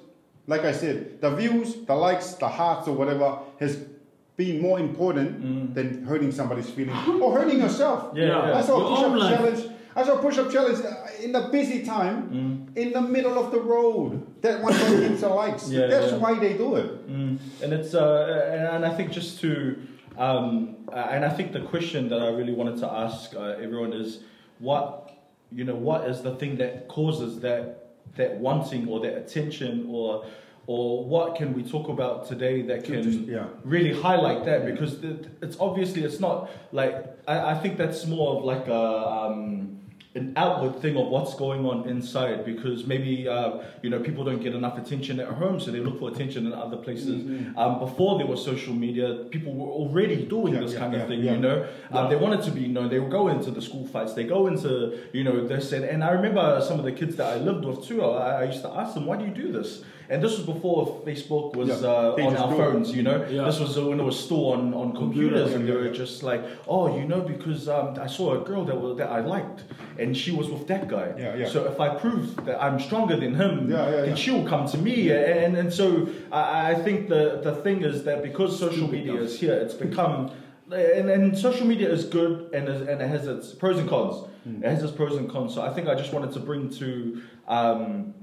like 0.47 0.61
I 0.65 0.73
said, 0.73 1.21
the 1.21 1.29
views, 1.33 1.75
the 1.85 1.95
likes, 1.95 2.33
the 2.33 2.47
hearts, 2.49 2.87
or 2.89 2.95
whatever 2.95 3.39
has 3.59 3.77
been 4.37 4.61
more 4.61 4.79
important 4.79 5.73
than 5.73 6.03
hurting 6.03 6.31
somebody's 6.31 6.69
feelings 6.69 7.07
or 7.21 7.37
hurting 7.39 7.59
yourself. 7.59 8.15
Yeah, 8.15 8.25
yeah. 8.25 8.57
I 8.57 8.61
saw 8.61 8.77
Your 8.77 8.85
a 8.85 8.89
push-up 8.89 9.37
challenge. 9.37 9.71
I 9.97 10.03
saw 10.03 10.19
a 10.19 10.21
push-up 10.21 10.51
challenge 10.51 10.83
uh, 10.83 11.23
in 11.23 11.31
the 11.31 11.47
busy 11.51 11.85
time, 11.85 12.67
in 12.75 12.91
the 12.91 13.01
middle 13.01 13.39
of 13.39 13.51
the 13.51 13.59
road. 13.59 14.41
That 14.41 14.61
one 14.61 14.73
of 14.73 15.21
likes. 15.23 15.69
Yeah, 15.75 15.87
That's 15.87 16.11
yeah. 16.11 16.17
why 16.17 16.37
they 16.37 16.57
do 16.57 16.75
it. 16.75 17.09
Mm. 17.09 17.39
And 17.63 17.73
it's 17.73 17.95
uh, 17.95 18.51
and 18.51 18.67
and 18.75 18.85
I 18.85 18.93
think 18.93 19.11
just 19.11 19.39
to 19.41 19.77
um, 20.17 20.75
uh, 20.91 21.07
and 21.11 21.23
I 21.25 21.29
think 21.29 21.53
the 21.53 21.61
question 21.61 22.09
that 22.09 22.21
I 22.21 22.27
really 22.27 22.53
wanted 22.53 22.77
to 22.79 22.91
ask 22.91 23.33
uh, 23.35 23.55
everyone 23.65 23.93
is 23.93 24.19
what 24.59 25.17
you 25.51 25.63
know 25.63 25.75
what 25.75 26.09
is 26.09 26.21
the 26.21 26.35
thing 26.35 26.57
that 26.57 26.87
causes 26.87 27.39
that 27.41 27.85
that 28.17 28.37
wanting 28.37 28.87
or 28.87 28.99
that 29.01 29.17
attention 29.17 29.87
or 29.89 30.25
or 30.67 31.05
what 31.05 31.35
can 31.35 31.53
we 31.53 31.63
talk 31.63 31.89
about 31.89 32.27
today 32.27 32.61
that 32.63 32.83
can 32.83 33.03
Just- 33.03 33.19
yeah. 33.19 33.45
really 33.63 33.93
highlight 33.93 34.45
that? 34.45 34.65
Because 34.65 34.97
it's 35.41 35.57
obviously 35.59 36.03
it's 36.03 36.19
not 36.19 36.49
like 36.71 36.95
I, 37.27 37.51
I 37.51 37.55
think 37.59 37.77
that's 37.77 38.05
more 38.05 38.37
of 38.37 38.43
like 38.43 38.67
a 38.67 38.83
um, 39.09 39.71
an 40.15 40.31
outward 40.37 40.81
thing 40.81 40.95
of 40.95 41.07
what's 41.09 41.33
going 41.35 41.65
on 41.65 41.89
inside 41.89 42.45
because 42.45 42.87
maybe 42.87 43.27
uh, 43.27 43.57
you 43.83 43.89
know 43.89 43.99
people 43.99 44.23
don't 44.23 44.41
get 44.41 44.55
enough 44.55 44.77
attention 44.77 45.19
at 45.19 45.27
home 45.27 45.59
so 45.59 45.71
they 45.71 45.81
look 45.81 45.99
for 45.99 46.09
attention 46.09 46.47
in 46.47 46.53
other 46.53 46.77
places. 46.77 47.21
Um, 47.57 47.79
before 47.79 48.17
there 48.17 48.25
was 48.25 48.43
social 48.43 48.73
media 48.73 49.25
people 49.29 49.53
were 49.53 49.67
already 49.67 50.25
doing 50.25 50.53
Yeah, 50.53 50.61
this 50.61 50.71
yeah, 50.73 50.79
kind 50.79 50.93
yeah, 50.93 50.99
of 51.01 51.09
thing 51.09 51.19
you 51.21 51.35
know? 51.37 51.67
Um, 51.91 52.09
they 52.09 52.15
wanted 52.15 52.43
to 52.43 52.51
be 52.51 52.65
known. 52.67 52.89
They 52.89 52.99
would 52.99 53.11
go 53.11 53.27
into 53.27 53.51
the 53.51 53.61
school 53.61 53.85
fights. 53.85 54.13
They 54.13 54.23
go 54.23 54.47
into 54.47 54.97
you 55.11 55.25
know 55.25 55.45
this 55.45 55.73
and, 55.73 55.83
and 55.83 56.01
I 56.01 56.11
remember 56.11 56.61
some 56.65 56.79
of 56.79 56.85
the 56.85 56.93
kids 56.93 57.17
that 57.17 57.27
I 57.33 57.35
lived 57.35 57.65
with 57.65 57.85
too 57.85 58.01
I, 58.03 58.41
I 58.41 58.43
used 58.45 58.61
to 58.61 58.69
ask 58.69 58.93
them 58.93 59.05
why 59.05 59.17
do 59.17 59.25
you 59.25 59.31
do 59.31 59.51
this 59.51 59.83
and 60.09 60.23
this 60.23 60.37
was 60.37 60.45
before 60.45 61.01
Facebook 61.05 61.55
was 61.55 61.69
Yeah, 61.69 61.87
uh, 61.87 62.15
on 62.27 62.37
our 62.37 62.49
do 62.49 62.57
phones 62.57 62.95
you 62.95 63.03
know? 63.03 63.25
Yeah. 63.29 63.45
this 63.45 63.59
was 63.59 63.77
uh, 63.77 63.85
when 63.85 63.99
it 63.99 64.03
was 64.03 64.19
still 64.19 64.53
on, 64.53 64.73
on 64.73 64.95
computers 64.95 65.53
and 65.53 65.67
they 65.67 65.73
were 65.73 65.89
just 65.89 66.23
like 66.23 66.43
oh 66.67 66.97
you 66.97 67.05
know 67.05 67.21
because 67.21 67.67
um, 67.67 67.97
I 67.99 68.07
saw 68.07 68.41
a 68.41 68.45
girl 68.45 68.65
that 68.65 68.79
was, 68.79 68.97
that 68.97 69.09
I 69.09 69.19
liked 69.19 69.63
and 69.97 70.15
she 70.15 70.31
was 70.31 70.49
with 70.49 70.67
that 70.67 70.87
guy. 70.87 71.13
Yeah, 71.17 71.35
yeah. 71.35 71.47
so 71.47 71.65
if 71.65 71.79
I 71.79 71.95
prove 71.95 72.45
that 72.45 72.61
I'm 72.61 72.79
stronger 72.79 73.15
than 73.15 73.33
him 73.35 73.69
Yeah, 73.69 73.85
yeah, 73.85 73.91
then 74.01 74.09
yeah. 74.09 74.15
she'll 74.15 74.47
come 74.47 74.67
to 74.67 74.77
me. 74.77 75.11
And, 75.11 75.55
and 75.55 75.73
so 75.73 76.09
I, 76.31 76.71
I 76.71 76.75
think 76.75 77.09
the, 77.09 77.41
the 77.43 77.55
thing 77.55 77.83
is 77.83 78.03
that 78.03 78.21
because 78.21 78.59
social 78.59 78.87
media 78.87 79.15
is 79.15 79.39
here 79.39 79.53
it's 79.53 79.73
become 79.73 80.31
and, 80.71 81.09
and 81.09 81.37
social 81.37 81.67
media 81.67 81.89
is 81.91 82.05
good 82.05 82.49
and, 82.53 82.67
is, 82.67 82.81
and 82.81 83.01
it 83.01 83.07
has 83.07 83.27
its 83.27 83.53
pros 83.53 83.77
and 83.77 83.87
cons. 83.87 84.27
Hmm. 84.43 84.63
it 84.63 84.69
has 84.69 84.83
its 84.83 84.93
pros 84.93 85.15
and 85.15 85.29
cons. 85.29 85.53
So 85.53 85.61
I 85.61 85.73
think 85.73 85.87
I 85.87 85.95
just 85.95 86.11
wanted 86.13 86.31
to 86.33 86.39
bring 86.39 86.69
to 86.71 87.21
um, 87.47 88.13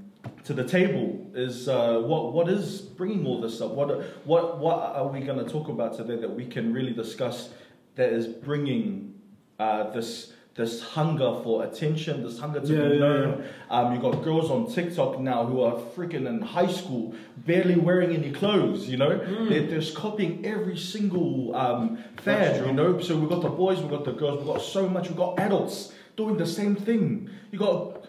to 0.45 0.53
the 0.53 0.63
table 0.63 1.25
is 1.33 1.67
uh, 1.67 1.99
what 1.99 2.33
what 2.33 2.49
is 2.49 2.81
bringing 2.81 3.25
all 3.25 3.41
this 3.41 3.61
up? 3.61 3.71
What 3.71 3.89
what 4.25 4.59
what 4.59 4.95
are 4.95 5.07
we 5.07 5.21
going 5.21 5.43
to 5.43 5.49
talk 5.51 5.69
about 5.69 5.95
today 5.95 6.15
that 6.17 6.29
we 6.33 6.45
can 6.45 6.73
really 6.73 6.93
discuss 6.93 7.49
that 7.95 8.11
is 8.11 8.27
bringing 8.27 9.13
uh, 9.59 9.89
this 9.91 10.33
this 10.55 10.83
hunger 10.83 11.39
for 11.43 11.63
attention 11.63 12.23
this 12.23 12.37
hunger 12.39 12.59
to 12.59 12.67
Yeah, 12.73 12.87
be 12.89 12.93
yeah, 12.93 12.99
known? 12.99 13.43
um, 13.71 13.93
you 13.95 13.99
got 13.99 14.21
girls 14.23 14.51
on 14.51 14.71
TikTok 14.71 15.19
now 15.19 15.45
who 15.47 15.61
are 15.61 15.73
freaking 15.95 16.27
in 16.27 16.41
high 16.41 16.67
school 16.71 17.15
barely 17.37 17.75
wearing 17.75 18.11
any 18.15 18.31
clothes 18.31 18.87
you 18.87 18.97
know? 18.97 19.17
They're 19.49 19.67
just 19.67 19.95
copying 19.95 20.45
every 20.45 20.77
single 20.77 21.55
um, 21.55 21.97
fad 22.17 22.63
you 22.67 22.71
know? 22.71 22.99
So 22.99 23.17
we've 23.17 23.29
got 23.29 23.41
the 23.41 23.49
boys 23.49 23.79
we've 23.79 23.89
got 23.89 24.05
the 24.05 24.11
girls 24.11 24.37
we've 24.43 24.47
got 24.53 24.61
so 24.61 24.87
much 24.87 25.07
we've 25.07 25.17
got 25.17 25.39
adults 25.39 25.91
doing 26.17 26.37
the 26.37 26.45
same 26.45 26.75
thing. 26.75 27.31
You 27.51 27.57
got 27.57 28.05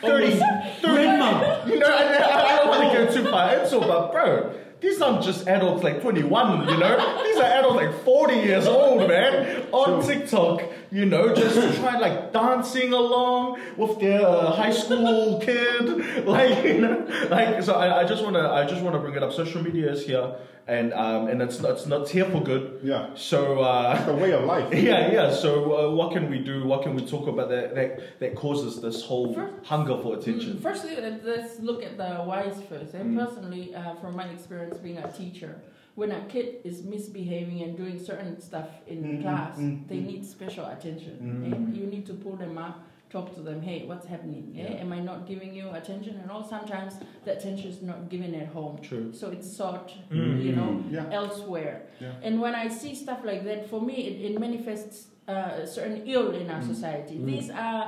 30, 0.00 0.30
30 0.30 0.80
Grandma. 0.82 1.64
you 1.66 1.78
know, 1.78 1.86
I, 1.86 2.52
I, 2.52 2.56
don't 2.56 2.68
want 2.68 2.92
to 2.92 2.98
go 2.98 3.12
too 3.12 3.30
far. 3.30 3.54
Into, 3.56 3.80
but 3.80 4.12
bro, 4.12 4.54
these 4.80 5.00
aren't 5.02 5.22
just 5.22 5.46
adults 5.46 5.82
like 5.82 6.00
21, 6.00 6.68
you 6.68 6.78
know? 6.78 7.22
These 7.24 7.36
are 7.36 7.44
adults 7.44 7.76
like 7.76 8.04
40 8.04 8.34
years 8.34 8.66
old, 8.66 9.06
man, 9.08 9.66
on 9.72 10.04
TikTok, 10.06 10.62
you 10.90 11.04
know, 11.04 11.34
just 11.34 11.78
trying 11.78 12.00
like 12.00 12.32
dancing 12.32 12.92
along 12.92 13.60
with 13.76 14.00
their 14.00 14.26
uh, 14.26 14.52
high 14.52 14.72
school 14.72 15.38
kid, 15.40 16.24
like, 16.26 16.64
you 16.64 16.80
know, 16.80 17.06
like, 17.28 17.62
so 17.62 17.74
I, 17.74 18.00
I 18.00 18.04
just 18.04 18.22
want 18.22 18.36
to, 18.36 18.50
I 18.50 18.64
just 18.64 18.82
want 18.82 18.94
to 18.94 19.00
bring 19.00 19.14
it 19.14 19.22
up. 19.22 19.32
Social 19.32 19.62
media 19.62 19.92
is 19.92 20.06
here, 20.06 20.34
and 20.70 20.92
um, 20.94 21.26
and 21.30 21.42
it's 21.42 21.58
not, 21.60 21.70
it's 21.72 21.86
not 21.86 22.08
here 22.08 22.24
for 22.32 22.40
good. 22.50 22.64
Yeah. 22.82 23.02
So. 23.14 23.40
Uh, 23.60 23.94
It's 23.96 24.06
the 24.06 24.14
way 24.24 24.32
of 24.38 24.44
life. 24.44 24.68
yeah, 24.90 25.10
yeah. 25.16 25.28
So, 25.44 25.50
uh, 25.78 25.90
what 25.98 26.08
can 26.12 26.30
we 26.30 26.38
do? 26.50 26.56
What 26.70 26.80
can 26.84 26.92
we 26.94 27.02
talk 27.14 27.26
about 27.34 27.48
that 27.54 27.74
that, 27.78 27.90
that 28.20 28.32
causes 28.44 28.80
this 28.80 28.98
whole 29.08 29.34
First- 29.34 29.66
hunger 29.72 29.96
for 30.02 30.10
attention? 30.18 30.52
Mm, 30.56 30.62
Firstly, 30.68 30.94
let- 31.06 31.24
let's 31.32 31.58
look 31.68 31.80
at 31.88 31.94
the 32.02 32.10
whys 32.30 32.56
first. 32.70 32.94
And 32.94 33.18
personally, 33.18 33.64
uh, 33.74 33.94
from 34.00 34.12
my 34.20 34.26
experience 34.36 34.76
being 34.86 34.98
a 34.98 35.10
teacher, 35.20 35.52
when 35.96 36.10
a 36.12 36.20
kid 36.32 36.46
is 36.70 36.76
misbehaving 36.84 37.58
and 37.64 37.76
doing 37.76 37.98
certain 38.10 38.40
stuff 38.40 38.68
in 38.86 38.98
Mm, 39.02 39.22
class, 39.22 39.58
mm, 39.58 39.64
mm, 39.70 39.88
they 39.90 40.00
mm. 40.02 40.06
need 40.10 40.22
special 40.36 40.64
attention. 40.74 41.14
Mm. 41.20 41.52
And 41.52 41.76
you 41.76 41.86
need 41.94 42.06
to 42.06 42.14
pull 42.24 42.36
them 42.44 42.56
up, 42.58 42.76
talk 43.10 43.34
to 43.34 43.40
them. 43.42 43.60
Hey, 43.60 43.84
what's 43.86 44.06
happening? 44.06 44.54
Eh? 44.56 44.62
Yeah. 44.62 44.80
Am 44.82 44.92
I 44.92 45.00
not 45.00 45.26
giving 45.26 45.52
you 45.52 45.68
attention? 45.70 46.18
And 46.22 46.30
all 46.30 46.44
sometimes 46.44 46.94
the 47.24 47.32
attention 47.36 47.68
is 47.70 47.82
not 47.82 48.08
given 48.08 48.34
at 48.34 48.48
home, 48.48 48.78
True. 48.80 49.12
so 49.12 49.30
it's 49.30 49.50
sought, 49.56 49.92
Mm. 50.10 50.42
you 50.44 50.52
know, 50.52 50.82
Yeah. 50.90 51.06
elsewhere. 51.10 51.82
Yeah. 52.00 52.12
And 52.22 52.40
when 52.40 52.54
I 52.54 52.68
see 52.68 52.94
stuff 52.94 53.20
like 53.24 53.44
that, 53.44 53.68
for 53.68 53.80
me, 53.80 53.94
it, 53.94 54.30
it 54.30 54.38
manifests 54.40 55.08
uh, 55.28 55.64
certain 55.64 56.02
ill 56.06 56.30
in 56.34 56.50
our 56.50 56.60
Mm. 56.62 56.66
society. 56.74 57.14
Mm. 57.16 57.26
These 57.26 57.50
are 57.50 57.84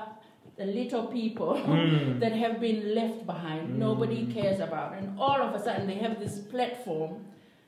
the 0.57 0.67
little 0.67 1.07
people 1.07 1.55
Mm. 1.55 2.21
that 2.23 2.33
have 2.33 2.61
been 2.61 2.95
left 2.95 3.25
behind, 3.27 3.79
nobody 3.79 4.27
cares 4.27 4.61
about, 4.61 4.95
and 4.99 5.19
all 5.19 5.41
of 5.43 5.55
a 5.55 5.59
sudden 5.59 5.87
they 5.89 5.95
have 6.07 6.21
this 6.21 6.39
platform 6.53 7.13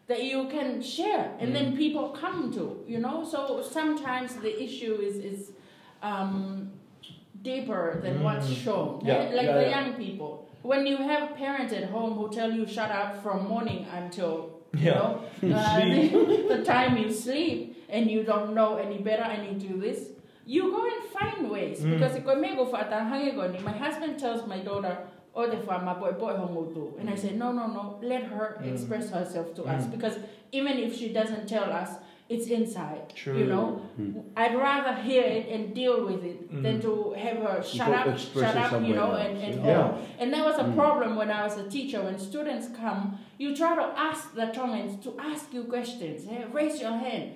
that 0.06 0.22
you 0.22 0.46
can 0.48 0.82
share, 0.82 1.30
and 1.40 1.54
then 1.56 1.76
people 1.76 2.10
come 2.10 2.52
to, 2.52 2.84
you 2.86 2.98
know. 3.00 3.24
So 3.24 3.62
sometimes 3.62 4.36
the 4.36 4.52
issue 4.62 4.94
is 5.08 5.16
is 5.16 5.50
um, 6.02 6.70
deeper 7.44 8.00
than 8.02 8.22
what's 8.24 8.48
shown. 8.48 9.00
Yeah, 9.04 9.18
Like 9.38 9.46
yeah, 9.46 9.58
the 9.58 9.62
yeah. 9.68 9.74
young 9.80 9.94
people, 9.94 10.48
when 10.62 10.86
you 10.86 10.96
have 10.96 11.36
parents 11.36 11.72
at 11.72 11.84
home 11.90 12.14
who 12.18 12.30
tell 12.32 12.50
you 12.50 12.66
shut 12.66 12.90
up 12.90 13.22
from 13.22 13.46
morning 13.46 13.86
until 13.92 14.32
you 14.72 14.90
know 14.90 15.20
uh, 15.54 15.78
the, 15.78 16.46
the 16.56 16.64
time 16.64 16.96
you 16.96 17.12
sleep, 17.12 17.84
and 17.88 18.10
you 18.10 18.24
don't 18.24 18.54
know 18.54 18.76
any 18.76 18.98
better, 18.98 19.22
and 19.22 19.40
you 19.46 19.68
do 19.68 19.80
this. 19.80 20.08
You 20.46 20.62
go 20.72 20.82
and 20.84 21.02
find 21.16 21.50
ways 21.50 21.80
Mm. 21.80 21.90
because 21.92 22.16
iko 22.20 22.34
mego 22.42 22.68
for 22.70 22.78
atahangegoni. 22.84 23.62
My 23.62 23.72
husband 23.84 24.18
tells 24.18 24.46
my 24.46 24.58
daughter, 24.58 24.94
o 25.34 25.48
te 25.50 25.56
wha 25.66 25.94
boy 25.94 26.10
e 26.10 26.36
hongo. 26.40 26.98
And 27.00 27.08
I 27.08 27.14
said, 27.14 27.38
no, 27.38 27.52
no, 27.52 27.66
no, 27.66 27.98
let 28.02 28.24
her 28.24 28.60
express 28.64 29.10
herself 29.10 29.54
to 29.54 29.62
us. 29.64 29.86
Because 29.86 30.18
even 30.52 30.78
if 30.78 30.96
she 30.98 31.12
doesn't 31.12 31.46
tell 31.48 31.64
us, 31.82 31.90
it's 32.34 32.46
inside. 32.48 33.12
You 33.24 33.46
know? 33.46 33.66
Hmm. 33.96 34.18
I'd 34.36 34.54
rather 34.56 34.94
hear 35.08 35.22
it 35.22 35.48
and 35.54 35.74
deal 35.74 36.04
with 36.06 36.22
it 36.24 36.38
than 36.62 36.76
hmm. 36.76 36.80
to 36.86 37.14
have 37.24 37.38
her 37.46 37.62
shut 37.62 37.86
Go 37.88 37.92
up, 38.12 38.18
shut 38.18 38.56
up, 38.56 38.72
you 38.88 38.94
know, 38.94 39.12
else. 39.12 39.26
and, 39.26 39.38
and 39.38 39.64
Yeah. 39.64 39.82
all. 39.82 39.98
And 40.18 40.32
that 40.32 40.44
was 40.44 40.56
a 40.58 40.64
hmm. 40.64 40.74
problem 40.74 41.16
when 41.16 41.30
I 41.30 41.42
was 41.44 41.56
a 41.58 41.68
teacher. 41.68 42.02
When 42.02 42.18
students 42.18 42.66
come, 42.76 43.18
you 43.38 43.54
try 43.56 43.74
to 43.76 43.86
ask 44.08 44.34
the 44.34 44.46
Tongans 44.46 45.02
to 45.04 45.10
ask 45.18 45.52
you 45.54 45.64
questions. 45.64 46.26
eh, 46.30 46.44
Raise 46.52 46.80
your 46.80 46.96
hand. 47.06 47.32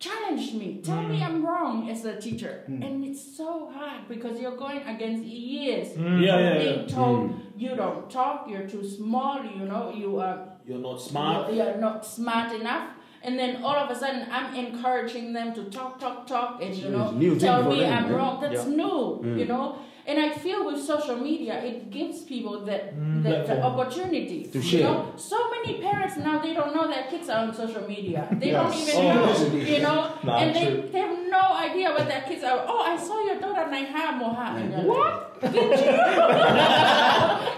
Challenge 0.00 0.52
me. 0.54 0.80
Tell 0.82 1.02
me 1.02 1.22
I'm 1.22 1.46
wrong 1.46 1.88
as 1.88 2.04
a 2.04 2.20
teacher. 2.20 2.64
And 2.66 3.04
it's 3.04 3.36
so 3.36 3.70
hard 3.72 4.00
because 4.08 4.38
you're 4.40 4.56
going 4.56 4.82
against 4.82 5.24
years 5.24 5.96
Yeah, 5.96 6.16
yeah, 6.18 6.38
yeah. 6.38 6.58
being 6.58 6.86
told 6.88 7.22
you 7.56 7.70
don't 7.76 8.10
talk, 8.10 8.46
you're 8.50 8.68
too 8.68 8.84
small, 8.86 9.42
you 9.44 9.64
know, 9.64 9.94
you 9.96 10.18
are 10.18 10.38
You're 10.66 10.78
not 10.88 11.00
smart. 11.00 11.52
you're, 11.52 11.64
you're 11.66 11.76
not 11.78 12.04
smart 12.04 12.52
enough. 12.60 12.90
And 13.24 13.38
then 13.38 13.62
all 13.64 13.76
of 13.84 13.88
a 13.90 13.94
sudden, 13.98 14.26
I'm 14.30 14.54
encouraging 14.54 15.32
them 15.32 15.54
to 15.54 15.62
talk, 15.76 15.98
talk, 15.98 16.26
talk, 16.26 16.62
and 16.62 16.74
you 16.74 16.90
know, 16.90 17.10
new 17.12 17.38
tell 17.38 17.62
me 17.72 17.80
them, 17.80 17.92
I'm 17.96 18.06
yeah. 18.10 18.16
wrong. 18.16 18.34
That's 18.42 18.66
Yeah. 18.66 18.74
new, 18.82 18.98
you 19.40 19.46
know. 19.46 19.66
And 20.06 20.16
I 20.20 20.28
feel 20.28 20.66
with 20.66 20.78
social 20.84 21.16
media, 21.16 21.54
it 21.64 21.90
gives 21.90 22.16
people 22.32 22.56
that, 22.68 22.82
Mm, 22.94 23.22
that 23.22 23.46
the 23.46 23.56
opportunity. 23.68 24.40
To 24.52 24.58
you 24.58 24.62
share. 24.70 24.82
know, 24.88 24.98
so 25.16 25.38
many 25.54 25.80
parents 25.80 26.18
now 26.18 26.36
they 26.44 26.52
don't 26.58 26.74
know 26.76 26.86
their 26.94 27.06
kids 27.12 27.26
are 27.30 27.40
on 27.46 27.54
social 27.62 27.84
media. 27.94 28.28
They 28.40 28.50
Yes. 28.52 28.60
don't 28.60 28.76
even 28.82 28.94
Oh, 29.00 29.14
know, 29.14 29.24
yes, 29.30 29.68
you 29.72 29.80
know, 29.86 29.98
Nah, 30.28 30.36
and 30.42 30.48
they, 30.56 30.66
true. 30.66 30.88
they 30.92 31.00
have 31.06 31.16
no 31.38 31.44
idea 31.66 31.88
what 31.96 32.06
their 32.12 32.24
kids 32.28 32.42
are. 32.44 32.58
Oh, 32.72 32.80
I 32.92 32.94
saw 33.06 33.16
your 33.28 33.38
daughter 33.40 33.64
Naiha 33.74 34.04
Moha. 34.20 34.46
And 34.60 34.66
you're 34.72 34.84
like, 34.92 35.20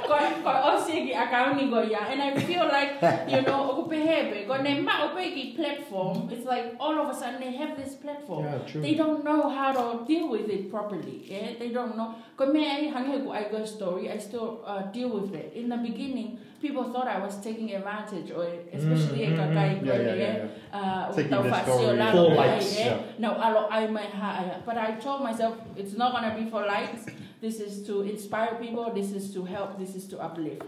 What? 0.09 0.45
ko 0.45 0.51
ko 0.51 0.51
osigi 0.73 1.13
akauni 1.15 1.71
go 1.71 1.81
and 1.83 2.23
I 2.23 2.31
feel 2.41 2.67
like 2.67 3.03
you 3.29 3.43
know 3.43 3.61
ko 3.77 3.83
behebe 3.91 4.47
ko 4.47 4.57
ne 4.63 4.81
ma 4.81 5.09
opegi 5.09 5.57
platform 5.57 6.29
it's 6.31 6.47
like 6.47 6.75
all 6.81 6.99
of 6.99 7.09
a 7.11 7.15
sudden 7.15 7.41
they 7.41 7.53
have 7.53 7.77
this 7.77 7.95
platform 7.95 8.45
Yeah, 8.45 8.59
true. 8.67 8.83
they 8.83 8.95
don't 8.95 9.25
know 9.25 9.49
how 9.49 9.73
to 9.73 10.05
deal 10.07 10.29
with 10.29 10.49
it 10.49 10.71
properly 10.71 11.23
yeah 11.27 11.59
they 11.59 11.71
don't 11.71 11.97
know 11.97 12.15
ko 12.37 12.47
me 12.47 12.67
ai 12.67 12.89
hange 12.95 13.25
ko 13.25 13.31
I 13.33 13.45
go 13.51 13.65
story 13.65 14.11
I 14.11 14.19
still 14.19 14.63
uh, 14.65 14.83
deal 14.97 15.11
with 15.11 15.35
it 15.35 15.53
in 15.55 15.69
the 15.69 15.77
beginning 15.89 16.39
people 16.61 16.85
thought 16.93 17.09
I 17.09 17.19
was 17.19 17.37
taking 17.41 17.73
advantage 17.75 18.31
or 18.31 18.47
especially 18.73 19.27
mm, 19.27 19.37
kakai 19.39 19.69
Yeah, 19.87 20.01
yeah, 20.01 20.15
yeah, 20.15 20.79
uh, 20.79 21.13
Taking 21.13 21.31
the 21.31 21.63
story. 21.63 21.97
For 21.97 22.35
likes, 22.35 22.79
yeah. 22.79 22.99
No, 23.19 23.37
ai 23.37 23.87
mai 23.87 24.09
ha. 24.09 24.31
But 24.65 24.77
I 24.79 24.97
told 24.97 25.23
myself 25.23 25.55
it's 25.77 25.95
not 25.97 26.13
gonna 26.13 26.35
be 26.35 26.49
for 26.51 26.65
likes. 26.67 27.07
This 27.47 27.61
is 27.61 27.87
to 27.87 28.03
inspire 28.03 28.59
people. 28.59 28.91
This 28.91 29.13
is 29.13 29.31
to 29.35 29.45
help. 29.45 29.79
This 29.79 29.95
is 29.95 30.11
to 30.11 30.19
uplift. 30.19 30.67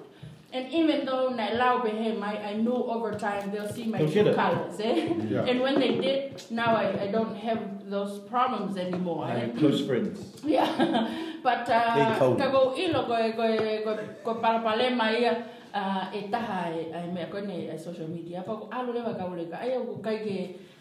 And 0.54 0.70
even 0.70 1.04
though 1.04 1.34
na 1.34 1.50
lao 1.58 1.82
behem, 1.82 2.22
I, 2.22 2.34
I 2.50 2.52
knew 2.54 2.86
over 2.86 3.18
time 3.18 3.50
they'll 3.50 3.66
see 3.68 3.90
my 3.90 3.98
true 4.06 4.32
colors. 4.32 4.78
Eh? 4.78 5.10
Yeah. 5.26 5.42
And 5.50 5.58
when 5.60 5.82
they 5.82 5.98
did, 5.98 6.38
now 6.54 6.76
I, 6.76 7.02
I 7.02 7.06
don't 7.10 7.34
have 7.34 7.90
those 7.90 8.20
problems 8.30 8.78
anymore. 8.78 9.26
eh? 9.26 9.50
And 9.50 9.58
close 9.58 9.84
friends. 9.84 10.22
Yeah, 10.46 10.70
but 11.42 11.66
They 11.66 11.74
uh, 11.74 12.14
cold. 12.16 12.38
ka 12.38 12.46
go 12.54 12.78
ilo 12.78 13.10
ko 13.10 13.18
ko 13.34 13.44
ko 13.82 13.92
ko 14.22 14.30
palapale 14.38 14.94
mai 14.94 15.26
uh, 15.74 16.14
e 16.14 16.30
taha 16.30 16.70
e 16.78 16.94
ai 16.94 17.10
me 17.10 17.26
ko 17.26 17.42
ne 17.42 17.74
ai 17.74 17.76
social 17.76 18.06
media 18.06 18.46
pa 18.46 18.54
ko 18.54 18.70
alu 18.70 18.94
le 18.94 19.02
ka 19.02 19.26
ule 19.26 19.50
ka 19.50 19.58
ai 19.66 19.74
ko 19.74 19.98
kai 19.98 20.18
ke 20.22 20.36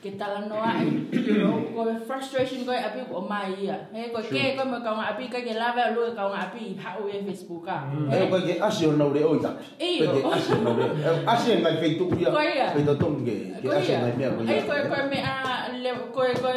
ke 0.08 0.16
tala 0.16 0.48
no 0.48 0.64
ai 0.64 0.88
you 1.12 1.38
know 1.44 1.60
ko 1.76 1.84
frustration 2.08 2.64
ko 2.64 2.72
api 2.72 3.04
ko 3.12 3.20
mai 3.28 3.52
ia 3.60 3.76
he 3.92 4.08
ko 4.16 4.24
ke 4.24 4.56
ko 4.56 4.64
me 4.72 4.80
ka 4.80 4.96
api 5.12 5.28
ka 5.28 5.44
ke 5.44 5.54
lava 5.60 5.92
lu 5.92 6.16
ka 6.16 6.32
api 6.32 6.80
ha 6.80 6.96
o 6.96 7.12
e 7.12 7.20
facebook 7.28 7.68
ka 7.68 7.78
Eh, 8.08 8.30
koe 8.32 8.40
ke 8.48 8.56
asio 8.64 8.96
nau 8.96 9.12
re 9.12 9.22
oi 9.24 9.40
tak. 9.44 9.60
Iyo. 9.76 10.08
Koe 10.08 10.22
ke 10.24 10.30
asio 10.40 10.56
nau 10.64 10.74
re. 10.80 10.86
Eh, 11.04 11.32
Asio 11.34 11.54
ngai 11.60 11.76
fei 11.82 11.92
tuku 12.00 12.16
ia. 12.24 12.32
Koe 12.32 12.48
ia. 12.48 12.68
Fei 12.72 12.84
ke. 13.28 13.36
Ke 13.62 13.68
asio 13.80 13.96
ngai 14.00 14.14
mea 14.16 14.30
koe 14.32 14.46
Ai 14.48 14.62
ko 14.64 14.74
ko 14.92 14.98
me 15.12 15.20
a 15.20 15.36
le 15.84 15.92
ko 16.16 16.22
ko 16.44 16.52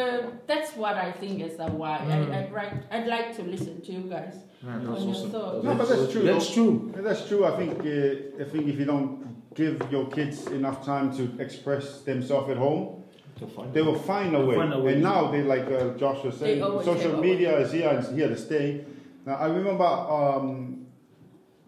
that's 0.47 0.71
what 0.75 0.95
I 0.95 1.11
think 1.11 1.41
is 1.41 1.57
the 1.57 1.67
why 1.67 1.99
I 1.99 2.17
I'd 2.39 2.51
like 2.51 2.73
I'd 2.91 3.07
like 3.07 3.35
to 3.37 3.43
listen 3.43 3.81
to 3.81 3.91
you 3.91 4.03
guys 4.07 4.35
on 4.65 4.85
your 4.85 5.15
thoughts. 5.33 5.63
No, 5.63 5.75
but 5.75 5.89
that's 5.89 6.11
true. 6.11 6.23
That's 6.23 6.53
true. 6.53 6.91
Yeah, 6.95 7.01
That's 7.01 7.27
true. 7.27 7.45
I 7.45 7.51
think 7.57 7.79
uh, 7.81 8.41
I 8.43 8.45
think 8.45 8.67
if 8.67 8.77
you 8.79 8.85
don't 8.85 9.31
give 9.53 9.81
your 9.91 10.07
kids 10.07 10.47
enough 10.47 10.85
time 10.85 11.11
to 11.17 11.23
express 11.39 12.01
themselves 12.01 12.49
at 12.49 12.57
home, 12.57 13.00
To 13.41 13.47
find 13.47 13.73
they 13.73 13.81
will 13.81 13.97
find 13.97 14.35
a 14.35 14.45
way. 14.45 14.55
Find 14.55 14.71
a 14.71 14.79
way. 14.79 14.93
And 14.93 15.01
now 15.01 15.31
they 15.31 15.41
like 15.41 15.65
uh, 15.65 15.97
Josh 15.97 16.23
was 16.23 16.37
saying, 16.37 16.59
social 16.83 17.19
media 17.19 17.57
is 17.57 17.71
here 17.71 17.89
and 17.89 18.15
here 18.15 18.29
to 18.29 18.37
stay. 18.37 18.85
Now 19.25 19.33
I 19.33 19.47
remember 19.47 19.83
um, 19.83 20.85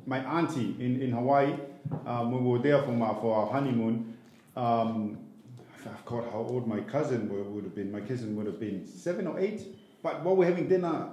my 0.05 0.19
auntie 0.19 0.76
in, 0.80 1.01
in 1.01 1.11
Hawaii 1.11 1.55
um, 2.05 2.32
when 2.32 2.45
we 2.45 2.51
were 2.51 2.59
there 2.59 2.80
for, 2.84 2.91
my, 2.91 3.11
for 3.15 3.36
our 3.36 3.51
honeymoon. 3.51 4.15
Um, 4.55 5.17
I 5.84 5.97
forgot 6.03 6.32
how 6.32 6.45
old 6.47 6.67
my 6.67 6.82
cousin 6.82 7.28
would, 7.30 7.47
would 7.51 7.63
have 7.63 7.74
been. 7.74 7.91
My 7.91 8.01
cousin 8.01 8.36
would 8.36 8.45
have 8.45 8.59
been 8.59 8.86
seven 8.86 9.26
or 9.26 9.39
eight. 9.39 9.63
But 10.03 10.24
while 10.24 10.36
we're 10.36 10.49
having 10.49 10.67
dinner, 10.67 11.09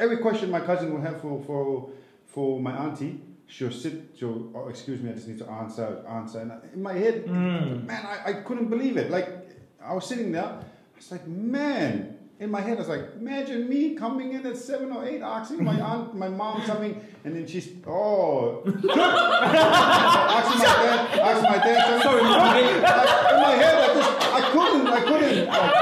every 0.00 0.16
question 0.18 0.50
my 0.50 0.60
cousin 0.60 0.94
would 0.94 1.02
have 1.02 1.20
for, 1.20 1.42
for, 1.44 1.90
for 2.26 2.58
my 2.58 2.72
auntie, 2.72 3.20
she'll 3.48 3.70
sit, 3.70 4.14
she'll, 4.18 4.50
oh, 4.54 4.68
excuse 4.68 5.02
me, 5.02 5.10
I 5.10 5.12
just 5.12 5.28
need 5.28 5.40
to 5.40 5.50
answer, 5.50 6.02
answer. 6.08 6.40
And 6.40 6.52
in 6.72 6.82
my 6.82 6.94
head, 6.94 7.26
man, 7.28 7.86
I, 7.90 8.30
I 8.30 8.32
couldn't 8.44 8.70
believe 8.70 8.96
it. 8.96 9.10
Like, 9.10 9.43
I 9.86 9.92
was 9.92 10.06
sitting 10.06 10.32
there, 10.32 10.44
I 10.44 10.62
was 10.96 11.10
like, 11.10 11.26
man, 11.26 12.16
in 12.40 12.50
my 12.50 12.62
head, 12.62 12.78
I 12.78 12.80
was 12.80 12.88
like, 12.88 13.04
imagine 13.20 13.68
me 13.68 13.94
coming 13.94 14.32
in 14.32 14.46
at 14.46 14.56
seven 14.56 14.90
or 14.92 15.04
eight, 15.04 15.20
asking 15.20 15.62
my 15.62 15.78
aunt, 15.90 16.16
my 16.16 16.28
mom 16.28 16.64
something, 16.66 16.98
and 17.24 17.36
then 17.36 17.46
she's, 17.46 17.68
oh, 17.86 18.62
asking 18.66 18.88
my 18.88 20.64
dad, 20.64 21.20
asking 21.20 21.50
my 21.50 21.58
dad 21.58 22.02
something. 22.02 22.26
in 22.26 22.32
my 22.32 23.56
head, 23.60 23.76
I 23.76 23.94
just, 23.94 24.10
I 24.32 24.40
couldn't, 24.52 24.86
I 24.86 25.00
couldn't. 25.00 25.46
Like, 25.46 25.74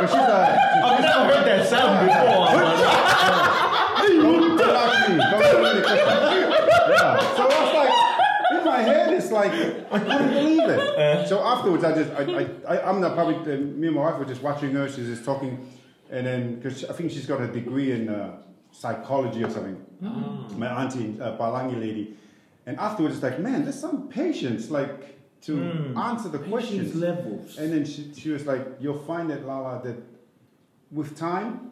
she's 0.00 0.12
like, 0.12 0.58
I've 0.84 1.00
never 1.00 1.24
heard 1.24 1.46
that 1.46 1.66
sound 1.68 2.06
before. 2.06 2.48
Don't 4.58 4.76
ask 4.76 5.08
me. 5.08 5.16
Don't 5.16 5.42
ask 5.42 5.56
me 5.56 5.70
the 5.72 5.82
question. 5.86 6.08
Yeah. 6.88 7.34
So 7.34 7.42
I 7.42 7.50
was 7.64 7.72
like, 7.74 7.92
in 8.58 8.64
my 8.78 8.92
head, 8.92 9.14
it's 9.14 9.30
like 9.30 9.52
I 9.92 9.98
couldn't 9.98 10.30
believe 10.30 10.68
it. 10.68 11.28
So 11.28 11.40
afterwards, 11.44 11.84
I 11.84 11.92
just, 11.94 12.10
I, 12.12 12.22
I, 12.22 12.76
I 12.76 12.88
I'm 12.88 13.00
not 13.00 13.14
probably. 13.14 13.36
Uh, 13.36 13.58
me 13.58 13.86
and 13.88 13.96
my 13.96 14.02
wife 14.02 14.18
were 14.18 14.24
just 14.24 14.42
watching 14.42 14.72
her. 14.72 14.88
She's 14.88 15.06
just 15.06 15.24
talking, 15.24 15.52
and 16.10 16.26
then 16.26 16.56
because 16.56 16.84
I 16.84 16.92
think 16.92 17.10
she's 17.10 17.26
got 17.26 17.40
a 17.40 17.48
degree 17.48 17.92
in 17.92 18.08
uh, 18.08 18.36
psychology 18.70 19.44
or 19.44 19.50
something. 19.50 19.84
My 20.56 20.68
auntie, 20.82 21.20
uh, 21.20 21.36
Palangi 21.36 21.78
lady, 21.80 22.16
and 22.66 22.78
afterwards, 22.78 23.16
it's 23.16 23.22
like, 23.22 23.38
man, 23.40 23.64
there's 23.64 23.80
some 23.80 24.08
patience, 24.08 24.70
like 24.70 25.18
to 25.42 25.94
answer 25.96 26.28
the 26.28 26.38
questions. 26.38 26.94
Levels. 26.94 27.58
And 27.58 27.72
then 27.72 27.84
she, 27.84 28.12
she 28.14 28.30
was 28.30 28.46
like, 28.46 28.64
You'll 28.80 28.98
find 28.98 29.30
it, 29.30 29.44
Lala, 29.46 29.82
that 29.84 29.96
with 30.90 31.16
time, 31.16 31.70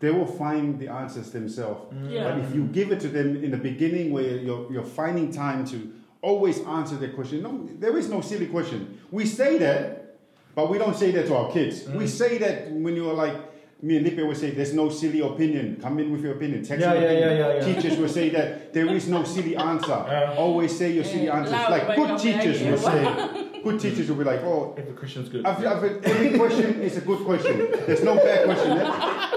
they 0.00 0.10
will 0.10 0.26
find 0.26 0.78
the 0.78 0.88
answers 0.88 1.30
themselves. 1.30 1.92
Yeah. 2.08 2.24
But 2.24 2.38
if 2.44 2.54
you 2.54 2.64
give 2.64 2.92
it 2.92 3.00
to 3.00 3.08
them 3.08 3.42
in 3.42 3.50
the 3.50 3.56
beginning 3.56 4.12
where 4.12 4.36
you're, 4.36 4.72
you're 4.72 4.84
finding 4.84 5.32
time 5.32 5.64
to 5.66 5.92
always 6.22 6.60
answer 6.60 6.96
the 6.96 7.08
question, 7.08 7.42
no, 7.42 7.68
there 7.78 7.96
is 7.96 8.08
no 8.08 8.20
silly 8.20 8.46
question. 8.46 9.00
We 9.10 9.26
say 9.26 9.58
that, 9.58 10.16
but 10.54 10.68
we 10.70 10.78
don't 10.78 10.96
say 10.96 11.10
that 11.12 11.26
to 11.26 11.34
our 11.36 11.52
kids. 11.52 11.82
Mm. 11.84 11.96
We 11.96 12.06
say 12.06 12.38
that 12.38 12.70
when 12.70 12.96
you're 12.96 13.14
like, 13.14 13.34
me 13.80 13.96
and 13.96 14.04
Lipe 14.04 14.26
would 14.26 14.36
say, 14.36 14.50
there's 14.50 14.74
no 14.74 14.88
silly 14.88 15.20
opinion. 15.20 15.78
Come 15.80 16.00
in 16.00 16.10
with 16.10 16.22
your 16.22 16.32
opinion. 16.34 16.64
Text 16.64 16.80
Yeah, 16.84 16.94
your 16.94 17.02
yeah, 17.02 17.08
opinion. 17.10 17.38
yeah, 17.38 17.48
yeah, 17.54 17.66
yeah. 17.68 17.74
Teachers 17.80 17.96
will 17.98 18.08
say 18.08 18.28
that 18.30 18.72
there 18.74 18.88
is 18.88 19.06
no 19.06 19.22
silly 19.22 19.54
answer. 19.56 19.92
Always 20.36 20.76
say 20.76 20.90
your 20.92 21.04
silly 21.04 21.26
Yeah, 21.26 21.36
answers. 21.36 21.52
loud, 21.52 21.70
Like 21.70 21.96
good 21.96 22.18
teachers 22.18 22.56
idea. 22.56 22.70
will 22.72 22.78
say, 22.78 23.60
good 23.62 23.78
teachers 23.80 24.08
will 24.08 24.16
be 24.16 24.24
like, 24.24 24.40
oh, 24.42 24.74
Every 24.76 24.94
question's 24.94 25.28
good. 25.28 25.46
I've, 25.46 25.64
I've, 25.64 25.84
every 26.04 26.36
question 26.36 26.82
is 26.82 26.96
a 26.96 27.02
good 27.02 27.24
question. 27.24 27.68
There's 27.86 28.02
no 28.02 28.16
bad 28.16 28.46
question. 28.46 28.78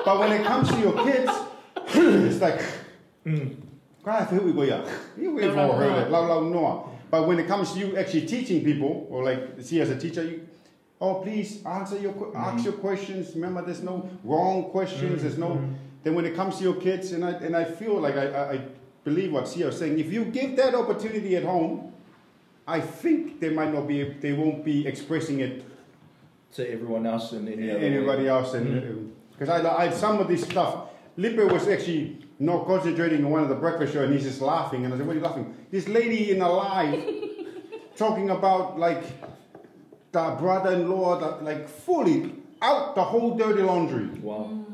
But 0.03 0.19
when 0.19 0.32
it 0.32 0.43
comes 0.43 0.69
to 0.69 0.79
your 0.79 0.93
kids, 1.03 1.32
it's 1.93 2.41
like, 2.41 2.61
mm. 3.27 3.61
"Kai, 4.04 4.26
here 4.26 4.41
we 4.41 4.54
go, 4.54 4.64
yeah. 4.64 4.84
You- 5.18 5.32
We've 5.32 5.54
Lau, 5.56 5.72
all 5.72 5.78
lau, 5.78 5.78
heard 5.78 6.12
Lau, 6.12 6.28
lau, 6.28 6.41
noa. 6.49 6.84
But 7.10 7.28
when 7.28 7.39
it 7.39 7.47
comes 7.47 7.74
to 7.74 7.80
you 7.80 7.97
actually 7.97 8.26
teaching 8.26 8.64
people, 8.64 9.08
or 9.10 9.24
like, 9.24 9.62
see, 9.62 9.82
as 9.82 9.89
a 9.89 9.99
teacher, 9.99 10.24
you, 10.24 10.47
oh, 10.99 11.16
please 11.16 11.64
answer 11.66 11.99
your, 11.99 12.14
que- 12.14 12.32
ask 12.36 12.56
mm-hmm. 12.56 12.64
your 12.64 12.74
questions. 12.74 13.36
Remember, 13.36 13.62
there's 13.62 13.84
no 13.84 14.10
wrong 14.24 14.72
questions. 14.72 15.22
There's 15.22 15.38
no. 15.38 15.49
Mm-hmm. 15.49 15.74
Then 16.04 16.16
when 16.16 16.26
it 16.26 16.36
comes 16.36 16.58
to 16.58 16.64
your 16.64 16.76
kids, 16.76 17.12
and 17.12 17.24
I 17.24 17.32
and 17.32 17.56
I 17.56 17.66
feel 17.66 17.99
like 17.99 18.16
I, 18.16 18.28
I, 18.28 18.52
I 18.54 18.62
believe 19.04 19.32
what 19.32 19.47
Sia 19.47 19.68
was 19.68 19.78
saying. 19.78 19.99
If 19.99 20.12
you 20.12 20.26
give 20.26 20.56
that 20.56 20.74
opportunity 20.74 21.36
at 21.36 21.43
home, 21.43 21.93
I 22.66 22.80
think 22.80 23.39
they 23.39 23.49
might 23.49 23.74
not 23.74 23.88
be. 23.88 24.04
They 24.04 24.34
won't 24.34 24.64
be 24.66 24.88
expressing 24.88 25.41
it 25.41 25.64
to 26.54 26.70
everyone 26.70 27.06
else 27.06 27.34
and 27.34 27.47
any 27.47 27.70
anybody 27.70 28.24
way. 28.24 28.30
else 28.30 28.54
and 28.54 29.14
because 29.32 29.49
mm-hmm. 29.49 29.68
I, 29.68 29.88
I 29.88 29.89
some 29.91 30.20
of 30.20 30.28
this 30.28 30.43
stuff 30.43 30.91
Lipe 31.18 31.51
was 31.51 31.68
actually 31.68 32.18
not 32.39 32.66
concentrating 32.66 33.26
on 33.26 33.32
one 33.32 33.43
of 33.43 33.49
the 33.49 33.55
breakfast 33.55 33.93
show 33.93 34.03
and 34.03 34.14
he's 34.14 34.24
just 34.24 34.41
laughing. 34.41 34.86
And 34.86 34.93
I 34.93 34.97
said 34.97 35.05
what 35.05 35.16
are 35.16 35.20
you 35.20 35.24
laughing? 35.24 35.55
This 35.70 35.88
lady 35.88 36.32
in 36.32 36.41
a 36.41 36.49
live 36.49 37.03
talking 37.95 38.30
about 38.30 38.80
like 38.80 39.03
the 40.12 40.36
brother-in-law 40.39 41.20
that 41.20 41.43
like 41.43 41.68
fully 41.70 42.36
out 42.62 42.95
the 42.95 43.03
whole 43.03 43.38
dirty 43.38 43.62
laundry. 43.62 44.05
Wow. 44.20 44.49
Mm. 44.51 44.70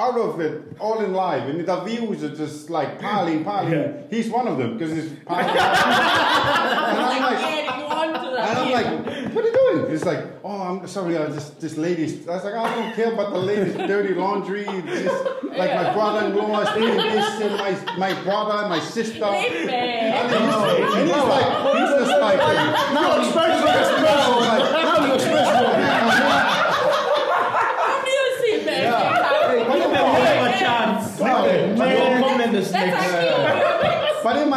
Out 0.00 0.18
of 0.18 0.40
it 0.40 0.62
all 0.80 1.00
in 1.04 1.12
live, 1.12 1.48
and 1.48 1.66
the 1.66 1.80
views 1.84 2.24
are 2.24 2.34
just 2.34 2.70
like 2.70 2.98
piling, 2.98 3.44
piling. 3.44 3.72
Yeah. 3.72 3.92
He's 4.08 4.30
one 4.30 4.48
of 4.48 4.56
them 4.56 4.78
because 4.78 4.92
it's 4.96 5.12
piling. 5.26 5.50
and 5.50 5.58
I'm 5.58 7.22
like, 7.22 7.42
adding 7.44 7.84
on 7.84 8.08
to 8.24 8.30
that. 8.30 8.48
and 8.48 8.58
I'm 8.58 8.70
like, 8.72 8.88
what 9.34 9.44
are 9.44 9.48
you 9.48 9.52
doing? 9.52 9.90
He's 9.90 10.04
like, 10.04 10.24
oh, 10.42 10.60
I'm 10.62 10.86
sorry, 10.88 11.18
I 11.18 11.26
just 11.26 11.60
this 11.60 11.76
lady's. 11.76 12.26
I 12.26 12.36
was 12.36 12.44
like, 12.44 12.54
I 12.54 12.74
don't 12.74 12.94
care 12.94 13.12
about 13.12 13.32
the 13.32 13.38
lady's 13.38 13.74
dirty 13.74 14.14
laundry. 14.14 14.64
It's 14.66 15.02
just 15.02 15.24
like 15.44 15.74
my 15.74 15.92
brother-in-law 15.92 16.60
is 16.62 16.70
doing 16.74 16.96
this, 16.96 17.40
and 17.42 17.56
my 17.56 17.72
my 17.98 18.22
brother, 18.22 18.68
my 18.68 18.80
sister. 18.80 19.26
Leave 19.26 19.66
me. 19.66 19.72
And 19.72 20.30
he's, 20.30 20.54
and 20.96 21.08
he's 21.08 21.24
like, 21.34 21.48
he's 21.76 21.92
just 22.00 22.20
like, 22.20 22.38
Now 22.94 23.16
you 23.16 23.22
express 23.26 23.60
yourself. 23.60 24.40
Now 24.72 25.06
you 25.06 25.14
express 25.14 25.46
yourself. 25.46 26.40
How 27.80 28.04
do 28.04 28.10
you 28.10 28.26
see 28.40 28.56
me? 28.64 28.72
Hey, 28.72 29.64
Give 29.64 29.90
him 29.90 29.92
a 29.92 30.58
chance. 30.58 31.20
Wow. 31.20 31.44
No 31.44 32.28
comment 32.28 32.52
this 32.52 32.70
That's 32.70 32.86
next. 32.86 33.06
actually 33.06 34.10
but 34.22 34.36
in 34.36 34.48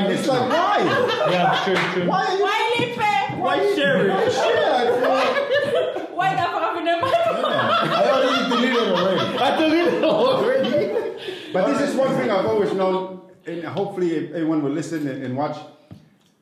my 0.00 0.06
Bye, 0.06 0.12
it's 0.12 0.26
like, 0.26 0.50
why? 0.50 1.30
Yeah, 1.30 1.62
true, 1.64 1.74
true. 1.92 2.08
Why 2.08 2.24
are 2.26 2.36
you? 2.36 2.44
Why 2.44 2.74
leave 2.78 2.96
me? 2.98 3.40
Why 3.42 3.74
share 3.74 4.08
Why 4.08 4.22
it? 4.22 4.32
shit? 4.32 4.58
I 4.58 4.84
feel- 4.86 6.06
Why 6.16 6.34
the 6.34 6.42
fuck 6.42 6.76
in 6.80 6.88
I 6.88 8.10
already 8.10 8.50
deleted 8.50 8.88
already. 8.88 9.38
I 9.38 9.60
deleted 9.60 9.94
it 9.94 10.04
already. 10.04 11.52
But 11.52 11.66
this 11.66 11.90
is 11.90 11.96
one 11.96 12.14
thing 12.16 12.30
I've 12.30 12.46
always 12.46 12.72
known, 12.72 13.20
and 13.46 13.64
hopefully 13.64 14.28
everyone 14.28 14.62
will 14.62 14.72
listen 14.72 15.06
and, 15.06 15.22
and 15.22 15.36
watch. 15.36 15.56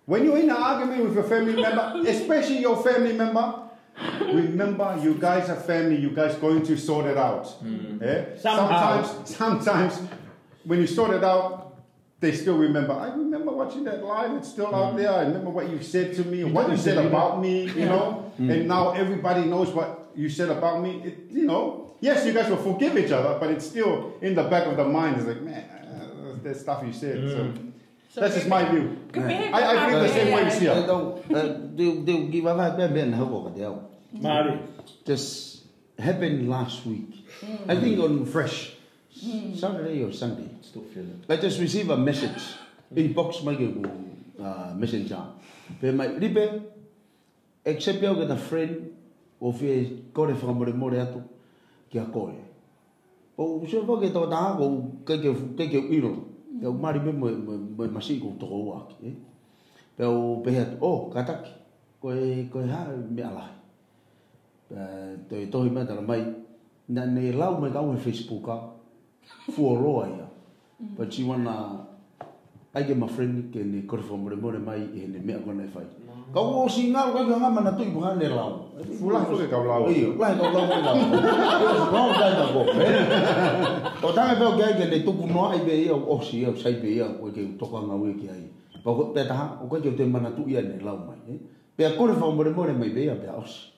When 0.06 0.24
you're 0.24 0.38
in 0.38 0.50
an 0.50 0.56
argument 0.56 1.04
with 1.04 1.14
your 1.14 1.24
family 1.24 1.60
member, 1.60 2.02
especially 2.06 2.58
your 2.58 2.82
family 2.82 3.12
member, 3.12 3.54
remember 4.20 4.98
you 5.02 5.14
guys 5.14 5.48
are 5.50 5.56
family. 5.56 5.96
You 5.96 6.10
guys 6.10 6.34
going 6.36 6.62
to 6.64 6.76
sort 6.76 7.06
it 7.06 7.18
out. 7.18 7.46
Hmm. 7.46 8.02
Yeah? 8.02 8.24
Sometimes, 8.38 9.36
sometimes 9.36 10.00
when 10.64 10.80
you 10.80 10.86
sort 10.86 11.10
it 11.12 11.24
out, 11.24 11.71
they 12.22 12.32
still 12.32 12.56
remember. 12.56 12.92
I 12.94 13.08
remember 13.10 13.50
watching 13.52 13.82
that 13.84 14.02
live. 14.04 14.32
It's 14.38 14.48
still 14.48 14.72
out 14.74 14.96
there. 14.96 15.10
I 15.12 15.22
remember 15.22 15.50
what 15.50 15.68
you 15.68 15.82
said 15.82 16.14
to 16.14 16.24
me, 16.24 16.44
what 16.44 16.70
you 16.70 16.76
said 16.78 16.96
about 17.04 17.40
me. 17.42 17.64
You 17.68 17.86
know, 17.86 18.32
and 18.38 18.66
now 18.68 18.92
everybody 18.92 19.44
knows 19.44 19.70
what 19.70 20.08
you 20.14 20.28
said 20.30 20.48
about 20.48 20.80
me. 20.80 21.02
It, 21.04 21.18
you 21.30 21.44
know, 21.44 21.92
yes, 22.00 22.24
you 22.24 22.32
guys 22.32 22.48
will 22.48 22.62
forgive 22.62 22.96
each 22.96 23.10
other, 23.10 23.36
but 23.40 23.50
it's 23.50 23.66
still 23.66 24.14
in 24.22 24.34
the 24.36 24.44
back 24.44 24.66
of 24.68 24.76
the 24.76 24.84
mind. 24.86 25.16
It's 25.18 25.26
like, 25.26 25.42
man, 25.42 25.64
uh, 25.68 26.36
that 26.44 26.56
stuff 26.56 26.82
you 26.86 26.92
said. 26.92 27.28
So 27.28 27.52
So 28.14 28.20
that's 28.20 28.34
just 28.36 28.46
my 28.48 28.64
view. 28.70 28.96
I, 29.16 29.60
I 29.86 29.90
feel 29.90 30.00
the 30.00 30.08
same 30.08 30.32
way 30.32 30.42
as 30.44 30.60
They 30.60 30.66
you. 30.66 30.86
don't, 30.86 31.34
uh, 31.34 31.56
they, 31.74 31.90
they 32.06 32.26
give 32.28 32.44
a 32.46 32.54
vibe 32.54 32.76
ben 32.76 32.94
ben 32.94 33.12
how 33.12 33.24
about 33.24 33.56
that? 33.56 33.74
Mari. 34.22 34.60
Just 35.04 35.64
happened 35.98 36.48
last 36.48 36.86
week. 36.86 37.26
I 37.66 37.74
think 37.80 37.98
on 37.98 38.26
fresh 38.26 38.71
Saturday 39.22 40.02
or 40.02 40.12
Sunday. 40.12 40.50
Still 40.62 40.82
feel 40.82 41.04
it. 41.04 41.30
I 41.30 41.36
just 41.36 41.60
received 41.60 41.90
a 41.90 41.96
message 41.96 42.42
inbox 42.94 43.44
my 43.44 43.54
uh, 43.54 44.74
messenger. 44.74 45.22
Pe 45.80 45.92
mai 45.92 46.08
ripe 46.18 46.62
except 47.64 48.02
eu 48.02 48.14
get 48.16 48.30
a 48.30 48.36
friend 48.36 48.90
o 49.40 49.52
fe 49.52 50.02
kore 50.12 50.34
whaka 50.34 50.52
more 50.52 50.72
more 50.74 50.98
atu 50.98 51.22
ki 51.90 51.98
a 51.98 52.04
koe. 52.06 52.34
O 53.38 53.64
se 53.66 53.78
wha 53.78 54.00
ke 54.00 54.10
tō 54.10 54.28
taha 54.28 54.56
ko 54.58 54.90
ke 55.06 55.20
ke 55.22 55.30
ke 55.56 55.70
ke 55.70 55.80
iro. 55.94 56.12
Pe 56.60 56.66
o 56.66 56.72
mari 56.72 56.98
me 56.98 57.12
mo 57.12 57.30
mo 57.30 57.86
masi 57.88 58.18
ko 58.18 58.34
toko 58.40 58.58
ua 58.66 58.86
ki. 58.90 59.06
Eh? 59.06 59.14
Pe 59.96 60.04
o 60.04 60.42
pe 60.42 60.58
atu, 60.58 60.76
oh, 60.80 61.10
kataki. 61.14 61.54
Koe 62.02 62.48
koe 62.50 62.66
ha 62.66 62.84
me 62.90 63.22
alai. 63.22 63.50
Pe 64.68 64.82
toi 65.30 65.46
toi 65.46 65.70
me 65.70 65.86
tala 65.86 66.02
mai. 66.02 66.26
Na 66.88 67.06
ne 67.06 67.30
lau 67.30 67.60
me 67.60 67.70
kau 67.70 67.94
Facebook 67.94 68.44
ka. 68.50 68.81
fuoroa 69.50 70.08
ia. 70.08 70.26
Mm. 70.82 70.96
But 70.96 71.18
you 71.18 71.26
wanna 71.26 71.86
ai 72.74 72.84
ke 72.84 72.94
mafreni 72.96 73.52
ke 73.52 73.64
ne 73.64 73.82
korfo 73.82 74.16
mure 74.16 74.36
mure 74.36 74.58
mai 74.58 74.88
e 74.94 75.06
ne 75.06 75.18
mea 75.18 75.38
kona 75.38 75.64
e 75.64 75.68
fai. 75.68 75.84
Ka 76.32 76.40
ua 76.40 76.64
o 76.64 76.68
si 76.68 76.88
ngaro 76.88 77.12
kai 77.12 77.28
kanga 77.28 77.50
mana 77.50 77.72
tui 77.76 77.92
buha 77.92 78.16
ne 78.16 78.28
lau. 78.28 78.72
Fula 78.98 79.20
hiko 79.20 79.36
ke 79.36 79.46
kau 79.50 79.64
lau. 79.68 79.84
Iyo, 79.92 80.16
lai 80.16 80.32
kau 80.38 80.48
lau 80.48 80.64
kai 80.64 80.80
lau. 80.80 80.96
Iyo, 80.96 81.82
kau 81.92 82.08
kai 82.16 82.32
kau 82.32 82.64
kai. 82.64 82.88
O 84.02 84.12
tanga 84.16 84.34
peo 84.40 84.56
ke 84.56 84.62
aike 84.64 84.84
ne 84.88 85.04
tuku 85.04 85.28
noa 85.28 85.52
ai 85.52 85.60
be 85.60 85.74
ia 85.84 85.92
o 85.92 86.20
si 86.24 86.40
ia 86.40 86.48
o 86.48 86.56
sai 86.56 86.80
be 86.80 86.88
ia 86.96 87.04
o 87.04 87.28
ke 87.28 87.58
toka 87.60 87.84
nga 87.84 87.94
ue 87.94 88.16
ki 88.16 88.28
ai. 88.32 88.48
Pako 88.82 89.12
pe 89.12 89.28
ta 89.28 89.60
o 89.60 89.68
kai 89.68 89.84
kau 89.84 89.92
te 89.92 90.04
mana 90.08 90.32
tu 90.32 90.48
tui 90.48 90.56
ne 90.56 90.80
lau 90.80 90.96
mai. 91.04 91.36
Pea 91.76 91.92
korfo 91.92 92.32
mure 92.32 92.50
mure 92.50 92.72
mai 92.72 92.88
pe 92.88 93.04
ia 93.04 93.14
pe 93.14 93.28
aos. 93.28 93.76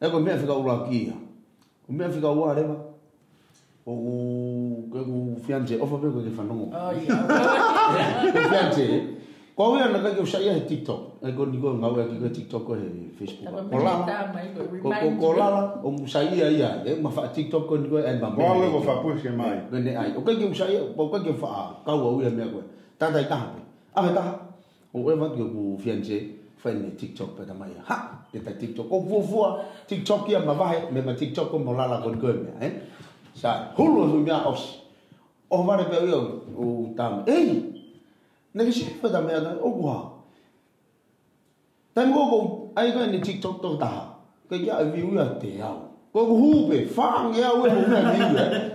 Eko 0.00 0.20
mea 0.20 0.38
fika 0.40 0.56
ula 0.56 0.88
kia. 0.88 1.12
O 1.88 1.92
mea 1.92 2.08
fika 2.08 2.32
ua 2.32 2.54
rewa. 2.56 2.76
O 3.86 3.92
ke 4.96 5.02
ku 5.04 5.36
fiance 5.44 5.74
ofa 5.76 5.96
pe 6.00 6.08
ko 6.08 6.18
ke 6.24 6.32
whanongo. 6.32 6.66
Oh 6.72 6.90
yeah. 6.96 7.20
Ko 8.32 8.40
fiance. 8.52 8.86
Ko 9.56 9.72
ia 9.72 9.88
na 9.88 10.04
ka 10.04 10.12
ke 10.12 10.20
usai 10.20 10.52
he 10.52 10.60
TikTok. 10.68 11.20
E 11.24 11.32
ko 11.32 11.48
ni 11.48 11.56
ko 11.56 11.72
ngau 11.80 11.96
e 11.96 12.04
ki 12.12 12.16
ko 12.20 12.28
TikTok 12.28 12.62
ko 12.68 12.72
he 12.76 12.88
Facebook. 13.16 13.48
Tapi 13.48 13.72
Ko 13.72 13.78
lala. 13.80 14.04
minta 14.04 14.16
mai 14.32 14.46
ko 14.52 14.60
Ko 14.68 14.76
ko 14.76 14.88
remind 14.92 15.16
ko 15.16 15.28
you. 15.32 15.38
lala 15.40 15.62
o 15.80 15.88
musai 15.92 16.28
ia 16.36 16.48
ia. 16.52 16.70
E 16.84 16.96
ma 17.00 17.08
fa 17.08 17.28
TikTok 17.32 17.64
ko 17.64 17.74
ni 17.80 17.88
ko 17.88 17.96
e 17.96 18.12
ba. 18.20 18.28
Wale 18.36 18.68
ko 18.68 18.80
fa 18.84 19.00
push 19.00 19.24
ke 19.24 19.32
mai. 19.32 19.56
Ko 19.72 19.80
ne 19.80 19.92
ai. 19.96 20.12
O 20.12 20.20
ka 20.20 20.32
ke 20.36 20.44
usai 20.44 20.76
o 20.76 21.04
ka 21.08 21.18
ke 21.24 21.32
fa 21.32 21.72
ka 21.84 21.92
wa 21.96 22.20
ia 22.20 22.28
me 22.28 22.44
ko. 22.52 22.60
Ta 23.00 23.08
ta 23.08 23.20
ta. 23.24 23.38
A 23.96 23.98
me 24.04 24.12
ta. 24.12 24.24
O 24.92 25.08
e 25.08 25.16
va 25.16 25.32
ke 25.32 25.40
ku 25.40 25.80
fiance 25.80 26.16
fa 26.60 26.68
ni 26.76 26.92
TikTok 26.92 27.40
pa 27.40 27.42
ta 27.48 27.56
mai. 27.56 27.72
Ha. 27.88 27.96
Ke 28.28 28.44
ta 28.44 28.52
TikTok. 28.52 28.92
O 28.92 29.00
fu 29.08 29.24
fu 29.24 29.40
TikTok 29.88 30.28
ia 30.28 30.44
ma 30.44 30.52
va 30.52 30.68
me 30.92 31.00
ma 31.00 31.16
TikTok 31.16 31.48
ko 31.48 31.56
mo 31.56 31.72
lala 31.72 32.04
ko 32.04 32.12
ko 32.12 32.28
me. 32.28 32.52
Eh. 32.60 32.72
Sa 33.32 33.72
hulu 33.72 34.04
fu 34.12 34.20
mea 34.20 34.44
os. 34.44 34.84
O 35.50 35.62
va 35.62 35.76
re 35.76 35.84
pe 35.90 35.96
o 36.12 36.20
o 36.58 36.64
tam. 36.96 37.22
Ei. 37.26 37.62
Na 38.54 38.64
ke 38.64 38.72
si 38.72 38.84
fa 39.00 39.08
tam 39.08 39.26
me 39.26 39.34
o 39.62 39.70
wa. 39.70 39.96
tam 41.96 42.12
ko 42.12 42.20
ko 42.28 42.38
ai 42.76 42.92
ko 42.92 43.06
ni 43.06 43.20
TikTok 43.20 43.62
to 43.62 43.76
ta. 43.80 44.12
Ke 44.50 44.60
ya 44.60 44.82
view 44.84 45.16
ya 45.16 45.24
te 45.40 45.56
au. 45.62 45.88
Ko 46.12 46.26
ko 46.28 46.34
hu 46.36 46.50
be 46.68 46.84
fang 46.84 47.32
ya 47.32 47.54
we 47.56 47.70
hu 47.70 47.82
na 47.88 48.00
view. 48.12 48.28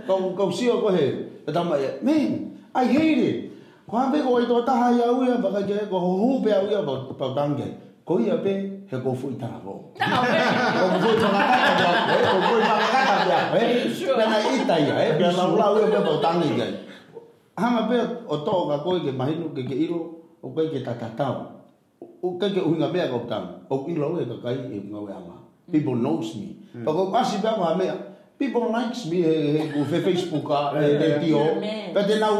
Ko 0.07 0.33
ko 0.33 0.49
si 0.49 0.65
ko 0.67 0.89
he. 0.89 1.29
Ta 1.45 1.63
ma 1.63 1.75
này, 1.77 2.01
Man, 2.01 2.57
I 2.73 2.85
hate 2.85 3.17
it. 3.17 3.51
Ko 3.89 3.97
ave 3.97 4.23
ko 4.23 4.37
i 4.39 4.45
to 4.45 4.61
ta 4.65 4.73
ha 4.73 4.89
ya 4.89 5.11
we 5.11 5.27
ba 5.37 5.51
ka 5.51 5.61
ke 5.61 5.89
ko 5.89 5.99
hu 5.99 6.39
be 6.41 6.51
au 6.51 6.65
ya 6.65 6.81
ba 6.81 6.93
cái, 7.19 7.35
dang 7.35 7.57
ge. 7.57 7.67
Ko 8.05 8.19
ya 8.19 8.37
be 8.37 8.80
he 8.91 8.97
ko 8.99 9.15
fu 9.15 9.31
ta 9.39 9.47
ko. 9.63 9.95
Ko 9.95 10.85
fu 10.99 11.09
ta 11.15 11.29
ka 11.31 11.55
ta 11.63 11.71
ya. 11.79 11.91
Ko 12.11 12.37
fu 12.43 12.55
ta 12.59 12.75
ka 12.75 13.01
ta 13.07 13.15
ya. 13.31 13.39
Sure. 13.87 14.19
Pe 14.19 14.23
na 14.27 14.37
ita 14.43 14.75
ya. 14.75 14.93
Eh, 14.99 15.15
na 15.15 15.47
la 15.47 15.67
we 15.71 15.87
ba 15.87 16.13
dang 16.19 16.43
ge. 16.43 16.67
Hanga 17.55 17.81
pe 17.87 17.97
o 18.27 18.35
to 18.43 18.55
ka 18.67 18.75
ko 18.83 18.99
ke 18.99 19.11
mahinu 19.15 19.55
ke 19.55 19.63
ke 19.63 19.75
iro 19.87 20.01
o 20.43 20.51
ke 20.51 20.67
ke 20.67 20.79
ta 20.83 20.93
ta 20.99 21.07
ta 21.15 21.27
o 22.21 22.27
ka 22.37 22.47
ke 22.51 22.59
uhinga 22.59 22.91
mea 22.91 23.07
ko 23.07 23.23
tang 23.31 23.65
o 23.69 23.85
i 23.87 23.93
lo 23.95 24.19
e 24.19 24.25
ka 24.27 24.37
kai 24.43 24.57
e 24.69 24.77
nga 24.91 24.99
we 24.99 25.11
ama 25.13 25.35
people 25.71 25.95
knows 25.95 26.35
me 26.37 26.53
pa 26.85 26.89
ko 26.91 27.09
asi 27.13 27.39
ba 27.41 27.55
ma 27.57 27.73
mea 27.77 27.95
people 28.41 28.65
likes 28.73 29.05
me 29.05 29.21
he 29.21 29.35
he 29.61 29.63
ko 29.69 29.85
fe 29.85 30.01
facebook 30.01 30.49
a 30.49 30.61
e 30.81 30.97
de 31.01 31.09
tio 31.21 31.41
Man. 31.61 31.93
pa 31.93 32.01
de 32.09 32.17
nau 32.17 32.35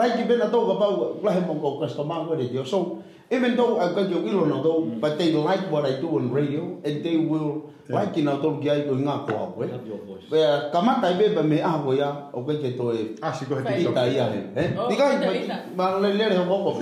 like 0.00 0.20
be 0.28 0.34
na 0.36 0.48
to 0.52 0.58
ka 0.68 0.74
pa 0.82 0.86
la 1.24 1.30
he 1.36 1.40
mo 1.48 1.56
ko 1.62 1.80
customer 1.80 2.20
ko 2.28 2.36
de 2.36 2.48
tio 2.52 2.64
so 2.72 3.00
even 3.32 3.56
though 3.56 3.76
I 3.80 3.92
got 3.96 4.08
your 4.12 4.20
ilo 4.28 4.44
no 4.52 4.60
though 4.66 4.82
but 5.04 5.16
they 5.18 5.32
like 5.32 5.64
what 5.72 5.84
I 5.88 5.96
do 6.00 6.08
on 6.20 6.28
radio 6.32 6.76
and 6.84 7.00
they 7.04 7.16
will 7.16 7.72
like 7.88 8.12
in 8.20 8.28
auto 8.28 8.60
gi 8.60 8.84
ko 8.88 8.94
nga 9.00 9.14
ko 9.24 9.32
a 9.32 9.44
we 9.56 9.64
Love 9.72 9.84
your 9.88 10.00
voice. 10.04 10.28
Pe 10.28 10.40
kamata 10.72 11.08
be 11.18 11.32
ba 11.36 11.40
me 11.42 11.58
a 11.60 11.72
ko 11.84 11.92
ya 11.96 12.08
o 12.36 12.44
ke 12.44 12.56
ke 12.60 12.76
to 12.76 12.92
e 12.92 13.16
Ah, 13.24 13.32
si 13.32 13.44
ko 13.48 13.56
he 13.56 13.64
Fai. 13.64 13.76
TikTok. 13.80 13.96
Ita 13.96 14.04
ia 14.12 14.26
he. 14.32 14.40
Eh? 14.60 14.68
Oh, 14.76 14.88
Tika 14.92 15.04
ita, 15.16 15.28
ita. 15.32 15.56
ma 15.76 15.96
le 15.96 16.12
le 16.12 16.36
ho 16.36 16.56
ko. 16.68 16.72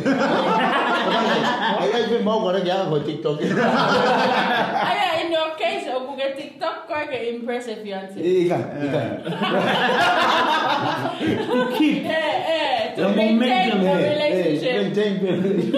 Ai 1.82 1.90
ai 1.94 2.04
be 2.10 2.18
mau 2.26 2.42
ko 2.42 2.50
re 2.54 2.62
ya 2.66 2.86
ko 2.90 2.98
TikTok. 3.06 3.38
Aya, 3.38 5.06
in 5.22 5.25
your 5.25 5.25
case, 5.56 5.88
o 5.88 6.00
kuke 6.06 6.36
TikTok 6.36 6.86
ko 6.88 6.94
ke 7.06 7.34
impressive 7.34 7.82
fiance. 7.82 8.16
Ika, 8.16 8.58
ika. 8.84 9.02
To 11.46 11.76
keep. 11.78 12.04
Eh, 12.04 12.10
eh, 12.10 12.94
to 12.94 13.02
The 13.02 13.08
maintain 13.14 13.80
the 13.80 13.94
relationship. 13.94 14.74
maintain 14.82 15.12
be. 15.20 15.72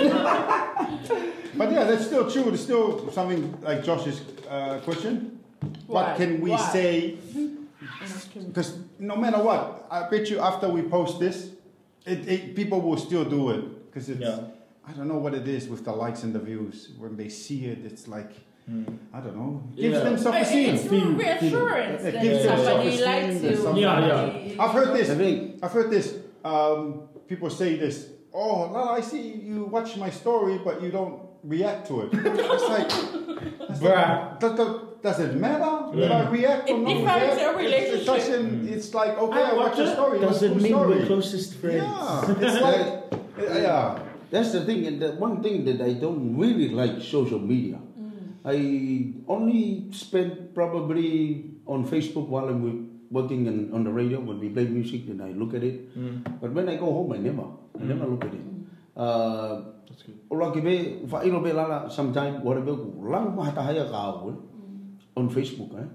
But 1.58 1.72
yeah, 1.72 1.84
that's 1.84 2.06
still 2.06 2.30
true. 2.30 2.44
There's 2.44 2.62
still 2.62 3.10
something 3.10 3.42
like 3.62 3.82
Josh's 3.82 4.22
uh, 4.48 4.78
question. 4.84 5.40
What 5.86 6.16
can 6.16 6.40
we 6.40 6.50
Why? 6.50 6.72
say? 6.72 7.16
Because 8.46 8.78
no 8.98 9.16
matter 9.16 9.42
what, 9.42 9.86
I 9.90 10.08
bet 10.08 10.30
you 10.30 10.38
after 10.38 10.68
we 10.68 10.82
post 10.82 11.18
this, 11.18 11.50
it, 12.06 12.28
it, 12.28 12.54
people 12.56 12.80
will 12.80 12.96
still 12.96 13.24
do 13.24 13.50
it. 13.50 13.86
Because 13.90 14.08
it's, 14.08 14.20
Yeah. 14.20 14.40
I 14.86 14.92
don't 14.92 15.08
know 15.08 15.18
what 15.18 15.34
it 15.34 15.46
is 15.48 15.68
with 15.68 15.84
the 15.84 15.92
likes 15.92 16.22
and 16.22 16.32
the 16.34 16.38
views. 16.38 16.90
When 16.96 17.16
they 17.16 17.28
see 17.28 17.66
it, 17.66 17.84
it's 17.84 18.08
like, 18.08 18.30
I 19.14 19.20
don't 19.20 19.36
know, 19.36 19.62
gives 19.76 19.94
Yeah. 19.96 20.04
them 20.04 20.18
self-esteem. 20.18 20.74
it's 20.74 20.84
reassurance 20.92 22.02
It 22.04 22.12
that 22.12 22.22
gives 22.22 22.44
them 22.44 22.58
somebody 22.58 22.96
self-esteem, 22.96 23.06
likes 23.30 23.42
you. 23.42 23.56
something- 23.56 23.82
Yeah, 23.82 24.08
somebody- 24.10 24.56
I've 24.58 24.70
heard 24.70 24.94
this. 24.96 25.10
I 25.10 25.14
think 25.14 25.58
I've 25.62 25.72
heard 25.72 25.90
this. 25.90 26.14
Um, 26.44 27.00
people 27.26 27.48
say 27.50 27.76
this. 27.76 28.08
Oh, 28.32 28.68
Lala, 28.72 28.92
I 28.92 29.00
see 29.00 29.22
you 29.42 29.64
watch 29.64 29.96
my 29.96 30.10
story, 30.10 30.60
but 30.62 30.82
you 30.82 30.90
don't 30.90 31.20
react 31.44 31.88
to 31.88 32.02
it. 32.02 32.08
it's 32.12 32.68
like, 32.68 32.88
that's 33.68 33.80
Bruh. 33.80 34.38
The, 34.40 34.48
the, 34.50 34.80
does 35.02 35.18
it 35.20 35.34
matter 35.36 35.96
that 36.00 36.12
I 36.12 36.28
react 36.28 36.68
or 36.68 36.74
It 36.74 36.78
not 36.80 36.88
defines 36.94 37.22
react? 37.22 37.40
your 37.40 37.52
It- 37.52 37.54
It 37.54 37.64
relationship. 37.64 38.06
doesn't. 38.06 38.68
It's 38.68 38.92
like 38.94 39.16
okay, 39.18 39.42
I 39.42 39.50
I 39.50 39.54
watch 39.54 39.70
watch 39.70 39.78
a 39.78 39.82
it. 39.84 39.94
story. 39.94 40.18
Does 40.20 40.30
what's 40.30 40.42
it 40.42 40.56
mean 40.56 40.66
story? 40.66 40.98
we're 40.98 41.06
closest 41.06 41.54
friends? 41.54 41.76
Yeah, 41.82 42.34
it's 42.44 42.60
like 42.60 42.86
yeah. 43.64 43.98
That's 44.30 44.52
the 44.52 44.60
thing, 44.66 44.86
and 44.86 45.00
the 45.00 45.12
one 45.12 45.42
thing 45.42 45.64
that 45.64 45.80
I 45.80 45.94
don't 45.94 46.36
really 46.36 46.68
like 46.68 47.00
social 47.00 47.38
media. 47.40 47.78
I 48.44 49.14
only 49.26 49.86
spend 49.92 50.54
probably 50.54 51.44
on 51.66 51.84
Facebook 51.86 52.28
while 52.28 52.48
I'm 52.48 52.62
working 53.10 53.46
in, 53.46 53.72
on 53.72 53.84
the 53.84 53.90
radio 53.90 54.20
when 54.20 54.38
we 54.38 54.48
play 54.48 54.66
music 54.66 55.08
and 55.08 55.22
I 55.22 55.30
look 55.32 55.54
at 55.54 55.64
it. 55.64 55.88
But 56.40 56.52
when 56.52 56.68
I 56.68 56.76
go 56.76 56.86
home, 56.86 57.12
I 57.12 57.18
never, 57.18 57.44
I 57.78 57.84
never 57.84 58.06
look 58.06 58.24
at 58.24 58.34
it. 58.34 58.44
Uh, 58.96 59.62
That's 59.88 60.02
good. 60.02 60.18
Ora 60.28 60.52
ki 60.52 60.60
be 60.60 60.74
fa 61.08 61.24
ilo 61.24 61.40
be 61.40 61.52
lala 61.52 61.90
sometime 61.90 62.44
whatever 62.44 62.76
ku 62.76 63.08
lang 63.08 63.34
ma 63.34 63.48
ta 63.50 63.62
haya 63.62 63.88
ka 63.88 64.20
au 64.20 64.36
on 65.16 65.28
Facebook 65.30 65.72
eh. 65.80 65.88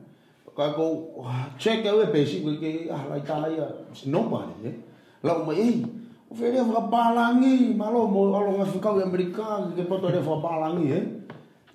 Ka 0.56 0.74
go 0.74 1.22
check 1.58 1.86
out 1.86 2.12
pe 2.12 2.26
si 2.26 2.42
ke 2.42 2.90
ah 2.90 3.06
lai 3.10 3.22
ta 3.22 3.46
ya 3.48 3.70
nobody 4.10 4.66
eh. 4.66 4.76
La 5.22 5.38
ma 5.46 5.54
eh 5.54 5.86
o 6.26 6.34
fe 6.34 6.50
fa 6.52 6.82
balangi 6.90 7.78
malo 7.78 8.10
mo 8.10 8.34
alo 8.34 8.58
nga 8.58 8.66
fika 8.66 8.90
o 8.90 9.00
Amerika 9.00 9.70
ke 9.78 9.86
poto 9.86 10.10
de 10.10 10.22
fa 10.26 10.42
balangi 10.42 10.90
eh. 10.90 11.06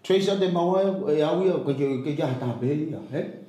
Trace 0.08 0.40
de 0.40 0.48
mawa 0.48 0.80
e 1.12 1.20
au 1.20 1.44
ya 1.44 1.60
ke 1.60 1.76
ke 1.76 1.86
ke 2.00 2.10
ya 2.16 2.32
ta 2.40 2.56
be 2.56 2.88
ya 2.88 2.96
eh. 3.12 3.44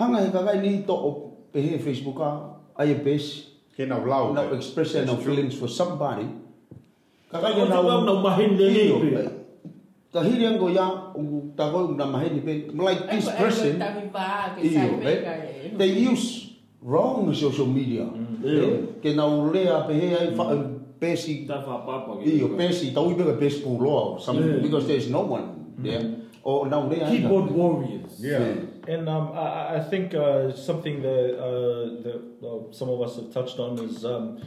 Hanga 0.00 0.24
he 0.24 0.32
ka 0.32 0.40
kai 0.48 0.64
ni 0.64 0.80
to 0.88 0.96
o 0.96 1.08
pe 1.52 1.60
he 1.60 1.76
Facebook 1.76 2.16
a 2.24 2.56
ai 2.80 2.96
pe 3.04 3.20
Okay, 3.72 3.84
now 3.84 4.00
loud. 4.04 4.32
no 4.32 4.52
expression 4.56 5.04
of 5.08 5.20
feelings 5.20 5.52
for 5.56 5.68
somebody. 5.68 6.24
Kaka 7.28 7.52
ko 7.52 7.68
tawag 7.68 8.04
ng 8.08 8.20
mahin 8.24 8.50
na 8.56 8.64
Iyo, 8.68 8.96
ni. 9.00 9.12
eh, 9.16 9.28
Kahiri 10.12 10.44
ang 10.44 10.56
goya, 10.60 11.12
ung 11.16 11.56
tago 11.56 11.96
na 11.96 12.04
mahin 12.04 12.36
ni 12.36 12.68
like 12.76 13.08
this 13.12 13.28
person, 13.32 13.80
iyo, 14.60 15.00
eh, 15.04 15.72
they 15.76 15.88
use 16.04 16.52
wrong 16.84 17.28
social 17.32 17.68
media. 17.68 18.04
Ke 19.00 19.16
na 19.16 19.24
ulea 19.28 19.84
pe 19.88 19.96
he 20.00 20.08
ai 20.16 20.32
fa 20.32 20.52
pesi, 21.06 21.46
Ta 21.46 21.60
fa 21.62 21.82
papa. 21.84 22.22
iyo, 22.24 22.48
pesi, 22.56 22.94
tau 22.94 23.10
ibe 23.10 23.24
ka 23.26 23.34
pesi 23.42 23.62
pulo, 23.66 24.14
Yeah. 24.18 24.24
some 24.24 24.62
because 24.62 24.86
there's 24.86 25.10
no 25.10 25.22
one 25.26 25.74
there. 25.78 26.02
O 26.44 26.64
na 26.64 26.78
ulea. 26.82 27.08
Keyboard 27.10 27.50
warriors. 27.50 28.18
Yeah. 28.18 28.54
And 28.88 29.08
um, 29.08 29.30
I, 29.34 29.76
I 29.76 29.80
think 29.90 30.12
uh, 30.14 30.52
something 30.52 31.02
that, 31.02 31.38
uh, 31.38 32.02
that 32.02 32.18
uh, 32.42 32.72
some 32.72 32.88
of 32.88 33.00
us 33.00 33.14
have 33.16 33.30
touched 33.32 33.58
on 33.60 33.78
is 33.78 34.04
um, 34.04 34.40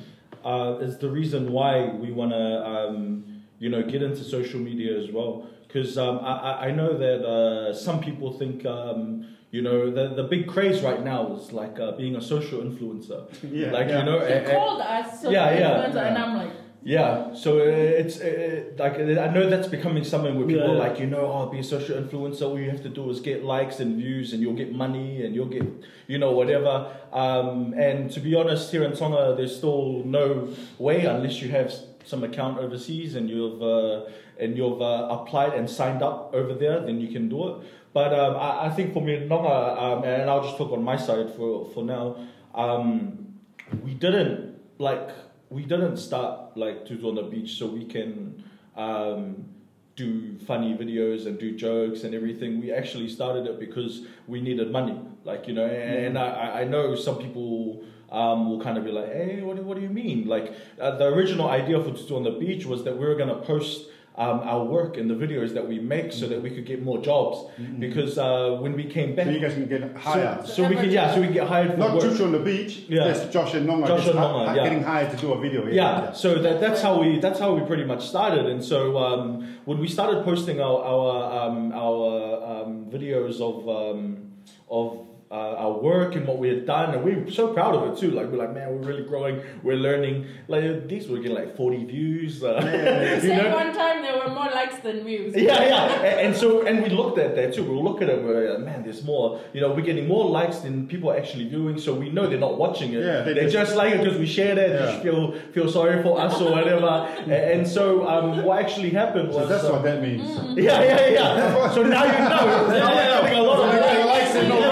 uh, 0.43 0.77
is 0.81 0.97
the 0.97 1.09
reason 1.09 1.51
why 1.51 1.87
we 2.01 2.11
want 2.11 2.31
to 2.31 2.45
um, 2.67 3.23
you 3.59 3.69
know 3.69 3.81
get 3.83 4.01
into 4.03 4.23
social 4.23 4.59
media 4.59 4.97
as 4.99 5.11
well. 5.11 5.47
Because 5.67 5.97
um, 5.97 6.19
I, 6.19 6.33
I- 6.51 6.59
I 6.67 6.71
know 6.71 6.97
that 6.97 7.19
uh, 7.25 7.73
some 7.73 7.99
people 7.99 8.31
think 8.31 8.65
um, 8.65 9.25
you 9.55 9.61
know 9.61 9.89
the 9.97 10.05
the 10.19 10.23
big 10.23 10.47
craze 10.53 10.81
right 10.81 11.03
now 11.03 11.21
is 11.35 11.53
like 11.53 11.79
uh, 11.79 11.91
being 12.01 12.15
a 12.17 12.21
social 12.33 12.59
influencer. 12.67 13.21
Yeah, 13.59 13.71
like 13.71 13.87
yeah. 13.87 13.99
you 13.99 14.05
know. 14.09 14.19
They 14.19 14.33
eh, 14.33 14.49
eh, 14.49 14.55
called 14.55 14.81
us 14.81 15.21
so 15.21 15.29
Yeah, 15.29 15.47
yeah, 15.51 15.69
influencer, 15.69 16.07
and. 16.09 16.17
I'm 16.23 16.35
like, 16.41 16.53
yeah, 16.95 17.33
so 17.33 17.49
uh, 17.59 18.01
it's 18.01 18.17
uh, 18.19 18.63
like 18.77 18.95
I 19.25 19.27
know 19.35 19.49
that's 19.49 19.69
becoming 19.77 20.03
something 20.03 20.33
where 20.37 20.45
people 20.45 20.65
Yeah, 20.67 20.73
are 20.73 20.79
yeah. 20.81 20.87
like, 20.87 20.99
you 20.99 21.07
know, 21.07 21.25
oh, 21.33 21.49
be 21.49 21.59
a 21.59 21.63
social 21.63 21.95
influencer. 22.03 22.43
All 22.43 22.59
you 22.59 22.69
have 22.69 22.83
to 22.83 22.93
do 22.99 23.09
is 23.09 23.19
get 23.21 23.43
likes 23.43 23.79
and 23.79 23.97
views, 24.01 24.33
and 24.33 24.39
you'll 24.41 24.59
get 24.63 24.71
money, 24.85 25.25
and 25.25 25.33
you'll 25.35 25.53
get, 25.57 25.65
you 26.07 26.19
know, 26.19 26.31
whatever. 26.39 26.73
Um, 27.23 27.73
and 27.87 28.11
to 28.15 28.19
be 28.19 28.35
honest, 28.35 28.71
here 28.71 28.83
in 28.83 28.93
Tonga, 28.99 29.33
there's 29.37 29.55
still 29.61 30.03
no 30.05 30.49
way 30.77 31.05
unless 31.05 31.41
you 31.41 31.49
have 31.49 31.73
some 32.05 32.23
account 32.23 32.59
overseas 32.59 33.15
and 33.15 33.29
you've 33.29 33.61
uh, 33.61 34.05
and 34.39 34.57
you've 34.57 34.81
uh, 34.81 35.07
applied 35.09 35.53
and 35.53 35.69
signed 35.69 36.01
up 36.01 36.31
over 36.33 36.53
there, 36.53 36.81
then 36.81 36.99
you 36.99 37.11
can 37.11 37.29
do 37.29 37.47
it. 37.49 37.67
But 37.93 38.13
um, 38.13 38.35
I, 38.35 38.67
I 38.67 38.69
think 38.69 38.93
for 38.93 39.01
me 39.01 39.15
in 39.15 39.29
Tonga, 39.29 39.81
um, 39.81 40.03
and 40.03 40.29
I'll 40.29 40.43
just 40.43 40.57
talk 40.57 40.71
on 40.71 40.83
my 40.83 40.97
side 40.97 41.33
for 41.35 41.69
for 41.73 41.83
now. 41.83 42.17
Um, 42.53 43.35
we 43.83 43.93
didn't 43.93 44.59
like 44.77 45.09
we 45.49 45.63
didn't 45.63 45.97
start 45.97 46.57
like 46.57 46.85
to 46.87 46.95
do 46.95 47.07
on 47.09 47.15
the 47.15 47.23
beach 47.23 47.57
so 47.57 47.67
we 47.67 47.85
can 47.85 48.43
um, 48.75 49.45
do 49.95 50.37
funny 50.39 50.75
videos 50.75 51.25
and 51.25 51.39
do 51.39 51.55
jokes 51.55 52.03
and 52.03 52.13
everything. 52.13 52.59
We 52.59 52.71
actually 52.71 53.09
started 53.09 53.45
it 53.45 53.59
because 53.59 54.05
we 54.27 54.41
needed 54.41 54.71
money, 54.71 54.99
like 55.23 55.47
you 55.47 55.53
know. 55.53 55.65
And, 55.65 56.05
and 56.05 56.19
I, 56.19 56.61
I 56.61 56.63
know 56.65 56.95
some 56.95 57.17
people 57.17 57.83
um, 58.11 58.49
will 58.49 58.61
kind 58.61 58.77
of 58.77 58.83
be 58.83 58.91
like, 58.91 59.07
"Hey, 59.07 59.41
what 59.41 59.55
do, 59.55 59.63
what 59.63 59.77
do 59.77 59.83
you 59.83 59.89
mean?" 59.89 60.27
Like 60.27 60.53
uh, 60.79 60.97
the 60.97 61.05
original 61.05 61.49
idea 61.49 61.81
for 61.81 61.91
Tutu 61.91 62.15
on 62.15 62.23
the 62.23 62.31
beach 62.31 62.65
was 62.65 62.83
that 62.83 62.97
we 62.97 63.05
were 63.05 63.15
gonna 63.15 63.41
post. 63.41 63.89
Um, 64.17 64.39
our 64.53 64.63
work 64.63 64.95
and 64.95 65.09
the 65.09 65.13
videos 65.25 65.53
that 65.55 65.67
we 65.67 65.77
make 65.77 66.13
so 66.13 66.25
that 66.31 66.41
we 66.41 66.49
could 66.49 66.65
get 66.65 66.81
more 66.81 66.99
jobs 67.01 67.35
because 67.79 68.17
uh, 68.17 68.57
when 68.61 68.71
we 68.73 68.85
came 68.85 69.13
back 69.13 69.25
So 69.25 69.31
you 69.31 69.41
guys 69.41 69.55
can 69.55 69.67
get 69.67 69.81
hired. 69.97 70.47
so, 70.47 70.53
so 70.53 70.69
we 70.69 70.75
can 70.77 70.89
yeah 70.89 71.13
so 71.13 71.19
we 71.19 71.25
can 71.27 71.33
get 71.41 71.47
hired 71.49 71.71
for 71.71 71.77
Not 71.79 71.93
work. 71.95 72.03
Chuchu 72.03 72.23
on 72.23 72.31
the 72.31 72.39
beach. 72.39 72.73
Yeah. 72.87 73.03
There's 73.11 73.23
Josh 73.33 73.53
and 73.55 73.65
Nonga. 73.67 73.87
Josh 73.87 74.07
and 74.07 74.17
hi- 74.17 74.25
Nonga, 74.31 74.55
yeah. 74.55 74.63
Getting 74.63 74.83
hired 74.83 75.11
to 75.11 75.17
do 75.17 75.33
a 75.33 75.37
video. 75.45 75.67
yeah, 75.67 76.13
so 76.13 76.41
that, 76.43 76.61
that's 76.61 76.81
how 76.81 76.93
we 77.01 77.19
that's 77.19 77.39
how 77.43 77.53
we 77.57 77.61
pretty 77.71 77.83
much 77.83 78.07
started 78.07 78.45
and 78.45 78.63
so 78.63 78.97
um, 78.97 79.57
when 79.65 79.79
we 79.79 79.87
started 79.97 80.23
posting 80.23 80.61
our 80.61 80.79
our 80.93 81.49
um, 81.49 81.73
our 81.73 82.03
um, 82.51 82.71
videos 82.95 83.35
of 83.49 83.55
um, 83.67 84.31
of 84.69 84.87
uh, 85.31 85.63
our 85.63 85.73
work 85.89 86.15
and 86.15 86.25
what 86.27 86.37
we 86.37 86.47
had 86.47 86.65
done 86.67 86.93
and 86.93 87.03
we 87.03 87.15
were 87.15 87.31
so 87.31 87.51
proud 87.51 87.73
of 87.75 87.81
it 87.91 87.99
too 87.99 88.11
like 88.11 88.27
we're 88.31 88.37
like 88.37 88.53
man 88.53 88.67
we're 88.73 88.87
really 88.91 89.03
growing 89.03 89.41
we're 89.63 89.75
learning 89.89 90.15
like 90.47 90.87
these 90.87 91.07
were 91.09 91.17
getting 91.17 91.35
like 91.35 91.57
40 91.57 91.83
views 91.85 92.43
uh, 92.43 92.61
they 92.61 93.15
you 93.15 93.21
said 93.21 93.43
know 93.43 93.57
one 94.83 94.93
time 94.93 95.03
there 95.05 95.15
were 95.15 95.15
more 95.15 95.25
likes 95.25 95.33
than 95.33 95.33
views. 95.33 95.35
yeah, 95.35 95.63
yeah, 95.63 95.91
and, 96.03 96.19
and 96.27 96.35
so 96.35 96.65
and 96.65 96.83
we 96.83 96.89
looked 96.89 97.17
at 97.17 97.35
that 97.35 97.53
too. 97.53 97.63
We 97.63 97.75
look 97.81 98.01
at 98.01 98.09
it, 98.09 98.23
we're 98.23 98.53
like, 98.53 98.59
man, 98.65 98.83
there's 98.83 99.03
more. 99.03 99.39
You 99.53 99.61
know, 99.61 99.71
we're 99.73 99.81
getting 99.81 100.07
more 100.07 100.25
likes 100.29 100.59
than 100.59 100.87
people 100.87 101.09
are 101.11 101.17
actually 101.17 101.47
viewing. 101.49 101.79
So 101.79 101.93
we 101.93 102.09
know 102.09 102.27
they're 102.27 102.37
not 102.39 102.57
watching 102.57 102.93
it. 102.93 103.03
Yeah, 103.03 103.21
they 103.21 103.33
they 103.33 103.43
just- 103.43 103.53
just, 103.55 103.75
like 103.75 103.93
it 103.93 104.03
because 104.03 104.19
we 104.19 104.25
share 104.25 104.55
that, 104.55 104.69
Yeah. 104.69 104.85
Just 104.85 105.01
feel 105.03 105.31
feel 105.53 105.69
sorry 105.71 106.01
for 106.03 106.19
us 106.19 106.39
or 106.41 106.51
whatever. 106.51 106.85
and, 107.23 107.31
and 107.31 107.67
so 107.67 108.07
um, 108.07 108.43
what 108.43 108.59
actually 108.63 108.89
happened 108.91 109.29
was 109.29 109.37
So 109.37 109.45
that's 109.47 109.63
uh, 109.65 109.71
what 109.71 109.83
that 109.83 110.01
means. 110.01 110.23
yeah, 110.57 110.83
yeah, 110.83 111.07
yeah. 111.09 111.71
so 111.73 111.83
now 111.83 112.03
you 112.03 112.11
know. 112.11 112.67
Now 112.67 113.21
we're 113.21 113.29
getting 113.29 113.39
a 113.39 113.43
lot 113.43 113.57
So 113.57 113.63
of 113.63 113.71
they 113.71 113.79
get 113.79 114.05
likes 114.05 114.35
and 114.35 114.49
no 114.49 114.59
Yeah. 114.59 114.71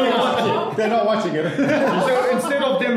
views. 0.70 0.78
They're 0.78 0.90
not 0.90 1.06
watching 1.06 1.36
it. 1.36 1.46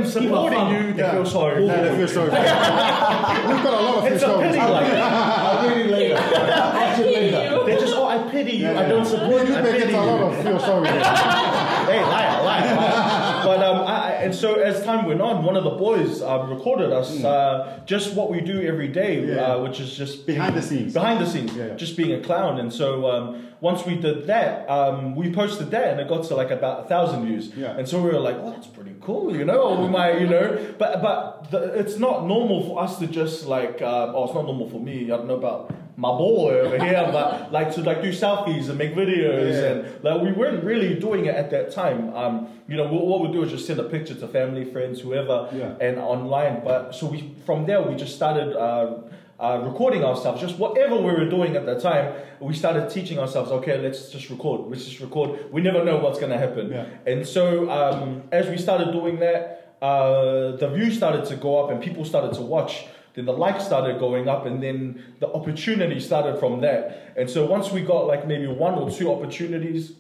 So 0.05 0.21
instead 0.21 0.23
them 0.23 0.31
supporting 0.31 0.69
you, 0.87 0.93
they 0.93 1.03
Yeah. 1.03 1.11
feel 1.13 1.27
sorry. 1.27 1.67
Yeah, 1.67 1.81
they 1.83 1.97
feel 1.97 2.09
sorry. 2.09 2.31
We've 2.31 3.63
got 3.63 3.75
a 3.81 3.83
lot 3.87 3.99
of 3.99 4.05
It's 4.13 4.23
a 4.23 4.27
stories. 4.27 4.53
pity, 4.55 4.59
like 4.67 4.93
I'll 4.93 5.69
get 5.69 5.79
it 5.79 5.91
later. 5.91 6.15
Watch 6.15 6.99
it 6.99 7.07
later. 7.07 7.65
they 7.67 7.77
just 7.81 7.95
oh 7.97 8.07
I 8.07 8.19
pity 8.31 8.53
you, 8.53 8.63
Yeah, 8.67 8.81
I 8.81 8.89
don't 8.89 9.05
support 9.07 9.47
you, 9.49 9.55
I 9.55 9.61
They 9.63 9.73
pity 9.81 9.93
you. 9.93 9.99
a 9.99 10.01
lot 10.01 10.21
of 10.33 10.43
feel 10.43 10.59
sorry. 10.61 10.89
hey, 11.91 12.03
liar, 12.03 12.43
liar, 12.45 12.75
liar. 12.77 13.43
But 13.47 13.63
um, 13.63 13.79
I, 13.87 13.93
I- 13.93 13.96
and 14.25 14.35
so 14.35 14.55
as 14.55 14.83
time 14.85 15.07
went 15.07 15.21
on, 15.21 15.45
one 15.45 15.57
of 15.57 15.65
the 15.65 15.71
boys 15.87 16.23
um, 16.23 16.51
recorded 16.51 16.93
us 16.93 17.23
uh, 17.25 17.81
just 17.87 18.15
what 18.15 18.31
we 18.31 18.41
do 18.41 18.61
every 18.63 18.89
day, 18.89 19.21
Hmm. 19.23 19.29
Yeah. 19.29 19.37
uh, 19.55 19.63
which 19.63 19.79
is 19.81 19.97
just 19.97 20.27
Behind 20.27 20.55
the 20.57 20.63
scenes. 20.63 20.93
behind 20.93 21.21
the 21.21 21.27
scenes, 21.27 21.55
Yeah, 21.55 21.75
just 21.75 21.97
being 21.97 22.13
a 22.13 22.21
clown. 22.21 22.59
And 22.61 22.73
so 22.73 22.89
um, 23.13 23.25
once 23.61 23.85
we 23.87 23.95
did 23.97 24.27
that, 24.27 24.69
um, 24.69 25.15
we 25.17 25.33
posted 25.33 25.71
that, 25.71 25.87
and 25.93 26.01
it 26.01 26.09
got 26.09 26.25
to 26.25 26.35
like 26.37 26.51
about 26.51 26.85
a 26.85 26.89
thousand 26.89 27.25
views. 27.27 27.45
Yeah. 27.57 27.77
And 27.79 27.89
so 27.89 28.01
we 28.03 28.11
were 28.11 28.21
like, 28.29 28.37
"Oh, 28.43 28.51
that's 28.51 28.67
pretty 28.67 28.95
cool," 29.01 29.35
you 29.35 29.45
know. 29.45 29.61
Or 29.69 29.75
we 29.83 29.89
might, 29.89 30.21
you 30.21 30.27
know, 30.35 30.47
but 30.79 31.01
but 31.01 31.51
the, 31.51 31.59
it's 31.81 31.97
not 31.99 32.27
normal 32.27 32.59
for 32.69 32.83
us 32.85 32.99
to 32.99 33.07
just 33.07 33.47
like, 33.47 33.81
um, 33.83 34.15
oh, 34.15 34.25
it's 34.25 34.35
not 34.35 34.45
normal 34.45 34.69
for 34.69 34.81
me. 34.81 35.05
I 35.05 35.17
don't 35.17 35.27
know 35.29 35.41
about 35.45 35.73
my 35.97 36.11
boy 36.11 36.61
over 36.61 36.79
here, 36.79 37.09
but 37.11 37.51
like 37.53 37.75
to 37.75 37.83
like 37.83 38.03
do 38.03 38.11
selfies 38.11 38.69
and 38.69 38.77
make 38.77 38.95
videos, 38.95 39.53
Yeah. 39.53 39.69
and 39.71 40.05
like 40.05 40.21
we 40.21 40.33
weren't 40.33 40.63
really 40.63 40.95
doing 40.99 41.25
it 41.27 41.35
at 41.35 41.51
that 41.51 41.73
time. 41.73 42.15
Um, 42.15 42.49
you 42.69 42.77
know, 42.77 42.85
what, 42.93 43.07
what 43.07 43.21
we 43.23 43.33
do 43.33 43.43
is 43.45 43.51
just 43.51 43.67
send 43.67 43.81
a 43.81 43.85
picture 43.85 44.15
to 44.15 44.29
family, 44.29 44.65
friends, 44.65 45.01
whoever, 45.01 45.49
Yeah. 45.53 45.75
and 45.87 45.99
online. 45.99 46.63
But 46.65 46.95
so 46.95 47.07
we 47.07 47.35
from 47.47 47.67
there 47.67 47.81
we 47.83 47.95
just 47.97 48.15
started. 48.15 48.55
Uh, 48.57 48.99
uh, 49.39 49.61
recording 49.65 50.03
ourselves, 50.03 50.41
just 50.41 50.57
whatever 50.59 50.97
we 50.97 51.13
were 51.13 51.29
doing 51.29 51.57
at 51.57 51.67
the 51.67 51.79
time, 51.79 52.11
we 52.41 52.55
started 52.55 52.89
teaching 52.89 53.19
ourselves. 53.19 53.51
Okay, 53.51 53.77
let's 53.79 54.09
just 54.09 54.31
record. 54.31 54.63
Let's 54.71 54.87
just 54.87 54.99
record. 54.99 55.53
We 55.53 55.61
never 55.61 55.85
know 55.85 55.99
what's 55.99 56.19
going 56.19 56.33
to 56.33 56.39
happen. 56.39 56.71
Yeah. 56.71 56.87
And 57.05 57.27
so 57.27 57.71
um, 57.71 58.23
as 58.33 58.49
we 58.49 58.57
started 58.57 58.93
doing 58.93 59.19
that, 59.19 59.75
uh, 59.83 60.57
the 60.57 60.71
views 60.71 60.97
started 60.97 61.27
to 61.27 61.37
go 61.37 61.63
up 61.63 61.71
and 61.71 61.83
people 61.83 62.03
started 62.07 62.33
to 62.37 62.41
watch. 62.41 62.87
Then 63.17 63.25
the 63.25 63.33
likes 63.33 63.65
started 63.65 63.99
going 63.99 64.29
up, 64.29 64.47
and 64.47 64.63
then 64.63 65.03
the 65.21 65.29
opportunity 65.33 65.99
started 66.01 66.39
from 66.39 66.61
that. 66.61 67.15
And 67.17 67.29
so 67.29 67.47
once 67.47 67.73
we 67.73 67.81
got 67.81 68.07
like 68.07 68.27
maybe 68.27 68.47
one 68.47 68.75
or 68.75 68.91
two 68.91 69.11
opportunities, 69.11 69.95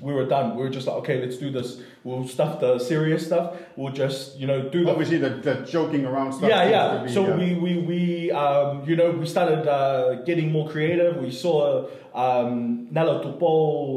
we 0.00 0.12
were 0.12 0.24
done. 0.24 0.56
We 0.56 0.62
were 0.62 0.70
just 0.70 0.86
like, 0.86 0.96
okay, 0.98 1.20
let's 1.20 1.36
do 1.36 1.50
this. 1.50 1.80
We'll 2.04 2.26
stuff 2.26 2.60
the 2.60 2.78
serious 2.78 3.26
stuff. 3.26 3.56
We'll 3.76 3.92
just, 3.92 4.36
you 4.38 4.46
know, 4.46 4.68
do 4.68 4.84
the 4.84 4.90
Obviously, 4.90 5.18
the, 5.18 5.30
the 5.30 5.54
joking 5.66 6.04
around 6.04 6.32
stuff. 6.32 6.48
yeah, 6.48 6.68
yeah. 6.68 7.04
be, 7.04 7.12
So 7.12 7.32
uh, 7.32 7.36
we 7.36 7.54
we 7.54 7.78
we 7.78 8.11
um, 8.32 8.88
you 8.88 8.96
know, 8.96 9.10
we 9.12 9.26
started 9.26 9.66
uh, 9.68 10.22
getting 10.24 10.50
more 10.52 10.68
creative. 10.68 11.16
We 11.16 11.30
saw 11.30 11.86
um, 12.14 12.88
Nalo 12.92 13.22
Tupo, 13.22 13.40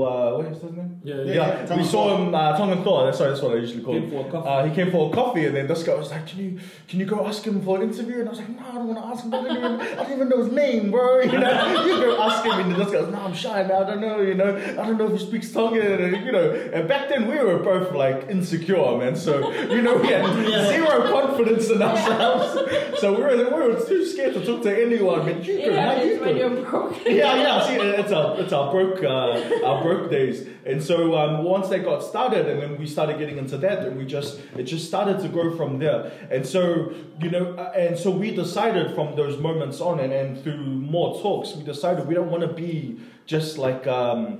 uh, 0.08 0.38
what 0.38 0.46
is 0.46 0.62
his 0.62 0.72
name? 0.72 1.02
Yeah, 1.04 1.16
yeah, 1.16 1.24
Yeah, 1.34 1.66
yeah, 1.68 1.76
we 1.76 1.84
saw 1.84 2.16
him, 2.16 2.34
uh, 2.34 2.58
Tongan 2.58 2.82
Thor, 2.84 3.04
that's, 3.06 3.18
sorry, 3.18 3.32
that's 3.32 3.42
what 3.42 3.52
I 3.52 3.56
usually 3.60 3.84
call 3.84 3.96
him. 3.96 4.10
for 4.10 4.26
a 4.26 4.32
coffee. 4.32 4.48
Uh, 4.48 4.66
he 4.70 4.74
came 4.76 4.90
for 4.90 5.10
a 5.10 5.14
coffee, 5.14 5.46
and 5.48 5.56
then 5.56 5.68
this 5.68 5.84
guy 5.84 5.96
was 5.96 6.12
like, 6.12 6.26
"Can 6.26 6.40
you, 6.40 6.60
can 6.88 7.00
you 7.02 7.06
go 7.06 7.28
ask 7.28 7.44
him 7.44 7.62
for 7.62 7.76
an 7.82 7.90
interview?" 7.90 8.20
And 8.22 8.30
I 8.30 8.32
was 8.32 8.40
like, 8.40 8.50
"No, 8.50 8.66
I 8.66 8.72
don't 8.72 8.88
want 8.88 9.00
to 9.00 9.06
ask 9.06 9.26
him. 9.26 9.34
I 9.34 9.42
don't 9.44 9.58
even, 9.58 9.82
I 9.82 10.04
don't 10.04 10.12
even 10.14 10.30
know 10.30 10.38
his 10.46 10.52
name, 10.54 10.92
bro. 10.92 11.20
You 11.36 11.40
know, 11.40 11.86
you 11.86 11.96
go 12.06 12.22
ask 12.22 12.46
him." 12.46 12.54
And 12.54 12.76
this 12.76 12.90
guy 12.90 13.02
was, 13.02 13.10
"No, 13.12 13.20
I'm 13.20 13.34
shy, 13.34 13.64
man. 13.64 13.84
I 13.84 13.86
don't 13.90 14.00
know. 14.00 14.22
You 14.22 14.34
know, 14.36 14.56
I 14.56 14.86
don't 14.88 14.98
know 14.98 15.08
if 15.14 15.20
he 15.20 15.26
speaks 15.28 15.52
Tongan." 15.52 16.02
And, 16.06 16.26
you 16.26 16.32
know, 16.32 16.52
and 16.74 16.88
back 16.88 17.10
then 17.10 17.28
we 17.28 17.38
were 17.38 17.60
both 17.60 17.94
like 17.94 18.30
insecure, 18.30 18.98
man. 18.98 19.18
So 19.18 19.52
you 19.76 19.82
know, 19.82 19.98
we 19.98 20.08
had 20.08 20.26
zero 20.70 21.12
confidence 21.12 21.70
in 21.70 21.82
ourselves. 21.82 23.02
so 23.02 23.14
we 23.14 23.22
were, 23.24 23.36
we 23.36 23.74
were 23.74 23.86
too 23.86 24.06
scared 24.06 24.25
to 24.34 24.46
talk 24.46 24.64
to 24.64 24.84
anyone. 24.84 25.26
Man, 25.26 25.44
you 25.44 25.58
go, 25.58 25.64
Yeah, 25.66 25.76
man, 25.76 26.08
it's 26.08 26.22
when 26.22 26.38
you're 26.38 26.50
broke. 26.50 27.06
yeah, 27.06 27.36
yeah. 27.36 27.68
See, 27.68 27.74
it's 27.76 28.12
our 28.12 28.40
it's 28.40 28.54
our 28.54 28.72
broke 28.72 29.04
uh, 29.04 29.66
our 29.66 29.82
broke 29.84 30.10
days, 30.10 30.48
and 30.66 30.82
so 30.84 31.16
um, 31.18 31.44
once 31.44 31.70
they 31.70 31.80
got 31.80 32.04
started, 32.04 32.48
and 32.48 32.62
then 32.62 32.78
we 32.78 32.88
started 32.88 33.18
getting 33.20 33.38
into 33.38 33.58
that, 33.60 33.80
and 33.86 33.98
we 33.98 34.06
just 34.06 34.40
it 34.58 34.64
just 34.64 34.86
started 34.88 35.20
to 35.20 35.28
grow 35.30 35.56
from 35.56 35.80
there. 35.80 36.12
And 36.32 36.46
so 36.46 36.94
you 37.22 37.30
know, 37.30 37.54
uh, 37.54 37.72
and 37.76 37.98
so 37.98 38.10
we 38.12 38.32
decided 38.36 38.94
from 38.96 39.16
those 39.16 39.38
moments 39.38 39.80
on, 39.82 40.00
and, 40.00 40.12
and 40.14 40.42
through 40.44 40.58
more 40.58 41.20
talks, 41.22 41.56
we 41.56 41.64
decided 41.64 42.08
we 42.08 42.16
don't 42.16 42.32
want 42.32 42.42
to 42.44 42.54
be 42.54 43.00
just 43.26 43.58
like. 43.58 43.86
Um, 43.88 44.40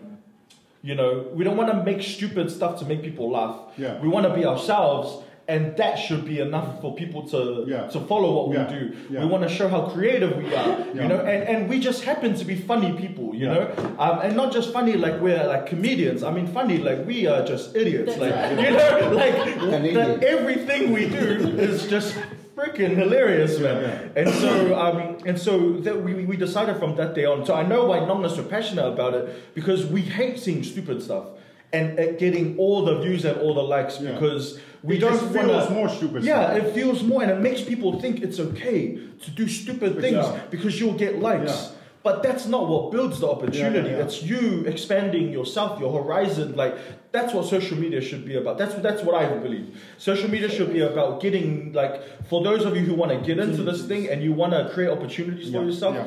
you 0.82 0.94
know, 0.94 1.26
we 1.34 1.44
don't 1.44 1.58
want 1.58 1.72
to 1.72 1.84
make 1.84 2.04
stupid 2.04 2.52
stuff 2.52 2.78
to 2.78 2.86
make 2.86 3.02
people 3.02 3.32
laugh. 3.32 3.58
Yeah. 3.76 4.00
We 4.02 4.08
want 4.08 4.28
to 4.28 4.34
be 4.36 4.46
ourselves, 4.46 5.25
and 5.48 5.78
that 5.78 5.96
should 5.96 6.26
be 6.26 6.40
enough 6.40 6.82
for 6.82 6.96
people 6.96 7.22
to 7.30 7.66
Yeah. 7.68 7.88
to 7.88 8.00
follow 8.12 8.30
what 8.48 8.56
Yeah. 8.56 8.68
we 8.74 8.80
do. 8.80 8.96
Yeah. 9.12 9.20
We 9.22 9.28
want 9.28 9.44
to 9.48 9.50
show 9.50 9.68
how 9.68 9.82
creative 9.96 10.36
we 10.38 10.46
are. 10.46 10.70
Yeah. 10.96 11.02
You 11.04 11.08
know, 11.08 11.20
and, 11.20 11.44
and 11.52 11.70
we 11.70 11.80
just 11.80 12.04
happen 12.04 12.34
to 12.36 12.46
be 12.46 12.56
funny 12.56 12.92
people. 12.94 13.36
You 13.36 13.46
Yeah. 13.48 13.54
know, 13.54 13.68
um, 14.00 14.20
and 14.24 14.36
not 14.36 14.52
just 14.52 14.74
funny 14.74 14.94
like 14.94 15.22
we're 15.22 15.46
like 15.48 15.68
comedians. 15.68 16.24
I 16.24 16.32
mean, 16.32 16.48
funny 16.48 16.78
like 16.80 17.06
we 17.06 17.28
are 17.28 17.44
just 17.46 17.76
idiots. 17.76 18.18
Like 18.18 18.34
right. 18.34 18.60
you 18.60 18.72
know, 18.78 19.12
like 19.24 19.36
Canadian. 19.60 19.94
that 19.96 20.24
everything 20.24 20.92
we 20.92 21.04
do 21.10 21.26
is 21.68 21.86
just 21.88 22.16
freaking 22.58 22.96
hilarious, 22.96 23.60
man. 23.60 23.82
Yeah, 23.84 24.22
And 24.22 24.30
so, 24.44 24.76
um, 24.80 25.18
and 25.26 25.38
so 25.38 25.74
that 25.86 26.02
we, 26.06 26.14
we 26.26 26.38
decided 26.38 26.78
from 26.78 26.96
that 26.96 27.14
day 27.14 27.26
on. 27.26 27.46
So 27.46 27.54
I 27.54 27.64
know 27.64 27.86
why 27.86 28.00
none 28.00 28.24
of 28.24 28.32
us 28.32 28.40
are 28.40 28.44
passionate 28.58 28.88
about 28.88 29.14
it 29.14 29.54
because 29.54 29.86
we 29.86 30.02
hate 30.02 30.40
seeing 30.40 30.64
stupid 30.64 31.04
stuff 31.04 31.26
and 31.74 32.00
uh, 32.00 32.12
getting 32.14 32.58
all 32.58 32.86
the 32.86 33.00
views 33.02 33.26
and 33.26 33.38
all 33.42 33.54
the 33.54 33.62
likes 33.76 34.00
Yeah. 34.00 34.12
because 34.14 34.58
we 34.86 34.98
It 34.98 35.00
don't 35.02 35.14
just 35.14 35.26
wanna- 35.36 35.48
feels 35.48 35.70
more 35.72 35.90
stupid 35.90 36.24
Yeah, 36.24 36.54
stuff. 36.54 36.58
it 36.68 36.74
feels 36.74 37.04
more, 37.04 37.22
and 37.24 37.32
it 37.32 37.40
makes 37.40 37.62
people 37.62 38.00
think 38.00 38.22
it's 38.22 38.40
okay 38.40 38.98
to 39.24 39.32
do 39.32 39.48
stupid 39.48 40.00
things 40.00 40.26
because 40.52 40.80
you'll 40.80 40.94
get 41.06 41.20
likes. 41.22 41.52
Yeah. 41.52 41.72
But 42.04 42.22
that's 42.22 42.46
not 42.48 42.70
what 42.70 42.92
builds 42.92 43.20
the 43.20 43.28
opportunity. 43.28 43.90
Yeah, 43.90 43.98
yeah. 43.98 44.04
It's 44.04 44.22
you 44.22 44.64
expanding 44.68 45.32
yourself, 45.32 45.80
your 45.80 45.92
horizon. 46.04 46.54
Like 46.56 46.76
that's 47.12 47.34
what 47.34 47.46
social 47.48 47.78
media 47.80 48.00
should 48.00 48.26
be 48.26 48.36
about. 48.36 48.60
That's 48.60 48.76
that's 48.76 49.02
what 49.02 49.16
I 49.16 49.26
believe. 49.46 49.66
Social 49.98 50.30
media 50.30 50.48
should 50.56 50.72
be 50.72 50.82
about 50.82 51.20
getting 51.20 51.74
like 51.74 51.94
for 52.30 52.44
those 52.44 52.64
of 52.64 52.76
you 52.78 52.84
who 52.84 52.94
want 52.94 53.12
to 53.12 53.18
get 53.30 53.40
into 53.40 53.64
this 53.64 53.82
thing 53.88 54.08
and 54.12 54.22
you 54.22 54.34
want 54.34 54.54
to 54.54 54.70
create 54.74 54.92
opportunities 54.92 55.50
for 55.52 55.64
yourself. 55.64 55.98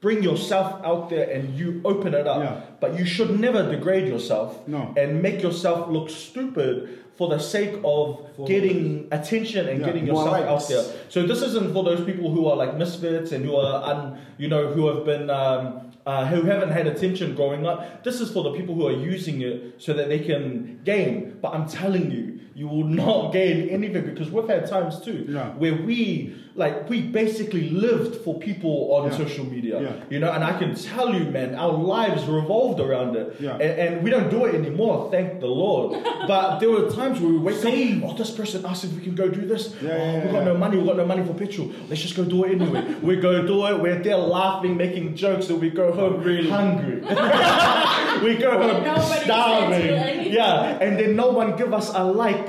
Bring 0.00 0.22
yourself 0.22 0.80
out 0.84 1.10
there 1.10 1.28
and 1.30 1.56
you 1.56 1.80
open 1.84 2.12
it 2.14 2.26
up. 2.26 2.38
Yeah. 2.42 2.60
But 2.80 2.98
you 2.98 3.04
should 3.04 3.38
never 3.38 3.60
degrade 3.70 4.08
yourself 4.08 4.48
No. 4.66 4.92
and 4.96 5.22
make 5.22 5.42
yourself 5.42 5.88
look 5.90 6.08
stupid 6.10 6.88
for 7.22 7.28
the 7.36 7.38
sake 7.38 7.74
of 7.84 8.04
For- 8.36 8.46
getting 8.48 9.06
attention 9.12 9.68
and 9.68 9.78
Yeah. 9.80 9.86
getting 9.86 10.06
yourself 10.06 10.36
out 10.52 10.68
there. 10.68 10.84
So 11.08 11.18
this 11.30 11.40
isn't 11.42 11.72
for 11.72 11.84
those 11.84 12.02
people 12.04 12.30
who 12.34 12.46
are 12.50 12.56
like 12.56 12.76
misfits 12.76 13.30
and 13.32 13.44
who 13.44 13.54
are 13.56 13.76
un, 13.90 14.18
you 14.38 14.48
know 14.48 14.66
who 14.74 14.82
have 14.90 15.04
been 15.04 15.30
um, 15.30 15.62
uh, 16.04 16.26
who 16.26 16.42
haven't 16.42 16.70
had 16.78 16.86
attention 16.88 17.36
growing 17.36 17.64
up. 17.64 18.02
This 18.02 18.20
is 18.20 18.28
for 18.32 18.42
the 18.42 18.52
people 18.58 18.74
who 18.74 18.84
are 18.88 18.98
using 19.14 19.40
it 19.42 19.56
so 19.78 19.92
that 19.92 20.08
they 20.08 20.18
can 20.18 20.80
gain. 20.84 21.36
But 21.40 21.50
I'm 21.54 21.68
telling 21.68 22.10
you, 22.10 22.40
you 22.56 22.66
will 22.66 22.88
not 23.04 23.32
gain 23.38 23.68
anything 23.68 24.04
because 24.10 24.28
we've 24.34 24.48
had 24.48 24.66
times 24.66 24.94
too 25.00 25.18
Yeah. 25.28 25.50
where 25.62 25.76
we 25.88 26.34
like 26.54 26.88
we 26.90 27.00
basically 27.00 27.70
lived 27.70 28.16
for 28.24 28.38
people 28.38 28.92
on 28.94 29.10
Yeah. 29.10 29.16
social 29.16 29.44
media. 29.46 29.80
Yeah. 29.80 29.92
You 30.10 30.18
know, 30.20 30.30
and 30.32 30.44
I 30.44 30.52
can 30.58 30.74
tell 30.74 31.14
you, 31.14 31.24
man, 31.30 31.54
our 31.54 31.72
lives 31.72 32.24
revolved 32.26 32.78
around 32.80 33.16
it. 33.16 33.36
Yeah. 33.40 33.52
And, 33.54 33.72
and 33.84 34.02
we 34.02 34.10
don't 34.10 34.30
do 34.30 34.44
it 34.44 34.54
anymore, 34.54 35.08
thank 35.10 35.40
the 35.40 35.46
Lord. 35.46 36.02
but 36.28 36.58
there 36.60 36.70
were 36.70 36.90
times 36.90 37.20
where 37.20 37.30
we 37.32 37.38
wake 37.38 37.64
up, 37.64 38.10
oh, 38.10 38.14
this 38.16 38.30
person 38.30 38.64
asked 38.66 38.84
if 38.84 38.92
we 38.92 39.02
can 39.02 39.14
go 39.14 39.28
do 39.28 39.46
this. 39.46 39.74
Yeah, 39.80 39.90
oh, 39.90 39.96
yeah, 39.96 40.12
we 40.12 40.26
yeah, 40.26 40.32
got 40.32 40.38
yeah. 40.38 40.44
no 40.44 40.56
money, 40.58 40.76
we 40.78 40.86
got 40.86 40.96
no 40.98 41.06
money 41.06 41.24
for 41.24 41.32
petrol. 41.34 41.70
Let's 41.88 42.02
just 42.02 42.16
go 42.16 42.24
do 42.24 42.44
it 42.44 42.60
anyway. 42.60 42.82
we 43.02 43.16
go 43.16 43.46
do 43.46 43.66
it, 43.66 43.80
we're 43.80 44.02
there 44.02 44.16
laughing, 44.18 44.76
making 44.76 45.16
jokes, 45.16 45.48
and 45.48 45.58
we 45.60 45.70
go 45.70 45.92
home 45.92 46.22
really 46.22 46.50
hungry. 46.50 47.00
we 48.22 48.34
go 48.36 48.50
home 48.60 48.84
nobody 48.84 49.24
starving. 49.24 50.32
Yeah, 50.32 50.78
and 50.80 50.98
then 50.98 51.16
no 51.16 51.30
one 51.30 51.56
give 51.56 51.72
us 51.72 51.90
a 51.94 52.04
like 52.04 52.46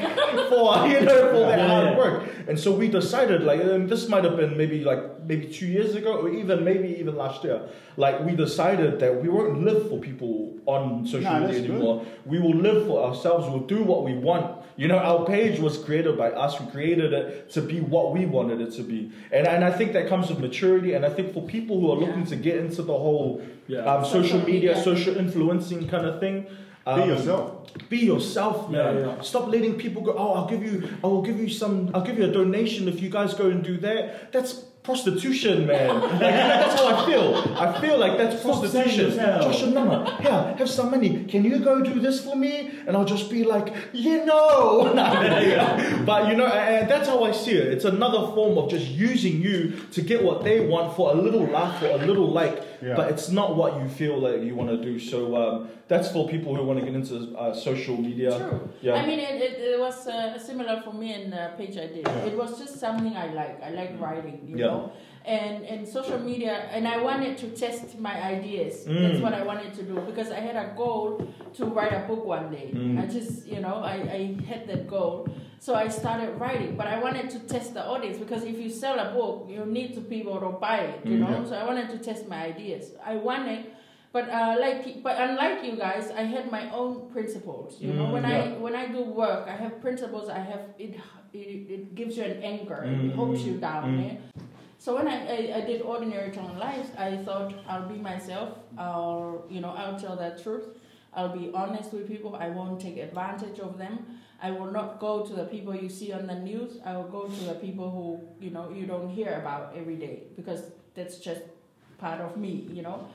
for 0.50 0.88
you 0.88 1.02
know 1.02 1.32
for 1.32 1.40
that 1.40 1.60
Yeah, 1.60 1.68
hard 1.68 1.86
yeah. 1.86 1.98
work. 1.98 2.30
And 2.48 2.60
so 2.60 2.72
we 2.72 2.88
decided, 2.90 3.44
like, 3.44 3.62
and 3.62 3.90
this 3.90 4.08
might 4.10 4.24
have 4.24 4.36
been 4.38 4.58
maybe 4.58 4.84
like 4.84 5.24
maybe 5.26 5.48
two 5.48 5.66
years 5.68 5.96
ago, 5.96 6.18
or 6.22 6.30
even 6.30 6.64
maybe 6.64 6.90
even 7.00 7.16
last 7.16 7.44
year. 7.44 7.62
Like, 7.98 8.20
we 8.26 8.36
decided 8.36 9.00
that 9.00 9.22
we 9.22 9.30
won't 9.30 9.64
live 9.64 9.90
for 9.90 10.00
people 10.00 10.54
on 10.66 11.06
social 11.06 11.22
Nah, 11.32 11.40
media 11.40 11.48
that's 11.56 11.62
good. 11.68 11.72
anymore. 11.76 12.06
We 12.26 12.40
will 12.40 12.56
live 12.56 12.88
for 12.88 13.04
ourselves. 13.08 13.48
We'll 13.48 13.68
do 13.78 13.84
what 13.84 14.04
we 14.04 14.14
want. 14.16 14.62
You 14.76 14.88
know, 14.88 14.98
our 14.98 15.26
page 15.26 15.60
was 15.60 15.78
created 15.78 16.18
by 16.18 16.32
us. 16.32 16.60
We 16.60 16.66
created 16.68 17.14
it 17.14 17.50
to 17.52 17.62
be 17.62 17.80
what 17.80 18.12
we 18.14 18.26
wanted 18.26 18.60
it 18.62 18.72
to 18.74 18.84
be. 18.84 19.12
And 19.32 19.48
and 19.48 19.64
I 19.64 19.72
think 19.72 19.94
that 19.94 20.08
comes 20.08 20.30
with 20.30 20.40
maturity. 20.40 20.94
And 20.96 21.06
I 21.06 21.10
think 21.10 21.34
for 21.34 21.44
people 21.44 21.80
who 21.80 21.92
are 21.92 22.00
Yeah. 22.00 22.08
looking 22.08 22.26
to 22.26 22.36
get 22.36 22.56
into 22.58 22.82
the 22.82 22.98
whole 23.06 23.42
Yeah. 23.68 23.86
um, 23.86 24.04
social, 24.04 24.40
media. 24.42 24.76
social 24.82 25.16
influencing 25.18 25.88
kind 25.88 26.06
of 26.08 26.20
thing. 26.20 26.46
Be 26.86 26.92
um, 26.92 27.10
yourself. 27.10 27.90
be 27.90 28.00
yourself, 28.00 28.70
man. 28.70 28.98
Yeah, 28.98 29.16
yeah. 29.16 29.22
Stop 29.22 29.48
letting 29.48 29.76
people 29.76 30.02
go. 30.02 30.14
Oh, 30.18 30.34
I'll 30.34 30.48
give 30.48 30.64
you. 30.64 30.90
I 31.04 31.08
will 31.08 31.22
give 31.22 31.40
you 31.40 31.50
some. 31.50 31.92
I'll 31.94 32.04
give 32.04 32.18
you 32.18 32.26
a 32.26 32.32
donation 32.32 32.90
if 32.90 33.02
you 33.02 33.10
guys 33.10 33.34
go 33.34 33.50
and 33.50 33.64
do 33.64 33.78
that. 33.78 34.34
That's 34.34 34.54
prostitution, 34.84 35.66
man. 35.66 36.02
like, 36.02 36.12
you 36.12 36.20
know, 36.20 36.20
that's 36.20 36.76
how 36.76 36.88
I 36.88 37.06
feel. 37.06 37.33
I 37.64 37.82
feel 37.82 37.98
like 37.98 38.18
that's 38.18 38.40
Stop 38.42 38.60
prostitution. 38.62 39.12
saying 39.12 39.12
yourself. 39.12 39.42
Joshua 39.54 39.70
Nama, 39.70 40.18
here, 40.22 40.56
have 40.58 40.70
some 40.70 40.92
money. 40.92 41.24
Can 41.26 41.44
you 41.44 41.60
go 41.60 41.82
do 41.82 42.00
this 42.00 42.24
for 42.24 42.36
me? 42.36 42.72
And 42.86 42.96
I'll 42.98 43.06
just 43.06 43.30
be 43.30 43.44
like, 43.44 43.74
you 43.94 44.26
know. 44.26 44.94
but 46.06 46.28
you 46.30 46.36
know, 46.36 46.48
and 46.48 46.90
that's 46.90 47.08
how 47.08 47.24
I 47.24 47.32
see 47.32 47.52
it. 47.52 47.68
It's 47.74 47.86
another 47.86 48.22
form 48.34 48.58
of 48.58 48.70
just 48.70 48.88
using 48.88 49.42
you 49.42 49.74
to 49.92 50.02
get 50.02 50.24
what 50.24 50.44
they 50.44 50.66
want 50.68 50.96
for 50.96 51.12
a 51.12 51.16
little 51.16 51.46
laugh, 51.46 51.80
for 51.80 51.88
a 51.88 51.98
little 51.98 52.30
like. 52.30 52.64
Yeah. 52.82 52.96
But 52.96 53.12
it's 53.12 53.30
not 53.30 53.56
what 53.56 53.80
you 53.82 53.88
feel 53.88 54.18
like 54.20 54.42
you 54.42 54.56
want 54.56 54.70
to 54.70 54.78
do. 54.78 55.00
So 55.00 55.36
um, 55.38 55.70
that's 55.88 56.12
for 56.12 56.28
people 56.28 56.54
who 56.56 56.64
want 56.66 56.80
to 56.80 56.86
get 56.86 56.94
into 56.96 57.16
uh, 57.38 57.54
social 57.54 57.96
media. 57.96 58.38
True. 58.38 58.70
Yeah. 58.82 58.96
I 58.96 59.06
mean, 59.08 59.20
it, 59.20 59.42
it, 59.42 59.54
it 59.76 59.80
was 59.80 60.06
uh, 60.08 60.38
similar 60.38 60.82
for 60.84 60.92
me 60.94 61.14
in 61.14 61.30
the 61.30 61.52
page 61.58 61.78
I 61.78 61.88
did. 61.88 62.06
It 62.08 62.38
was 62.38 62.60
just 62.60 62.80
something 62.80 63.16
I 63.16 63.32
like. 63.34 63.64
I 63.64 63.70
like 63.70 64.00
writing, 64.02 64.42
you 64.50 64.58
Yeah. 64.58 64.66
know. 64.68 64.92
And 65.26 65.64
and 65.64 65.88
social 65.88 66.20
media, 66.20 66.68
and 66.72 66.86
I 66.86 66.98
wanted 67.02 67.38
to 67.38 67.48
test 67.50 67.98
my 67.98 68.16
ideas. 68.22 68.84
Mm. 68.86 69.02
That's 69.08 69.20
what 69.22 69.34
I 69.34 69.44
wanted 69.44 69.74
to 69.76 69.84
do 69.84 69.96
because 70.02 70.32
I 70.32 70.42
had 70.42 70.58
a 70.58 70.74
goal 70.76 71.26
to 71.54 71.66
write 71.66 71.94
a 71.94 72.00
book 72.10 72.26
one 72.26 72.52
day. 72.52 72.72
Mm. 72.74 73.00
I 73.02 73.06
just, 73.06 73.48
you 73.48 73.62
know, 73.62 73.76
I, 73.76 73.94
I 74.20 74.44
had 74.46 74.68
that 74.68 74.86
goal. 74.88 75.28
So 75.60 75.76
I 75.76 75.88
started 75.88 76.32
writing, 76.42 76.76
but 76.76 76.88
I 76.88 77.00
wanted 77.00 77.30
to 77.30 77.40
test 77.40 77.74
the 77.74 77.86
audience 77.86 78.18
because 78.18 78.44
if 78.44 78.60
you 78.60 78.70
sell 78.70 79.00
a 79.00 79.14
book, 79.14 79.48
you 79.50 79.66
need 79.66 79.94
to 79.96 80.02
people 80.02 80.38
to 80.42 80.50
buy 80.60 80.80
it, 80.92 81.06
you 81.06 81.16
Mm, 81.18 81.20
know. 81.24 81.40
yeah. 81.40 81.46
So 81.50 81.54
I 81.56 81.64
wanted 81.64 81.88
to 81.92 82.00
test 82.00 82.28
my 82.28 82.44
ideas. 82.52 82.92
I 83.06 83.16
wanted 83.16 83.68
but 84.12 84.30
uh, 84.30 84.58
like, 84.60 85.02
but 85.02 85.16
unlike 85.18 85.64
you 85.64 85.76
guys, 85.76 86.12
I 86.12 86.22
had 86.22 86.52
my 86.52 86.70
own 86.72 87.10
principles. 87.12 87.80
You 87.82 87.94
know, 87.94 88.08
Mm, 88.08 88.12
when 88.12 88.24
yeah. 88.24 88.44
I 88.44 88.58
when 88.66 88.76
I 88.76 88.86
do 88.92 89.02
work, 89.06 89.48
I 89.48 89.56
have 89.56 89.80
principles. 89.82 90.28
I 90.30 90.38
have 90.52 90.64
it. 90.78 91.00
It, 91.34 91.72
it 91.76 91.96
gives 91.96 92.16
you 92.18 92.24
an 92.24 92.44
anchor. 92.44 92.84
Mm, 92.86 93.10
It 93.10 93.16
holds 93.16 93.42
you 93.48 93.56
down. 93.58 93.98
mm. 93.98 94.06
eh? 94.12 94.16
So 94.84 94.98
when 94.98 95.08
I, 95.08 95.18
I, 95.36 95.58
I 95.60 95.62
did 95.62 95.82
Ordinary 95.82 96.30
Tongan 96.30 96.60
Lives, 96.60 96.90
I 96.98 97.16
thought 97.16 97.54
I'll 97.70 97.88
be 97.88 97.96
myself. 97.96 98.50
I'll 98.78 99.46
you 99.50 99.62
know 99.62 99.70
I'll 99.70 99.98
tell 99.98 100.18
the 100.18 100.38
truth. 100.44 100.66
I'll 101.14 101.34
be 101.34 101.52
honest 101.54 101.94
with 101.94 102.06
people. 102.06 102.36
I 102.36 102.50
won't 102.50 102.82
take 102.82 102.98
advantage 102.98 103.60
of 103.60 103.78
them. 103.78 104.06
I 104.42 104.52
will 104.52 104.72
not 104.72 105.00
go 105.00 105.26
to 105.26 105.34
the 105.34 105.46
people 105.46 105.74
you 105.74 105.88
see 105.88 106.12
on 106.12 106.28
the 106.28 106.36
news. 106.36 106.80
I 106.86 106.98
will 106.98 107.08
go 107.18 107.30
to 107.30 107.44
the 107.46 107.54
people 107.54 107.90
who 107.92 108.46
you 108.46 108.52
know 108.52 108.72
you 108.72 108.86
don't 108.86 109.10
hear 109.10 109.40
about 109.40 109.74
every 109.74 109.96
day 109.96 110.24
because 110.36 110.64
that's 110.96 111.18
just 111.18 111.44
part 111.98 112.20
of 112.20 112.36
me. 112.36 112.68
You 112.74 112.82
know. 112.82 113.08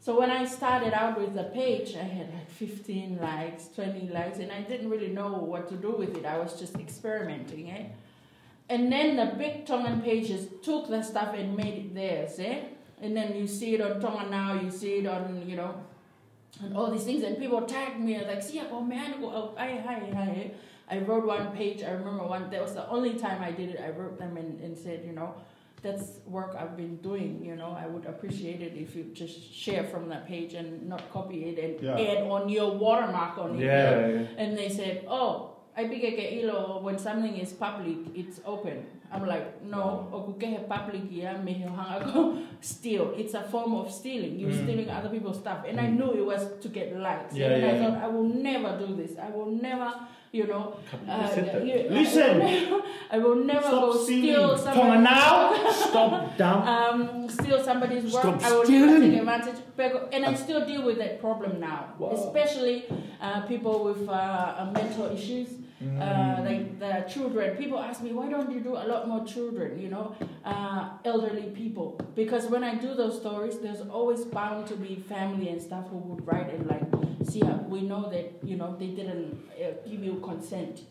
So 0.00 0.20
when 0.20 0.30
I 0.30 0.44
started 0.44 0.92
out 0.92 1.18
with 1.18 1.32
the 1.34 1.44
page, 1.44 1.96
I 1.96 2.02
had 2.02 2.34
like 2.34 2.50
15 2.50 3.18
likes, 3.18 3.68
20 3.74 4.10
likes, 4.10 4.40
and 4.40 4.52
I 4.52 4.60
didn't 4.60 4.90
really 4.90 5.08
know 5.08 5.32
what 5.38 5.70
to 5.70 5.76
do 5.76 5.92
with 5.92 6.18
it. 6.18 6.26
I 6.26 6.36
was 6.36 6.60
just 6.60 6.74
experimenting, 6.74 7.70
eh? 7.70 7.84
And 8.68 8.90
then 8.90 9.16
the 9.16 9.34
big 9.36 9.66
Tongan 9.66 10.00
pages 10.00 10.48
took 10.62 10.88
the 10.88 11.02
stuff 11.02 11.34
and 11.36 11.56
made 11.56 11.74
it 11.74 11.94
theirs, 11.94 12.38
eh? 12.38 12.60
And 13.02 13.14
then 13.16 13.36
you 13.36 13.46
see 13.46 13.74
it 13.74 13.80
on 13.82 14.00
Tongan 14.00 14.30
now, 14.30 14.54
you 14.60 14.70
see 14.70 14.94
it 15.00 15.06
on, 15.06 15.44
you 15.46 15.56
know, 15.56 15.74
and 16.62 16.76
all 16.76 16.90
these 16.90 17.04
things, 17.04 17.22
and 17.24 17.36
people 17.38 17.60
tagged 17.62 17.98
me 18.00 18.18
like, 18.24 18.40
"See, 18.42 18.62
oh 18.70 18.80
man, 18.80 19.16
oh, 19.22 19.54
hi, 19.56 19.82
hi, 19.84 20.10
hi." 20.14 20.50
I 20.88 20.98
wrote 20.98 21.24
one 21.26 21.50
page. 21.56 21.82
I 21.82 21.90
remember 21.92 22.24
one. 22.24 22.50
That 22.50 22.62
was 22.62 22.74
the 22.74 22.88
only 22.88 23.14
time 23.14 23.42
I 23.42 23.50
did 23.50 23.70
it. 23.70 23.80
I 23.80 23.90
wrote 23.90 24.18
them 24.18 24.36
and, 24.36 24.60
and 24.60 24.76
said, 24.78 25.02
you 25.04 25.12
know, 25.12 25.34
that's 25.82 26.18
work 26.26 26.54
I've 26.58 26.76
been 26.76 26.96
doing. 26.98 27.42
You 27.42 27.56
know, 27.56 27.76
I 27.78 27.86
would 27.86 28.04
appreciate 28.04 28.60
it 28.60 28.74
if 28.76 28.94
you 28.94 29.04
just 29.14 29.52
share 29.52 29.84
from 29.84 30.08
that 30.10 30.26
page 30.28 30.52
and 30.52 30.86
not 30.86 31.10
copy 31.10 31.44
it 31.46 31.58
and 31.58 31.80
Yeah. 31.80 31.98
add 32.18 32.22
on 32.30 32.50
your 32.50 32.70
watermark 32.76 33.38
on 33.38 33.56
it. 33.58 33.64
Yeah, 33.64 34.06
yeah. 34.08 34.26
And 34.36 34.56
they 34.58 34.68
said, 34.68 35.06
oh, 35.08 35.53
I 35.76 35.84
big 35.84 36.04
ilo 36.04 36.80
when 36.82 36.98
something 36.98 37.36
is 37.36 37.52
public, 37.52 37.96
it's 38.14 38.40
open. 38.46 38.86
I'm 39.12 39.26
like, 39.26 39.62
no, 39.64 40.08
okuke 40.12 40.68
public 40.68 41.02
ya 41.10 41.36
me 41.38 41.54
hanga 41.66 42.10
go 42.12 42.38
steal. 42.60 43.12
It's 43.16 43.34
a 43.34 43.42
form 43.42 43.74
of 43.74 43.90
stealing. 43.90 44.38
You're 44.38 44.50
Mm. 44.50 44.62
stealing 44.64 44.90
other 44.90 45.08
people's 45.08 45.38
stuff. 45.38 45.64
And 45.68 45.80
I 45.80 45.86
knew 45.88 46.10
it 46.12 46.24
was 46.24 46.42
to 46.62 46.68
get 46.68 46.96
likes. 46.96 47.34
Yeah, 47.34 47.50
and 47.50 47.62
yeah, 47.62 47.68
I 47.68 47.72
yeah. 47.74 47.90
thought 47.90 48.02
I 48.04 48.08
will 48.08 48.28
never 48.50 48.78
do 48.78 48.94
this. 48.94 49.12
I 49.18 49.30
will 49.30 49.50
never, 49.50 49.92
you 50.32 50.46
know, 50.46 50.76
uh, 51.08 51.26
said 51.28 51.46
that. 51.46 51.66
you- 51.66 51.90
Listen. 51.90 52.42
I 53.10 53.18
will 53.18 53.36
never 53.36 53.62
Stop 53.66 53.82
go 53.82 53.92
steal 54.02 54.22
stealing. 54.22 54.50
On 54.50 54.58
somebody 54.58 55.02
now! 55.02 55.70
Stop 55.90 56.36
down. 56.36 56.60
um, 56.74 57.28
steal 57.28 57.62
somebody's 57.62 58.12
work. 58.12 58.22
Stop 58.22 58.42
I 58.42 58.50
will 58.50 58.66
never 58.66 58.66
stealing. 58.66 59.10
take 59.10 59.20
advantage. 59.20 59.58
And 60.12 60.24
I 60.26 60.34
still 60.34 60.64
deal 60.66 60.82
with 60.84 60.98
that 60.98 61.20
problem 61.20 61.60
now, 61.60 61.94
Wow. 61.98 62.10
especially 62.18 62.86
uh, 63.20 63.42
people 63.46 63.84
with 63.84 64.08
uh, 64.08 64.70
mental 64.72 65.06
issues. 65.14 65.48
Mm. 65.84 66.00
Uh, 66.00 66.42
like 66.42 66.78
the 66.78 67.04
children, 67.12 67.56
people 67.56 67.78
ask 67.78 68.02
me, 68.02 68.12
why 68.12 68.28
don't 68.28 68.50
you 68.50 68.60
do 68.60 68.72
a 68.72 68.86
lot 68.86 69.06
more 69.06 69.24
children? 69.26 69.78
You 69.78 69.88
know, 69.88 70.16
uh, 70.44 70.90
elderly 71.04 71.50
people. 71.50 72.00
Because 72.14 72.46
when 72.46 72.64
I 72.64 72.74
do 72.74 72.94
those 72.94 73.18
stories, 73.20 73.58
there's 73.58 73.82
always 73.82 74.24
bound 74.24 74.66
to 74.68 74.76
be 74.76 74.96
family 74.96 75.48
and 75.48 75.60
stuff 75.60 75.88
who 75.90 75.98
would 75.98 76.26
write 76.26 76.52
and 76.54 76.66
like, 76.66 76.82
see, 77.24 77.42
we 77.68 77.82
know 77.82 78.08
that 78.10 78.32
you 78.42 78.56
know 78.56 78.76
they 78.78 78.88
didn't 78.88 79.36
uh, 79.60 79.88
give 79.88 80.02
you 80.02 80.14
consent. 80.22 80.82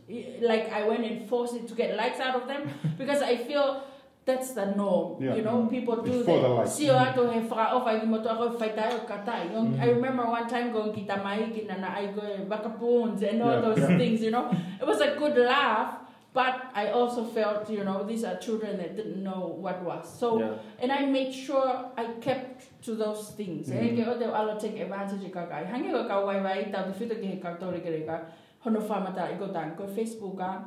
Like 0.41 0.71
I 0.71 0.87
went 0.87 1.05
and 1.05 1.27
forced 1.29 1.55
it 1.55 1.67
to 1.69 1.75
get 1.75 1.95
likes 1.95 2.19
out 2.19 2.35
of 2.39 2.47
them 2.47 2.69
because 2.97 3.21
I 3.21 3.37
feel 3.37 3.83
that's 4.26 4.53
the 4.53 4.65
norm. 4.76 5.21
Yeah. 5.21 5.36
You 5.36 5.43
know, 5.43 5.65
people 5.67 6.01
do 6.01 6.11
It's 6.19 6.26
that. 6.26 6.47
likes. 6.49 6.71
See, 6.74 6.89
I 6.89 7.11
to 7.11 7.28
have 7.28 7.47
fra 7.47 7.76
of 7.76 7.84
I 7.88 8.03
moto 8.05 8.30
ako 8.30 8.55
fight 8.57 8.76
tayo 8.76 9.03
katai. 9.03 9.51
Mm. 9.51 9.80
I 9.80 9.89
remember 9.91 10.24
one 10.26 10.47
time 10.47 10.71
going 10.71 10.93
kita 10.95 11.19
mai 11.24 11.51
kina 11.51 11.78
na 11.80 11.91
I 11.91 12.07
go 12.15 12.24
bakapoons 12.47 13.19
and 13.21 13.41
all 13.43 13.51
Yeah, 13.51 13.61
those 13.61 13.80
yeah. 13.84 13.97
things. 13.99 14.21
You 14.24 14.32
know, 14.32 14.47
it 14.80 14.86
was 14.88 15.01
a 15.01 15.15
good 15.19 15.36
laugh. 15.38 15.99
But 16.34 16.74
I 16.74 16.89
also 16.89 17.24
felt, 17.30 17.69
you 17.69 17.84
know, 17.86 18.01
these 18.09 18.24
are 18.26 18.38
children 18.41 18.78
that 18.82 18.97
didn't 18.97 19.21
know 19.21 19.53
what 19.61 19.84
was. 19.86 20.09
So, 20.09 20.39
Yeah. 20.41 20.57
and 20.82 20.89
I 20.91 21.05
made 21.05 21.30
sure 21.32 21.91
I 21.93 22.17
kept 22.26 22.82
to 22.89 22.95
those 22.97 23.38
things. 23.38 23.69
Eh, 23.69 23.93
Mhm. 23.93 24.01
ke 24.01 24.26
o 24.34 24.57
take 24.57 24.82
advantage 24.82 25.30
ka 25.30 25.45
kai. 25.45 25.61
Hangi 25.61 25.93
ka 25.93 26.26
wai 26.26 26.41
wai 26.41 26.71
tau 26.74 26.89
te 26.89 26.97
whita 26.97 27.21
ki 27.21 27.28
he 27.28 27.38
ke 27.38 27.89
reka. 28.01 28.26
Hono 28.65 28.82
whamata 28.82 29.30
i 29.30 29.38
tang 29.53 29.76
ko 29.78 29.86
Facebook 29.86 30.38
ka. 30.41 30.63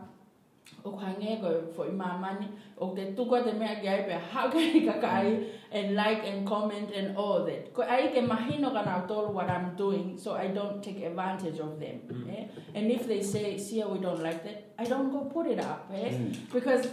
O 0.84 0.96
hange 0.96 1.40
ko 1.40 1.50
fo 1.76 1.84
i 1.84 1.90
mamani. 1.90 2.48
O 2.78 2.94
te 2.94 3.12
tuko 3.14 3.42
te 3.44 3.52
mea 3.52 3.80
ki 3.80 3.88
ai 3.88 4.02
pe 4.08 4.18
hau 4.32 4.48
ke 4.50 4.84
ka 4.86 5.00
kai. 5.00 5.44
And 5.72 5.94
like 5.94 6.26
and 6.26 6.46
comment 6.46 6.90
and 6.90 7.16
all 7.16 7.44
that. 7.44 7.70
Ai 7.88 8.08
ke 8.14 8.22
mahino 8.26 8.72
ka 8.72 8.82
nau 8.82 9.06
tolu 9.06 9.32
what 9.32 9.50
I'm 9.50 9.74
doing. 9.76 10.18
So 10.18 10.34
I 10.34 10.48
don't 10.48 10.82
take 10.82 11.02
advantage 11.02 11.58
of 11.58 11.80
them. 11.80 12.28
Eh? 12.30 12.44
And 12.74 12.90
if 12.90 13.06
they 13.06 13.22
say, 13.22 13.58
Sia, 13.58 13.88
we 13.88 13.98
don't 13.98 14.22
like 14.22 14.44
that. 14.44 14.72
I 14.78 14.84
don't 14.84 15.10
go 15.10 15.20
put 15.24 15.46
it 15.46 15.60
up. 15.60 15.90
Eh? 15.94 16.10
Mm. 16.10 16.52
because 16.52 16.88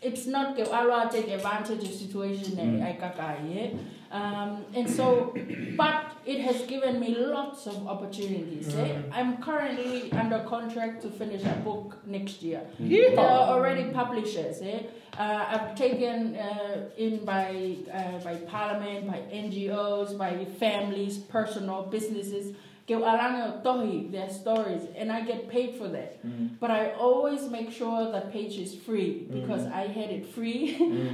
it's 0.00 0.26
not 0.26 0.58
ala 0.58 1.08
take 1.10 1.28
advantage 1.28 1.82
of 1.82 1.92
situation 1.92 2.54
Mm. 2.56 2.78
mm. 2.78 2.84
ai 2.86 2.92
kakai 3.00 3.38
yeah? 3.54 3.70
Um, 4.12 4.64
and 4.74 4.88
so 4.88 5.34
but 5.76 6.12
it 6.24 6.40
has 6.40 6.62
given 6.66 7.00
me 7.00 7.16
lots 7.16 7.66
of 7.66 7.86
opportunities 7.88 8.74
eh? 8.74 8.86
Mm. 8.86 9.10
i'm 9.12 9.42
currently 9.42 10.12
under 10.12 10.40
contract 10.40 11.02
to 11.02 11.08
finish 11.10 11.42
a 11.44 11.56
book 11.64 11.96
next 12.06 12.42
year 12.42 12.62
Yeehaw. 12.80 13.16
there 13.16 13.26
are 13.26 13.48
already 13.54 13.90
publishers 13.90 14.60
eh? 14.62 14.82
uh, 15.18 15.44
i've 15.48 15.74
taken 15.74 16.36
uh, 16.36 16.90
in 16.96 17.24
by 17.24 17.76
uh, 17.92 18.18
by 18.18 18.36
parliament 18.56 19.06
by 19.06 19.20
ngos 19.32 20.16
by 20.16 20.44
families 20.60 21.18
personal 21.18 21.82
businesses 21.84 22.54
ke 22.86 22.94
alanga 23.10 23.62
tohi 23.64 24.10
their 24.10 24.28
stories 24.28 24.84
and 24.98 25.12
i 25.12 25.20
get 25.30 25.48
paid 25.48 25.70
for 25.80 25.88
that 25.96 26.10
Mm. 26.26 26.58
but 26.60 26.70
I 26.70 26.92
always 27.06 27.42
make 27.50 27.70
sure 27.78 28.10
the 28.12 28.22
page 28.34 28.54
is 28.64 28.74
free 28.86 29.26
because 29.36 29.64
I 29.66 29.86
had 29.96 30.10
it 30.16 30.24
free. 30.34 30.60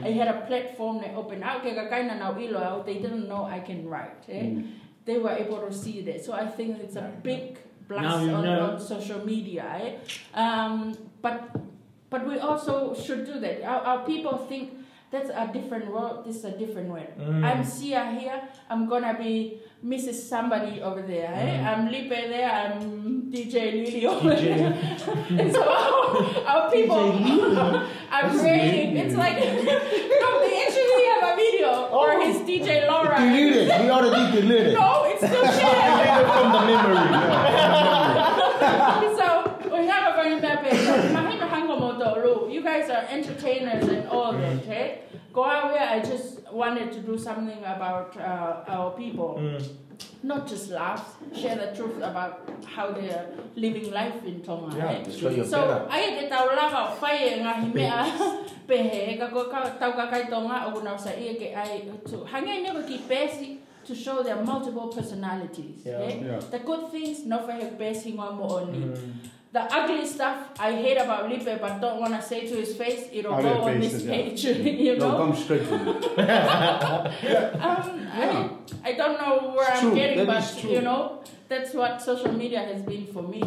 I 0.08 0.10
had 0.18 0.28
a 0.28 0.38
platform 0.48 1.00
that 1.02 1.12
opened 1.20 1.42
out. 1.42 1.62
Kaya 1.64 1.88
kaina 1.92 2.16
ilo 2.44 2.60
out. 2.70 2.82
They 2.84 2.98
didn't 3.04 3.26
know 3.32 3.42
I 3.56 3.60
can 3.60 3.80
write. 3.88 4.24
Eh? 4.28 4.42
Mm. 4.52 4.66
They 5.08 5.16
were 5.24 5.32
able 5.44 5.60
to 5.66 5.72
see 5.72 6.02
that. 6.08 6.18
So 6.24 6.32
I 6.42 6.46
think 6.46 6.80
it's 6.84 6.96
a 6.96 7.08
big 7.22 7.56
blast 7.88 8.28
on, 8.28 8.44
on 8.46 8.76
social 8.80 9.24
media. 9.24 9.64
Eh? 9.80 9.90
Um, 10.44 10.92
but 11.24 11.56
but 12.12 12.28
we 12.28 12.36
also 12.38 12.92
should 12.94 13.24
do 13.24 13.40
that. 13.40 13.64
Our, 13.64 13.80
our 13.90 14.00
people 14.04 14.36
think 14.44 14.76
that's 15.10 15.30
a 15.32 15.48
different 15.56 15.88
world. 15.88 16.24
This 16.28 16.36
is 16.36 16.44
a 16.44 16.56
different 16.62 16.88
world. 16.92 17.08
Mm. 17.16 17.44
I'm 17.48 17.64
Sia 17.64 18.04
here. 18.20 18.38
I'm 18.68 18.84
gonna 18.92 19.16
be 19.16 19.60
Mrs. 19.84 20.14
Somebody 20.28 20.80
over 20.82 21.02
there. 21.02 21.32
Eh? 21.32 21.58
Mm. 21.58 21.66
I'm 21.66 21.92
Lipe 21.92 22.08
there. 22.08 22.50
I'm 22.50 23.30
DJ 23.30 23.84
Lily 23.84 24.06
over 24.06 24.34
there. 24.34 24.74
and 25.40 25.52
so 25.52 25.62
our 26.46 26.68
people 26.70 26.98
are 26.98 28.28
creating. 28.30 28.96
It's 28.96 29.14
like 29.14 29.36
no, 29.38 30.40
they 30.42 30.66
actually 30.66 31.04
have 31.06 31.22
a 31.30 31.36
video 31.36 31.86
or 31.92 32.20
his 32.20 32.38
DJ 32.38 32.88
Laura. 32.88 33.18
Delete 33.20 33.54
it. 33.54 33.80
We 33.80 33.90
already 33.90 34.40
deleted. 34.40 34.74
No, 34.74 35.04
it's 35.06 35.24
still 35.24 35.46
shared. 35.58 36.26
From 36.26 36.52
the 36.52 36.60
memory. 36.66 37.06
so 39.16 39.26
we 39.78 39.86
have 39.86 40.12
a 40.12 40.16
going 40.16 40.40
back 40.40 40.64
page. 40.64 41.12
Mahino 41.12 41.46
Hangomoto 41.46 42.16
Lu, 42.16 42.50
you 42.52 42.62
guys 42.64 42.90
are 42.90 43.04
entertainers 43.08 43.86
and 43.86 44.08
all 44.08 44.32
that, 44.32 44.56
okay? 44.64 45.02
Go 45.32 45.44
out 45.44 45.72
there, 45.72 45.88
I 45.88 46.00
just 46.00 46.50
wanted 46.52 46.90
to 46.92 47.00
do 47.00 47.16
something 47.18 47.58
about 47.64 48.16
uh, 48.16 48.64
our 48.66 48.90
people. 48.92 49.36
Mm. 49.38 49.62
Not 50.22 50.46
just 50.48 50.70
laughs, 50.70 51.10
share 51.34 51.56
the 51.56 51.76
truth 51.76 51.96
about 51.98 52.48
how 52.64 52.90
they 52.92 53.10
are 53.10 53.26
living 53.56 53.90
life 53.92 54.24
in 54.24 54.42
Tonga. 54.42 54.76
Yeah, 54.76 54.84
eh? 54.90 55.02
that's 55.04 55.20
you're 55.20 55.44
So, 55.44 55.60
better. 55.60 55.86
ai 55.90 56.20
te 56.20 56.28
tau 56.28 56.46
lava 56.54 56.82
whai 57.00 57.14
e 57.28 57.38
ngahi 57.42 57.74
mea 57.74 58.02
pehe, 58.66 59.18
ka 59.18 59.28
ko 59.28 59.44
ka 59.50 59.62
tau 59.78 59.92
ka 59.92 60.06
kai 60.10 60.24
tonga 60.30 60.66
o 60.66 60.72
kuna 60.72 60.98
sa 60.98 61.10
ia 61.10 61.34
ke 61.34 61.54
ai 61.54 61.82
tu. 62.08 62.24
Hangai 62.24 62.62
never 62.62 62.82
ki 62.82 62.98
pesi 63.08 63.58
to 63.84 63.94
show 63.94 64.22
their 64.22 64.42
multiple 64.42 64.88
personalities. 64.88 65.82
Yeah. 65.84 65.98
eh? 65.98 66.14
Yeah. 66.24 66.40
The 66.50 66.60
good 66.60 66.90
things, 66.90 67.24
no 67.26 67.38
whai 67.46 67.60
pesi 67.78 68.14
ngā 68.16 68.34
mo 68.38 68.46
only. 68.60 68.86
Mm. 68.86 69.12
The 69.50 69.60
ugly 69.62 70.06
stuff 70.06 70.48
I 70.60 70.72
hate 70.72 70.98
about 70.98 71.30
Lipe 71.30 71.44
but 71.60 71.80
don't 71.80 72.00
want 72.00 72.12
to 72.14 72.20
say 72.20 72.46
to 72.46 72.54
his 72.56 72.76
face, 72.76 73.08
it'll 73.10 73.32
Other 73.34 73.42
go 73.54 73.62
on 73.62 73.80
faces, 73.80 73.92
this 73.92 74.02
yeah. 74.04 74.12
page, 74.12 74.44
you 74.84 74.96
No, 74.98 75.10
know? 75.10 75.16
come 75.16 75.36
straight 75.36 75.66
to 75.68 75.78
me. 75.78 75.92
Um, 77.68 78.08
I, 78.12 78.50
I 78.84 78.92
don't 78.92 79.18
know 79.20 79.54
where 79.56 79.68
It's 79.72 79.82
I'm 79.82 79.88
true, 79.90 79.94
getting, 79.94 80.26
that 80.26 80.54
but 80.54 80.64
you 80.64 80.80
know, 80.82 81.22
that's 81.48 81.72
what 81.74 82.02
social 82.02 82.32
media 82.32 82.60
has 82.60 82.82
been 82.82 83.06
for 83.06 83.22
me. 83.22 83.42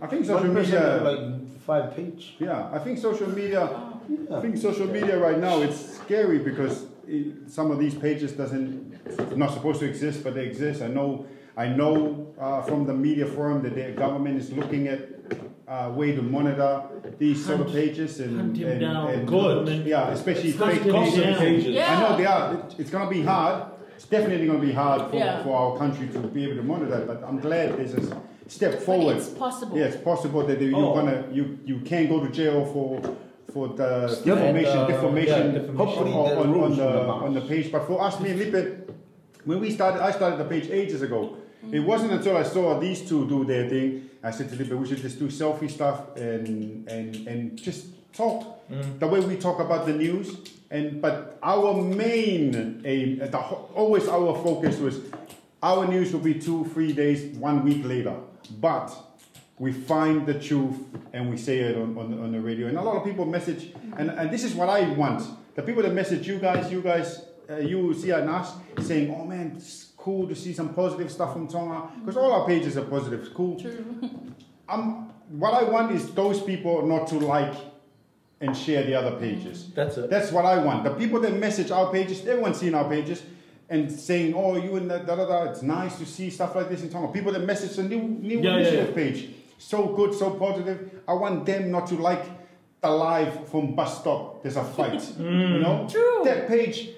I 0.00 0.06
think 0.06 0.24
social 0.24 0.44
media. 0.52 0.80
have 0.80 1.02
like 1.02 1.58
five 1.66 1.94
page. 1.96 2.36
Yeah, 2.38 2.68
I 2.72 2.78
think 2.78 2.98
social 2.98 3.28
media. 3.28 3.68
oh, 3.68 4.36
I 4.36 4.40
think 4.40 4.56
social 4.56 4.86
media 4.86 5.18
right 5.18 5.38
now 5.38 5.60
it's 5.60 5.96
scary 5.96 6.38
because 6.38 6.86
it, 7.06 7.50
some 7.50 7.70
of 7.70 7.78
these 7.78 7.94
pages 7.94 8.32
doesn't 8.32 9.36
not 9.36 9.52
supposed 9.52 9.80
to 9.80 9.86
exist, 9.86 10.22
but 10.24 10.34
they 10.34 10.46
exist. 10.46 10.82
I 10.82 10.86
know. 10.88 11.26
I 11.60 11.68
know 11.68 12.32
uh, 12.40 12.62
from 12.62 12.86
the 12.86 12.94
media 12.94 13.26
forum 13.26 13.62
that 13.64 13.74
the 13.74 13.92
government 14.04 14.38
is 14.42 14.50
looking 14.50 14.88
at 14.88 15.00
uh, 15.68 15.92
way 15.94 16.12
to 16.18 16.22
monitor 16.22 16.72
these 17.18 17.44
sort 17.44 17.60
of 17.60 17.68
pages 17.70 18.18
and, 18.18 18.34
hunt 18.40 18.56
him 18.56 18.68
and, 18.68 18.80
down. 18.80 19.10
and 19.10 19.28
Good. 19.28 19.86
yeah, 19.86 20.08
especially 20.08 20.52
Hunt 20.52 20.72
fake 20.72 20.86
news 20.86 21.38
pages. 21.38 21.66
Yeah. 21.66 21.92
I 21.92 22.00
know 22.02 22.16
they 22.16 22.24
are. 22.24 22.54
It, 22.54 22.74
it's 22.80 22.90
gonna 22.90 23.10
be 23.10 23.20
hard. 23.32 23.56
It's 23.94 24.06
definitely 24.06 24.46
gonna 24.46 24.66
be 24.70 24.72
hard 24.72 25.10
for, 25.10 25.16
Yeah. 25.16 25.42
for 25.44 25.54
our 25.62 25.72
country 25.82 26.06
to 26.14 26.18
be 26.36 26.44
able 26.44 26.56
to 26.56 26.62
monitor. 26.62 26.98
it, 27.02 27.06
But 27.06 27.22
I'm 27.28 27.38
glad 27.46 27.76
there's 27.76 27.92
a 27.92 28.04
step 28.46 28.72
but 28.76 28.82
forward. 28.88 29.16
it's 29.18 29.28
possible. 29.28 29.76
Yeah, 29.78 29.84
it's 29.90 30.02
possible 30.12 30.42
that 30.46 30.58
you're 30.62 30.74
Oh. 30.74 30.94
gonna 30.94 31.18
you 31.30 31.44
you 31.70 31.76
can 31.90 32.08
go 32.12 32.16
to 32.24 32.30
jail 32.40 32.64
for 32.72 32.88
for 33.52 33.64
the 33.80 33.90
Yep. 34.24 34.36
defamation, 34.38 34.78
And, 34.78 34.80
uh, 34.80 34.86
defamation, 34.94 35.42
yeah, 35.46 35.58
defamation. 35.58 35.76
Hopefully 35.76 36.12
on, 36.12 36.30
on, 36.42 36.48
on 36.66 36.70
the 36.70 36.88
the 36.96 37.14
on 37.26 37.32
the 37.38 37.44
page. 37.52 37.66
But 37.74 37.82
for 37.88 37.96
us, 38.06 38.14
me 38.22 38.28
and 38.32 38.38
Lipe, 38.40 38.90
when 39.48 39.58
we 39.64 39.68
started, 39.78 40.00
I 40.08 40.10
started 40.18 40.38
the 40.42 40.48
page 40.54 40.66
ages 40.80 41.02
ago. 41.02 41.20
Mm. 41.64 41.74
It 41.74 41.80
wasn't 41.80 42.12
until 42.12 42.36
I 42.36 42.42
saw 42.42 42.78
these 42.80 43.06
two 43.08 43.28
do 43.28 43.44
their 43.44 43.68
thing. 43.68 44.08
I 44.22 44.30
said 44.30 44.48
to 44.50 44.56
Lipe, 44.56 44.72
we 44.72 44.86
should 44.86 44.98
just 45.02 45.18
do 45.18 45.28
selfie 45.28 45.70
stuff 45.70 46.16
and 46.16 46.88
and 46.88 47.26
and 47.28 47.56
just 47.56 47.86
talk 48.12 48.56
Mm. 48.70 49.00
the 49.00 49.06
way 49.08 49.18
we 49.18 49.34
talk 49.36 49.58
about 49.58 49.84
the 49.86 49.92
news. 49.92 50.36
And 50.70 51.02
but 51.02 51.38
our 51.42 51.74
main 51.82 52.82
aim, 52.84 53.18
the, 53.18 53.38
always 53.38 54.06
our 54.08 54.32
focus 54.44 54.78
was 54.78 55.00
our 55.60 55.86
news 55.88 56.12
will 56.12 56.20
be 56.20 56.34
two, 56.34 56.64
three 56.66 56.92
days, 56.92 57.36
one 57.36 57.64
week 57.64 57.84
later. 57.84 58.14
But 58.60 58.94
we 59.58 59.72
find 59.72 60.24
the 60.24 60.34
truth 60.34 60.76
and 61.12 61.28
we 61.28 61.36
say 61.36 61.58
it 61.58 61.76
on, 61.76 61.98
on, 61.98 62.18
on 62.22 62.30
the 62.32 62.40
radio. 62.40 62.68
And 62.68 62.78
a 62.78 62.82
lot 62.82 62.96
of 62.96 63.04
people 63.04 63.26
message, 63.26 63.72
and, 63.98 64.10
and 64.10 64.30
this 64.30 64.44
is 64.44 64.54
what 64.54 64.68
I 64.68 64.88
want. 64.92 65.22
The 65.56 65.62
people 65.62 65.82
that 65.82 65.92
message 65.92 66.26
you 66.28 66.38
guys, 66.38 66.70
you 66.72 66.80
guys, 66.80 67.26
uh, 67.50 67.56
you 67.56 67.92
see 67.92 68.10
and 68.12 68.30
us 68.30 68.52
saying, 68.80 69.12
oh 69.14 69.24
man, 69.24 69.60
cool 70.00 70.26
to 70.28 70.34
see 70.34 70.52
some 70.52 70.74
positive 70.74 71.10
stuff 71.10 71.32
from 71.32 71.46
Tonga. 71.48 71.88
Because 72.00 72.16
all 72.16 72.32
our 72.32 72.46
pages 72.46 72.76
are 72.76 72.84
positive. 72.84 73.20
It's 73.20 73.28
cool. 73.28 73.60
True. 73.60 73.84
Um, 74.68 75.10
what 75.30 75.52
I 75.52 75.64
want 75.64 75.90
is 75.90 76.12
those 76.14 76.40
people 76.40 76.86
not 76.86 77.08
to 77.08 77.16
like 77.18 77.54
and 78.40 78.56
share 78.56 78.84
the 78.84 78.94
other 78.94 79.18
pages. 79.18 79.68
That's 79.74 79.96
it. 79.98 80.08
That's 80.08 80.30
what 80.30 80.44
I 80.44 80.58
want. 80.62 80.84
The 80.84 80.90
people 80.94 81.20
that 81.22 81.34
message 81.34 81.72
our 81.72 81.90
pages, 81.90 82.20
everyone's 82.24 82.58
seen 82.60 82.74
our 82.76 82.88
pages 82.88 83.20
and 83.68 83.90
saying, 83.90 84.32
"Oh, 84.36 84.54
you 84.56 84.76
and 84.76 84.88
that, 84.92 85.08
da 85.08 85.16
da 85.16 85.26
da." 85.26 85.50
It's 85.50 85.62
nice 85.62 85.98
to 85.98 86.06
see 86.06 86.30
stuff 86.30 86.54
like 86.54 86.68
this 86.68 86.82
in 86.82 86.88
Tonga. 86.88 87.08
People 87.12 87.32
that 87.32 87.40
message 87.44 87.74
the 87.76 87.82
new 87.82 88.00
new 88.00 88.38
Yeah, 88.40 88.50
yeah, 88.50 88.56
initiative 88.58 88.88
yeah. 88.90 88.94
page, 88.94 89.28
so 89.58 89.88
good, 89.88 90.14
so 90.14 90.30
positive. 90.30 91.00
I 91.08 91.14
want 91.14 91.44
them 91.46 91.72
not 91.72 91.88
to 91.88 91.96
like 91.96 92.24
the 92.80 92.90
live 92.90 93.48
from 93.48 93.74
bus 93.74 93.98
stop. 94.00 94.42
There's 94.44 94.56
a 94.56 94.62
fight, 94.64 95.02
you 95.18 95.58
know. 95.58 95.88
True. 95.90 96.22
That 96.24 96.46
page, 96.46 96.90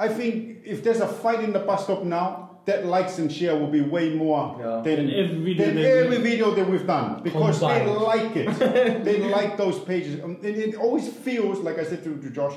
I 0.00 0.08
think, 0.08 0.58
if 0.64 0.82
there's 0.82 1.00
a 1.00 1.06
fight 1.08 1.44
in 1.44 1.52
the 1.52 1.60
bus 1.60 1.84
stop 1.84 2.02
now, 2.02 2.49
that 2.66 2.84
likes 2.86 3.18
and 3.18 3.32
share 3.32 3.56
will 3.56 3.66
be 3.66 3.80
way 3.80 4.10
more 4.14 4.56
Yeah. 4.58 4.80
than, 4.84 5.06
Than 5.06 5.10
every 5.10 5.38
video 5.54 5.66
than 5.66 5.74
that 5.76 5.84
every 6.04 6.18
we- 6.18 6.22
video 6.30 6.50
that 6.54 6.68
we've 6.70 6.86
done 6.86 7.22
because 7.22 7.60
they 7.60 7.86
like 7.86 8.36
it. 8.36 9.04
they 9.04 9.18
like 9.18 9.56
those 9.56 9.78
pages. 9.78 10.22
Um, 10.22 10.36
And 10.42 10.56
it 10.56 10.74
always 10.76 11.08
feels, 11.08 11.58
like 11.60 11.78
I 11.78 11.84
said 11.84 12.04
to, 12.04 12.16
to 12.16 12.30
Josh, 12.30 12.54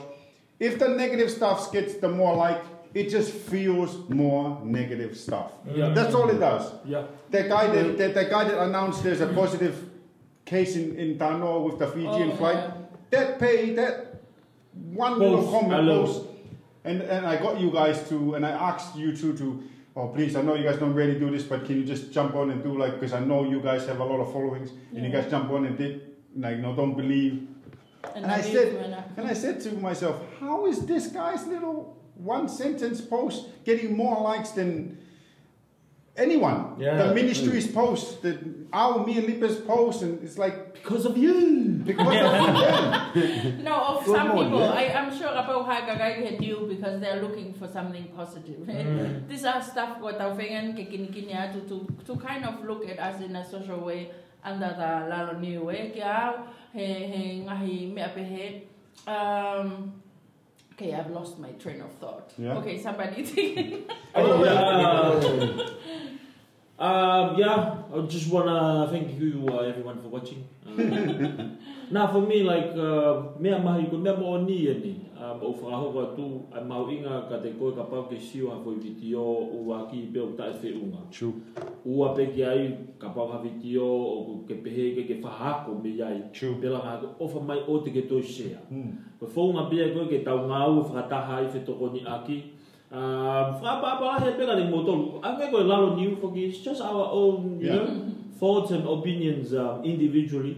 if 0.59 0.77
the 0.79 0.87
negative 0.89 1.29
stuff 1.31 1.71
gets 1.71 1.95
the 1.95 2.09
more 2.09 2.35
like, 2.35 2.61
it 2.93 3.09
just 3.09 3.31
feels 3.31 4.07
more 4.09 4.59
negative 4.63 5.17
stuff. 5.17 5.51
Yeah. 5.73 5.89
That's 5.89 6.13
all 6.13 6.29
it 6.29 6.39
does. 6.39 6.71
Yeah. 6.85 7.05
The 7.31 7.43
guy 7.43 7.67
that, 7.75 7.97
that 7.97 8.13
the 8.13 8.25
guy 8.25 8.43
that 8.43 8.57
announced 8.67 9.03
there's 9.03 9.21
a 9.21 9.27
positive 9.27 9.75
case 10.45 10.75
in, 10.75 10.95
in 10.97 11.17
Tanoa 11.17 11.63
with 11.65 11.79
the 11.79 11.87
Fijian 11.87 12.31
Oh, 12.33 12.35
flight, 12.35 12.57
yeah. 12.57 12.71
that 13.11 13.39
pay 13.39 13.73
that 13.75 14.21
one 14.93 15.17
little 15.17 15.37
Post, 15.41 15.51
comment 15.51 15.87
post, 15.87 16.21
and 16.83 17.01
and 17.01 17.25
I 17.25 17.35
got 17.41 17.59
you 17.59 17.71
guys 17.71 18.07
to, 18.09 18.35
and 18.35 18.45
I 18.45 18.51
asked 18.51 18.95
you 18.95 19.15
two 19.15 19.33
to, 19.37 19.63
oh 19.95 20.07
please, 20.09 20.35
I 20.35 20.41
know 20.41 20.55
you 20.55 20.63
guys 20.63 20.77
don't 20.77 20.93
really 20.93 21.19
do 21.19 21.29
this, 21.31 21.43
but 21.43 21.65
can 21.65 21.77
you 21.77 21.83
just 21.85 22.11
jump 22.11 22.35
on 22.35 22.49
and 22.51 22.63
do 22.63 22.77
like, 22.77 22.93
because 22.99 23.13
I 23.13 23.19
know 23.19 23.43
you 23.43 23.59
guys 23.61 23.85
have 23.87 23.99
a 23.99 24.03
lot 24.05 24.19
of 24.19 24.31
followings, 24.33 24.71
and 24.95 25.05
you 25.05 25.11
guys 25.11 25.29
jump 25.29 25.49
on 25.51 25.65
and 25.65 25.77
did, 25.77 26.01
like, 26.35 26.57
no, 26.59 26.75
don't 26.75 26.95
believe. 26.95 27.47
And 28.15 28.25
I 28.25 28.41
said- 28.53 28.73
And 29.17 29.27
I 29.27 29.33
said 29.33 29.61
to 29.61 29.71
myself, 29.73 30.15
how 30.39 30.65
is 30.65 30.85
this 30.85 31.07
guy's 31.07 31.45
little 31.47 31.97
one 32.15 32.47
sentence 32.49 32.99
post 33.01 33.47
getting 33.65 33.95
more 33.95 34.21
likes 34.21 34.51
than 34.51 34.97
anyone? 36.17 36.75
Yeah. 36.79 36.97
The 37.07 37.13
ministry's 37.15 37.67
post, 37.67 38.21
the 38.21 38.37
our 38.73 39.05
me 39.05 39.17
and 39.19 39.27
Lipa's 39.27 39.57
post, 39.61 40.01
and 40.01 40.21
it's 40.23 40.37
like 40.37 40.73
Because 40.73 41.05
of 41.05 41.15
you. 41.17 41.81
because 41.85 42.07
of 42.07 43.15
you. 43.15 43.63
No, 43.63 43.75
of 43.75 44.05
Good 44.05 44.15
some 44.15 44.27
morning, 44.29 44.45
people, 44.51 44.59
yeah. 44.61 44.71
I, 44.73 44.83
I'm 44.97 45.11
sure 45.15 45.29
about 45.29 45.67
Hagagai 45.69 46.25
had 46.25 46.43
you 46.43 46.65
because 46.67 46.99
they're 46.99 47.21
looking 47.21 47.53
for 47.53 47.67
something 47.67 48.05
positive. 48.15 48.65
These 49.29 49.45
are 49.45 49.61
stuff 49.61 49.99
what 50.01 50.17
Taufengan 50.17 50.73
ke 50.73 50.89
kini 50.89 51.07
kini 51.13 51.33
to 51.69 51.85
to 52.05 52.13
kind 52.17 52.43
of 52.45 52.63
look 52.65 52.83
at 52.89 52.99
us 52.99 53.21
in 53.21 53.35
a 53.35 53.43
social 53.45 53.79
way 53.79 54.09
under 54.43 54.73
the 54.75 54.91
lalo 55.07 55.39
ni 55.39 55.57
we 55.57 55.93
ke 55.95 56.01
au 56.03 56.47
he 56.73 56.87
he 57.13 57.23
ngahi 57.47 57.93
me 57.93 58.01
ape 58.01 58.67
um 59.07 59.93
Okay, 60.73 60.89
I've 60.91 61.11
lost 61.13 61.37
my 61.37 61.51
train 61.61 61.81
of 61.85 61.93
thought. 62.01 62.33
Yeah. 62.35 62.57
Okay, 62.57 62.81
somebody. 62.81 63.21
Oh, 64.17 64.41
yeah. 64.41 65.69
Um, 66.83 67.39
yeah, 67.39 67.77
I 67.95 68.01
just 68.07 68.29
wanna 68.29 68.89
thank 68.91 69.17
you 69.17 69.47
uh, 69.47 69.59
everyone 69.59 70.01
for 70.01 70.09
watching. 70.09 70.45
Um, 70.67 71.57
now 71.91 72.11
for 72.11 72.19
me, 72.19 72.43
like 72.43 72.75
uh, 72.75 73.39
mea 73.39 73.57
mahi 73.57 73.87
ko 73.87 73.95
mea 73.95 74.11
mo 74.17 74.35
ni 74.43 74.67
e 74.67 74.73
ni. 74.83 75.09
Um, 75.15 75.39
o 75.39 75.53
whakahoko 75.53 76.01
atu, 76.03 76.25
ai 76.51 76.63
mau 76.67 76.89
inga 76.91 77.29
ka 77.29 77.37
te 77.39 77.53
koe 77.55 77.71
ka 77.71 77.83
pau 77.83 78.03
ke 78.09 78.19
siu 78.19 78.49
ha 78.51 78.57
fo 78.59 78.73
i 78.75 78.83
vitio 78.83 79.23
o 79.23 79.63
waki 79.69 80.11
pe 80.11 80.19
o 80.19 80.35
tae 80.35 80.51
whi 80.59 80.73
unga. 80.75 81.07
True, 81.09 81.31
Ua 81.85 82.09
pe 82.17 82.25
ki 82.33 82.43
ai 82.43 82.65
ka 82.99 83.13
pau 83.15 83.31
ha 83.31 83.39
vitio 83.39 83.87
o 83.87 84.43
ke 84.43 84.59
pehe 84.65 84.91
ke 84.97 85.07
ke 85.07 85.21
whahako 85.23 85.79
me 85.79 85.95
iai. 85.95 86.19
True. 86.33 86.57
Pela 86.59 86.83
ngā 86.83 86.97
ko 86.99 87.13
ofa 87.23 87.39
mai 87.39 87.61
o 87.63 87.79
te 87.79 87.95
ke 87.95 88.03
toi 88.09 88.19
shea. 88.19 88.59
Hmm. 88.67 88.91
Ko 89.21 89.31
whaunga 89.31 89.69
pia 89.71 89.87
koe 89.95 90.09
ke 90.11 90.19
tau 90.27 90.43
ngā 90.51 90.59
ua 90.67 90.83
whakataha 90.83 91.39
i 91.47 91.47
whetoko 91.55 91.93
ni 91.95 92.03
aki. 92.03 92.41
Um, 92.93 93.57
whakapapa 93.57 94.21
he 94.21 94.31
pera 94.37 94.53
ni 94.55 94.69
motolu. 94.69 95.17
Ake 95.23 95.49
koe 95.51 95.63
lalo 95.63 95.95
ni 95.95 96.07
uwhaki, 96.13 96.49
it's 96.49 96.59
just 96.59 96.81
our 96.81 97.09
own, 97.11 97.57
you 97.59 97.65
Yeah. 97.67 97.75
know, 97.81 98.05
thoughts 98.39 98.69
and 98.71 98.85
opinions 98.87 99.53
um, 99.55 99.81
individually. 99.83 100.57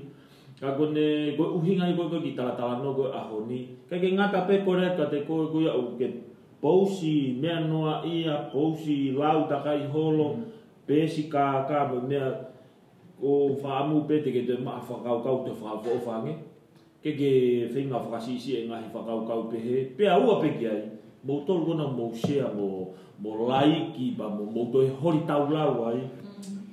Ka 0.59 0.75
kone, 0.75 1.37
koe 1.37 1.47
uhinga 1.55 1.87
i 1.87 1.95
koe 1.95 2.09
koe 2.11 2.19
ki 2.19 2.35
talatala 2.35 2.83
no 2.83 2.93
koe 2.93 3.07
aho 3.07 3.45
ni. 3.47 3.69
Ka 3.89 3.95
ke 3.95 4.11
ngata 4.11 4.47
pe 4.47 4.65
kore 4.65 4.83
ka 4.97 5.05
te 5.07 5.23
koe 5.23 5.47
koe 5.47 5.63
au 5.71 5.95
ke 5.97 6.11
pousi 6.61 7.39
mea 7.39 7.59
noa 7.63 8.03
ia, 8.03 8.49
pousi 8.51 9.15
lau 9.15 9.47
takai 9.47 9.87
holo, 9.87 10.35
pesi 10.87 11.29
ka 11.31 11.63
ka 11.67 11.87
mo 11.87 12.01
mea 12.03 12.51
o 13.23 13.55
whaamu 13.55 14.03
pe 14.07 14.19
te 14.19 14.31
ke 14.35 14.43
te 14.47 14.57
maa 14.59 14.79
whakau 14.83 15.23
kau 15.23 15.37
te 15.47 15.51
whakau 15.55 16.03
whange. 16.03 16.35
Ke 17.03 17.15
ke 17.15 17.31
whinga 17.71 17.95
whakasisi 17.95 18.59
e 18.59 18.67
ngahi 18.67 18.91
whakau 18.91 19.23
kau 19.23 19.43
pe 19.47 19.55
he. 19.57 19.85
Pea 19.95 20.17
ua 20.19 20.41
pe 20.41 20.49
ki 20.59 20.67
ai, 20.67 20.81
mo 21.25 21.41
tolu 21.41 21.73
kona 21.73 21.89
mo 21.89 22.13
share 22.13 22.53
mo 22.53 22.93
mo 23.17 23.49
laiki 23.49 24.13
ba 24.13 24.29
mo 24.29 24.45
mo 24.45 24.69
toi 24.69 24.85
hori 25.01 25.25
tau 25.25 25.49
lau 25.49 25.89
ai. 25.89 26.05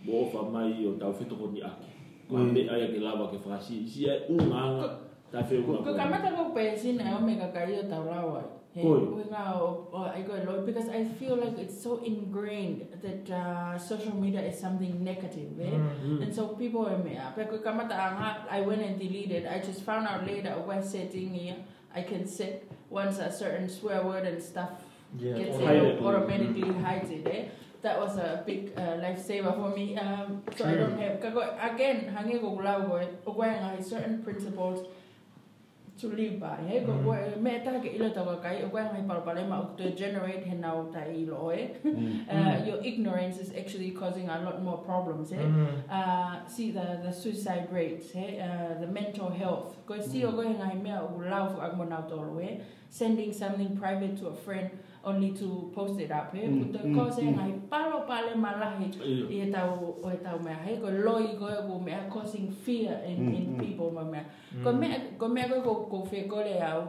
Mo 0.04 0.28
ofa 0.28 0.44
mai 0.52 0.84
o 0.84 0.92
tau 1.00 1.08
whetoko 1.16 1.48
ni 1.56 1.64
aki. 1.64 1.88
Ko 2.28 2.36
me 2.36 2.68
ai 2.68 2.92
ke 2.92 3.00
lava 3.00 3.32
ke 3.32 3.40
whakasisi 3.40 4.04
unga 4.28 4.92
ta 5.32 5.40
whi 5.40 5.56
unga. 5.56 5.80
Ko 5.80 5.96
kamata 5.96 6.28
ko 6.36 6.52
pesin 6.52 7.00
ome 7.00 7.40
ka 7.40 7.48
kaio 7.48 7.88
tau 7.88 8.04
lawa. 8.04 8.44
Hey, 8.72 8.88
Koi. 8.88 9.04
we 9.04 9.24
nga 9.28 9.52
o 9.52 9.84
o 9.92 10.08
ai 10.08 10.24
ko 10.24 10.32
lo 10.48 10.64
because 10.64 10.88
I 10.88 11.04
feel 11.04 11.36
like 11.36 11.60
it's 11.60 11.76
so 11.76 12.00
ingrained 12.00 12.88
that 13.04 13.28
uh, 13.28 13.76
social 13.76 14.16
media 14.16 14.40
is 14.40 14.56
something 14.56 15.04
negative, 15.04 15.60
eh? 15.60 15.76
Mm. 15.76 16.24
And 16.24 16.30
so 16.32 16.56
people 16.56 16.88
are 16.88 16.96
me 16.96 17.20
up. 17.20 17.36
Ko 17.36 17.60
kamata 17.60 17.92
anga 17.92 18.48
I 18.48 18.60
went 18.64 18.80
and 18.80 18.96
deleted. 18.96 19.44
I 19.44 19.60
just 19.60 19.84
found 19.84 20.08
out 20.08 20.24
later 20.24 20.56
when 20.64 20.80
setting 20.80 21.36
here 21.36 21.56
I 21.92 22.00
can 22.00 22.24
set 22.24 22.64
once 22.92 23.18
a 23.18 23.32
certain 23.32 23.68
swear 23.68 24.04
word 24.04 24.26
and 24.28 24.36
stuff 24.42 24.70
Yeah. 25.18 25.36
gets 25.36 25.56
it 25.58 26.00
automatically 26.00 26.72
hides 26.84 27.10
it, 27.10 27.26
eh? 27.26 27.44
That 27.82 27.98
was 27.98 28.16
a 28.16 28.42
big 28.46 28.72
uh, 28.76 28.96
lifesaver 29.02 29.52
for 29.56 29.74
me. 29.76 29.98
Um, 29.98 30.42
so 30.56 30.64
I 30.64 30.74
don't 30.76 30.96
have 30.96 31.18
again 31.60 32.14
hangi 32.14 32.38
ko 32.40 32.54
gulaw 32.56 32.86
ko 32.86 33.02
o 33.26 33.30
ko 33.34 33.42
certain 33.82 34.22
principles 34.22 34.86
to 36.02 36.08
live 36.08 36.40
by. 36.40 36.58
He 36.68 36.80
ko 36.80 36.98
ko 37.04 37.14
me 37.40 37.52
ta 37.64 37.78
ke 37.78 37.94
ilo 37.96 38.10
ta 38.10 38.22
kai 38.42 38.62
o 38.66 38.68
ko 38.68 38.82
nga 38.82 39.02
par 39.08 39.20
pare 39.26 39.46
ma 39.46 39.58
to 39.78 39.90
generate 40.02 40.44
he 40.50 40.54
now 40.54 40.76
ta 40.92 41.06
ilo 41.06 41.50
eh. 41.50 41.68
Uh, 42.32 42.56
your 42.66 42.78
ignorance 42.90 43.38
is 43.38 43.50
actually 43.60 43.90
causing 43.92 44.28
a 44.28 44.38
lot 44.42 44.62
more 44.62 44.78
problems. 44.78 45.32
Eh? 45.32 45.46
Uh, 45.98 46.46
see 46.46 46.70
the 46.72 46.86
the 47.04 47.12
suicide 47.12 47.68
rates, 47.70 48.14
eh? 48.14 48.42
uh, 48.46 48.80
the 48.82 48.86
mental 48.86 49.30
health. 49.30 49.76
Ko 49.86 50.00
si 50.00 50.24
o 50.24 50.32
ko 50.32 50.42
nga 50.42 50.74
me 50.74 50.92
o 50.92 51.06
gulaw 51.16 51.46
ag 51.66 51.76
mo 51.78 51.84
na 51.84 52.02
to 52.10 52.18
eh? 52.42 52.54
Sending 52.90 53.32
something 53.32 53.76
private 53.76 54.18
to 54.20 54.28
a 54.28 54.36
friend 54.44 54.68
only 55.04 55.32
to 55.32 55.70
post 55.74 55.98
it 56.00 56.10
up. 56.10 56.30
Eh? 56.34 56.46
Mm, 56.46 56.72
Ko 56.72 56.78
mm, 56.78 56.94
ko 56.94 57.10
se 57.10 57.22
mm. 57.22 57.34
nga 57.34 57.44
palo 57.68 58.06
pale 58.06 58.34
malahi 58.38 58.86
Iyo. 59.02 59.26
i 59.30 59.36
e 59.42 59.50
tau 59.50 59.98
o 60.02 60.08
e 60.10 60.16
tau 60.22 60.38
mea 60.38 60.54
hei 60.62 60.76
ko 60.78 60.88
loi 60.90 61.34
ko 61.34 61.46
e 61.50 61.58
ko 61.66 61.78
mea 61.78 62.06
causing 62.08 62.50
fear 62.64 63.00
in, 63.06 63.18
Mm, 63.18 63.34
in 63.34 63.46
mm. 63.54 63.58
people 63.58 63.90
ma 63.90 64.04
mea 64.04 64.22
ko 64.62 64.70
mea 64.72 64.98
ko 65.18 65.26
mea 65.28 65.48
ko 65.50 65.58
ko 65.66 65.72
ko 65.90 65.98
fe 66.06 66.22
ko 66.30 66.36
le 66.46 66.54
au 66.62 66.80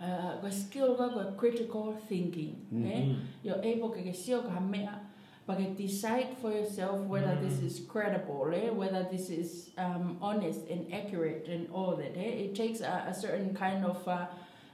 uh, 0.00 0.36
ko 0.40 0.48
skill 0.50 0.94
ko 0.96 1.08
ko 1.08 1.22
critical 1.40 1.96
thinking 2.08 2.52
Mm. 2.72 2.84
eh 2.86 3.00
Mm. 3.08 3.16
you're 3.42 3.62
able 3.64 3.88
ke 3.88 4.04
ke 4.04 4.12
sio 4.12 4.42
ka 4.44 4.60
mea 4.60 5.00
but 5.46 5.56
ke 5.58 5.72
decide 5.78 6.36
for 6.42 6.50
yourself 6.52 7.00
whether 7.08 7.32
this 7.40 7.62
is 7.62 7.80
credible 7.88 8.50
eh 8.52 8.68
whether 8.68 9.06
this 9.08 9.30
is 9.30 9.70
um, 9.78 10.18
honest 10.20 10.68
and 10.68 10.84
accurate 10.92 11.46
and 11.48 11.70
all 11.72 11.96
that 11.96 12.12
eh 12.18 12.44
it 12.44 12.52
takes 12.54 12.80
a, 12.84 13.06
a 13.08 13.14
certain 13.14 13.54
kind 13.54 13.84
of 13.86 13.96
uh, 14.08 14.26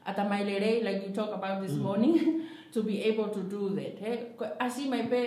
atamailere 0.06 0.82
like 0.82 1.00
you 1.06 1.12
talk 1.14 1.30
about 1.32 1.62
this 1.62 1.76
morning 1.78 2.16
to 2.74 2.82
be 2.82 3.02
able 3.04 3.28
to 3.28 3.40
do 3.46 3.70
that 3.76 4.00
eh? 4.02 4.16
Ko- 4.36 4.56
asi 4.60 4.88
mai 4.88 5.06
pe 5.10 5.22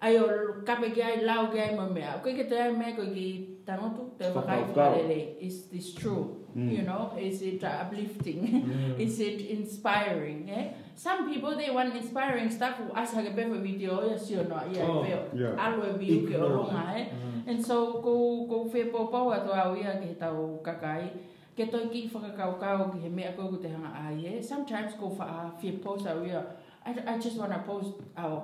ai 0.00 0.16
o 0.18 0.60
kape 0.64 0.92
ki 0.94 1.02
ai 1.02 1.16
lau 1.24 1.50
ki 1.52 1.58
ai 1.60 1.72
ma 1.76 1.88
mea 1.88 2.20
ko 2.22 2.30
ke 2.32 2.48
te 2.48 2.56
ai 2.56 2.72
mea 2.72 2.92
ki 2.96 3.26
tanotu 3.66 4.08
te 4.18 4.24
wakai 4.32 4.60
Whakau. 4.68 4.94
is 5.40 5.66
this 5.72 5.94
true 5.94 6.40
you 6.54 6.82
know 6.86 7.10
is 7.18 7.42
it 7.42 7.58
uplifting? 7.66 8.62
Is 9.04 9.18
it 9.18 9.42
inspiring 9.50 10.46
eh? 10.54 10.70
Some 10.94 11.26
people 11.26 11.56
they 11.58 11.66
want 11.74 11.90
inspiring 11.98 12.46
stuff 12.46 12.78
asa 12.94 13.26
ke 13.26 13.34
pe 13.34 13.42
video 13.58 14.06
ya 14.06 14.14
sio 14.14 14.46
no 14.46 14.62
ya 14.70 14.86
Oh, 14.86 15.02
pe 15.02 15.10
yeah. 15.34 15.58
alo 15.58 15.82
e 15.82 15.98
biu 15.98 16.22
ke 16.30 16.38
o 16.38 16.46
longa 16.46 16.94
eh. 16.94 17.10
And 17.50 17.58
so 17.58 17.98
ko 17.98 18.46
ko 18.46 18.70
fe 18.70 18.86
po 18.94 19.10
po 19.10 19.34
ato 19.34 19.50
au 19.50 19.74
ia 19.74 19.98
ke 19.98 20.14
tau 20.14 20.62
kakai 20.62 21.10
ke 21.56 21.70
toi 21.70 21.86
ki 21.92 22.08
whakakau 22.12 22.58
kau 22.60 22.90
ki 22.92 22.98
he 23.04 23.08
mea 23.08 23.32
ko 23.36 23.48
ko 23.52 23.56
te 23.62 23.68
hanga 23.68 23.90
ai 24.04 24.26
eh 24.26 24.40
sometimes 24.42 24.94
ko 25.00 25.06
wha 25.18 25.50
fe 25.60 25.72
post 25.84 26.06
au 26.06 26.24
ia 26.24 26.42
I, 26.86 26.92
I 27.14 27.18
just 27.18 27.36
want 27.38 27.52
to 27.52 27.60
post 27.66 27.92
our 28.16 28.42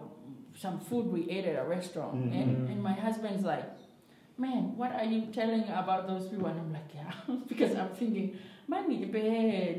some 0.56 0.78
food 0.80 1.06
we 1.12 1.28
ate 1.30 1.46
at 1.52 1.58
a 1.64 1.66
restaurant 1.68 2.14
Mm, 2.14 2.32
eh? 2.34 2.72
and 2.72 2.82
my 2.82 2.92
husband's 2.92 3.44
like 3.44 3.66
man 4.38 4.72
what 4.76 4.92
are 4.92 5.04
you 5.04 5.26
telling 5.32 5.64
about 5.82 6.06
those 6.06 6.28
people 6.28 6.46
and 6.46 6.58
I'm 6.60 6.72
like 6.72 6.90
yeah 6.94 7.12
because 7.50 7.74
I'm 7.76 7.90
thinking 8.00 8.36
man 8.68 8.88
ni 8.88 9.04
pe 9.06 9.22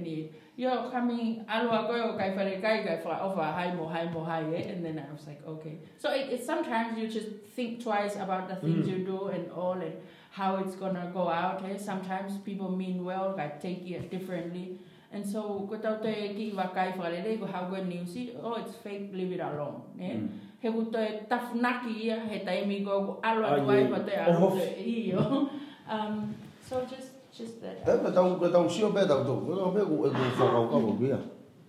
ni 0.05 0.29
you're 0.55 0.91
coming 0.93 1.41
alwa 1.49 1.87
ko 1.89 1.93
o 2.07 2.17
kai 2.19 2.29
fare 2.37 2.55
kai 2.61 2.77
kai 2.87 2.97
fa 3.03 3.17
over 3.27 3.43
hai 3.57 3.73
mo 3.73 3.87
hai 3.87 4.05
mo 4.13 4.23
hai 4.23 4.41
eh? 4.59 4.63
and 4.73 4.85
then 4.85 4.99
I 4.99 5.07
was 5.11 5.25
like 5.27 5.41
okay 5.55 5.79
so 5.97 6.11
it, 6.13 6.29
it 6.37 6.45
sometimes 6.45 6.97
you 6.99 7.07
just 7.07 7.29
think 7.55 7.81
twice 7.83 8.15
about 8.27 8.47
the 8.51 8.55
things 8.63 8.85
Mm. 8.85 8.91
you 8.91 8.97
do 9.11 9.19
and 9.37 9.49
all 9.51 9.73
and 9.87 9.95
how 10.31 10.55
it's 10.57 10.75
gonna 10.75 11.11
go 11.13 11.29
out. 11.29 11.63
Eh? 11.69 11.77
Sometimes 11.77 12.37
people 12.39 12.71
mean 12.71 13.03
well, 13.03 13.35
like 13.37 13.61
take 13.61 13.83
it 13.91 14.09
differently. 14.09 14.79
And 15.11 15.27
so, 15.27 15.67
ko 15.67 15.75
tau 15.75 15.99
te 15.99 16.31
ki 16.35 16.55
iwa 16.55 16.71
kai 16.73 16.95
whakalele, 16.95 17.35
ko 17.39 17.45
hau 17.45 17.67
koe 17.67 17.83
news, 17.83 18.15
oh, 18.41 18.55
it's 18.55 18.75
fake, 18.79 19.11
leave 19.11 19.33
it 19.33 19.43
alone. 19.43 19.83
Eh? 19.99 20.15
Mm. 20.15 20.29
He 20.61 20.71
ko 20.71 20.85
te 20.87 21.27
tafunaki 21.27 22.07
ia, 22.07 22.19
he 22.31 22.39
taimi 22.47 22.79
ko 22.85 23.03
ko 23.03 23.19
alo 23.19 23.43
atu 23.43 23.67
ai 23.75 23.91
pa 23.91 23.99
te 24.07 24.15
alo 24.15 24.55
te 24.55 24.71
iyo. 24.79 25.49
Um, 25.91 26.33
so 26.63 26.87
just, 26.87 27.11
just 27.35 27.59
that. 27.61 27.83
Te 27.83 27.91
me 27.99 28.15
tau, 28.15 28.39
ko 28.39 28.47
tau 28.47 28.63
sio 28.71 28.93
pe 28.95 29.03
tau 29.03 29.25
tau, 29.27 29.43
ko 29.43 29.59
tau 29.59 29.75
pe 29.75 29.83
ko 29.83 30.07
e 30.07 30.11
ko 30.15 30.23
whakau 30.39 30.63
kau 30.71 30.95
kia. 30.95 31.19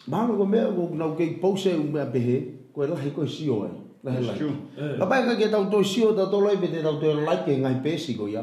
Mahanga 0.06 0.38
ko 0.38 0.46
mea 0.46 0.70
ko 0.70 0.94
nau 0.94 1.16
kei 1.18 1.42
pause 1.42 1.74
u 1.74 1.90
mea 1.90 2.06
pehe, 2.06 2.70
ko 2.70 2.84
e 2.84 2.86
lahi 2.86 3.10
ko 3.10 3.26
e 3.26 3.26
sio 3.26 3.64
ai. 3.66 3.81
Lahi 4.02 4.18
It's 4.18 4.26
lai. 4.26 4.36
true. 4.36 4.56
Eh. 4.74 4.98
Ka 4.98 5.06
pai 5.06 5.22
ka 5.22 5.38
ke 5.38 5.46
tau 5.46 5.70
tau 5.70 5.82
sio 5.82 6.10
tau 6.10 6.42
lai 6.42 6.58
pe 6.58 6.66
te 6.66 6.82
tau 6.82 6.98
tau 6.98 7.22
lai 7.22 7.46
ke 7.46 7.54
ngai 7.62 7.78
pesi 7.82 8.18
ko 8.18 8.26
ia. 8.26 8.42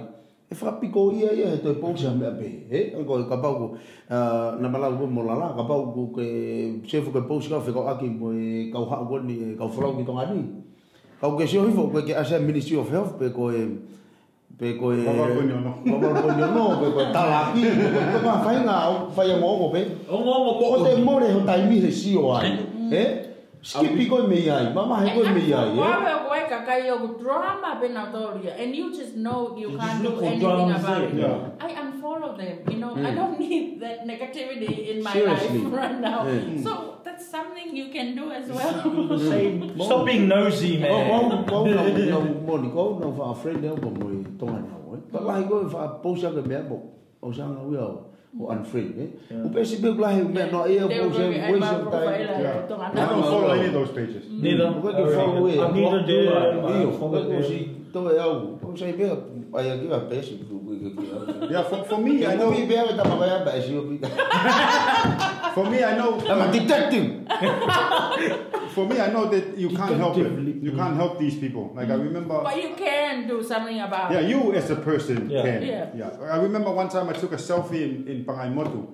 E 0.49 0.55
whakapiko 0.55 1.11
ia 1.11 1.35
ia 1.35 1.51
he 1.51 1.57
toi 1.59 1.75
pause 1.75 2.07
a 2.07 2.15
mea 2.15 2.31
pehe. 2.31 2.63
He, 2.71 2.95
anko 2.95 3.19
e 3.19 3.27
ka 3.27 3.37
pau 3.43 3.53
ko, 3.59 3.67
ah, 4.09 4.55
na 4.55 4.71
malau 4.71 4.95
ko 4.95 5.05
mo 5.05 5.27
lala, 5.27 5.51
ka 5.53 5.67
pau 5.67 5.91
ko 5.91 6.15
ke 6.15 6.25
sefu 6.87 7.11
ke 7.11 7.27
pause 7.27 7.51
ka 7.51 7.59
whikau 7.59 7.91
aki 7.91 8.07
mo 8.07 8.31
e 8.31 8.71
kau 8.71 8.87
haa 8.87 9.03
ko 9.03 9.19
ni, 9.19 9.35
e 9.35 9.55
kau 9.59 9.67
whalau 9.67 9.99
ki 9.99 10.07
tonga 10.07 10.31
ni. 10.31 10.47
Kau 11.19 11.35
ke 11.35 11.43
sio 11.43 11.67
hifo, 11.67 11.91
ko 11.91 11.99
ke 12.01 12.15
Asa 12.15 12.39
Ministry 12.39 12.79
of 12.79 12.87
Health 12.87 13.19
pe 13.19 13.27
ko 13.35 13.51
e, 13.51 13.67
pe 14.55 14.79
ko 14.79 14.95
e... 14.95 15.03
Wawal 15.03 15.35
ko 15.35 15.41
nyo, 15.43 15.57
no? 15.59 15.71
Wawal 15.83 16.15
ko 16.23 16.27
nyo, 16.39 16.47
no, 16.55 16.65
pe 16.79 16.87
ko 16.95 16.99
e 17.03 17.07
talaki. 17.11 17.63
Ko 18.15 18.17
ka 18.23 18.33
whainga, 18.47 18.77
whai 19.11 19.29
a 19.29 19.35
ngongo 19.35 19.67
pe. 19.75 19.81
O 20.07 20.23
ngō 20.23 20.33
ngō 20.39 20.51
Ko 20.55 20.77
te 20.87 20.95
more 21.03 21.27
ho 21.27 21.43
taimi 21.43 21.83
he 21.83 21.91
sio 21.91 22.31
ai. 22.39 22.55
He? 22.87 23.18
Skipi 23.61 24.07
koe 24.09 24.23
me 24.27 24.47
ai, 24.49 24.71
mama 24.73 25.03
he 25.03 25.11
koe 25.13 25.29
me 25.35 25.51
ai. 25.53 25.67
eh? 25.67 25.75
Wawe 25.75 26.11
o 26.15 26.19
koe 26.29 26.41
ka 26.47 26.63
kai 26.63 26.89
o 26.89 27.07
drama 27.19 27.77
pena 27.81 28.07
toria, 28.11 28.55
and 28.55 28.73
you 28.75 28.87
just 28.95 29.15
know 29.19 29.51
you, 29.57 29.71
You 29.71 29.77
can't 29.77 30.01
do 30.01 30.15
anything 30.21 30.71
about 30.71 31.01
it. 31.03 31.13
Yeah. 31.13 31.49
I 31.59 31.69
unfollow 31.75 32.37
them. 32.39 32.57
You 32.71 32.77
know, 32.79 32.95
I 32.95 33.11
Mm. 33.11 33.15
don't 33.19 33.35
need 33.39 33.81
that 33.83 34.07
negativity 34.07 34.95
in 34.95 35.03
my 35.03 35.11
Seriously. 35.11 35.59
life 35.59 35.73
right 35.75 35.99
now. 35.99 36.23
Mm. 36.23 36.63
So 36.63 37.03
that's 37.03 37.27
something 37.27 37.75
you 37.75 37.89
can 37.91 38.15
do 38.15 38.31
as 38.31 38.47
well. 38.47 38.79
the 39.11 39.19
same. 39.29 39.75
Stop 39.77 40.05
being 40.07 40.27
nosy, 40.31 40.79
Ko 40.79 40.87
man. 40.87 41.43
ko 41.45 41.65
na 41.67 41.83
na 41.83 42.19
moni 42.47 42.69
ko 42.71 42.95
na 42.95 43.11
fa 43.11 43.33
friend 43.35 43.59
e 43.65 43.67
ko 43.75 43.89
mo 43.91 44.07
tonga 44.39 44.59
na 44.63 44.75
o. 44.87 44.95
Pa 45.11 45.19
lai 45.19 45.43
ko 45.43 45.67
fa 45.67 45.99
posa 45.99 46.31
ke 46.31 46.39
me 46.47 46.55
bo. 46.63 46.79
O 47.21 47.27
sa 47.35 47.43
nga 47.51 47.59
wi 47.67 47.75
o 48.37 48.43
o 48.45 48.51
unfriend 48.53 48.93
eh. 48.99 49.09
O 49.45 49.49
pe 49.49 49.63
si 49.65 49.77
be 49.81 49.89
lai 49.97 50.21
me 50.21 50.43
no 50.51 50.65
e 50.67 50.77
They 50.77 50.99
po 50.99 51.07
will 51.09 51.13
se 51.13 51.29
be 51.29 51.37
mo 51.39 51.57
my 51.57 51.69
se 51.69 51.75
profile, 51.81 52.05
tai. 52.05 52.41
Yeah. 52.41 52.67
don't 52.69 52.81
I 52.81 53.05
don't 53.09 53.23
follow 53.23 53.49
any 53.57 53.67
of 53.67 53.73
those 53.73 53.91
pages. 53.91 54.23
Neither. 54.29 54.67
Ko 54.81 54.87
ke 54.93 55.05
follow 55.17 55.47
e. 55.49 55.57
I 55.59 55.71
neither 55.71 56.01
do 56.05 56.17
I. 56.29 56.45
I 56.45 56.81
Io, 56.83 56.91
follow 56.93 57.23
ko 57.25 57.29
them. 57.29 57.43
si 57.43 57.57
to 57.93 57.99
e 58.13 58.17
au. 58.19 58.57
Ko 58.61 58.75
sai 58.75 58.91
be 58.93 59.05
ai 59.09 59.77
ki 59.81 59.87
va 59.89 59.99
pe 60.05 60.21
si 60.21 60.37
ku 60.45 60.61
ku 60.61 60.77
ku. 60.77 61.01
Yeah, 61.49 61.63
for, 61.65 61.81
for 61.89 61.97
me, 61.97 62.21
I 62.25 62.33
I 62.33 62.35
know 62.37 62.51
know. 62.51 62.57
mi 62.57 62.65
be 62.69 62.75
ta 62.75 63.03
ma 63.09 63.15
ba 63.17 63.41
ba 63.45 63.51
si 63.61 63.73
o 63.75 63.81
bi. 63.89 63.97
For 65.63 65.69
me, 65.69 65.83
I 65.83 65.97
know. 65.97 66.19
I'm 66.21 66.49
a 66.49 66.51
detective. 66.51 67.05
For 68.75 68.85
me, 68.87 68.99
I 68.99 69.11
know 69.11 69.27
that 69.29 69.57
you 69.57 69.69
can't 69.69 69.97
help 69.97 70.17
it. 70.17 70.63
You 70.63 70.71
can't 70.71 70.95
help 70.95 71.19
these 71.19 71.35
people. 71.35 71.73
Like 71.75 71.89
I 71.89 71.95
remember. 71.95 72.41
But 72.43 72.61
you 72.63 72.75
can 72.75 73.27
do 73.27 73.43
something 73.43 73.79
about 73.81 74.11
it. 74.11 74.15
Yeah, 74.15 74.27
you 74.29 74.53
as 74.53 74.69
a 74.69 74.75
person 74.75 75.29
Yeah. 75.29 75.41
can. 75.43 75.61
Yeah. 75.97 76.09
I 76.35 76.37
remember 76.37 76.71
one 76.71 76.87
time 76.89 77.09
I 77.09 77.13
took 77.13 77.33
a 77.33 77.37
selfie 77.37 77.81
in, 77.83 78.07
in 78.07 78.25
Pangaimotu. 78.25 78.87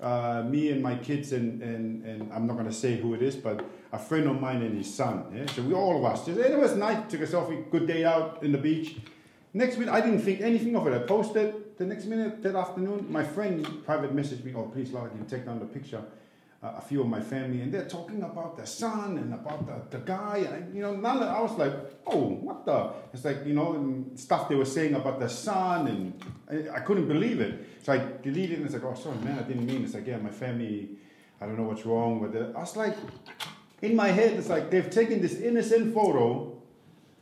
Uh, 0.00 0.42
me 0.42 0.70
and 0.72 0.82
my 0.82 0.96
kids 0.96 1.32
and, 1.32 1.62
and, 1.62 2.04
and 2.04 2.32
I'm 2.32 2.48
not 2.48 2.56
gonna 2.56 2.72
say 2.72 2.96
who 2.96 3.14
it 3.14 3.22
is, 3.22 3.36
but 3.36 3.64
a 3.92 3.98
friend 3.98 4.28
of 4.28 4.40
mine 4.40 4.60
and 4.60 4.76
his 4.76 4.92
son. 4.92 5.26
Yeah? 5.32 5.46
So 5.46 5.62
we 5.62 5.74
all 5.74 5.96
of 5.96 6.04
us 6.04 6.26
just 6.26 6.38
it 6.40 6.58
was 6.58 6.74
nice. 6.74 7.08
Took 7.10 7.20
a 7.20 7.26
selfie. 7.26 7.70
Good 7.70 7.86
day 7.86 8.04
out 8.04 8.42
in 8.42 8.50
the 8.52 8.58
beach. 8.58 8.96
Next 9.54 9.78
minute, 9.78 9.94
I 9.94 10.00
didn't 10.00 10.20
think 10.22 10.40
anything 10.40 10.74
of 10.76 10.86
it. 10.88 10.92
I 10.92 10.98
posted. 11.06 11.54
The 11.78 11.86
next 11.86 12.04
minute, 12.04 12.42
that 12.42 12.54
afternoon, 12.54 13.06
my 13.10 13.24
friend 13.24 13.66
private 13.84 14.14
messaged 14.14 14.44
me, 14.44 14.52
"Oh, 14.54 14.64
please, 14.64 14.90
Lord, 14.92 15.10
you 15.18 15.24
take 15.28 15.46
down 15.46 15.58
the 15.58 15.66
picture." 15.66 16.02
Uh, 16.62 16.74
a 16.78 16.80
few 16.80 17.00
of 17.00 17.08
my 17.08 17.20
family, 17.20 17.60
and 17.60 17.74
they're 17.74 17.88
talking 17.88 18.22
about 18.22 18.56
the 18.56 18.64
son 18.64 19.18
and 19.18 19.34
about 19.34 19.66
the, 19.66 19.98
the 19.98 20.04
guy, 20.04 20.46
and 20.48 20.72
you 20.72 20.80
know, 20.80 20.94
none 20.94 21.16
of, 21.16 21.24
I 21.24 21.40
was 21.40 21.58
like, 21.58 21.74
"Oh, 22.06 22.28
what 22.46 22.64
the?" 22.64 22.92
It's 23.12 23.24
like 23.24 23.44
you 23.44 23.54
know, 23.54 23.72
and 23.74 24.16
stuff 24.18 24.48
they 24.48 24.54
were 24.54 24.64
saying 24.64 24.94
about 24.94 25.18
the 25.18 25.28
son, 25.28 25.88
and 25.88 26.24
I, 26.48 26.76
I 26.76 26.80
couldn't 26.80 27.08
believe 27.08 27.40
it. 27.40 27.66
So 27.82 27.92
I 27.94 27.98
deleted 28.22 28.52
it, 28.52 28.56
and 28.58 28.64
it's 28.66 28.74
like, 28.74 28.84
"Oh, 28.84 28.94
sorry, 28.94 29.18
man, 29.18 29.40
I 29.40 29.42
didn't 29.42 29.66
mean." 29.66 29.82
It's 29.82 29.94
like, 29.94 30.06
"Yeah, 30.06 30.18
my 30.18 30.30
family, 30.30 30.90
I 31.40 31.46
don't 31.46 31.56
know 31.56 31.64
what's 31.64 31.84
wrong 31.84 32.20
with 32.20 32.36
it." 32.36 32.54
I 32.54 32.60
was 32.60 32.76
like, 32.76 32.96
in 33.80 33.96
my 33.96 34.08
head, 34.08 34.34
it's 34.34 34.48
like 34.48 34.70
they've 34.70 34.88
taken 34.88 35.20
this 35.20 35.40
innocent 35.40 35.92
photo, 35.92 36.62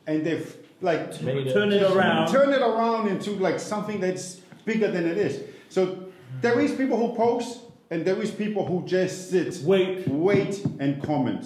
and 0.06 0.22
they've 0.26 0.54
like 0.82 1.22
Made 1.22 1.46
it. 1.46 1.52
Turn 1.54 1.72
it 1.72 1.82
around. 1.82 2.28
turn 2.28 2.52
it 2.52 2.60
around 2.60 3.08
into 3.08 3.30
like 3.32 3.58
something 3.58 4.00
that's 4.00 4.39
bigger 4.70 4.90
than 4.90 5.04
it 5.06 5.18
is. 5.18 5.42
So 5.68 5.80
there 6.40 6.60
is 6.60 6.72
people 6.72 6.96
who 6.96 7.14
post 7.16 7.60
and 7.90 8.04
there 8.04 8.20
is 8.22 8.30
people 8.30 8.64
who 8.66 8.86
just 8.86 9.30
sit, 9.30 9.50
Wait. 9.64 10.06
wait 10.08 10.64
and 10.78 11.02
comment. 11.02 11.44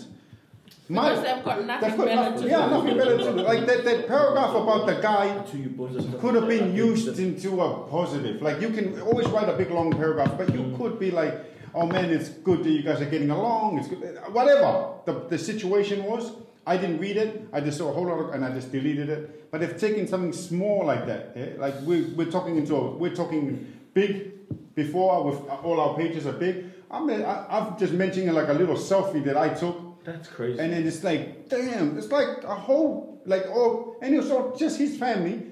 Because 0.86 1.22
they've 1.24 1.42
got 1.42 1.64
nothing 1.64 1.88
they've 1.88 1.96
got 1.98 2.06
better 2.06 2.30
nothing- 2.30 2.42
to 2.42 2.48
yeah, 2.50 2.64
do. 2.66 2.70
nothing 2.76 2.96
better 2.98 3.16
to 3.16 3.24
do. 3.24 3.30
Like 3.52 3.66
that, 3.66 3.84
that 3.88 4.06
paragraph 4.06 4.54
about 4.54 4.82
the 4.86 4.96
guy 5.00 5.26
To 5.50 5.56
you 5.56 5.70
boys 5.70 5.94
and 5.96 6.04
stuff. 6.04 6.20
could 6.20 6.34
have 6.34 6.46
been 6.46 6.74
used 6.74 7.18
into 7.18 7.62
a 7.62 7.68
positive. 7.88 8.42
Like 8.42 8.60
you 8.60 8.68
can 8.76 9.00
always 9.00 9.26
write 9.28 9.48
a 9.48 9.56
big 9.56 9.70
long 9.70 9.90
paragraph, 9.92 10.32
but 10.36 10.52
you 10.54 10.74
could 10.76 10.98
be 11.00 11.10
like, 11.10 11.34
"Oh 11.74 11.86
man, 11.86 12.10
it's 12.16 12.28
good 12.28 12.62
that 12.64 12.70
you 12.70 12.82
guys 12.82 13.00
are 13.00 13.08
getting 13.14 13.30
along." 13.30 13.78
It's 13.78 13.88
good. 13.88 14.02
Whatever 14.38 14.68
the, 15.06 15.12
the 15.32 15.38
situation 15.38 16.04
was, 16.04 16.32
I 16.66 16.76
didn't 16.76 16.98
read 16.98 17.16
it. 17.16 17.48
I 17.52 17.60
just 17.60 17.78
saw 17.78 17.90
a 17.90 17.92
whole 17.92 18.06
lot 18.06 18.18
of, 18.18 18.34
and 18.34 18.44
I 18.44 18.52
just 18.52 18.72
deleted 18.72 19.08
it. 19.10 19.50
But 19.50 19.62
if 19.62 19.78
taking 19.78 20.06
something 20.06 20.32
small 20.32 20.86
like 20.86 21.06
that, 21.06 21.32
yeah? 21.36 21.46
like 21.58 21.74
we're, 21.82 22.08
we're 22.16 22.30
talking 22.30 22.56
into 22.56 22.74
a, 22.74 22.90
we're 22.96 23.14
talking 23.14 23.72
big 23.92 24.32
before 24.74 25.24
with 25.24 25.48
all 25.48 25.80
our 25.80 25.96
pages 25.96 26.26
are 26.26 26.32
big. 26.32 26.70
I'm 26.90 27.10
I, 27.10 27.46
I'm 27.48 27.78
just 27.78 27.92
mentioning 27.92 28.32
like 28.32 28.48
a 28.48 28.52
little 28.52 28.76
selfie 28.76 29.24
that 29.24 29.36
I 29.36 29.50
took. 29.50 30.04
That's 30.04 30.28
crazy. 30.28 30.58
And 30.58 30.72
then 30.72 30.86
it's 30.86 31.02
like, 31.02 31.48
damn, 31.48 31.96
it's 31.98 32.10
like 32.10 32.44
a 32.44 32.54
whole, 32.54 33.22
like, 33.24 33.44
oh, 33.46 33.96
and 34.02 34.14
it 34.14 34.18
was 34.18 34.30
all 34.30 34.54
just 34.54 34.78
his 34.78 34.96
family 34.96 35.42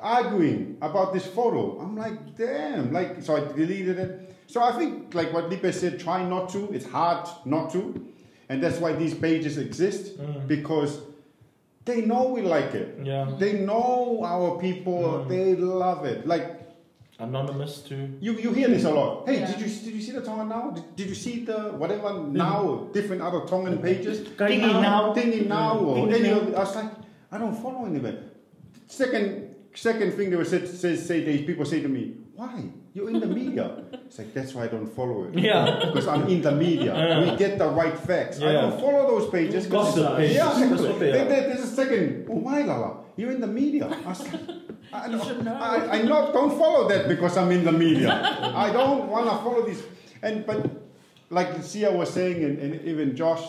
arguing 0.00 0.76
about 0.82 1.12
this 1.14 1.26
photo. 1.26 1.80
I'm 1.80 1.96
like, 1.96 2.36
damn, 2.36 2.92
like, 2.92 3.22
so 3.22 3.36
I 3.36 3.52
deleted 3.52 3.98
it. 3.98 4.36
So 4.46 4.62
I 4.62 4.72
think, 4.78 5.14
like 5.14 5.32
what 5.32 5.50
Lipe 5.50 5.72
said, 5.74 5.98
try 5.98 6.22
not 6.22 6.50
to. 6.50 6.70
It's 6.72 6.86
hard 6.86 7.26
not 7.44 7.72
to. 7.72 8.06
And 8.48 8.62
that's 8.62 8.78
why 8.78 8.92
these 8.92 9.14
pages 9.14 9.58
exist, 9.58 10.18
mm. 10.18 10.46
because 10.46 11.00
they 11.84 12.02
know 12.02 12.28
we 12.28 12.42
like 12.42 12.74
it. 12.74 12.98
Yeah. 13.02 13.32
They 13.38 13.54
know 13.54 14.22
our 14.24 14.58
people, 14.58 15.24
mm. 15.24 15.28
they 15.28 15.56
love 15.56 16.04
it. 16.04 16.26
Like, 16.26 16.52
Anonymous 17.18 17.80
too. 17.80 18.10
you, 18.20 18.34
you 18.34 18.52
hear 18.52 18.68
this 18.68 18.84
a 18.84 18.90
lot. 18.90 19.26
Hey, 19.26 19.40
Yeah. 19.40 19.46
did 19.46 19.60
you 19.60 19.68
did 19.68 19.94
you 19.94 20.02
see 20.02 20.12
the 20.12 20.20
Tongan 20.20 20.50
now? 20.50 20.70
Did, 20.70 20.96
did 20.96 21.08
you 21.08 21.14
see 21.14 21.46
the 21.46 21.72
whatever 21.72 22.12
now? 22.12 22.62
Mm. 22.62 22.92
Different 22.92 23.22
other 23.22 23.40
Tongan 23.46 23.78
pages. 23.78 24.20
Thingy 24.20 24.60
now. 24.60 25.14
Thingy 25.14 25.46
now, 25.46 25.78
or 25.78 26.08
Thingy 26.08 26.14
any 26.14 26.28
of. 26.28 26.54
I 26.54 26.58
was 26.58 26.76
like, 26.76 26.90
I 27.32 27.38
don't 27.38 27.56
follow 27.56 27.86
any 27.86 27.96
of 27.96 28.04
it. 28.04 28.22
Second 28.86 29.45
second 29.76 30.12
thing 30.14 30.30
they 30.30 30.36
were 30.36 30.44
said 30.44 30.66
say, 30.68 30.96
say 30.96 31.22
these 31.24 31.46
people 31.46 31.64
say 31.64 31.80
to 31.82 31.88
me, 31.88 32.14
why? 32.34 32.64
You're 32.92 33.10
in 33.10 33.20
the 33.20 33.26
media. 33.26 33.84
It's 34.06 34.18
like 34.18 34.32
that's 34.34 34.54
why 34.54 34.64
I 34.64 34.68
don't 34.68 34.86
follow 34.86 35.24
it. 35.24 35.38
Yeah. 35.38 35.80
Because 35.86 36.06
I'm 36.08 36.26
in 36.28 36.40
the 36.42 36.52
media. 36.52 36.94
Yeah. 36.96 37.30
We 37.30 37.36
get 37.36 37.58
the 37.58 37.68
right 37.68 37.96
facts. 37.98 38.38
Yeah. 38.38 38.48
I 38.48 38.52
don't 38.52 38.80
follow 38.80 39.06
those 39.18 39.30
pages. 39.30 39.66
'cause 39.66 39.94
Gossip 39.96 39.98
it's- 40.02 40.16
pages. 40.18 40.36
Yeah, 40.36 40.44
That's 40.46 40.60
exactly. 40.62 40.88
what 40.88 40.98
they 41.00 41.10
There- 41.12 41.24
There's 41.48 41.60
a 41.60 41.66
second. 41.66 42.26
Oh 42.30 42.40
my 42.40 42.62
lala, 42.62 43.04
you're 43.16 43.32
in 43.32 43.40
the 43.40 43.46
media. 43.46 43.86
I 43.86 44.08
was 44.08 44.20
like, 44.22 44.40
I, 44.92 45.06
You 45.08 45.22
should 45.24 45.44
know. 45.44 45.54
I, 45.54 45.98
I 45.98 46.02
not, 46.02 46.32
don't 46.32 46.56
follow 46.58 46.88
that 46.88 47.08
because 47.08 47.36
I'm 47.36 47.50
in 47.50 47.64
the 47.64 47.72
media. 47.72 48.10
I 48.66 48.72
don't 48.72 49.08
want 49.08 49.26
to 49.28 49.36
follow 49.44 49.62
this. 49.66 49.82
And 50.22 50.46
but 50.46 50.64
like 51.30 51.62
Sia 51.62 51.90
was 51.92 52.10
saying, 52.10 52.42
and, 52.44 52.58
and 52.58 52.82
even 52.88 53.14
Josh, 53.16 53.42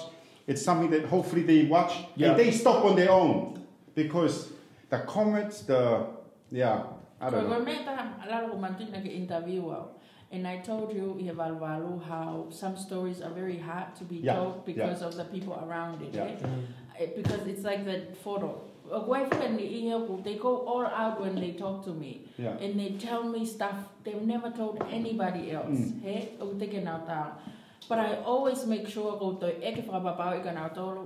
it's 0.48 0.62
something 0.62 0.90
that 0.92 1.06
hopefully 1.06 1.44
they 1.44 1.64
watch 1.66 1.94
Yeah. 2.16 2.30
and 2.32 2.40
they 2.40 2.52
stop 2.52 2.84
on 2.86 2.96
their 2.96 3.12
own 3.12 3.64
because 3.96 4.52
the 4.90 5.00
comments, 5.00 5.62
the 5.62 6.08
yeah, 6.52 6.84
I 7.22 7.30
don't 7.30 7.50
know. 7.50 7.60
Me 7.60 7.84
taha 7.84 8.22
alalo 8.26 8.52
ko 8.52 8.58
mantina 8.58 9.02
ke 9.02 9.12
interview. 9.12 9.74
And 10.30 10.46
I 10.46 10.58
told 10.58 10.94
you, 10.94 11.16
Ihevalvalu, 11.22 12.04
how 12.04 12.48
some 12.52 12.76
stories 12.76 13.22
are 13.22 13.30
very 13.32 13.58
hard 13.58 13.96
to 13.96 14.04
be 14.04 14.18
Yeah, 14.18 14.36
told 14.36 14.66
because 14.66 15.02
of 15.02 15.16
the 15.16 15.24
people 15.24 15.56
around 15.66 16.02
it. 16.02 16.14
Yeah. 16.14 16.24
eh? 16.26 16.36
Eh, 17.00 17.08
Because 17.16 17.48
it's 17.48 17.64
like 17.64 17.86
that 17.86 18.18
photo. 18.18 18.60
A 18.92 19.00
wife 19.00 19.32
and 19.32 19.58
the 19.58 19.64
iheku, 19.64 20.24
they 20.24 20.36
go 20.36 20.58
all 20.68 20.86
out 20.86 21.22
when 21.22 21.36
they 21.36 21.52
talk 21.52 21.84
to 21.86 21.92
me. 21.92 22.28
Yeah. 22.38 22.60
And 22.60 22.80
they 22.80 22.92
tell 23.00 23.24
me 23.24 23.46
stuff 23.46 23.76
they've 24.04 24.22
never 24.22 24.50
told 24.50 24.84
anybody 24.92 25.52
else. 25.52 25.80
Mm. 25.80 26.02
Hey, 26.02 26.36
o 26.42 26.52
te 26.60 26.68
ke 26.68 26.84
nau. 26.84 27.00
But 27.88 28.00
I 28.00 28.16
always 28.28 28.66
make 28.66 28.88
sure 28.88 29.16
ko 29.16 29.40
to 29.40 29.48
eke 29.64 29.88
whakapapau 29.88 30.36
i 30.36 30.44
ka 30.44 30.52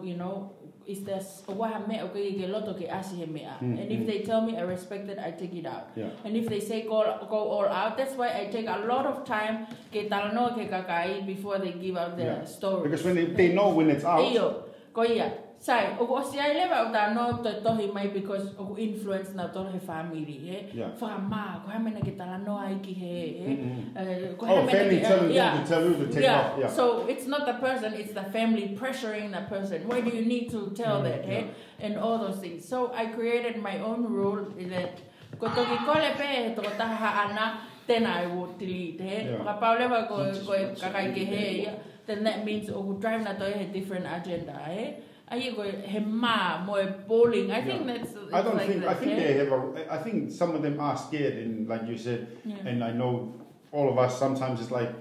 you 0.04 0.18
know, 0.18 0.50
is 0.88 1.04
there 1.04 1.22
a 1.22 1.52
I 1.64 1.80
mea 1.88 2.02
o 2.02 2.08
ke 2.08 2.36
ke 2.38 2.50
loto 2.50 2.74
ke 2.74 2.90
asi 2.90 3.18
he 3.18 3.26
mea. 3.26 3.54
Mm, 3.62 3.80
And 3.82 3.92
if 3.92 4.00
mm. 4.00 4.06
they 4.08 4.20
tell 4.22 4.42
me 4.42 4.58
I 4.58 4.62
respect 4.62 5.10
it, 5.10 5.20
I 5.20 5.32
take 5.32 5.54
it 5.54 5.66
out. 5.66 5.90
Yeah. 5.96 6.10
And 6.26 6.36
if 6.36 6.48
they 6.48 6.60
say 6.60 6.82
go, 6.84 7.04
go 7.30 7.38
all 7.38 7.66
out, 7.68 7.98
that's 7.98 8.16
why 8.16 8.30
I 8.30 8.50
take 8.52 8.68
a 8.68 8.80
lot 8.88 9.06
of 9.06 9.26
time 9.26 9.68
ke 9.94 10.10
talanoa 10.10 10.58
ke 10.58 10.70
kakai 10.70 11.26
before 11.26 11.60
they 11.60 11.72
give 11.74 11.98
out 11.98 12.18
their 12.18 12.42
Yeah. 12.42 12.46
story. 12.46 12.90
Because 12.90 13.04
when 13.04 13.16
they, 13.16 13.26
they 13.26 13.54
know 13.54 13.70
when 13.70 13.90
it's 13.90 14.04
out, 14.04 14.26
ia. 14.26 15.51
Sai, 15.62 15.94
o 16.00 16.08
ko 16.10 16.18
si 16.26 16.40
ai 16.42 16.56
lewa 16.58 16.90
o 16.90 16.92
ta 16.92 17.14
no 17.14 17.38
to 17.38 17.62
tohi 17.62 17.94
mai 17.94 18.08
because 18.08 18.50
o 18.58 18.76
influence 18.76 19.30
na 19.38 19.46
to 19.54 19.64
he 19.70 19.78
family, 19.78 20.26
he. 20.26 20.58
Yeah. 20.74 20.90
Wha 21.00 21.20
ma, 21.20 21.62
ko 21.62 21.70
ha 21.70 21.78
mena 21.78 22.02
ke 22.02 22.18
tala 22.18 22.40
no 22.40 22.58
ai 22.58 22.80
ki 22.82 22.94
he, 22.94 23.14
he. 23.38 23.46
Mhm. 23.46 23.94
Uh, 23.94 24.34
ko 24.42 24.48
Oh, 24.50 24.56
ha 24.56 24.66
mena 24.66 24.72
family 24.72 24.98
ke- 24.98 25.04
telling 25.04 25.32
yeah. 25.32 25.64
tell 25.64 25.86
you 25.86 25.94
to 26.02 26.08
take 26.12 26.24
yeah. 26.24 26.40
off. 26.40 26.58
Yeah. 26.58 26.68
So 26.68 27.06
it's 27.06 27.28
not 27.28 27.46
the 27.46 27.54
person, 27.62 27.94
it's 27.94 28.14
the 28.18 28.24
family 28.34 28.74
pressuring 28.74 29.30
the 29.38 29.46
person. 29.54 29.88
Why 29.88 30.02
do 30.02 30.10
you 30.10 30.26
need 30.26 30.50
to 30.50 30.74
tell 30.74 31.06
mm-hmm. 31.06 31.14
that, 31.14 31.26
hey? 31.30 31.52
And 31.80 31.96
all 32.02 32.18
those 32.18 32.42
things. 32.42 32.68
So 32.68 32.92
I 32.96 33.14
created 33.14 33.62
my 33.62 33.78
own 33.86 34.10
rule 34.10 34.42
that 34.58 34.98
ko 35.38 35.46
toki 35.46 35.78
kole 35.86 36.10
pe 36.18 36.26
he 36.26 36.56
toko 36.56 36.74
taha 36.74 37.30
ana, 37.30 37.62
then 37.86 38.08
I 38.08 38.26
would 38.26 38.58
delete? 38.58 38.98
Yeah. 38.98 39.46
Ka 39.46 39.62
pauleva 39.62 40.10
ko 40.10 40.26
ko 40.42 40.58
kakai 40.74 41.14
ke 41.14 41.22
he, 41.22 41.70
then 42.10 42.24
that 42.26 42.46
means 42.50 42.74
o 42.74 42.98
drive 42.98 43.22
na 43.22 43.38
to 43.38 43.46
a 43.46 43.70
different 43.70 44.10
agenda, 44.10 44.58
hey? 44.66 45.06
Ai 45.32 45.54
ko 45.56 45.64
he 45.64 46.00
ma 46.00 46.62
mo 46.66 46.76
e 46.78 46.86
bowling. 47.08 47.52
I 47.52 47.62
think 47.64 47.88
Yeah. 47.88 47.94
that's 47.98 48.12
I 48.34 48.42
don't 48.42 48.58
like 48.58 48.68
think. 48.68 48.86
I 48.86 48.94
think 48.94 49.12
hey? 49.14 49.24
they 49.24 49.34
have 49.40 49.52
a. 49.54 49.94
I 49.94 49.98
think 50.04 50.32
some 50.32 50.56
of 50.56 50.62
them 50.62 50.80
are 50.80 50.98
scared, 50.98 51.36
and 51.44 51.68
like 51.70 51.88
you 51.88 51.98
said, 51.98 52.28
Yeah. 52.46 52.68
and 52.68 52.84
I 52.84 52.92
know 52.92 53.32
all 53.72 53.88
of 53.90 53.98
us. 53.98 54.20
Sometimes 54.20 54.60
it's 54.62 54.72
like 54.72 54.92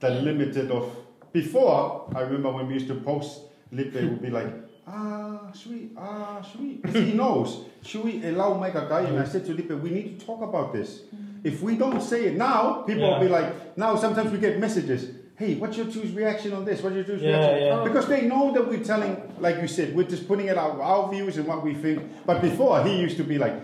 the 0.00 0.08
Yeah. 0.08 0.20
limited 0.20 0.70
of. 0.70 0.88
Before 1.32 2.06
I 2.14 2.20
remember 2.22 2.52
when 2.52 2.66
we 2.68 2.74
used 2.74 2.86
to 2.88 2.94
post, 2.94 3.42
Lipe 3.72 3.92
would 3.94 4.22
be 4.22 4.30
like, 4.30 4.46
ah, 4.86 5.50
sweet, 5.52 5.90
ah, 5.98 6.40
sweet. 6.40 6.80
'Cause 6.82 6.94
he 6.94 7.12
knows. 7.12 7.64
Should 7.82 8.04
we 8.04 8.24
allow 8.24 8.54
make 8.56 8.74
a 8.76 8.86
guy? 8.88 9.02
And 9.02 9.18
I 9.18 9.24
said 9.26 9.44
to 9.46 9.52
Lipe, 9.52 9.74
we 9.82 9.90
need 9.90 10.20
to 10.20 10.26
talk 10.26 10.40
about 10.42 10.72
this. 10.72 11.02
If 11.42 11.60
we 11.60 11.76
don't 11.76 12.00
say 12.00 12.26
it 12.32 12.36
now, 12.38 12.84
people 12.86 13.02
will 13.10 13.20
be 13.20 13.28
like, 13.28 13.76
now 13.76 13.96
sometimes 13.96 14.30
we 14.32 14.38
get 14.38 14.58
messages. 14.60 15.10
Hey, 15.36 15.56
what's 15.56 15.76
your 15.76 15.86
two's 15.86 16.12
reaction 16.12 16.52
on 16.52 16.64
this? 16.64 16.80
What's 16.80 16.94
your 16.94 17.04
two's 17.04 17.20
Yeah, 17.20 17.38
reaction? 17.38 17.66
yeah. 17.66 17.82
Because 17.84 18.06
they 18.06 18.22
know 18.22 18.52
that 18.52 18.68
we're 18.68 18.84
telling, 18.84 19.16
like 19.40 19.60
you 19.60 19.66
said, 19.66 19.94
we're 19.94 20.06
just 20.06 20.28
putting 20.28 20.46
it 20.46 20.56
out 20.56 20.78
our 20.80 21.10
views 21.10 21.36
and 21.38 21.46
what 21.46 21.64
we 21.64 21.74
think. 21.74 22.02
But 22.24 22.40
before, 22.40 22.84
he 22.84 22.96
used 23.00 23.16
to 23.16 23.24
be 23.24 23.36
like, 23.36 23.54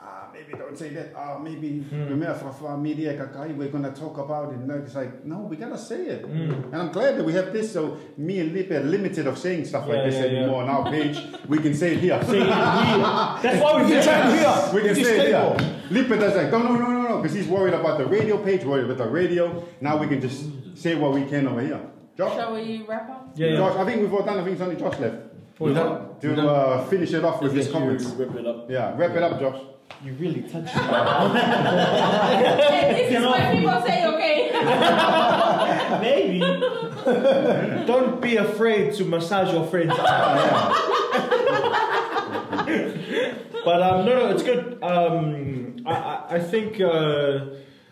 ah, 0.00 0.28
maybe 0.32 0.56
don't 0.56 0.78
say 0.78 0.88
that. 0.94 1.12
Ah, 1.14 1.36
maybe 1.38 1.84
remember 1.92 2.32
for- 2.34 2.52
for 2.52 2.76
media 2.78 3.12
kakai, 3.12 3.54
we're 3.54 3.68
gonna 3.68 3.92
talk 3.92 4.16
about 4.16 4.54
it. 4.54 4.60
And 4.60 4.70
it's 4.70 4.94
like, 4.94 5.22
no, 5.26 5.40
we 5.40 5.56
gotta 5.56 5.76
say 5.76 6.06
it. 6.06 6.24
Mm. 6.24 6.72
And 6.72 6.76
I'm 6.76 6.90
glad 6.90 7.18
that 7.18 7.24
we 7.24 7.34
have 7.34 7.52
this. 7.52 7.70
So 7.70 7.98
me 8.16 8.40
and 8.40 8.54
Lipe 8.56 8.70
are 8.70 8.80
limited 8.80 9.26
of 9.26 9.36
saying 9.36 9.66
stuff 9.66 9.86
like 9.88 9.98
Yeah, 9.98 10.06
this 10.08 10.14
anymore 10.24 10.62
on 10.62 10.70
our 10.70 10.90
page. 10.90 11.18
we 11.48 11.58
can 11.58 11.74
say 11.74 11.96
it 11.96 12.00
here. 12.00 12.18
Say 12.24 12.38
it 12.40 12.44
here. 12.46 12.56
That's 13.44 13.60
why 13.62 13.72
we 13.76 13.80
can 13.82 13.90
get 13.90 14.04
can 14.04 14.38
hear. 14.38 14.74
We 14.74 14.80
can 14.88 14.94
say 14.94 15.18
it 15.20 15.26
here. 15.26 15.76
Lipe 15.90 16.08
does 16.18 16.34
like, 16.36 16.50
no, 16.50 16.58
no, 16.62 16.76
no, 16.76 16.89
no, 17.20 17.20
no, 17.20 17.22
because 17.22 17.36
he's 17.36 17.46
worried 17.46 17.74
about 17.74 17.98
the 17.98 18.06
radio 18.06 18.42
page, 18.42 18.64
worried 18.64 18.84
about 18.84 18.98
the 18.98 19.08
radio. 19.08 19.64
Now 19.80 19.96
we 19.96 20.06
can 20.06 20.20
just 20.20 20.44
say 20.76 20.94
what 20.94 21.12
we 21.12 21.24
can 21.24 21.46
over 21.46 21.60
here. 21.60 21.80
Josh? 22.16 22.34
Shall 22.34 22.54
we 22.54 22.82
wrap 22.86 23.10
up? 23.10 23.30
Yeah, 23.34 23.48
yeah. 23.48 23.56
Josh, 23.56 23.76
I 23.76 23.84
think 23.84 24.00
we've 24.02 24.12
all 24.12 24.22
done. 24.24 24.38
I 24.38 24.42
think 24.44 24.52
it's 24.54 24.62
only 24.62 24.76
Josh 24.76 24.98
left. 24.98 25.16
What 25.58 25.70
is 25.70 25.74
that? 25.76 26.20
To 26.22 26.48
uh, 26.48 26.84
finish 26.86 27.12
it 27.12 27.24
off 27.24 27.42
with 27.42 27.52
his 27.54 27.68
comments. 27.70 28.04
you 28.04 28.24
Wrap 28.24 28.36
it 28.36 28.46
up. 28.46 28.70
Yeah, 28.70 28.96
wrap 28.96 29.10
it 29.10 29.22
up, 29.22 29.38
Josh. 29.40 29.60
You 30.04 30.12
really 30.14 30.42
touched 30.42 30.74
me. 30.74 30.82
Hey, 30.82 32.92
this 33.10 33.18
is 33.18 33.26
when 33.26 33.56
people 33.58 33.82
say 33.82 34.06
okay. 34.06 34.50
Maybe. 36.00 36.40
Don't 37.86 38.20
be 38.20 38.36
afraid 38.36 38.94
to 38.94 39.04
massage 39.04 39.52
your 39.52 39.66
friend's 39.66 39.94
eye. 39.98 41.36
But 43.64 43.82
um, 43.82 44.04
no, 44.06 44.12
no, 44.20 44.30
it's 44.30 44.42
good. 44.42 44.78
Um, 44.82 45.78
I, 45.86 46.36
I, 46.36 46.38
think 46.40 46.80
uh, 46.80 47.46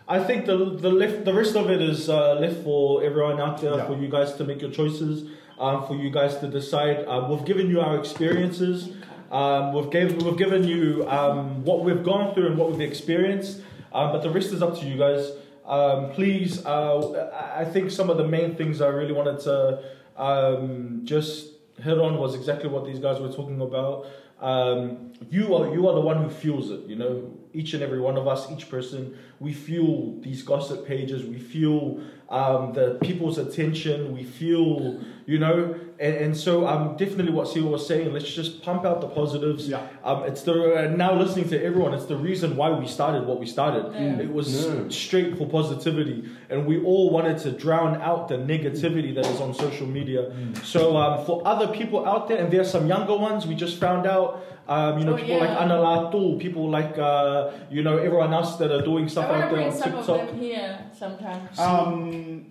I 0.07 0.19
think 0.23 0.45
the 0.45 0.57
the 0.57 0.89
left 0.89 1.25
the 1.25 1.33
rest 1.33 1.55
of 1.55 1.69
it 1.69 1.81
is 1.81 2.09
uh, 2.09 2.35
left 2.35 2.63
for 2.63 3.03
everyone 3.03 3.39
out 3.39 3.61
there 3.61 3.75
Yeah. 3.75 3.85
for 3.87 3.95
you 3.97 4.07
guys 4.09 4.33
to 4.35 4.43
make 4.43 4.61
your 4.61 4.71
choices. 4.71 5.29
Um, 5.59 5.85
for 5.87 5.95
you 5.95 6.09
guys 6.09 6.37
to 6.37 6.47
decide. 6.47 7.05
Um, 7.05 7.29
we've 7.29 7.43
given 7.43 7.69
you 7.69 7.81
our 7.81 7.99
experiences. 7.99 8.93
Um, 9.29 9.73
we've 9.73 9.89
gave 9.91 10.23
we've 10.23 10.37
given 10.37 10.63
you 10.63 11.05
um, 11.09 11.65
what 11.65 11.83
we've 11.83 12.01
gone 12.01 12.33
through 12.33 12.47
and 12.47 12.57
what 12.57 12.71
we've 12.71 12.79
experienced. 12.79 13.59
Um, 13.91 14.13
but 14.13 14.21
the 14.21 14.29
rest 14.29 14.53
is 14.53 14.61
up 14.61 14.79
to 14.79 14.85
you 14.85 14.97
guys. 14.97 15.31
Um, 15.65 16.11
please, 16.11 16.65
uh, 16.65 17.11
I 17.57 17.61
I 17.61 17.65
think 17.65 17.91
some 17.91 18.09
of 18.09 18.15
the 18.15 18.23
main 18.25 18.55
things 18.55 18.79
I 18.79 18.87
really 18.87 19.11
wanted 19.11 19.39
to 19.41 19.83
um, 20.15 21.01
just 21.03 21.47
hit 21.83 21.97
on 21.97 22.17
was 22.17 22.35
exactly 22.35 22.69
what 22.69 22.85
these 22.85 22.99
guys 22.99 23.19
were 23.19 23.31
talking 23.31 23.59
about. 23.61 24.05
Um, 24.41 25.11
you 25.29 25.53
are 25.55 25.73
you 25.73 25.87
are 25.87 25.93
the 25.93 26.01
one 26.01 26.23
who 26.23 26.29
fuels 26.29 26.71
it. 26.71 26.81
You 26.87 26.95
know, 26.95 27.31
each 27.53 27.73
and 27.73 27.83
every 27.83 27.99
one 27.99 28.17
of 28.17 28.27
us, 28.27 28.49
each 28.51 28.69
person, 28.69 29.17
we 29.39 29.53
fuel 29.53 30.19
these 30.21 30.43
gossip 30.43 30.87
pages. 30.87 31.23
We 31.23 31.39
fuel 31.39 32.01
um, 32.29 32.73
the 32.73 32.97
people's 33.01 33.37
attention. 33.37 34.15
We 34.15 34.23
fuel, 34.23 35.01
you 35.25 35.39
know, 35.39 35.79
and, 35.99 36.15
and 36.15 36.37
so 36.37 36.65
um, 36.65 36.95
definitely 36.95 37.33
what 37.33 37.47
Siwa 37.47 37.71
was 37.71 37.85
saying. 37.85 38.13
Let's 38.13 38.31
just 38.33 38.61
pump 38.63 38.85
out 38.85 39.01
the 39.01 39.07
positives. 39.07 39.67
Yeah. 39.67 39.85
Um, 40.03 40.23
it's 40.23 40.43
the 40.43 40.53
uh, 40.53 40.95
now 40.95 41.13
listening 41.13 41.49
to 41.49 41.61
everyone. 41.63 41.93
It's 41.93 42.05
the 42.05 42.15
reason 42.15 42.55
why 42.55 42.69
we 42.71 42.87
started 42.87 43.25
what 43.25 43.39
we 43.39 43.45
started. 43.45 43.83
Yeah. 43.93 44.19
It 44.25 44.31
was 44.33 44.47
Yeah. 44.65 44.87
straight 44.89 45.37
for 45.37 45.45
positivity, 45.45 46.23
and 46.49 46.65
we 46.65 46.81
all 46.83 47.09
wanted 47.09 47.37
to 47.39 47.51
drown 47.51 48.01
out 48.01 48.29
the 48.29 48.37
negativity 48.37 49.13
that 49.15 49.25
is 49.25 49.39
on 49.41 49.53
social 49.53 49.87
media. 49.87 50.31
So 50.63 50.95
um, 50.97 51.25
for 51.25 51.41
other 51.45 51.67
people 51.67 52.05
out 52.07 52.27
there, 52.29 52.37
and 52.37 52.51
there's 52.53 52.71
some 52.71 52.87
younger 52.87 53.15
ones, 53.17 53.45
we 53.45 53.55
just 53.55 53.77
found 53.79 54.07
out. 54.07 54.29
Um, 54.69 54.99
you 54.99 55.05
know, 55.05 55.13
Oh, 55.13 55.17
people 55.17 55.39
like 55.39 55.49
yeah. 55.49 55.63
Analatu, 55.65 56.39
people 56.39 56.69
like 56.69 56.95
uh, 56.99 57.49
you 57.71 57.81
know 57.81 57.97
everyone 57.97 58.31
else 58.35 58.55
that 58.57 58.69
are 58.71 58.83
doing 58.83 59.09
stuff 59.09 59.25
I 59.25 59.31
want 59.31 59.43
out 59.43 59.49
to 59.49 59.55
there 59.55 59.63
bring 59.63 59.73
on 59.73 59.79
some 59.83 59.93
of 59.95 60.05
TikTok. 60.05 60.27
them 60.29 60.39
here 60.39 60.79
sometime. 60.95 61.41
Um, 61.57 62.45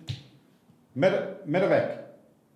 Meta, 0.95 1.37
Metavac. 1.47 1.97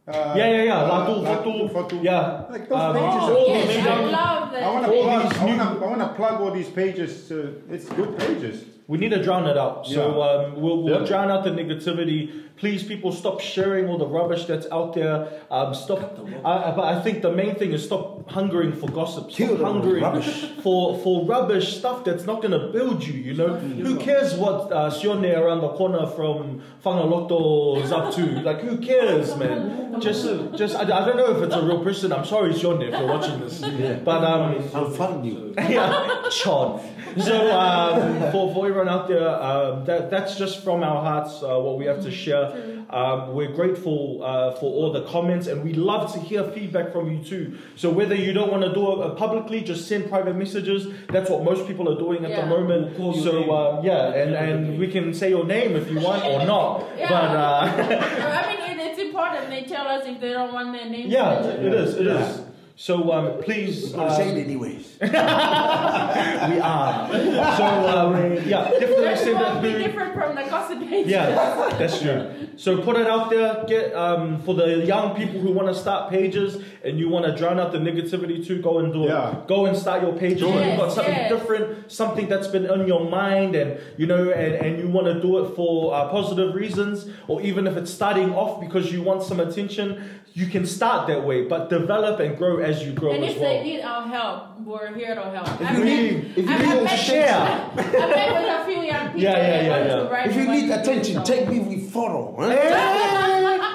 Uh, 0.06 0.34
Yeah, 0.36 0.48
yeah, 0.52 0.64
yeah. 0.64 0.76
uh, 0.84 0.90
Latu, 1.08 1.24
Latu, 1.24 1.70
Fatu. 1.72 1.74
Fatu. 1.74 1.96
Yeah. 2.04 2.44
Like 2.52 2.68
those 2.68 2.78
Um, 2.82 2.94
pages 2.94 3.24
all 3.24 3.52
are 3.52 3.56
yes, 3.56 3.88
I 3.88 4.02
love 4.04 4.52
that. 4.52 4.64
I 4.64 4.70
want 4.74 4.86
to 4.86 4.92
plug. 4.92 5.32
these 5.32 5.40
I 5.42 5.46
new- 5.46 5.58
want 5.58 5.80
to. 5.80 5.86
I 5.86 5.90
want 5.90 6.02
to 6.02 6.08
plug 6.20 6.42
all 6.42 6.52
these 6.52 6.70
pages. 6.70 7.28
To, 7.30 7.64
it's 7.70 7.88
good 7.88 8.18
pages. 8.20 8.66
We 8.94 9.00
need 9.00 9.10
to 9.10 9.24
drown 9.24 9.48
it 9.48 9.58
out. 9.58 9.88
So 9.88 10.02
Yeah. 10.20 10.28
um, 10.28 10.62
we'll, 10.62 10.84
we'll 10.84 11.00
Yeah. 11.02 11.08
drown 11.08 11.32
out 11.32 11.44
the 11.44 11.50
negativity. 11.50 12.30
Please, 12.58 12.84
people, 12.84 13.12
stop 13.12 13.42
sharing 13.42 13.88
all 13.90 13.98
the 13.98 14.06
rubbish 14.06 14.46
that's 14.46 14.68
out 14.72 14.94
there. 14.94 15.28
Um, 15.50 15.74
stop. 15.74 16.00
I, 16.46 16.70
but 16.78 16.86
I 16.94 17.02
think 17.02 17.24
the 17.24 17.32
main 17.32 17.56
thing 17.56 17.72
is 17.72 17.84
stop 17.84 18.30
hungering 18.30 18.72
for 18.72 18.88
gossip. 18.88 19.32
Stop 19.32 19.38
Kill 19.38 19.58
hungering 19.66 20.04
rubbish. 20.04 20.30
for 20.64 20.96
for 21.04 21.26
rubbish 21.26 21.68
stuff 21.80 22.04
that's 22.06 22.26
not 22.28 22.44
going 22.44 22.52
to 22.52 22.68
build 22.72 23.04
you. 23.04 23.16
You 23.28 23.34
know, 23.34 23.56
who 23.88 23.96
cares 23.98 24.36
what 24.36 24.72
uh, 24.72 24.92
Sione 24.92 25.36
around 25.36 25.62
the 25.62 25.70
corner 25.70 26.06
from 26.06 26.62
Whangaloto 26.86 27.84
is 27.84 27.92
up 27.92 28.14
to? 28.16 28.24
Like, 28.50 28.62
who 28.62 28.78
cares, 28.78 29.36
man? 29.36 30.00
Just, 30.00 30.26
just. 30.56 30.76
I, 30.76 30.82
I 30.84 31.02
don't 31.06 31.18
know 31.18 31.32
if 31.36 31.42
it's 31.46 31.56
a 31.56 31.64
real 31.70 31.84
person. 31.84 32.12
I'm 32.14 32.26
sorry, 32.26 32.54
Sione, 32.54 32.84
if 32.92 33.00
you're 33.00 33.08
watching 33.08 33.40
this. 33.40 33.60
Yeah. 33.62 33.96
But 34.10 34.24
um, 34.24 34.64
I'll 34.76 34.92
fund 34.92 35.26
you. 35.26 35.54
yeah, 35.58 36.22
Chon. 36.30 36.80
So 37.20 37.36
um, 37.52 38.32
for, 38.32 38.54
for 38.54 38.68
everyone 38.68 38.83
out 38.90 39.08
there, 39.08 39.28
um, 39.30 39.86
that 39.86 40.10
that's 40.10 40.36
just 40.38 40.64
from 40.64 40.84
our 40.84 41.02
hearts 41.04 41.42
uh, 41.44 41.58
what 41.60 41.78
we 41.78 41.86
have 41.86 42.02
to 42.04 42.12
share. 42.12 42.70
Um, 42.90 43.34
we're 43.34 43.52
grateful 43.52 44.22
uh, 44.24 44.52
for 44.52 44.66
all 44.72 44.92
the 44.92 45.02
comments, 45.06 45.48
and 45.48 45.64
we 45.64 45.74
love 45.74 46.14
to 46.14 46.20
hear 46.20 46.44
feedback 46.52 46.92
from 46.92 47.12
you 47.12 47.24
too. 47.24 47.58
So 47.76 47.90
whether 47.90 48.14
you 48.14 48.34
don't 48.34 48.52
want 48.52 48.64
to 48.64 48.72
do 48.74 48.92
it 48.94 49.00
uh, 49.06 49.16
publicly, 49.16 49.62
just 49.62 49.88
send 49.88 50.10
private 50.10 50.36
messages. 50.36 50.88
That's 51.10 51.28
what 51.30 51.44
most 51.44 51.66
people 51.68 51.90
are 51.92 51.98
doing 51.98 52.24
at 52.24 52.30
Yeah. 52.32 52.42
the 52.42 52.48
moment. 52.48 53.00
We'll 53.00 53.14
so 53.16 53.40
name. 53.40 53.50
um, 53.50 53.84
yeah, 53.84 54.14
and, 54.14 54.36
and 54.36 54.78
we 54.80 54.88
can 54.90 55.12
say 55.14 55.30
your 55.30 55.46
name 55.46 55.76
if 55.76 55.90
you 55.90 56.00
want 56.02 56.24
or 56.24 56.46
not. 56.54 56.86
Yeah. 56.96 57.10
But 57.10 57.36
uh, 57.36 58.32
I 58.44 58.56
mean, 58.76 58.80
it's 58.88 59.00
important 59.00 59.50
they 59.50 59.64
tell 59.64 59.88
us 59.88 60.06
if 60.06 60.20
they 60.22 60.30
don't 60.34 60.54
want 60.54 60.72
their 60.74 60.88
name. 60.88 61.10
yeah, 61.10 61.40
mentioned. 61.42 61.66
it 61.66 61.74
is. 61.74 61.96
It 61.96 62.08
is. 62.08 62.42
So 62.76 63.12
um, 63.12 63.44
please. 63.44 63.94
I'm 63.94 64.00
gonna 64.00 64.16
say 64.16 64.32
um, 64.32 64.38
it 64.38 64.46
anyways. 64.46 64.98
we 65.02 65.08
are. 65.10 67.08
So 67.58 67.66
um, 67.66 68.34
yeah, 68.48 68.70
definitely 68.72 69.04
That 69.04 69.20
send 69.20 69.36
that 69.36 69.62
be 69.62 69.72
through. 69.72 69.84
different 69.84 70.14
from 70.16 70.36
the 70.36 70.42
gossip 70.44 70.80
pages. 70.80 71.12
Yeah, 71.12 71.70
that's 71.78 72.02
true. 72.02 72.48
So 72.58 72.82
put 72.82 72.98
it 72.98 73.06
out 73.06 73.30
there. 73.30 73.64
Get 73.68 73.94
um, 73.94 74.42
for 74.42 74.56
the 74.56 74.86
young 74.86 75.16
people 75.16 75.40
who 75.40 75.52
want 75.52 75.68
to 75.68 75.76
start 75.76 76.10
pages 76.10 76.64
and 76.84 76.98
you 76.98 77.10
want 77.10 77.26
to 77.26 77.36
drown 77.36 77.60
out 77.60 77.72
the 77.72 77.78
negativity 77.78 78.46
too. 78.46 78.60
Go 78.62 78.80
and 78.80 78.92
do 78.92 79.04
it. 79.04 79.10
Yeah. 79.10 79.42
Go 79.48 79.68
and 79.68 79.78
start 79.78 80.02
your 80.02 80.14
pages. 80.14 80.44
when 80.44 80.68
you've 80.68 80.80
got 80.80 80.92
something 80.92 81.14
yes. 81.14 81.32
different, 81.32 81.92
something 81.92 82.28
that's 82.28 82.48
been 82.48 82.68
on 82.70 82.88
your 82.88 83.08
mind, 83.08 83.56
and 83.56 83.80
you 83.98 84.08
know, 84.08 84.32
and, 84.32 84.56
and 84.56 84.80
you 84.80 84.88
want 84.88 85.06
to 85.06 85.22
do 85.22 85.46
it 85.46 85.56
for 85.56 85.94
uh, 85.94 86.10
positive 86.10 86.56
reasons, 86.56 87.08
or 87.28 87.40
even 87.42 87.68
if 87.68 87.78
it's 87.78 87.94
starting 87.94 88.34
off 88.34 88.60
because 88.60 88.92
you 88.92 89.04
want 89.04 89.22
some 89.22 89.40
attention, 89.40 90.22
you 90.34 90.48
can 90.48 90.66
start 90.66 91.08
that 91.08 91.24
way. 91.26 91.46
But 91.46 91.70
develop 91.70 92.20
and 92.20 92.38
grow 92.38 92.58
as 92.60 92.84
you 92.84 92.92
grow 92.94 93.12
And 93.14 93.24
as 93.24 93.36
if 93.36 93.40
well. 93.42 93.50
they 93.54 93.64
need 93.64 93.82
our 93.82 94.08
help, 94.08 94.60
we're 94.62 94.94
here 94.96 95.14
to 95.16 95.22
help. 95.22 95.48
If 95.62 95.68
I 95.68 95.72
you 95.74 95.78
met- 95.80 95.86
need, 95.86 96.34
if 96.36 96.38
you 96.38 96.50
I- 96.52 96.58
need 96.58 96.68
I 96.70 96.76
to 96.78 96.84
met- 96.84 97.00
share. 97.00 97.34
I 97.36 97.76
met 97.76 98.42
with 98.42 98.62
a 98.62 98.66
few 98.66 98.82
young 98.84 99.06
people. 99.08 99.22
Yeah, 99.22 99.38
yeah, 99.38 99.62
yeah, 99.62 99.86
yeah. 99.86 99.96
to 100.24 100.30
if 100.30 100.36
you 100.36 100.48
need 100.48 100.70
attention, 100.72 101.16
song. 101.16 101.24
take 101.26 101.48
me 101.48 101.60
with 101.60 101.92
follow. 101.92 102.36
Huh? 102.40 102.50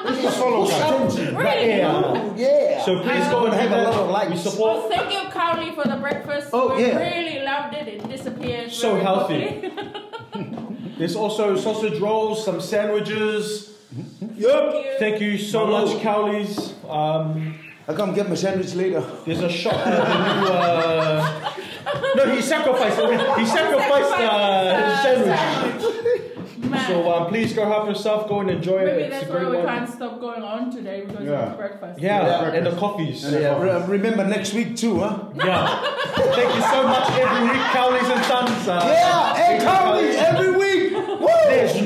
This 0.09 0.25
is 0.25 0.37
follow 0.41 0.65
Push 0.65 0.71
guy. 0.75 0.89
attention. 0.89 1.37
Really? 1.37 1.69
Yeah. 1.69 2.35
Yeah. 2.37 2.85
So 2.85 3.01
please 3.03 3.25
go 3.29 3.45
and 3.47 3.55
have 3.55 3.71
have 3.71 3.73
a 3.79 3.83
that. 3.83 3.91
lot 3.91 4.01
of 4.01 4.11
likes. 4.11 4.29
We 4.31 4.35
Well, 4.35 4.51
support. 4.83 4.93
thank 4.93 5.13
you, 5.13 5.31
Cowley, 5.31 5.71
for 5.73 5.85
the 5.85 5.97
breakfast. 5.97 6.49
Oh, 6.53 6.75
we 6.75 6.87
yeah. 6.87 6.99
really 6.99 7.45
loved 7.45 7.75
it. 7.75 7.89
It 7.89 8.09
disappeared. 8.09 8.71
So 8.73 8.97
healthy. 8.97 9.71
There's 10.99 11.15
also 11.15 11.57
sausage 11.57 12.01
rolls, 12.01 12.45
some 12.45 12.61
sandwiches. 12.61 13.75
Thank 14.21 14.39
you. 14.39 14.97
Thank 14.99 15.21
you 15.21 15.39
so 15.39 15.67
Bravo. 15.67 15.87
much, 15.87 16.03
Cowleys. 16.03 16.75
Um, 16.89 17.55
I 17.87 17.95
come 17.95 18.15
get 18.15 18.29
my 18.29 18.35
sandwich 18.35 18.75
later. 18.75 19.03
There's 19.25 19.41
a 19.41 19.49
shop 19.51 19.75
at 19.75 20.07
the 20.09 20.41
new. 20.41 20.49
Uh... 20.49 21.55
No, 22.17 22.35
he 22.35 22.43
sacrificed. 22.43 22.99
He 23.41 23.47
sacrificed 23.47 24.13
uh, 24.13 24.91
his 24.91 25.01
sandwich. 25.03 25.95
So 26.87 27.11
um, 27.11 27.27
please 27.29 27.53
go 27.55 27.65
help 27.67 27.87
yourself. 27.89 28.29
Go 28.29 28.41
and 28.41 28.51
enjoy 28.51 28.79
Maybe 28.85 28.91
it. 28.91 29.13
It's 29.13 29.21
that's 29.21 29.27
a 29.31 29.33
why 29.33 29.39
great 29.41 29.51
we 29.51 29.57
one. 29.57 29.67
can't 29.67 29.89
stop 29.89 30.21
going 30.21 30.43
on 30.43 30.71
today 30.71 31.05
because 31.07 31.25
Yeah. 31.25 31.53
of 31.53 31.57
breakfast. 31.57 32.01
Yeah, 32.01 32.27
Yeah. 32.27 32.53
and 32.53 32.67
the 32.67 32.73
coffees. 32.77 33.25
And 33.25 33.41
Yeah, 33.43 33.55
coffee. 33.55 33.91
re- 33.93 33.99
remember 33.99 34.25
next 34.27 34.53
week 34.55 34.77
too, 34.77 35.01
huh? 35.01 35.19
Yeah. 35.35 35.81
Thank 36.37 36.55
you 36.55 36.61
so 36.63 36.83
much 36.87 37.11
every 37.13 37.43
week, 37.49 37.63
Cowleys 37.73 38.11
and 38.15 38.25
Sons. 38.27 38.69
Uh, 38.69 38.81
Yeah, 38.85 39.33
thank 39.35 39.63
and 39.63 39.69
Cowleys. 39.69 40.15
every 40.15 40.48
week. 40.48 40.48
Woo! 40.48 40.48
There's 40.48 40.48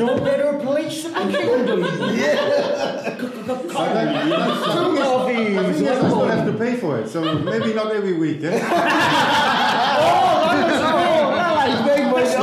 no 0.07 0.19
better 0.19 0.59
place 0.59 1.05
than 1.05 1.33
Kingdom. 1.33 1.81
Yeah. 1.81 3.17
So 3.17 3.85
then, 3.95 4.27
you 4.29 4.33
know, 4.33 4.63
so- 4.65 4.95
Two 4.95 5.03
coffees. 5.03 5.57
I 5.59 5.73
think 5.73 5.89
I 5.89 5.99
still 5.99 6.25
have 6.27 6.47
to 6.47 6.53
pay 6.59 6.77
for 6.77 6.99
it, 7.01 7.09
so 7.09 7.21
maybe 7.53 7.73
not 7.75 7.93
every 7.93 8.15
week. 8.15 8.43
Eh? 8.43 8.59
Oh, 10.55 11.35
that 11.35 11.53
like 11.55 11.77
big 11.87 12.11
boy. 12.11 12.25
So 12.25 12.43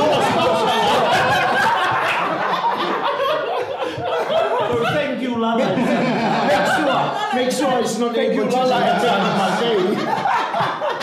thank 4.92 5.22
you, 5.22 5.36
Lala. 5.38 5.76
Make 5.76 6.66
sure, 6.76 7.34
make 7.34 7.50
sure 7.52 7.80
it's 7.80 7.98
not 7.98 8.14
Thank 8.14 8.34
you, 8.34 8.42
able 8.42 8.50
to 8.50 8.56
Lala 8.56 8.76
and 8.80 9.60
change 9.60 9.98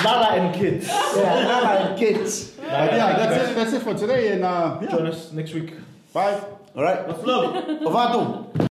Lala 0.05 0.27
and 0.35 0.55
kids. 0.55 0.87
Yeah, 0.87 1.47
Lala 1.47 1.69
and 1.89 1.99
kids. 1.99 2.51
But 2.57 2.91
yeah, 2.93 3.17
that's 3.17 3.49
it. 3.51 3.55
That's 3.55 3.73
it 3.73 3.81
for 3.81 3.93
today, 3.93 4.33
and 4.33 4.43
uh, 4.43 4.79
yeah, 4.81 4.89
Join 4.91 5.07
us 5.07 5.31
next 5.31 5.53
week. 5.53 5.73
Bye. 6.17 6.41
All 6.75 6.83
right. 6.83 7.07
Let's. 7.07 7.19
Ovato. 7.87 8.66